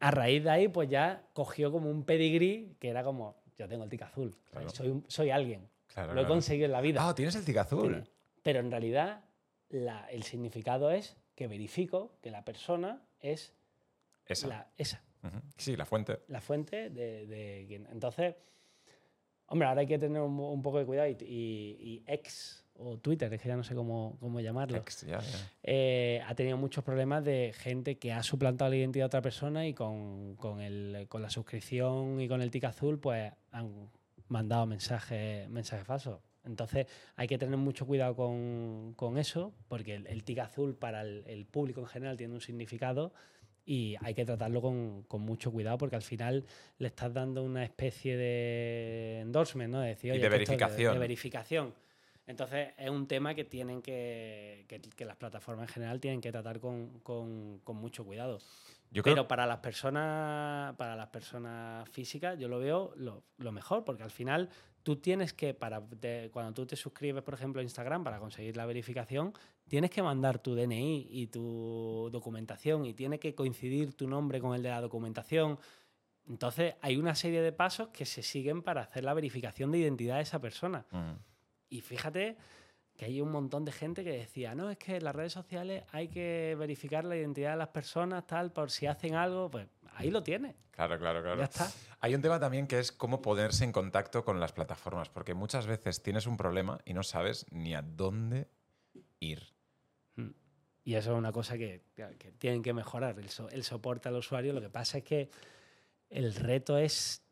a 0.00 0.10
raíz 0.10 0.42
de 0.44 0.50
ahí, 0.50 0.68
pues 0.68 0.88
ya 0.88 1.22
cogió 1.32 1.70
como 1.70 1.90
un 1.90 2.04
pedigrí 2.04 2.76
que 2.80 2.88
era 2.88 3.04
como, 3.04 3.36
yo 3.56 3.68
tengo 3.68 3.84
el 3.84 3.90
tic 3.90 4.02
azul, 4.02 4.36
Claro. 4.50 4.68
soy, 4.70 5.02
soy 5.06 5.30
alguien, 5.30 5.68
Claro, 5.88 6.08
lo 6.14 6.20
he 6.20 6.24
claro. 6.24 6.34
conseguido 6.34 6.66
en 6.66 6.72
la 6.72 6.80
vida. 6.80 7.06
Ah, 7.08 7.14
tienes 7.14 7.34
el 7.36 7.44
tic 7.44 7.56
azul. 7.58 8.04
Pero 8.42 8.60
en 8.60 8.70
realidad, 8.70 9.24
la- 9.68 10.06
el 10.10 10.22
significado 10.22 10.90
es 10.90 11.16
que 11.34 11.46
verifico 11.46 12.18
que 12.22 12.30
la 12.30 12.44
persona 12.44 13.02
es 13.20 13.54
Esa. 14.26 14.46
la, 14.48 14.70
esa. 14.76 15.02
Sí, 15.56 15.76
la 15.76 15.84
fuente. 15.84 16.20
la 16.28 16.40
fuente 16.40 16.88
de, 16.90 17.26
de 17.26 17.64
quien. 17.68 17.86
Entonces, 17.92 18.34
hombre, 19.46 19.68
ahora 19.68 19.82
hay 19.82 19.86
que 19.86 19.98
tener 19.98 20.20
un, 20.22 20.38
un 20.40 20.62
poco 20.62 20.78
de 20.78 20.86
cuidado 20.86 21.08
y, 21.08 21.16
y, 21.20 21.76
y 21.80 22.04
X 22.06 22.64
o 22.82 22.96
Twitter, 22.98 23.30
es 23.34 23.42
que 23.42 23.48
ya 23.48 23.56
no 23.56 23.62
sé 23.64 23.74
cómo, 23.74 24.16
cómo 24.20 24.40
llamarlo, 24.40 24.78
Ex, 24.78 25.02
ya, 25.02 25.18
ya. 25.20 25.50
eh, 25.62 26.22
ha 26.26 26.34
tenido 26.34 26.56
muchos 26.56 26.82
problemas 26.82 27.22
de 27.22 27.52
gente 27.54 27.98
que 27.98 28.10
ha 28.12 28.22
suplantado 28.22 28.70
la 28.70 28.76
identidad 28.78 29.02
de 29.04 29.06
otra 29.08 29.20
persona 29.20 29.66
y 29.66 29.74
con, 29.74 30.34
con, 30.36 30.62
el, 30.62 31.06
con 31.10 31.20
la 31.20 31.28
suscripción 31.28 32.18
y 32.22 32.26
con 32.28 32.40
el 32.40 32.50
tic 32.50 32.64
azul, 32.64 32.98
pues 32.98 33.30
han 33.50 33.90
mandado 34.28 34.64
mensajes, 34.64 35.46
mensajes 35.50 35.86
falsos. 35.86 36.20
Entonces 36.44 36.86
hay 37.16 37.26
que 37.26 37.38
tener 37.38 37.56
mucho 37.58 37.86
cuidado 37.86 38.14
con, 38.16 38.94
con 38.96 39.18
eso, 39.18 39.52
porque 39.68 39.94
el, 39.96 40.06
el 40.06 40.24
tic 40.24 40.38
azul 40.38 40.74
para 40.74 41.02
el, 41.02 41.22
el 41.26 41.44
público 41.46 41.80
en 41.80 41.86
general 41.86 42.16
tiene 42.16 42.34
un 42.34 42.40
significado 42.40 43.12
y 43.66 43.94
hay 44.00 44.14
que 44.14 44.24
tratarlo 44.24 44.62
con, 44.62 45.02
con 45.06 45.20
mucho 45.20 45.52
cuidado 45.52 45.76
porque 45.78 45.96
al 45.96 46.02
final 46.02 46.44
le 46.78 46.88
estás 46.88 47.12
dando 47.12 47.44
una 47.44 47.62
especie 47.62 48.16
de 48.16 49.20
endorsement, 49.20 49.72
¿no? 49.72 49.80
De 49.80 49.88
decir, 49.88 50.08
Y 50.08 50.12
"Oye, 50.12 50.20
de 50.22 50.28
verificación. 50.28 50.94
de 50.94 50.98
verificación. 50.98 51.74
Entonces 52.26 52.68
es 52.78 52.88
un 52.88 53.06
tema 53.08 53.34
que 53.34 53.44
tienen 53.44 53.82
que, 53.82 54.64
que, 54.68 54.80
que 54.80 55.04
las 55.04 55.16
plataformas 55.16 55.68
en 55.68 55.74
general 55.74 56.00
tienen 56.00 56.20
que 56.20 56.30
tratar 56.30 56.60
con, 56.60 57.00
con- 57.00 57.58
con 57.64 57.76
mucho 57.76 58.04
cuidado. 58.04 58.38
Yo 58.92 59.02
creo 59.02 59.14
Pero 59.14 59.28
para 59.28 59.46
las 59.46 59.58
personas, 59.58 60.74
para 60.76 60.96
las 60.96 61.08
personas 61.08 61.88
físicas, 61.90 62.38
yo 62.38 62.48
lo 62.48 62.58
veo 62.58 62.92
lo, 62.96 63.22
lo 63.38 63.52
mejor, 63.52 63.84
porque 63.84 64.02
al 64.04 64.10
final 64.10 64.48
tú 64.82 64.96
tienes 64.96 65.32
que, 65.32 65.54
para 65.54 65.80
te- 65.86 66.30
cuando 66.32 66.52
tú 66.54 66.66
te 66.66 66.76
suscribes, 66.76 67.22
por 67.22 67.34
ejemplo, 67.34 67.60
a 67.60 67.62
Instagram 67.64 68.04
para 68.04 68.18
conseguir 68.18 68.56
la 68.56 68.66
verificación, 68.66 69.32
tienes 69.68 69.90
que 69.90 70.02
mandar 70.02 70.38
tu 70.38 70.54
DNI 70.54 71.06
y 71.10 71.26
tu 71.28 72.08
documentación 72.12 72.84
y 72.86 72.94
tiene 72.94 73.18
que 73.18 73.34
coincidir 73.34 73.94
tu 73.94 74.08
nombre 74.08 74.40
con 74.40 74.54
el 74.54 74.62
de 74.62 74.70
la 74.70 74.80
documentación. 74.80 75.58
Entonces 76.28 76.74
hay 76.80 76.96
una 76.96 77.14
serie 77.14 77.42
de 77.42 77.52
pasos 77.52 77.88
que 77.88 78.04
se 78.04 78.22
siguen 78.22 78.62
para 78.62 78.82
hacer 78.82 79.04
la 79.04 79.14
verificación 79.14 79.70
de 79.72 79.78
identidad 79.78 80.16
de 80.16 80.22
esa 80.22 80.40
persona. 80.40 80.86
Y 81.68 81.80
fíjate 81.82 82.36
que 83.00 83.06
hay 83.06 83.22
un 83.22 83.30
montón 83.32 83.64
de 83.64 83.72
gente 83.72 84.04
que 84.04 84.12
decía, 84.12 84.54
no, 84.54 84.68
es 84.68 84.76
que 84.76 84.96
en 84.96 85.04
las 85.04 85.14
redes 85.16 85.32
sociales 85.32 85.84
hay 85.90 86.08
que 86.08 86.54
verificar 86.58 87.02
la 87.06 87.16
identidad 87.16 87.52
de 87.52 87.56
las 87.56 87.68
personas, 87.68 88.26
tal, 88.26 88.52
por 88.52 88.70
si 88.70 88.84
hacen 88.86 89.14
algo, 89.14 89.50
pues 89.50 89.66
ahí 89.94 90.10
lo 90.10 90.22
tienes. 90.22 90.54
Claro, 90.70 90.98
claro, 90.98 91.22
claro. 91.22 91.38
Ya 91.38 91.44
está. 91.44 91.70
Hay 92.00 92.14
un 92.14 92.20
tema 92.20 92.38
también 92.38 92.66
que 92.66 92.78
es 92.78 92.92
cómo 92.92 93.22
ponerse 93.22 93.64
en 93.64 93.72
contacto 93.72 94.22
con 94.22 94.38
las 94.38 94.52
plataformas, 94.52 95.08
porque 95.08 95.32
muchas 95.32 95.66
veces 95.66 96.02
tienes 96.02 96.26
un 96.26 96.36
problema 96.36 96.78
y 96.84 96.92
no 96.92 97.02
sabes 97.02 97.46
ni 97.50 97.74
a 97.74 97.80
dónde 97.80 98.48
ir. 99.18 99.44
Y 100.84 100.94
eso 100.94 101.12
es 101.12 101.16
una 101.18 101.32
cosa 101.32 101.56
que, 101.56 101.80
que 101.94 102.32
tienen 102.32 102.62
que 102.62 102.74
mejorar, 102.74 103.18
el, 103.18 103.30
so- 103.30 103.48
el 103.48 103.64
soporte 103.64 104.10
al 104.10 104.16
usuario. 104.16 104.52
Lo 104.52 104.60
que 104.60 104.68
pasa 104.68 104.98
es 104.98 105.04
que 105.04 105.30
el 106.10 106.34
reto 106.34 106.76
es 106.76 107.22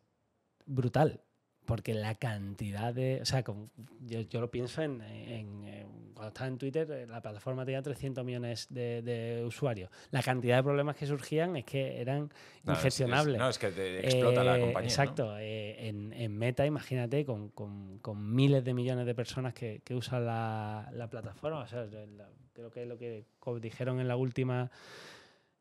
brutal, 0.64 1.20
porque 1.68 1.92
la 1.94 2.14
cantidad 2.16 2.92
de... 2.94 3.20
O 3.22 3.24
sea, 3.24 3.44
como- 3.44 3.68
yo, 4.00 4.22
yo 4.22 4.40
lo 4.40 4.50
pienso 4.50 4.82
en, 4.82 5.00
en- 5.02 5.64
en- 5.68 6.08
Cuando 6.14 6.28
estaba 6.28 6.48
en 6.48 6.58
Twitter, 6.58 6.90
eh, 6.90 7.06
la 7.06 7.20
plataforma 7.22 7.64
tenía 7.64 7.80
300 7.82 8.24
millones 8.24 8.66
de, 8.70 9.02
de 9.02 9.44
usuarios. 9.44 9.88
La 10.10 10.20
cantidad 10.22 10.56
de 10.56 10.62
problemas 10.64 10.96
que 10.96 11.06
surgían 11.06 11.54
es 11.56 11.64
que 11.64 12.00
eran 12.00 12.30
No, 12.64 12.72
es- 12.72 12.78
es- 12.78 12.84
ingestionables. 12.84 13.38
no, 13.38 13.48
es 13.48 13.58
que 13.58 13.68
te 13.70 14.00
explota 14.04 14.42
la 14.42 14.56
Eh, 14.56 14.60
compañía. 14.60 14.88
¿no? 14.88 14.92
Exacto. 14.92 15.38
eh, 15.38 15.86
en, 15.88 16.12
en 16.14 16.36
Meta, 16.36 16.66
imagínate, 16.66 17.24
con, 17.24 17.50
con- 17.50 17.98
con 18.00 18.34
miles 18.34 18.64
de 18.64 18.74
millones 18.74 19.06
de 19.06 19.14
personas 19.14 19.54
que, 19.54 19.80
que 19.84 19.94
usan 19.94 20.26
la, 20.26 20.88
la 20.92 21.08
plataforma. 21.08 21.60
O 21.60 21.66
sea, 21.68 21.84
la- 21.84 22.28
creo 22.52 22.70
que 22.72 22.84
lo 22.86 22.98
que 22.98 23.24
dijeron 23.60 24.00
en 24.00 24.08
la 24.08 24.16
última 24.16 24.70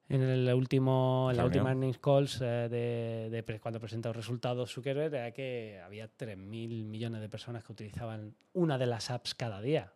en 0.10 0.22
el 0.22 0.53
último 0.53 1.28
en 1.32 1.38
la 1.38 1.45
última 1.45 1.70
earnings 1.70 1.97
calls 1.99 2.39
eh, 2.41 2.68
de, 2.70 3.60
cuando 3.62 3.80
presentó 3.80 4.14
resultados 4.14 4.72
Zuckerberg 4.74 5.14
era 5.14 5.32
que 5.32 5.82
había 5.84 6.08
3.000 6.08 6.86
millones 6.86 7.22
de 7.22 7.30
personas 7.30 7.64
que 7.64 7.72
utilizaban 7.74 8.36
una 8.53 8.78
de 8.78 8.86
las 8.86 9.10
apps 9.12 9.36
cada 9.36 9.60
día. 9.62 9.93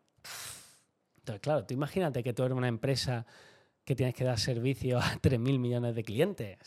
Entonces, 1.20 1.42
claro, 1.42 1.66
tú 1.66 1.74
imagínate 1.74 2.24
que 2.24 2.34
tú 2.34 2.44
eres 2.44 2.58
una 2.58 2.68
empresa 2.68 3.26
que 3.86 3.96
tienes 3.96 4.16
que 4.16 4.24
dar 4.24 4.40
servicio 4.40 4.98
a 5.00 5.04
3.000 5.22 5.60
millones 5.60 5.96
de 5.96 6.04
clientes. 6.04 6.58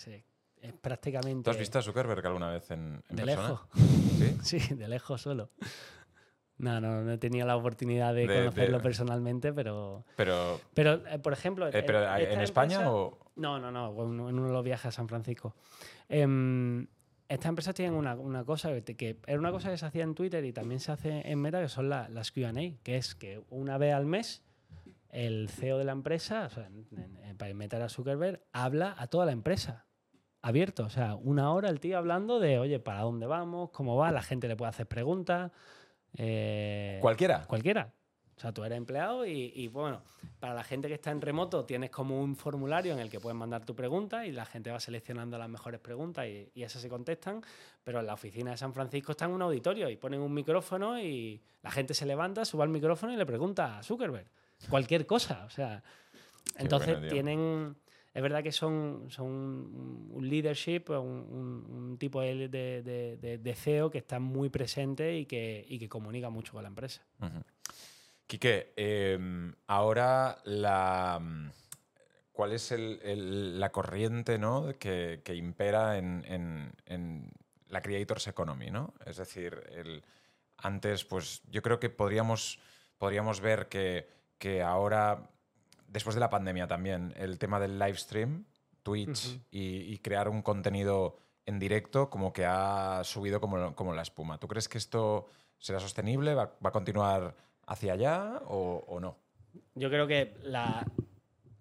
Es 0.60 0.72
prácticamente 0.80 1.44
¿Tú 1.44 1.50
has 1.50 1.58
visto 1.58 1.78
a 1.78 1.82
Zuckerberg 1.82 2.26
alguna 2.26 2.50
vez 2.50 2.70
en, 2.70 3.02
en 3.10 3.16
de 3.16 3.24
persona? 3.24 3.48
lejos. 3.48 3.68
¿Sí? 4.18 4.36
Sí, 4.60 4.74
de 4.74 4.88
lejos 4.88 5.20
solo. 5.20 5.50
No, 6.56 6.80
no, 6.80 7.02
no 7.02 7.12
he 7.12 7.18
tenido 7.18 7.46
la 7.46 7.56
oportunidad 7.56 8.14
de, 8.14 8.26
De- 8.28 8.34
conocerlo 8.34 8.78
de- 8.78 8.82
personalmente, 8.82 9.52
pero... 9.52 10.06
Pero, 10.16 10.60
Pero, 10.72 11.06
eh, 11.08 11.18
por 11.18 11.32
ejemplo... 11.32 11.66
eh, 11.68 11.82
pero 11.84 12.00
esta 12.00 12.18
¿en 12.32 12.40
España 12.40 12.76
empresa- 12.76 12.92
o...? 12.94 13.23
No, 13.36 13.58
no, 13.58 13.70
no, 13.70 13.90
en 13.90 13.98
uno 13.98 14.28
en 14.28 14.38
uno 14.38 14.46
de 14.48 14.52
los 14.52 14.64
viajes 14.64 14.86
a 14.86 14.92
San 14.92 15.08
Francisco. 15.08 15.54
Em, 16.08 16.86
estas 17.28 17.48
empresas 17.48 17.74
tienen 17.74 17.94
una, 17.94 18.14
una 18.14 18.44
cosa 18.44 18.70
que, 18.82 19.18
era 19.26 19.38
una 19.38 19.50
cosa 19.50 19.70
que 19.70 19.76
se 19.78 19.86
hacía 19.86 20.04
en 20.04 20.14
Twitter 20.14 20.44
y 20.44 20.52
también 20.52 20.78
se 20.80 20.92
hace 20.92 21.28
en 21.30 21.40
Meta, 21.40 21.60
que 21.60 21.68
son 21.68 21.88
la- 21.88 22.08
las 22.08 22.30
Q&A, 22.30 22.52
que 22.82 22.96
es 22.96 23.14
que 23.14 23.42
una 23.50 23.78
vez 23.78 23.94
al 23.94 24.06
mes 24.06 24.42
el 25.10 25.48
CEO 25.48 25.78
de 25.78 25.84
la 25.84 25.92
empresa, 25.92 26.46
o 26.46 26.50
sea, 26.50 26.68
para 27.38 27.54
meter 27.54 27.80
a 27.82 27.88
Zuckerberg, 27.88 28.42
habla 28.52 28.94
a 28.98 29.06
toda 29.06 29.26
la 29.26 29.32
empresa. 29.32 29.86
Abierto, 30.42 30.84
o 30.84 30.90
sea, 30.90 31.14
una 31.14 31.52
hora 31.52 31.70
el 31.70 31.80
tío 31.80 31.96
hablando 31.96 32.38
de, 32.38 32.58
oye, 32.58 32.78
¿para 32.78 33.00
dónde 33.00 33.26
vamos? 33.26 33.70
¿Cómo 33.70 33.96
va? 33.96 34.12
La 34.12 34.22
gente 34.22 34.46
le 34.48 34.56
puede 34.56 34.68
hacer 34.70 34.86
preguntas. 34.86 35.50
eh, 36.16 36.98
¿Cualquiera? 37.00 37.46
Cualquiera. 37.46 37.92
O 38.36 38.40
sea, 38.40 38.52
tú 38.52 38.64
eres 38.64 38.76
empleado 38.78 39.24
y, 39.26 39.52
y, 39.54 39.68
bueno, 39.68 40.02
para 40.40 40.54
la 40.54 40.64
gente 40.64 40.88
que 40.88 40.94
está 40.94 41.10
en 41.12 41.20
remoto 41.20 41.64
tienes 41.64 41.90
como 41.90 42.20
un 42.20 42.34
formulario 42.34 42.92
en 42.92 42.98
el 42.98 43.08
que 43.08 43.20
puedes 43.20 43.36
mandar 43.38 43.64
tu 43.64 43.76
pregunta 43.76 44.26
y 44.26 44.32
la 44.32 44.44
gente 44.44 44.70
va 44.72 44.80
seleccionando 44.80 45.38
las 45.38 45.48
mejores 45.48 45.78
preguntas 45.80 46.26
y, 46.26 46.50
y 46.54 46.62
esas 46.64 46.82
se 46.82 46.88
contestan, 46.88 47.42
pero 47.84 48.00
en 48.00 48.06
la 48.06 48.14
oficina 48.14 48.50
de 48.50 48.56
San 48.56 48.72
Francisco 48.74 49.12
está 49.12 49.26
en 49.26 49.30
un 49.32 49.42
auditorio 49.42 49.88
y 49.88 49.96
ponen 49.96 50.20
un 50.20 50.34
micrófono 50.34 50.98
y 51.00 51.40
la 51.62 51.70
gente 51.70 51.94
se 51.94 52.06
levanta, 52.06 52.44
sube 52.44 52.64
al 52.64 52.70
micrófono 52.70 53.12
y 53.12 53.16
le 53.16 53.24
pregunta 53.24 53.78
a 53.78 53.82
Zuckerberg 53.84 54.26
cualquier 54.68 55.06
cosa. 55.06 55.44
O 55.46 55.50
sea, 55.50 55.82
entonces 56.56 56.88
bueno, 56.94 57.00
tío. 57.02 57.10
tienen... 57.10 57.76
Es 58.12 58.22
verdad 58.22 58.44
que 58.44 58.52
son, 58.52 59.06
son 59.10 59.28
un 59.28 60.28
leadership, 60.28 60.84
un, 60.90 60.96
un- 60.98 61.66
un 61.68 61.98
tipo 61.98 62.20
de, 62.20 62.48
de- 62.48 62.82
de- 62.82 63.38
de- 63.38 63.54
CEO 63.56 63.90
que 63.90 63.98
está 63.98 64.20
muy 64.20 64.50
presente 64.50 65.18
y 65.18 65.26
que, 65.26 65.64
y 65.68 65.80
que 65.80 65.88
comunica 65.88 66.30
mucho 66.30 66.52
con 66.52 66.62
la 66.62 66.68
empresa. 66.68 67.02
Ujú. 67.20 67.42
Quique, 68.34 68.72
em, 68.74 69.54
ahora 69.68 70.38
la, 70.42 71.20
¿cuál 72.32 72.52
es 72.52 72.72
el- 72.72 72.98
el- 73.04 73.60
la 73.60 73.70
corriente 73.70 74.38
¿no? 74.38 74.76
que, 74.80 75.22
que 75.24 75.36
impera 75.36 75.98
en, 75.98 76.24
en- 76.26 76.72
en 76.86 77.30
la 77.68 77.80
Creators 77.80 78.26
Economy? 78.26 78.72
¿no? 78.72 78.92
Es 79.06 79.18
decir, 79.18 79.62
el- 79.70 80.02
antes, 80.56 81.04
pues 81.04 81.42
yo 81.48 81.62
creo 81.62 81.78
que 81.78 81.90
podríamos, 81.90 82.58
podríamos 82.98 83.40
ver 83.40 83.68
que, 83.68 84.08
que 84.38 84.62
ahora, 84.62 85.30
después 85.86 86.14
de 86.16 86.20
la 86.20 86.30
pandemia 86.30 86.66
también, 86.66 87.14
el 87.16 87.38
tema 87.38 87.60
del 87.60 87.78
live 87.78 87.96
stream, 87.96 88.46
Twitch 88.82 89.26
y, 89.52 89.92
y 89.94 89.98
crear 89.98 90.28
un 90.28 90.42
contenido 90.42 91.18
en 91.46 91.60
directo 91.60 92.10
como 92.10 92.32
que 92.32 92.46
ha 92.46 93.02
subido 93.04 93.40
como, 93.40 93.76
como 93.76 93.94
la 93.94 94.02
espuma. 94.02 94.38
¿Tú 94.38 94.48
crees 94.48 94.68
que 94.68 94.78
esto 94.78 95.28
será 95.60 95.78
sostenible? 95.78 96.34
¿Va, 96.34 96.46
va 96.64 96.70
a 96.70 96.72
continuar 96.72 97.36
hacia 97.66 97.94
allá 97.94 98.42
o, 98.46 98.98
no? 99.00 99.16
Yo 99.74 99.88
creo 99.88 100.06
que 100.06 100.34
la, 100.42 100.86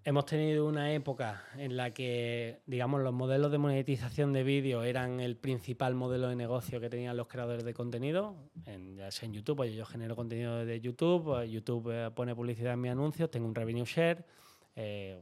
hemos 0.03 0.25
tenido 0.25 0.67
una 0.67 0.93
época 0.93 1.43
en 1.57 1.77
la 1.77 1.91
que, 1.91 2.61
digamos, 2.65 3.01
los 3.01 3.13
modelos 3.13 3.51
de 3.51 3.57
monetización 3.57 4.33
de 4.33 4.43
vídeo 4.43 4.83
eran 4.83 5.19
el 5.19 5.35
principal 5.35 5.95
modelo 5.95 6.29
de 6.29 6.35
negocio 6.35 6.79
que 6.79 6.89
tenían 6.89 7.17
los 7.17 7.27
creadores 7.27 7.63
de 7.63 7.73
contenido, 7.73 8.35
en, 8.65 8.95
ya 8.95 9.11
sea 9.11 9.27
en 9.27 9.33
YouTube, 9.33 9.61
oye, 9.61 9.75
yo 9.75 9.85
genero 9.85 10.15
contenido 10.15 10.65
de 10.65 10.81
YouTube, 10.81 11.41
eh, 11.41 11.49
YouTube 11.49 11.91
eh, 11.91 12.11
pone 12.11 12.35
publicidad 12.35 12.73
en 12.73 12.81
mis 12.81 12.91
anuncios, 12.91 13.29
tengo 13.31 13.47
un 13.47 13.55
revenue 13.55 13.85
share, 13.85 14.25
eh, 14.75 15.21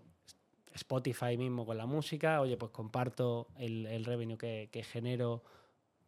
Spotify 0.73 1.37
mismo 1.37 1.65
con 1.65 1.77
la 1.77 1.85
música, 1.85 2.39
oye, 2.39 2.55
pues 2.55 2.71
comparto 2.71 3.47
el, 3.57 4.05
revenue 4.05 4.37
que 4.37 4.85
genero 4.89 5.43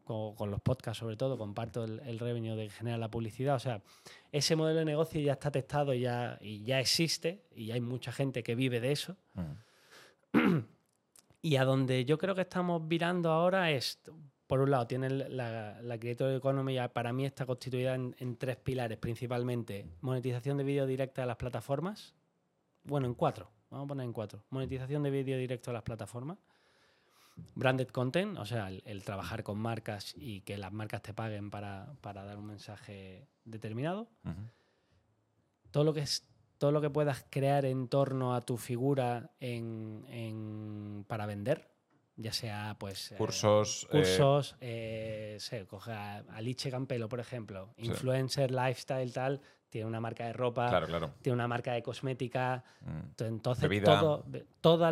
con, 0.04 0.36
con 0.36 0.52
los 0.52 0.62
podcasts 0.62 1.00
sobre 1.00 1.18
todo, 1.18 1.38
comparto 1.38 1.84
el, 1.84 2.00
el 2.02 2.20
revenue 2.20 2.56
de 2.56 2.70
genera 2.70 2.98
la 2.98 3.10
publicidad, 3.10 3.56
o 3.56 3.60
sea, 3.60 3.82
ese 4.32 4.56
modelo 4.56 4.80
de 4.80 4.86
negocio 4.86 5.22
ya 5.22 5.34
está 5.34 5.52
testado 5.52 5.94
y 5.94 6.02
ya, 6.02 6.38
y 6.42 6.64
ya 6.64 6.80
existe 6.80 7.44
y 7.56 7.72
hay 7.72 7.82
mucha 7.82 8.12
gente 8.12 8.44
que 8.44 8.56
vive 8.56 8.80
de 8.80 8.92
eso. 8.92 9.16
Y 11.46 11.58
a 11.58 11.66
donde 11.66 12.06
yo 12.06 12.18
creo 12.18 12.36
que 12.36 12.42
estamos 12.42 12.88
virando 12.88 13.30
ahora 13.30 13.70
es, 13.70 14.00
por 14.48 14.62
un 14.62 14.72
lado, 14.72 14.88
tiene 14.88 15.10
la, 15.10 15.82
la 15.82 16.00
Creator 16.00 16.34
Economy, 16.36 16.78
para 16.94 17.12
mí 17.12 17.26
está 17.26 17.46
constituida 17.46 17.96
en, 17.96 18.16
en 18.18 18.38
tres 18.38 18.56
pilares 18.56 18.98
principalmente. 18.98 19.86
Monetización 20.00 20.56
de 20.56 20.64
vídeo 20.64 20.86
directa 20.86 21.24
de 21.24 21.28
las 21.28 21.36
plataformas. 21.36 22.16
Bueno, 22.86 23.08
en 23.08 23.14
cuatro. 23.14 23.50
Vamos 23.70 23.86
a 23.86 23.88
poner 23.90 24.06
en 24.06 24.14
cuatro. 24.14 24.42
Monetización 24.52 25.04
de 25.04 25.10
vídeo 25.10 25.38
directo 25.38 25.72
a 25.72 25.74
las 25.74 25.84
plataformas. 25.84 26.38
Branded 27.56 27.88
content, 27.90 28.38
o 28.38 28.46
sea, 28.46 28.68
el, 28.70 28.82
el 28.86 29.04
trabajar 29.04 29.44
con 29.44 29.58
marcas 29.60 30.14
y 30.16 30.42
que 30.42 30.58
las 30.58 30.72
marcas 30.72 31.02
te 31.02 31.14
paguen 31.14 31.50
para, 31.50 31.94
para 32.02 32.24
dar 32.26 32.38
un 32.38 32.46
mensaje 32.48 33.28
determinado 33.46 34.08
todo 35.72 35.84
lo 35.84 35.94
que 35.94 36.02
es 36.02 36.28
todo 36.60 36.72
lo 36.72 36.80
que 36.82 36.90
puedas 36.90 37.26
crear 37.30 37.66
en 37.66 37.88
torno 37.90 38.36
a 38.36 38.42
tu 38.42 38.56
figura 38.58 39.32
en, 39.42 40.06
en- 40.08 41.04
para 41.10 41.26
vender, 41.26 41.68
ya 42.16 42.32
sea 42.32 42.78
pues 42.80 43.12
eh, 43.12 43.16
Cursos. 43.18 43.84
eh, 43.84 43.88
cursos, 43.92 44.56
eh, 44.62 45.38
sé, 45.40 45.66
coge 45.66 45.92
a 45.92 46.20
Alice 46.34 46.70
Campelo, 46.72 47.10
por 47.10 47.20
ejemplo, 47.20 47.74
Sí. 47.78 47.88
influencer, 47.88 48.52
lifestyle, 48.52 49.12
tal, 49.12 49.42
tiene 49.74 49.88
una 49.88 50.00
marca 50.00 50.28
de 50.28 50.34
ropa, 50.34 50.70
claro, 50.70 50.86
claro. 50.86 51.14
tiene 51.24 51.34
una 51.34 51.48
marca 51.48 51.74
de 51.74 51.82
cosmética, 51.82 52.64
Mm. 52.82 53.16
to- 53.16 53.26
entonces 53.26 53.64
Bebida. 53.68 53.86
todo, 54.00 54.24
be- 54.28 54.46
todos 54.62 54.92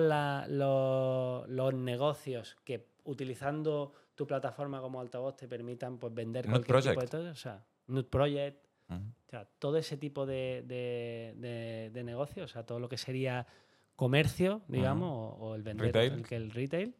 los, 0.49 1.73
negocios 1.75 2.57
que 2.63 2.87
utilizando 3.03 3.93
tu 4.15 4.25
plataforma 4.25 4.81
como 4.81 4.99
altavoz 4.99 5.37
te 5.37 5.47
permitan 5.47 5.99
pues 5.99 6.11
vender 6.15 6.47
Nude 6.47 6.63
cualquier 6.63 6.77
tipo 6.81 6.89
de 6.89 6.95
Project. 7.07 7.11
todo, 7.11 7.31
o 7.31 7.35
sea, 7.35 7.63
Nude 7.87 8.03
Project, 8.09 8.65
o 8.89 9.29
sea, 9.29 9.45
todo 9.59 9.77
ese 9.77 9.97
tipo 9.97 10.25
de, 10.25 10.63
de, 10.65 11.35
de, 11.37 11.91
de 11.93 12.03
negocio, 12.03 12.43
o 12.43 12.47
sea, 12.47 12.65
todo 12.65 12.79
lo 12.79 12.89
que 12.89 12.97
sería 12.97 13.45
comercio, 13.95 14.61
digamos, 14.67 15.09
o, 15.11 15.45
o 15.49 15.55
el 15.55 15.61
vender, 15.61 15.95
el 16.31 16.49
retail. 16.51 16.95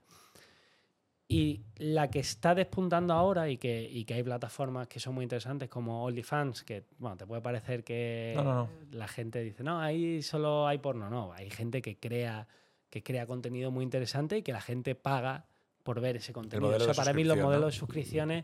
Y 1.32 1.62
la 1.78 2.10
que 2.10 2.20
está 2.20 2.54
despuntando 2.54 3.14
ahora 3.14 3.48
y 3.50 3.58
que, 3.58 3.84
y 3.90 4.04
que 4.04 4.16
hay 4.16 4.24
plataformas 4.24 4.90
que 4.90 5.00
son 5.00 5.16
muy 5.16 5.24
interesantes 5.24 5.70
como 5.70 6.04
OnlyFans, 6.04 6.64
que 6.64 6.84
bueno, 6.98 7.16
te 7.16 7.26
puede 7.26 7.42
parecer 7.42 7.86
que 7.86 8.34
No, 8.36 8.44
no, 8.44 8.54
no. 8.54 8.70
la 8.92 9.08
gente 9.08 9.40
dice, 9.40 9.64
no, 9.64 9.80
ahí 9.80 10.22
solo 10.22 10.68
hay 10.68 10.80
porno. 10.80 11.10
No, 11.10 11.32
hay 11.32 11.50
gente 11.50 11.82
que 11.82 11.98
crea, 11.98 12.48
que 12.90 13.02
crea 13.02 13.26
contenido 13.26 13.72
muy 13.72 13.84
interesante 13.84 14.40
y 14.40 14.42
que 14.42 14.52
la 14.52 14.60
gente 14.60 14.94
paga 14.94 15.46
por 15.84 16.02
ver 16.02 16.18
ese 16.18 16.34
contenido. 16.34 16.76
O 16.76 16.80
sea, 16.80 16.94
para 16.94 17.14
mí 17.14 17.24
los 17.24 17.38
modelos 17.38 17.74
de 17.74 17.80
suscripciones, 17.80 18.44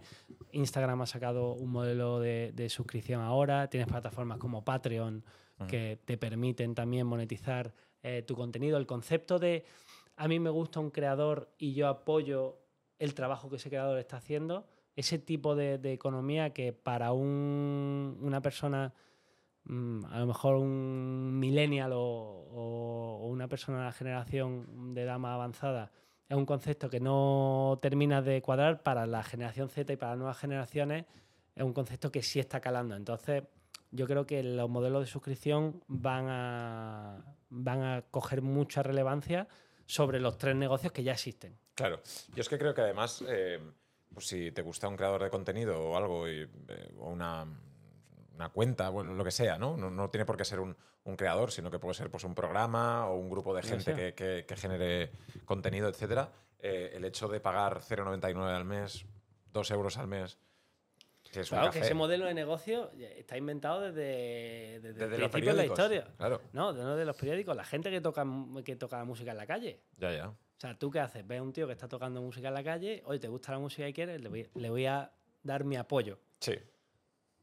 Instagram 0.53 1.01
ha 1.01 1.05
sacado 1.07 1.53
un 1.55 1.69
modelo 1.71 2.21
de, 2.21 2.53
de 2.55 2.69
suscripción 2.69 3.21
ahora, 3.21 3.69
tienes 3.69 3.89
plataformas 3.89 4.37
como 4.37 4.63
Patreon 4.63 5.25
que 5.67 5.99
te 6.05 6.17
permiten 6.17 6.75
también 6.75 7.05
monetizar 7.07 7.73
eh, 8.03 8.21
tu 8.21 8.35
contenido. 8.35 8.77
El 8.77 8.85
concepto 8.85 9.39
de 9.39 9.65
a 10.15 10.27
mí 10.27 10.39
me 10.39 10.49
gusta 10.49 10.79
un 10.79 10.91
creador 10.91 11.51
y 11.57 11.73
yo 11.73 11.87
apoyo 11.87 12.59
el 12.99 13.13
trabajo 13.13 13.49
que 13.49 13.57
ese 13.57 13.69
creador 13.69 13.97
está 13.99 14.17
haciendo, 14.17 14.65
ese 14.95 15.19
tipo 15.19 15.55
de, 15.55 15.75
economía 15.93 16.51
que 16.53 16.73
para 16.73 17.11
un- 17.11 18.17
una 18.21 18.41
persona, 18.41 18.93
mm, 19.65 20.05
a 20.05 20.19
lo 20.19 20.25
mejor 20.27 20.55
un 20.55 21.37
millennial 21.39 21.91
o 21.93 23.27
una 23.29 23.47
persona 23.47 23.79
de 23.79 23.85
la 23.85 23.91
generación 23.91 24.93
de 24.93 25.03
edad 25.03 25.19
más 25.19 25.33
avanzada, 25.35 25.91
es 26.29 26.35
un 26.35 26.45
concepto 26.45 26.89
que 26.89 26.99
no 26.99 27.79
termina 27.81 28.21
de 28.21 28.41
cuadrar 28.41 28.83
para 28.83 29.05
la 29.05 29.23
generación 29.23 29.69
Z 29.69 29.93
y 29.93 29.95
para 29.95 30.11
las 30.11 30.19
nuevas 30.19 30.37
generaciones, 30.37 31.05
es 31.55 31.63
un 31.63 31.73
concepto 31.73 32.11
que 32.11 32.21
sí 32.21 32.39
está 32.39 32.59
calando. 32.59 32.95
Entonces, 32.95 33.43
yo 33.91 34.05
creo 34.07 34.25
que 34.25 34.43
los 34.43 34.69
modelos 34.69 35.01
de 35.01 35.07
suscripción 35.07 35.81
van 35.87 36.27
a, 36.29 37.23
van 37.49 37.81
a 37.81 38.01
coger 38.11 38.41
mucha 38.41 38.83
relevancia 38.83 39.47
sobre 39.87 40.19
los 40.19 40.37
tres 40.37 40.55
negocios 40.55 40.93
que 40.93 41.01
ya 41.03 41.13
existen. 41.13 41.57
Claro, 41.73 42.01
yo 42.35 42.41
es 42.41 42.47
que 42.49 42.59
creo 42.59 42.75
que 42.75 42.81
además, 42.81 43.23
eh, 43.27 43.59
pues 44.13 44.27
si 44.27 44.51
te 44.51 44.61
gusta 44.61 44.87
un 44.87 44.95
creador 44.97 45.23
de 45.23 45.29
contenido 45.31 45.79
o 45.81 45.97
algo, 45.97 46.27
y, 46.29 46.41
eh, 46.67 46.91
o 46.99 47.09
una, 47.09 47.45
una 48.35 48.49
cuenta, 48.49 48.89
bueno, 48.89 49.13
lo 49.13 49.23
que 49.23 49.31
sea, 49.31 49.57
¿no? 49.57 49.75
No, 49.77 49.89
no 49.89 50.09
tiene 50.09 50.25
por 50.25 50.37
qué 50.37 50.45
ser 50.45 50.59
un, 50.59 50.75
un 51.05 51.15
creador, 51.15 51.51
sino 51.51 51.71
que 51.71 51.79
puede 51.79 51.93
ser 51.95 52.11
pues, 52.11 52.23
un 52.23 52.35
programa 52.35 53.07
o 53.07 53.15
un 53.15 53.29
grupo 53.29 53.55
de 53.55 53.63
gente 53.63 54.13
que- 54.13 54.45
que 54.47 54.55
genere 54.55 55.11
contenido, 55.45 55.87
etcétera. 55.89 56.31
Eh, 56.59 56.91
el 56.95 57.05
hecho 57.05 57.27
de 57.27 57.39
pagar 57.39 57.81
0,99 57.81 58.51
al 58.55 58.65
mes, 58.65 59.05
2 59.53 59.71
euros 59.71 59.97
al 59.97 60.07
mes, 60.07 60.37
que 61.37 61.41
es 61.41 61.51
un 61.51 61.57
Claro, 61.57 61.71
que 61.71 61.79
ese 61.79 61.93
modelo 61.93 62.25
de 62.25 62.33
negocio 62.33 62.91
está 63.15 63.37
inventado 63.37 63.81
desde, 63.81 64.79
desde, 64.81 64.93
Desde 64.93 65.15
el 65.15 65.21
los 65.21 65.29
principio 65.29 65.55
de 65.55 65.57
la 65.57 65.65
historia. 65.65 66.07
Claro. 66.17 66.41
No, 66.51 66.73
de, 66.73 66.83
no 66.83 66.95
de 66.95 67.05
los 67.05 67.15
periódicos. 67.15 67.55
La 67.55 67.63
gente 67.63 67.91
que 67.91 68.01
toca, 68.01 68.25
que 68.65 68.75
toca 68.75 69.03
música 69.03 69.31
en 69.31 69.37
la 69.37 69.45
calle. 69.45 69.81
Ya, 69.97 70.11
ya. 70.11 70.29
O 70.29 70.59
sea, 70.59 70.77
¿tú 70.77 70.89
qué 70.89 70.99
haces? 70.99 71.25
Ves 71.27 71.39
a 71.39 71.43
un 71.43 71.53
tío 71.53 71.67
que 71.67 71.73
está 71.73 71.87
tocando 71.87 72.19
música 72.21 72.47
en 72.47 72.55
la 72.55 72.63
calle, 72.63 73.03
hoy 73.05 73.19
te 73.19 73.27
gusta 73.27 73.51
la 73.51 73.59
música 73.59 73.87
y 73.87 73.93
quieres, 73.93 74.19
le 74.19 74.29
voy, 74.29 74.49
le 74.55 74.69
voy 74.71 74.87
a 74.87 75.11
dar 75.43 75.63
mi 75.63 75.75
apoyo. 75.75 76.17
Sí. 76.39 76.55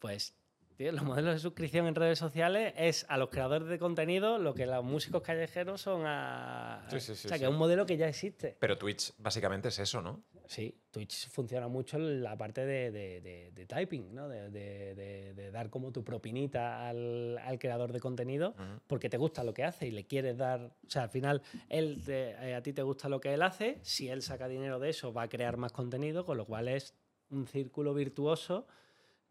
Pues, 0.00 0.34
tío, 0.76 0.90
los 0.90 1.04
modelos 1.04 1.34
de 1.34 1.38
suscripción 1.38 1.86
en 1.86 1.94
redes 1.94 2.18
sociales 2.18 2.74
es 2.76 3.06
a 3.08 3.16
los 3.16 3.30
creadores 3.30 3.68
de 3.68 3.78
contenido 3.78 4.38
lo 4.38 4.52
que 4.52 4.66
los 4.66 4.82
músicos 4.82 5.22
callejeros 5.22 5.80
son 5.80 6.02
a... 6.04 6.84
Sí, 6.90 6.98
sí, 6.98 7.14
sí, 7.14 7.26
o 7.26 7.28
sea, 7.28 7.38
que 7.38 7.44
es 7.44 7.50
un 7.50 7.56
modelo 7.56 7.86
que 7.86 7.96
ya 7.96 8.08
existe. 8.08 8.56
Pero 8.58 8.76
Twitch 8.76 9.12
básicamente 9.18 9.68
es 9.68 9.78
eso, 9.78 10.02
¿no? 10.02 10.24
Sí, 10.46 10.74
Twitch 10.90 11.30
funciona 11.30 11.68
mucho 11.68 11.96
en 11.96 12.22
la 12.22 12.36
parte 12.36 12.66
de, 12.66 12.90
de- 12.90 13.20
de- 13.22 13.50
de 13.52 13.66
typing, 13.66 14.14
¿no? 14.14 14.28
De, 14.28 15.50
dar 15.50 15.70
como 15.70 15.90
tu 15.90 16.04
propinita 16.04 16.86
al, 16.88 17.38
al 17.38 17.58
creador 17.58 17.92
de 17.92 18.00
contenido 18.00 18.54
porque 18.86 19.08
te 19.08 19.16
gusta 19.16 19.42
lo 19.42 19.54
que 19.54 19.64
hace 19.64 19.86
y 19.86 19.90
le 19.90 20.04
quieres 20.06 20.36
dar... 20.36 20.60
O 20.86 20.90
sea, 20.90 21.04
al 21.04 21.08
final, 21.10 21.42
él 21.68 22.02
te- 22.04 22.30
eh, 22.32 22.54
a 22.54 22.62
ti 22.62 22.72
te 22.72 22.82
gusta 22.82 23.08
lo 23.08 23.20
que 23.20 23.32
él 23.32 23.42
hace, 23.42 23.78
si 23.82 24.08
él 24.08 24.20
saca 24.22 24.46
dinero 24.48 24.78
de 24.78 24.90
eso 24.90 25.12
va 25.12 25.22
a 25.22 25.28
crear 25.28 25.56
más 25.56 25.72
contenido, 25.72 26.24
con 26.24 26.36
lo 26.36 26.44
cual 26.44 26.68
es 26.68 26.94
un 27.30 27.46
círculo 27.46 27.94
virtuoso 27.94 28.66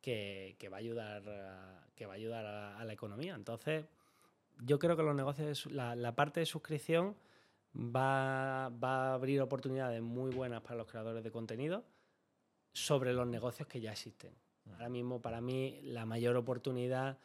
que, 0.01 0.55
que 0.59 0.69
va 0.69 0.77
a 0.77 0.79
ayudar, 0.79 1.29
a, 1.29 1.87
que 1.95 2.05
va 2.05 2.13
a, 2.13 2.15
ayudar 2.15 2.45
a, 2.45 2.79
a 2.79 2.85
la 2.85 2.93
economía. 2.93 3.35
Entonces, 3.35 3.85
yo 4.63 4.79
creo 4.79 4.95
que 4.97 5.03
los 5.03 5.15
negocios, 5.15 5.67
la, 5.67 5.95
la 5.95 6.15
parte 6.15 6.39
de 6.39 6.45
suscripción 6.45 7.15
va, 7.75 8.69
va 8.69 9.09
a 9.09 9.13
abrir 9.13 9.41
oportunidades 9.41 10.01
muy 10.01 10.31
buenas 10.31 10.61
para 10.61 10.75
los 10.75 10.87
creadores 10.87 11.23
de 11.23 11.31
contenido 11.31 11.83
sobre 12.71 13.13
los 13.13 13.27
negocios 13.27 13.67
que 13.67 13.81
ya 13.81 13.91
existen. 13.91 14.33
Ahora 14.71 14.89
mismo, 14.89 15.21
para 15.21 15.41
mí, 15.41 15.79
la 15.83 16.05
mayor 16.05 16.35
oportunidad 16.37 17.17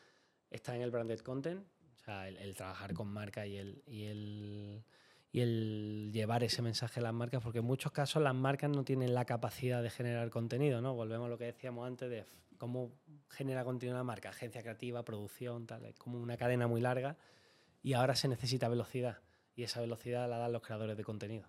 está 0.51 0.75
en 0.75 0.83
el 0.83 0.91
branded 0.91 1.21
content, 1.21 1.65
o 1.95 1.99
sea, 2.05 2.29
el, 2.29 2.37
el 2.39 2.55
trabajar 2.55 2.95
con 2.95 3.09
marca 3.09 3.47
y 3.47 3.57
el, 3.57 3.83
y, 3.87 4.05
el, 4.05 4.85
y 5.31 5.41
el 5.41 6.11
llevar 6.13 6.43
ese 6.43 6.63
mensaje 6.63 7.01
a 7.01 7.05
las 7.05 7.15
marcas, 7.15 7.43
porque 7.43 7.61
en 7.61 7.65
muchos 7.65 7.93
casos 7.93 8.23
las 8.23 8.35
marcas 8.35 8.71
no 8.71 8.85
tienen 8.85 9.15
la 9.15 9.25
capacidad 9.25 9.83
de 9.83 9.91
generar 9.91 10.31
contenido, 10.31 10.81
¿no? 10.81 10.95
Volvemos 10.95 11.27
a 11.27 11.31
lo 11.31 11.39
que 11.39 11.45
decíamos 11.45 11.87
antes 11.87 12.11
de 12.11 12.25
cómo 12.57 12.93
genera 13.29 13.65
contenido 13.65 13.97
una 13.97 14.05
marca, 14.05 14.31
agencia 14.31 14.63
creativa, 14.63 15.05
producción, 15.05 15.67
tal, 15.67 15.85
es 15.85 15.95
como 15.95 16.19
una 16.19 16.37
cadena 16.37 16.67
muy 16.67 16.81
larga 16.81 17.17
y 17.83 17.93
ahora 17.93 18.17
se 18.17 18.27
necesita 18.27 18.69
velocidad 18.69 19.19
y 19.59 19.65
esa 19.65 19.81
velocidad 19.81 20.29
la 20.31 20.39
dan 20.39 20.53
los 20.53 20.63
creadores 20.63 20.97
de 20.97 21.03
contenido. 21.03 21.45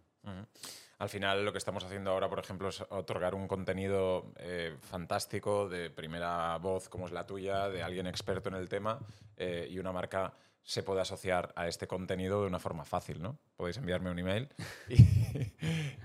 Al 0.97 1.09
final 1.09 1.45
lo 1.45 1.51
que 1.51 1.59
estamos 1.59 1.83
haciendo 1.83 2.09
ahora, 2.09 2.27
por 2.27 2.39
ejemplo, 2.39 2.69
es 2.69 2.81
otorgar 2.89 3.35
un 3.35 3.47
contenido 3.47 4.33
eh, 4.37 4.75
fantástico 4.81 5.69
de 5.69 5.91
primera 5.91 6.57
voz 6.57 6.89
como 6.89 7.05
es 7.05 7.11
la 7.11 7.27
tuya, 7.27 7.69
de 7.69 7.83
alguien 7.83 8.07
experto 8.07 8.49
en 8.49 8.55
el 8.55 8.67
tema, 8.67 8.99
eh, 9.37 9.67
y 9.69 9.77
una 9.77 9.91
marca 9.91 10.33
se 10.63 10.81
puede 10.81 11.01
asociar 11.01 11.53
a 11.55 11.67
este 11.67 11.85
contenido 11.87 12.41
de 12.41 12.47
una 12.47 12.57
forma 12.57 12.83
fácil, 12.83 13.21
¿no? 13.21 13.37
Podéis 13.55 13.77
enviarme 13.77 14.09
un 14.09 14.17
email 14.17 14.49
y, 14.89 15.53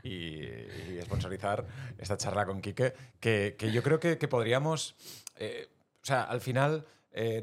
y- 0.03 0.99
y 0.99 1.01
sponsorizar 1.03 1.65
esta 1.97 2.19
charla 2.19 2.45
con 2.45 2.61
Quique, 2.61 2.93
que, 3.19 3.57
yo 3.73 3.83
creo 3.83 3.99
que, 3.99 4.17
podríamos, 4.29 4.95
eh, 5.37 5.69
o 6.03 6.05
sea, 6.05 6.25
al 6.25 6.43
final 6.43 6.85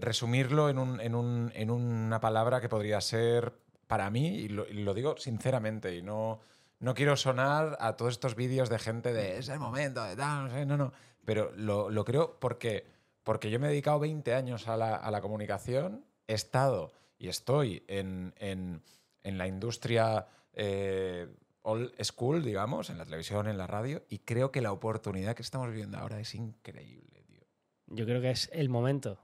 resumirlo 0.01 0.69
en 0.69 1.69
una 1.71 2.19
palabra 2.19 2.59
que 2.59 2.67
podría 2.69 2.99
ser, 3.01 3.53
para 3.91 4.09
mí, 4.09 4.25
y 4.29 4.47
lo, 4.47 4.65
y 4.69 4.83
lo 4.83 4.93
digo 4.93 5.17
sinceramente, 5.17 5.93
y 5.97 6.01
no, 6.01 6.39
no 6.79 6.93
quiero 6.93 7.17
sonar 7.17 7.75
a 7.81 7.97
todos 7.97 8.13
estos 8.13 8.35
vídeos 8.35 8.69
de 8.69 8.79
gente 8.79 9.11
de 9.11 9.37
es 9.37 9.49
el 9.49 9.59
momento, 9.59 10.01
de 10.01 10.15
tal, 10.15 10.45
no 10.45 10.49
sé, 10.49 10.65
no, 10.65 10.77
no, 10.77 10.93
pero 11.25 11.51
lo, 11.57 11.89
lo 11.89 12.05
creo 12.05 12.39
porque, 12.39 12.85
porque 13.23 13.51
yo 13.51 13.59
me 13.59 13.67
he 13.67 13.69
dedicado 13.71 13.99
20 13.99 14.33
años 14.33 14.69
a 14.69 14.77
la, 14.77 14.95
a 14.95 15.11
la 15.11 15.19
comunicación, 15.19 16.05
he 16.25 16.33
estado 16.35 16.93
y 17.17 17.27
estoy 17.27 17.83
en, 17.89 18.33
en- 18.37 18.81
en 19.23 19.37
la 19.37 19.45
industria 19.47 20.25
eh, 20.53 21.27
old 21.63 21.91
school, 22.01 22.43
digamos, 22.45 22.89
en 22.89 22.97
la 22.97 23.03
televisión, 23.03 23.49
en 23.49 23.57
la 23.57 23.67
radio, 23.67 24.03
y 24.07 24.19
creo 24.19 24.53
que 24.53 24.61
la 24.61 24.71
oportunidad 24.71 25.35
que 25.35 25.41
estamos 25.41 25.67
viviendo 25.69 25.97
ahora 25.97 26.17
es 26.21 26.33
increíble, 26.33 27.23
tío. 27.27 27.43
Yo 27.87 28.05
creo 28.05 28.21
que 28.21 28.31
es 28.31 28.49
el 28.53 28.69
momento. 28.69 29.19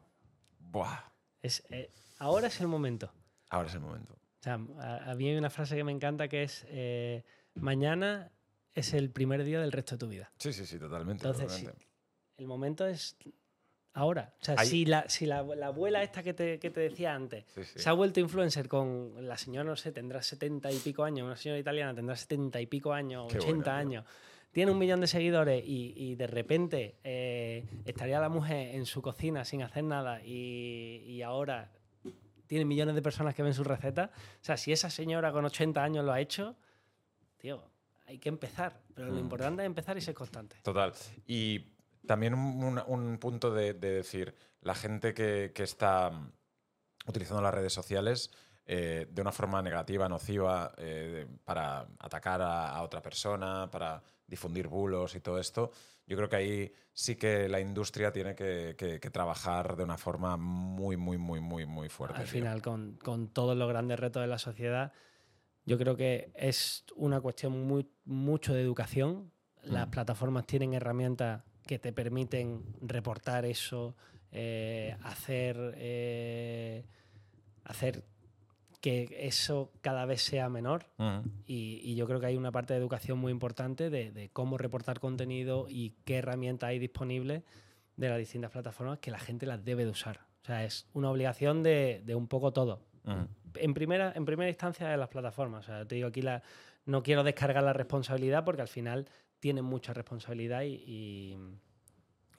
Buah, 0.59 0.99
Es, 1.41 1.63
eh, 1.69 1.89
ahora 2.19 2.47
es 2.47 2.59
el 2.59 2.67
momento. 2.67 3.13
ahora 3.49 3.69
es 3.69 3.73
el 3.73 3.79
momento. 3.79 4.16
Sea, 4.47 4.59
a, 4.79 5.11
a 5.11 5.15
mí 5.15 5.27
hay 5.29 5.35
una 5.35 5.49
frase 5.49 5.75
que 5.75 5.83
me 5.83 5.91
encanta 5.91 6.29
que 6.29 6.43
es 6.43 6.65
eh, 6.69 7.25
mañana 7.55 8.31
es 8.73 8.93
el 8.93 9.09
primer 9.09 9.43
día 9.43 9.59
del 9.59 9.73
resto 9.73 9.95
de 9.95 9.99
tu 9.99 10.07
vida. 10.07 10.31
Sí, 10.37 10.53
sí, 10.53 10.65
sí, 10.65 10.79
totalmente. 10.79 11.27
Entonces, 11.27 11.51
sí, 11.51 11.67
el 12.37 12.47
momento 12.47 12.87
es 12.87 13.17
ahora. 13.93 14.33
O 14.39 14.45
sea, 14.45 14.57
si, 14.59 14.85
la, 14.85 15.09
si 15.09 15.25
la, 15.25 15.41
la 15.43 15.67
abuela 15.67 16.01
esta 16.01 16.23
que 16.23 16.33
te, 16.33 16.59
que 16.59 16.69
te 16.69 16.79
decía 16.79 17.13
antes 17.13 17.43
Sí, 17.53 17.63
sí. 17.65 17.79
se 17.79 17.89
ha 17.89 17.93
vuelto 17.93 18.19
influencer 18.21 18.69
con 18.69 19.27
la 19.27 19.37
señora, 19.37 19.65
no 19.69 19.75
sé, 19.75 19.91
tendrá 19.91 20.21
70 20.21 20.71
y 20.71 20.77
pico 20.77 21.03
años, 21.03 21.25
una 21.25 21.35
señora 21.35 21.59
italiana 21.59 21.93
tendrá 21.93 22.15
70 22.15 22.61
y 22.61 22.67
pico 22.67 22.93
años, 22.93 23.27
Qué 23.29 23.39
80 23.39 23.49
bueno, 23.49 23.63
tío. 23.63 23.73
años, 23.73 24.05
tiene 24.53 24.71
un 24.71 24.77
millón 24.77 25.01
de 25.01 25.07
seguidores 25.07 25.61
y, 25.65 25.93
y 25.97 26.15
de 26.15 26.27
repente 26.27 26.95
eh, 27.03 27.65
estaría 27.85 28.19
la 28.21 28.29
mujer 28.29 28.75
en 28.75 28.85
su 28.85 29.01
cocina 29.01 29.43
sin 29.43 29.61
hacer 29.63 29.83
nada 29.83 30.21
y, 30.23 31.03
y 31.05 31.21
ahora 31.23 31.71
tiene 32.47 32.65
millones 32.65 32.95
de 32.95 33.01
personas 33.01 33.35
que 33.35 33.43
ven 33.43 33.53
sus 33.53 33.67
recetas. 33.67 34.09
O 34.09 34.43
sea, 34.43 34.57
si 34.57 34.71
esa 34.71 34.89
señora 34.89 35.31
con 35.31 35.45
80 35.45 35.83
años 35.83 36.03
lo 36.05 36.11
ha 36.11 36.19
hecho, 36.19 36.55
tío, 37.37 37.63
hay 38.07 38.17
que 38.17 38.29
empezar. 38.29 38.81
Pero 38.93 39.09
lo 39.09 39.15
Mm. 39.15 39.19
importante 39.19 39.61
es 39.61 39.65
empezar 39.67 39.97
y 39.97 40.01
ser 40.01 40.15
constante. 40.15 40.57
Total. 40.63 40.93
Y 41.25 41.73
también 42.05 42.33
un, 42.33 42.63
un- 42.63 42.83
un 42.87 43.17
punto 43.19 43.51
de, 43.53 43.73
de 43.73 43.91
decir, 43.91 44.33
la 44.61 44.73
gente 44.75 45.13
que, 45.13 45.51
que 45.53 45.63
está 45.63 46.09
mm, 46.09 46.31
utilizando 47.07 47.41
las 47.41 47.53
redes 47.53 47.73
sociales 47.73 48.31
eh, 48.69 49.07
de 49.09 49.21
una 49.21 49.31
forma 49.31 49.61
negativa, 49.61 50.09
nociva, 50.09 50.73
eh, 50.77 51.25
para 51.45 51.87
atacar 51.99 52.41
a, 52.41 52.69
a 52.75 52.83
otra 52.83 53.01
persona, 53.01 53.69
para 53.71 54.03
difundir 54.27 54.67
bulos 54.67 55.15
y 55.15 55.21
todo 55.21 55.39
esto, 55.39 55.71
yo 56.05 56.17
creo 56.17 56.27
que 56.27 56.35
ahí 56.35 56.73
sí 56.91 57.15
que 57.15 57.47
la 57.47 57.59
industria 57.61 58.11
tiene 58.11 58.35
que, 58.35 58.75
que- 58.77 58.99
que 58.99 59.09
trabajar 59.09 59.75
de 59.77 59.83
una 59.85 59.97
forma 59.97 60.35
muy, 60.37 60.97
muy, 60.97 61.17
muy, 61.17 61.39
muy, 61.39 61.65
muy 61.65 61.87
fuerte. 61.89 62.19
Al 62.19 62.27
final, 62.27 62.61
con, 62.61 62.97
con 62.97 63.29
todos 63.29 63.55
los 63.57 63.69
grandes 63.69 63.99
retos 63.99 64.21
de 64.21 64.27
la 64.27 64.37
sociedad, 64.37 64.91
yo 65.65 65.77
creo 65.77 65.95
que 65.95 66.31
es 66.35 66.83
una 66.95 67.21
cuestión 67.21 67.65
muy, 67.67 67.89
mucho 68.05 68.53
de 68.53 68.61
educación. 68.61 69.31
Las 69.63 69.87
Mm. 69.87 69.91
plataformas 69.91 70.45
tienen 70.45 70.73
herramientas 70.73 71.43
que 71.65 71.79
te 71.79 71.91
permiten 71.93 72.63
reportar 72.81 73.43
eso, 73.45 73.95
eh, 74.31 74.95
hacer, 75.03 75.57
hacer 77.65 78.03
que 78.81 79.07
eso 79.21 79.71
cada 79.81 80.05
vez 80.05 80.21
sea 80.21 80.49
menor. 80.49 80.85
Y, 81.45 81.79
y 81.83 81.95
yo 81.95 82.05
creo 82.07 82.19
que 82.19 82.27
hay 82.27 82.37
una 82.37 82.51
parte 82.51 82.73
de 82.73 82.79
educación 82.79 83.17
muy 83.17 83.31
importante 83.31 83.89
de, 83.89 84.11
de 84.11 84.29
cómo 84.29 84.57
reportar 84.57 84.99
contenido 84.99 85.65
y 85.69 85.95
qué 86.05 86.17
herramientas 86.17 86.69
hay 86.69 86.79
disponibles 86.79 87.43
de 87.95 88.09
las 88.09 88.19
distintas 88.19 88.51
plataformas 88.51 88.99
que 88.99 89.09
la 89.11 89.19
gente 89.19 89.45
las 89.47 89.63
debe 89.65 89.83
de 89.85 89.91
usar. 89.91 90.19
O 90.43 90.45
sea, 90.45 90.63
es 90.63 90.87
una 90.93 91.09
obligación 91.09 91.63
de, 91.63 92.01
de 92.05 92.15
un 92.15 92.27
poco 92.27 92.53
todo. 92.53 92.81
En 93.55 93.73
primera, 93.73 94.13
en 94.15 94.25
primera 94.25 94.49
instancia 94.49 94.87
de 94.89 94.97
las 94.97 95.09
plataformas. 95.09 95.65
O 95.65 95.67
sea, 95.67 95.85
te 95.87 95.95
digo 95.95 96.07
aquí, 96.09 96.21
la, 96.21 96.43
no 96.85 97.01
quiero 97.01 97.23
descargar 97.23 97.63
la 97.63 97.73
responsabilidad 97.73 98.45
porque 98.45 98.61
al 98.61 98.67
final 98.67 99.07
tienen 99.39 99.65
mucha 99.65 99.93
responsabilidad 99.93 100.61
y, 100.61 100.75
y- 100.85 101.37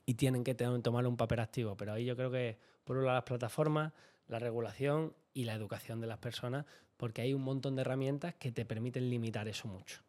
y 0.06 0.14
tienen 0.14 0.44
que 0.44 0.54
tener- 0.54 0.80
tomar 0.82 1.06
un 1.06 1.16
papel 1.16 1.40
activo. 1.40 1.76
Pero 1.76 1.92
ahí 1.92 2.04
yo 2.04 2.16
creo 2.16 2.30
que, 2.30 2.58
por 2.84 2.96
un 2.96 3.04
lado, 3.04 3.16
las 3.16 3.24
plataformas, 3.24 3.92
la 4.28 4.38
regulación 4.38 5.12
y 5.38 5.44
la 5.44 5.54
educación 5.54 6.00
de 6.00 6.08
las 6.08 6.18
personas, 6.18 6.66
porque 6.96 7.22
hay 7.22 7.32
un 7.32 7.42
montón 7.42 7.76
de 7.76 7.82
herramientas 7.82 8.34
que 8.34 8.50
te 8.50 8.64
permiten 8.64 9.08
limitar 9.08 9.46
eso 9.46 9.68
mucho. 9.68 10.02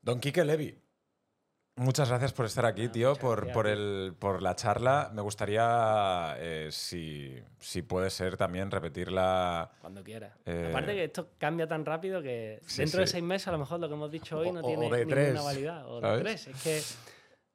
Don 0.00 0.20
Quique 0.20 0.44
Levi, 0.44 0.78
muchas 1.74 2.08
gracias 2.08 2.32
por 2.32 2.46
estar 2.46 2.64
aquí, 2.64 2.84
Ah, 2.84 2.92
tío, 2.92 3.14
por, 3.16 3.50
por, 3.50 3.66
el, 3.66 4.14
por 4.16 4.40
la 4.40 4.54
charla. 4.54 5.10
Me 5.12 5.20
gustaría, 5.20 6.36
eh, 6.38 6.68
si, 6.70 7.42
si 7.58 7.82
puede 7.82 8.10
ser, 8.10 8.36
también 8.36 8.70
repetirla. 8.70 9.72
Cuando 9.80 10.04
quieras. 10.04 10.32
Eh, 10.46 10.68
Aparte 10.70 10.92
que 10.94 11.04
esto 11.04 11.30
cambia 11.36 11.66
tan 11.66 11.84
rápido 11.84 12.22
que 12.22 12.60
Sí, 12.66 12.82
dentro 12.82 13.00
de 13.00 13.08
seis 13.08 13.24
meses 13.24 13.48
a 13.48 13.52
lo 13.52 13.58
mejor 13.58 13.80
lo 13.80 13.88
que 13.88 13.94
hemos 13.94 14.12
dicho 14.12 14.38
hoy 14.38 14.52
no 14.52 14.60
o- 14.60 14.64
tiene 14.64 14.86
o 14.86 14.90
ninguna 14.90 15.08
tres, 15.08 15.42
validad. 15.42 15.88
O 15.90 15.96
de 16.00 16.02
¿sabes? 16.02 16.22
tres. 16.22 16.46
Es 16.46 16.62
que, 16.62 16.82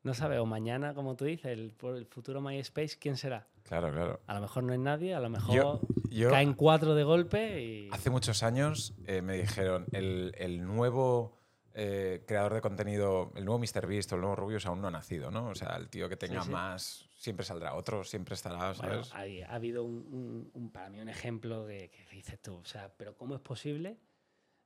no 0.03 0.13
sabes, 0.13 0.39
o 0.39 0.45
mañana, 0.45 0.93
como 0.93 1.15
tú 1.15 1.23
dices, 1.23 1.45
el, 1.53 1.71
por 1.71 1.95
el 1.95 2.05
futuro 2.05 2.41
MySpace, 2.41 2.97
¿quién 2.99 3.15
será? 3.15 3.47
Claro, 3.63 3.91
claro. 3.91 4.21
A 4.27 4.33
lo 4.35 4.41
mejor 4.41 4.63
no 4.63 4.73
es 4.73 4.79
nadie, 4.79 5.15
a 5.15 5.19
lo 5.19 5.29
mejor 5.29 5.55
Yo, 5.55 5.81
yo 6.09 6.29
caen 6.29 6.53
cuatro 6.53 6.95
de 6.95 7.03
golpe 7.03 7.61
y... 7.63 7.89
hace 7.91 8.09
muchos 8.09 8.43
años 8.43 8.93
eh, 9.07 9.21
me 9.21 9.37
dijeron, 9.37 9.85
el, 9.93 10.33
el 10.37 10.63
nuevo 10.65 11.37
eh, 11.73 12.23
creador 12.27 12.53
de 12.53 12.61
contenido, 12.61 13.31
el 13.35 13.45
nuevo 13.45 13.59
MrBeast 13.59 14.11
o 14.11 14.15
el 14.15 14.21
nuevo 14.21 14.35
Rubius 14.35 14.65
aún 14.65 14.81
no 14.81 14.89
ha 14.89 14.91
nacido, 14.91 15.31
¿no? 15.31 15.47
O 15.47 15.55
sea, 15.55 15.75
el 15.77 15.89
tío 15.89 16.07
que 16.09 16.17
tenga 16.17 16.43
sí. 16.43 16.51
más, 16.51 17.09
siempre 17.15 17.45
saldrá 17.45 17.73
otro, 17.73 18.03
siempre 18.03 18.35
estará, 18.35 18.73
Bueno, 18.73 19.03
¿sabes? 19.05 19.13
hay- 19.13 19.41
ha 19.41 19.53
habido 19.55 19.83
un, 19.83 19.95
un- 20.11 20.51
un- 20.53 20.69
para 20.71 20.89
mí 20.89 20.99
un 20.99 21.09
ejemplo 21.09 21.65
de 21.65 21.89
que 21.89 22.05
dices 22.15 22.39
tú, 22.41 22.55
o 22.57 22.65
sea, 22.65 22.93
pero 22.95 23.15
¿cómo 23.17 23.33
es 23.33 23.41
posible 23.41 23.97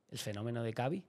el 0.10 0.18
fenómeno 0.18 0.64
de 0.64 0.74
Cavi? 0.74 1.06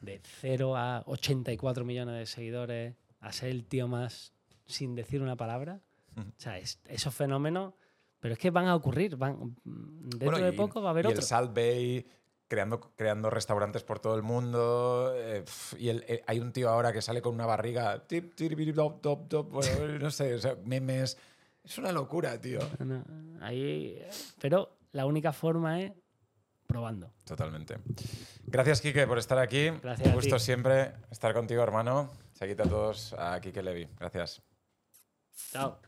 De 0.00 0.20
0 0.40 0.76
a 0.76 1.02
84 1.06 1.84
millones 1.84 2.16
de 2.18 2.26
seguidores, 2.26 2.96
a 3.20 3.32
ser 3.32 3.50
el 3.50 3.64
tío 3.66 3.86
más 3.86 4.32
sin 4.66 4.94
decir 4.94 5.22
una 5.22 5.36
palabra. 5.36 5.80
O 6.16 6.22
sea, 6.38 6.58
es- 6.58 6.80
esos 6.86 7.14
fenómenos, 7.14 7.74
pero 8.20 8.34
es 8.34 8.38
que 8.40 8.50
van 8.50 8.66
a 8.66 8.74
ocurrir. 8.74 9.16
Van, 9.16 9.56
dentro 9.64 10.30
Bueno, 10.30 10.38
de 10.46 10.52
poco 10.52 10.80
va 10.82 10.88
a 10.88 10.92
haber 10.92 11.04
y 11.04 11.08
otro. 11.08 11.20
el 11.20 11.26
Salt 11.26 11.54
Bay 11.54 12.06
creando, 12.48 12.80
creando 12.94 13.28
restaurantes 13.28 13.82
por 13.82 13.98
todo 13.98 14.14
el 14.16 14.22
mundo. 14.22 15.12
eh, 15.16 15.44
y 15.78 15.88
el- 15.88 16.04
eh, 16.08 16.22
hay 16.26 16.38
un 16.40 16.52
tío 16.52 16.68
ahora 16.70 16.92
que 16.92 17.02
sale 17.02 17.20
con 17.20 17.34
una 17.34 17.44
barriga. 17.46 18.06
tip, 18.06 18.34
tiribiri, 18.34 18.72
dop, 18.72 19.02
dop, 19.02 19.28
dop, 19.28 19.50
bueno, 19.50 19.68
no 20.00 20.10
sé, 20.10 20.34
o 20.34 20.38
sea, 20.38 20.56
memes. 20.64 21.18
Es 21.64 21.76
una 21.78 21.90
locura, 21.92 22.40
tío. 22.40 22.60
No, 22.78 23.04
ahí, 23.40 24.00
pero 24.40 24.78
la 24.92 25.04
única 25.04 25.32
forma 25.32 25.80
es 25.82 25.92
probando. 26.66 27.10
Totalmente. 27.24 27.78
Gracias, 28.46 28.80
Quique, 28.80 29.06
por 29.06 29.18
estar 29.18 29.38
aquí. 29.38 29.70
Gracias 29.82 30.06
Un 30.06 30.12
a 30.12 30.14
gusto 30.14 30.38
siempre 30.38 30.92
estar 31.10 31.34
contigo, 31.34 31.62
hermano. 31.62 32.10
Seguid 32.32 32.60
a 32.60 32.64
todos 32.64 33.12
a 33.18 33.40
Quique 33.40 33.62
Levi. 33.62 33.88
Gracias. 33.98 34.40
Chao. 35.52 35.80